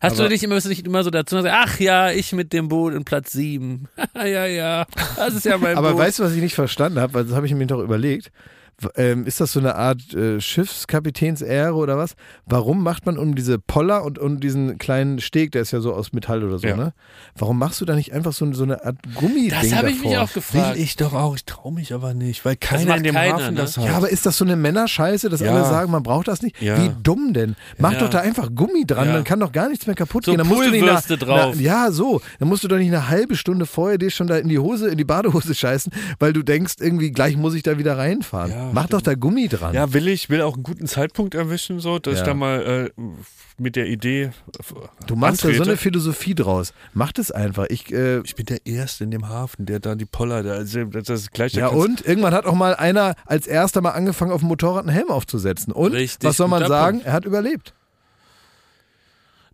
Hast 0.00 0.14
Aber- 0.14 0.24
du 0.24 0.30
nicht 0.30 0.42
immer, 0.42 0.56
nicht 0.56 0.86
immer 0.86 1.04
so 1.04 1.10
dazu 1.10 1.36
sagen, 1.36 1.48
ach 1.52 1.78
ja, 1.78 2.10
ich 2.10 2.32
mit 2.32 2.52
dem 2.52 2.68
Boot 2.68 2.94
in 2.94 3.04
Platz 3.04 3.32
sieben. 3.32 3.84
ja, 4.16 4.46
ja, 4.46 4.86
das 5.16 5.34
ist 5.34 5.44
ja 5.44 5.58
mein 5.58 5.76
Aber 5.76 5.92
Boot. 5.92 6.00
weißt 6.00 6.18
du, 6.18 6.24
was 6.24 6.32
ich 6.32 6.42
nicht 6.42 6.54
verstanden 6.54 6.98
habe? 7.00 7.14
Weil 7.14 7.24
das 7.24 7.34
habe 7.34 7.46
ich 7.46 7.54
mir 7.54 7.66
doch 7.66 7.80
überlegt. 7.80 8.30
Ähm, 8.96 9.24
ist 9.26 9.40
das 9.40 9.52
so 9.52 9.60
eine 9.60 9.74
Art 9.76 10.12
äh, 10.14 10.40
Schiffskapitänsehre 10.40 11.74
oder 11.74 11.96
was? 11.96 12.14
Warum 12.46 12.82
macht 12.82 13.06
man 13.06 13.18
um 13.18 13.34
diese 13.34 13.58
Poller 13.58 14.04
und 14.04 14.18
um 14.18 14.40
diesen 14.40 14.78
kleinen 14.78 15.20
Steg, 15.20 15.52
der 15.52 15.62
ist 15.62 15.70
ja 15.72 15.80
so 15.80 15.94
aus 15.94 16.12
Metall 16.12 16.44
oder 16.44 16.58
so, 16.58 16.66
Ja. 16.66 16.76
ne? 16.76 16.92
Warum 17.36 17.58
machst 17.58 17.80
du 17.80 17.84
da 17.84 17.94
nicht 17.94 18.12
einfach 18.12 18.32
so, 18.32 18.52
so 18.52 18.64
eine 18.64 18.84
Art 18.84 18.96
Gummiding 19.14 19.50
das 19.50 19.72
habe 19.74 19.90
ich 19.90 20.02
mich 20.02 20.16
auch 20.18 20.32
gefragt. 20.32 20.76
ich 20.78 20.96
doch 20.96 21.12
auch, 21.14 21.34
ich 21.36 21.44
traue 21.44 21.72
mich 21.72 21.92
aber 21.94 22.14
nicht, 22.14 22.44
weil 22.44 22.56
keiner 22.56 22.86
macht 22.86 22.96
in 22.98 23.02
dem 23.04 23.14
keiner, 23.14 23.34
Hafen 23.34 23.54
ne? 23.54 23.60
das 23.60 23.76
hat. 23.76 23.84
Ja, 23.86 23.96
aber 23.96 24.10
ist 24.10 24.26
das 24.26 24.36
so 24.38 24.44
eine 24.44 24.56
Männerscheiße, 24.56 25.28
dass 25.28 25.40
Ja. 25.40 25.52
alle 25.54 25.64
sagen, 25.64 25.90
man 25.90 26.02
braucht 26.02 26.28
das 26.28 26.42
nicht? 26.42 26.60
Ja. 26.60 26.76
Wie 26.82 26.90
dumm 27.02 27.32
denn? 27.32 27.56
Mach 27.78 27.92
Ja. 27.92 28.00
doch 28.00 28.10
da 28.10 28.20
einfach 28.20 28.50
Gummi 28.54 28.84
dran, 28.86 29.08
Ja. 29.08 29.14
dann 29.14 29.24
kann 29.24 29.40
doch 29.40 29.52
gar 29.52 29.68
nichts 29.68 29.86
mehr 29.86 29.96
kaputt 29.96 30.24
So 30.24 30.32
gehen. 30.32 30.38
Dann 30.38 30.46
musst 30.48 30.60
du 30.66 30.70
nicht 30.70 30.80
Pulverwürste 30.80 31.18
drauf. 31.18 31.54
Na, 31.56 31.60
ja, 31.60 31.90
so. 31.90 32.20
Dann 32.38 32.48
musst 32.48 32.64
du 32.64 32.68
doch 32.68 32.76
nicht 32.78 32.88
eine 32.88 33.08
halbe 33.08 33.36
Stunde 33.36 33.66
vorher 33.66 33.98
dir 33.98 34.10
schon 34.10 34.26
da 34.26 34.36
in 34.36 34.48
die 34.48 34.58
Hose, 34.58 34.88
in 34.88 34.98
die 34.98 35.04
Badehose 35.04 35.54
scheißen, 35.54 35.92
weil 36.18 36.32
du 36.32 36.42
denkst, 36.42 36.74
irgendwie 36.80 37.10
gleich 37.10 37.36
muss 37.36 37.54
ich 37.54 37.62
da 37.62 37.78
wieder 37.78 37.96
reinfahren. 37.98 38.50
Ja, 38.50 38.63
Mach 38.72 38.86
doch 38.88 39.02
da 39.02 39.14
Gummi 39.14 39.48
dran. 39.48 39.74
Ja, 39.74 39.92
will 39.92 40.08
ich, 40.08 40.30
will 40.30 40.42
auch 40.42 40.54
einen 40.54 40.62
guten 40.62 40.86
Zeitpunkt 40.86 41.34
erwischen, 41.34 41.80
so, 41.80 41.98
dass 41.98 42.14
Ja. 42.14 42.20
ich 42.20 42.26
da 42.26 42.34
mal 42.34 42.90
äh, 42.96 43.02
mit 43.58 43.76
der 43.76 43.86
Idee. 43.86 44.30
Du 45.06 45.16
machst 45.16 45.44
da 45.44 45.48
so 45.48 45.48
antrete. 45.48 45.62
eine 45.70 45.76
Philosophie 45.76 46.34
draus. 46.34 46.72
Mach 46.92 47.12
das 47.12 47.30
einfach. 47.30 47.66
Ich, 47.68 47.92
äh, 47.92 48.20
Ich 48.24 48.34
bin 48.34 48.46
der 48.46 48.64
Erste 48.66 49.04
in 49.04 49.10
dem 49.10 49.28
Hafen, 49.28 49.66
der 49.66 49.80
da 49.80 49.94
die 49.94 50.06
Poller, 50.06 50.42
der, 50.42 50.54
also, 50.54 50.84
das 50.84 51.08
ist 51.08 51.32
gleich 51.32 51.52
der 51.52 51.60
ja 51.64 51.68
und? 51.68 52.04
Irgendwann 52.06 52.34
hat 52.34 52.46
auch 52.46 52.54
mal 52.54 52.74
einer 52.74 53.14
als 53.26 53.46
erster 53.46 53.80
mal 53.80 53.90
angefangen, 53.90 54.32
auf 54.32 54.40
dem 54.40 54.48
Motorrad 54.48 54.80
einen 54.86 54.94
Helm 54.94 55.10
aufzusetzen. 55.10 55.72
Und, 55.72 55.92
Richtig, 55.92 56.28
was 56.28 56.36
soll 56.36 56.48
man 56.48 56.66
sagen? 56.66 57.00
Er 57.04 57.12
hat 57.12 57.24
überlebt. 57.24 57.74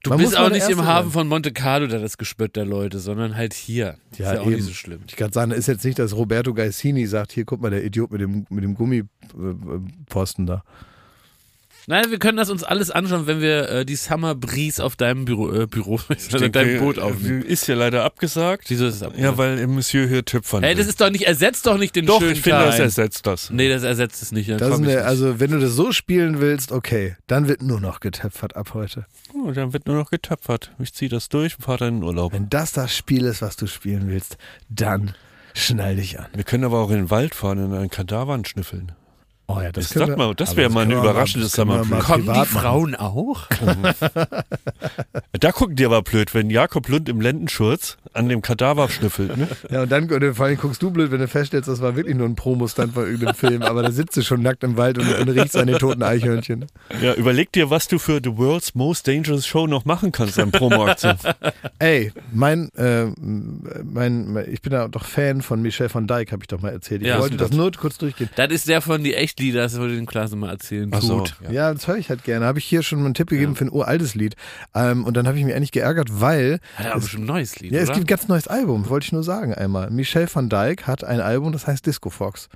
Du 0.02 0.10
man 0.10 0.18
bist 0.18 0.36
auch 0.36 0.50
nicht 0.50 0.68
im 0.68 0.84
Hafen 0.84 1.10
sein. 1.10 1.12
von 1.12 1.28
Monte 1.28 1.52
Carlo 1.52 1.86
da 1.86 1.98
das 1.98 2.18
Gespött 2.18 2.56
der 2.56 2.64
Leute, 2.64 2.98
sondern 3.00 3.36
halt 3.36 3.54
hier. 3.54 3.96
Ja, 4.16 4.30
ist 4.30 4.34
ja 4.34 4.40
auch 4.40 4.46
eben. 4.46 4.56
nicht 4.56 4.64
so 4.64 4.72
schlimm. 4.72 5.00
Ich 5.06 5.16
kann 5.16 5.32
sagen, 5.32 5.50
ist 5.50 5.68
jetzt 5.68 5.84
nicht, 5.84 5.98
dass 5.98 6.14
Roberto 6.14 6.54
Gaisini 6.54 7.06
sagt, 7.06 7.32
hier 7.32 7.44
guck 7.44 7.60
mal, 7.60 7.70
der 7.70 7.84
Idiot 7.84 8.10
mit 8.10 8.20
dem, 8.20 8.46
mit 8.48 8.64
dem 8.64 8.74
Gummipfosten 8.74 10.46
da. 10.46 10.62
Nein, 11.90 12.08
wir 12.08 12.20
können 12.20 12.36
das 12.36 12.50
uns 12.50 12.62
alles 12.62 12.92
anschauen, 12.92 13.26
wenn 13.26 13.40
wir 13.40 13.68
äh, 13.68 13.84
die 13.84 13.96
Summer 13.96 14.36
Breeze 14.36 14.82
auf 14.82 14.94
deinem 14.94 15.24
Büro, 15.24 15.52
äh, 15.52 15.66
Büro 15.66 15.98
also 16.08 16.38
denke, 16.38 16.50
deinem 16.52 16.78
Boot 16.78 17.00
aufnehmen. 17.00 17.42
Ist 17.42 17.66
ja 17.66 17.74
leider 17.74 18.04
abgesagt. 18.04 18.70
Wieso 18.70 18.86
ist 18.86 18.94
es 18.94 19.02
ab? 19.02 19.14
Ja, 19.16 19.36
weil 19.36 19.66
Monsieur 19.66 20.06
hier 20.06 20.24
töpfern 20.24 20.62
Ey, 20.62 20.76
das 20.76 20.86
ist 20.86 21.00
doch 21.00 21.10
nicht, 21.10 21.24
ersetzt 21.24 21.66
doch 21.66 21.78
nicht 21.78 21.96
den 21.96 22.06
Doch, 22.06 22.20
schönen 22.20 22.34
ich 22.34 22.42
finde, 22.42 22.60
das 22.60 22.78
ersetzt 22.78 23.26
das. 23.26 23.50
Nee, 23.50 23.68
das 23.68 23.82
ersetzt 23.82 24.22
es 24.22 24.30
nicht. 24.30 24.48
Das 24.48 24.62
eine, 24.62 24.86
nicht. 24.86 24.98
also, 24.98 25.40
wenn 25.40 25.50
du 25.50 25.58
das 25.58 25.72
so 25.72 25.90
spielen 25.90 26.40
willst, 26.40 26.70
okay, 26.70 27.16
dann 27.26 27.48
wird 27.48 27.60
nur 27.60 27.80
noch 27.80 27.98
getöpfert 27.98 28.54
ab 28.54 28.70
heute. 28.72 29.06
Oh, 29.34 29.50
dann 29.50 29.72
wird 29.72 29.88
nur 29.88 29.96
noch 29.96 30.10
getöpfert. 30.10 30.70
Ich 30.78 30.94
ziehe 30.94 31.08
das 31.08 31.28
durch 31.28 31.56
und 31.56 31.64
fahre 31.64 31.78
dann 31.78 31.88
in 31.88 31.94
den 31.96 32.04
Urlaub. 32.04 32.32
Wenn 32.32 32.48
das 32.48 32.70
das 32.70 32.96
Spiel 32.96 33.24
ist, 33.24 33.42
was 33.42 33.56
du 33.56 33.66
spielen 33.66 34.06
willst, 34.06 34.36
dann 34.68 35.14
schnall 35.54 35.96
dich 35.96 36.20
an. 36.20 36.28
Wir 36.34 36.44
können 36.44 36.62
aber 36.62 36.78
auch 36.78 36.90
in 36.90 36.98
den 36.98 37.10
Wald 37.10 37.34
fahren 37.34 37.58
und 37.64 37.74
an 37.74 37.90
Kadavern 37.90 38.44
schnüffeln. 38.44 38.92
Oh 39.52 39.60
ja, 39.60 39.72
Das 39.72 39.88
sag 39.88 40.08
wir- 40.08 40.16
mal, 40.16 40.34
das 40.34 40.56
wäre 40.56 40.70
mal 40.70 40.82
ein 40.82 40.88
können 40.90 41.02
wir 41.02 41.10
überraschendes 41.10 41.50
das 41.52 41.56
können 41.56 41.70
wir 41.70 41.84
Summer 41.84 41.96
mal 41.96 42.02
Kommen 42.02 42.22
die 42.24 42.28
machen. 42.30 42.46
Frauen 42.46 42.94
auch? 42.94 43.46
Da 45.38 45.52
gucken 45.52 45.76
die 45.76 45.84
aber 45.86 46.02
blöd, 46.02 46.34
wenn 46.34 46.50
Jakob 46.50 46.88
Lund 46.88 47.08
im 47.08 47.20
Lendenschurz 47.20 47.96
an 48.12 48.28
dem 48.28 48.42
Kadaver 48.42 48.88
schnüffelt. 48.88 49.36
Ne? 49.36 49.48
Ja, 49.70 49.82
und 49.82 49.92
dann 49.92 50.10
und 50.10 50.34
vor 50.34 50.46
allem 50.46 50.56
guckst 50.58 50.82
du 50.82 50.90
blöd, 50.90 51.10
wenn 51.12 51.20
du 51.20 51.28
feststellst, 51.28 51.68
das 51.68 51.80
war 51.80 51.94
wirklich 51.96 52.16
nur 52.16 52.26
ein 52.26 52.34
Promostand 52.34 52.94
von 52.94 53.04
irgendeinem 53.04 53.34
Film, 53.34 53.62
aber 53.62 53.82
da 53.82 53.92
sitzt 53.92 54.16
du 54.16 54.22
schon 54.22 54.42
nackt 54.42 54.64
im 54.64 54.76
Wald 54.76 54.98
und, 54.98 55.06
und 55.12 55.28
riechst 55.28 55.56
an 55.56 55.66
den 55.68 55.78
toten 55.78 56.02
Eichhörnchen. 56.02 56.66
Ja, 57.00 57.14
überleg 57.14 57.52
dir, 57.52 57.70
was 57.70 57.88
du 57.88 57.98
für 57.98 58.20
The 58.22 58.36
World's 58.36 58.74
Most 58.74 59.06
Dangerous 59.06 59.46
Show 59.46 59.66
noch 59.66 59.84
machen 59.84 60.12
kannst 60.12 60.38
an 60.38 60.50
Promoaktion. 60.50 61.14
Ey, 61.78 62.12
mein, 62.32 62.68
äh, 62.76 63.06
mein, 63.16 64.32
mein, 64.32 64.44
ich 64.50 64.60
bin 64.62 64.72
ja 64.72 64.88
doch 64.88 65.04
Fan 65.04 65.40
von 65.42 65.62
Michel 65.62 65.92
van 65.92 66.06
Dijk, 66.06 66.32
habe 66.32 66.42
ich 66.42 66.48
doch 66.48 66.60
mal 66.60 66.70
erzählt. 66.72 67.02
Ich 67.02 67.08
Ja, 67.08 67.20
wollte 67.20 67.36
das 67.36 67.48
das- 67.50 67.56
nur 67.56 67.70
kurz 67.72 67.98
durchgehen. 67.98 68.28
Das 68.36 68.50
ist 68.50 68.68
der 68.68 68.80
von 68.80 69.02
die 69.04 69.14
Echtlieder, 69.40 69.62
das 69.62 69.78
wollte 69.78 69.94
ich 69.94 69.98
dem 69.98 70.06
Klasse 70.06 70.36
mal 70.36 70.50
erzählen. 70.50 70.90
Ach 70.92 71.00
so, 71.00 71.20
Tut. 71.20 71.36
ja. 71.44 71.50
Ja, 71.50 71.72
das 71.74 71.88
höre 71.88 71.96
ich 71.96 72.10
halt 72.10 72.24
gerne. 72.24 72.44
Habe 72.46 72.58
ich 72.58 72.64
hier 72.66 72.82
schon 72.82 72.98
mal 73.00 73.06
einen 73.06 73.14
Tipp 73.14 73.30
gegeben 73.30 73.56
für 73.56 73.64
ein 73.64 73.72
uraltes 73.72 74.14
Lied. 74.14 74.36
Ähm, 74.74 75.04
und 75.04 75.16
dann 75.16 75.26
habe 75.26 75.38
ich 75.38 75.44
mich 75.44 75.54
eigentlich 75.54 75.72
geärgert, 75.72 76.08
weil 76.20 76.60
Hat 76.76 76.86
er 76.86 76.92
aber 76.92 77.00
bestimmt 77.00 77.24
ein 77.24 77.26
neues 77.26 77.58
Lied, 77.60 77.72
ja, 77.72 77.78
es 77.80 77.88
oder? 77.88 77.94
gibt 77.94 78.06
ein 78.06 78.08
ganz 78.08 78.28
neues 78.28 78.48
Album, 78.48 78.88
wollte 78.88 79.04
ich 79.06 79.12
nur 79.12 79.22
sagen 79.24 79.54
einmal. 79.54 79.90
Michel 79.90 80.28
van 80.32 80.48
Dijk 80.48 80.86
hat 80.86 81.04
ein 81.04 81.20
Album, 81.20 81.52
das 81.52 81.66
heißt 81.66 81.86
Disco 81.86 82.10
Fox. 82.10 82.48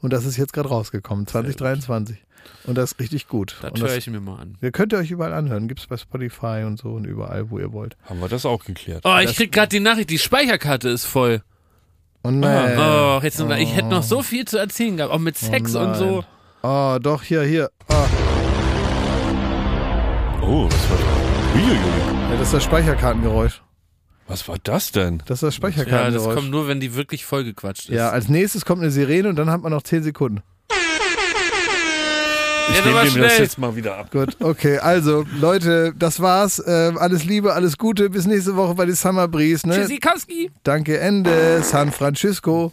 Und 0.00 0.12
das 0.12 0.24
ist 0.24 0.36
jetzt 0.36 0.52
gerade 0.52 0.68
rausgekommen, 0.68 1.26
2023. 1.26 2.16
Und 2.64 2.76
das 2.76 2.92
ist 2.92 3.00
richtig 3.00 3.28
gut. 3.28 3.56
Das 3.62 3.72
und 3.72 3.82
höre 3.82 3.96
ich 3.96 4.06
mir 4.08 4.20
mal 4.20 4.40
an. 4.40 4.56
Ihr 4.60 4.72
könnt 4.72 4.92
ihr 4.92 4.98
euch 4.98 5.10
überall 5.10 5.32
anhören. 5.32 5.68
Gibt's 5.68 5.86
bei 5.86 5.96
Spotify 5.96 6.64
und 6.66 6.78
so 6.78 6.94
und 6.94 7.04
überall, 7.04 7.50
wo 7.50 7.58
ihr 7.58 7.72
wollt. 7.72 7.96
Haben 8.04 8.20
wir 8.20 8.28
das 8.28 8.44
auch 8.46 8.64
geklärt. 8.64 9.02
Oh, 9.04 9.16
ich 9.22 9.36
krieg 9.36 9.52
gerade 9.52 9.68
die 9.68 9.80
Nachricht, 9.80 10.10
die 10.10 10.18
Speicherkarte 10.18 10.88
ist 10.88 11.04
voll. 11.04 11.42
Und 12.22 12.40
nein. 12.40 12.78
Oh, 12.78 13.20
jetzt 13.22 13.38
noch, 13.40 13.50
ich 13.56 13.74
hätte 13.74 13.88
noch 13.88 14.02
so 14.02 14.22
viel 14.22 14.44
zu 14.44 14.56
erzählen 14.58 14.96
gehabt, 14.96 15.12
auch 15.12 15.18
mit 15.18 15.36
Sex 15.36 15.74
und 15.74 15.94
so. 15.96 16.24
Oh, 16.62 16.98
doch, 17.02 17.22
hier, 17.22 17.42
hier. 17.42 17.70
Oh, 17.88 17.94
Oh, 20.44 20.66
was 20.66 20.90
war 20.90 20.98
das? 20.98 21.54
Uiuiui. 21.62 21.74
ja, 22.30 22.36
das 22.38 22.48
ist 22.48 22.54
das 22.54 22.64
Speicherkartengeräusch. 22.64 23.62
Was 24.28 24.48
war 24.48 24.56
das 24.62 24.92
denn? 24.92 25.18
Das 25.26 25.42
ist 25.42 25.42
das 25.42 25.42
Ja, 25.42 25.42
das 25.42 25.54
Speicherkartengeräusch. 25.56 26.34
kommt 26.36 26.50
nur, 26.50 26.68
wenn 26.68 26.80
die 26.80 26.94
wirklich 26.94 27.24
vollgequatscht 27.24 27.88
ist. 27.88 27.94
Ja, 27.96 28.10
als 28.10 28.28
nächstes 28.28 28.64
kommt 28.64 28.82
eine 28.82 28.90
Sirene 28.90 29.28
und 29.28 29.36
dann 29.36 29.50
hat 29.50 29.62
man 29.62 29.72
noch 29.72 29.82
10 29.82 30.02
Sekunden. 30.02 30.42
Ich 32.70 32.84
nehme 32.84 33.02
dem 33.04 33.22
das 33.22 33.38
jetzt 33.38 33.58
mal 33.58 33.74
wieder 33.76 33.96
ab. 33.96 34.10
Gut, 34.10 34.36
okay. 34.40 34.78
Also, 34.78 35.24
Leute, 35.38 35.92
das 35.98 36.20
war's. 36.20 36.62
Ähm, 36.66 36.98
alles 36.98 37.24
Liebe, 37.24 37.52
alles 37.52 37.78
Gute. 37.78 38.10
Bis 38.10 38.26
nächste 38.26 38.56
Woche 38.56 38.74
bei 38.74 38.86
die 38.86 38.92
Summer 38.92 39.28
Breeze. 39.28 39.66
Ne? 39.68 39.74
Tschüssikowski. 39.74 40.50
Danke, 40.62 40.98
Ende. 40.98 41.62
San 41.62 41.92
Francisco. 41.92 42.72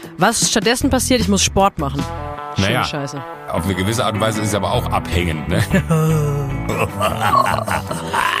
Was 0.21 0.51
stattdessen 0.51 0.91
passiert, 0.91 1.19
ich 1.19 1.27
muss 1.27 1.43
Sport 1.43 1.79
machen. 1.79 2.03
Schöne 2.55 2.67
Naja. 2.67 2.83
Scheiße. 2.83 3.19
Auf 3.51 3.65
eine 3.65 3.73
gewisse 3.73 4.05
Art 4.05 4.13
und 4.13 4.21
Weise 4.21 4.41
ist 4.41 4.49
es 4.49 4.55
aber 4.55 4.71
auch 4.71 4.85
abhängend, 4.91 5.49
ne? 5.49 5.63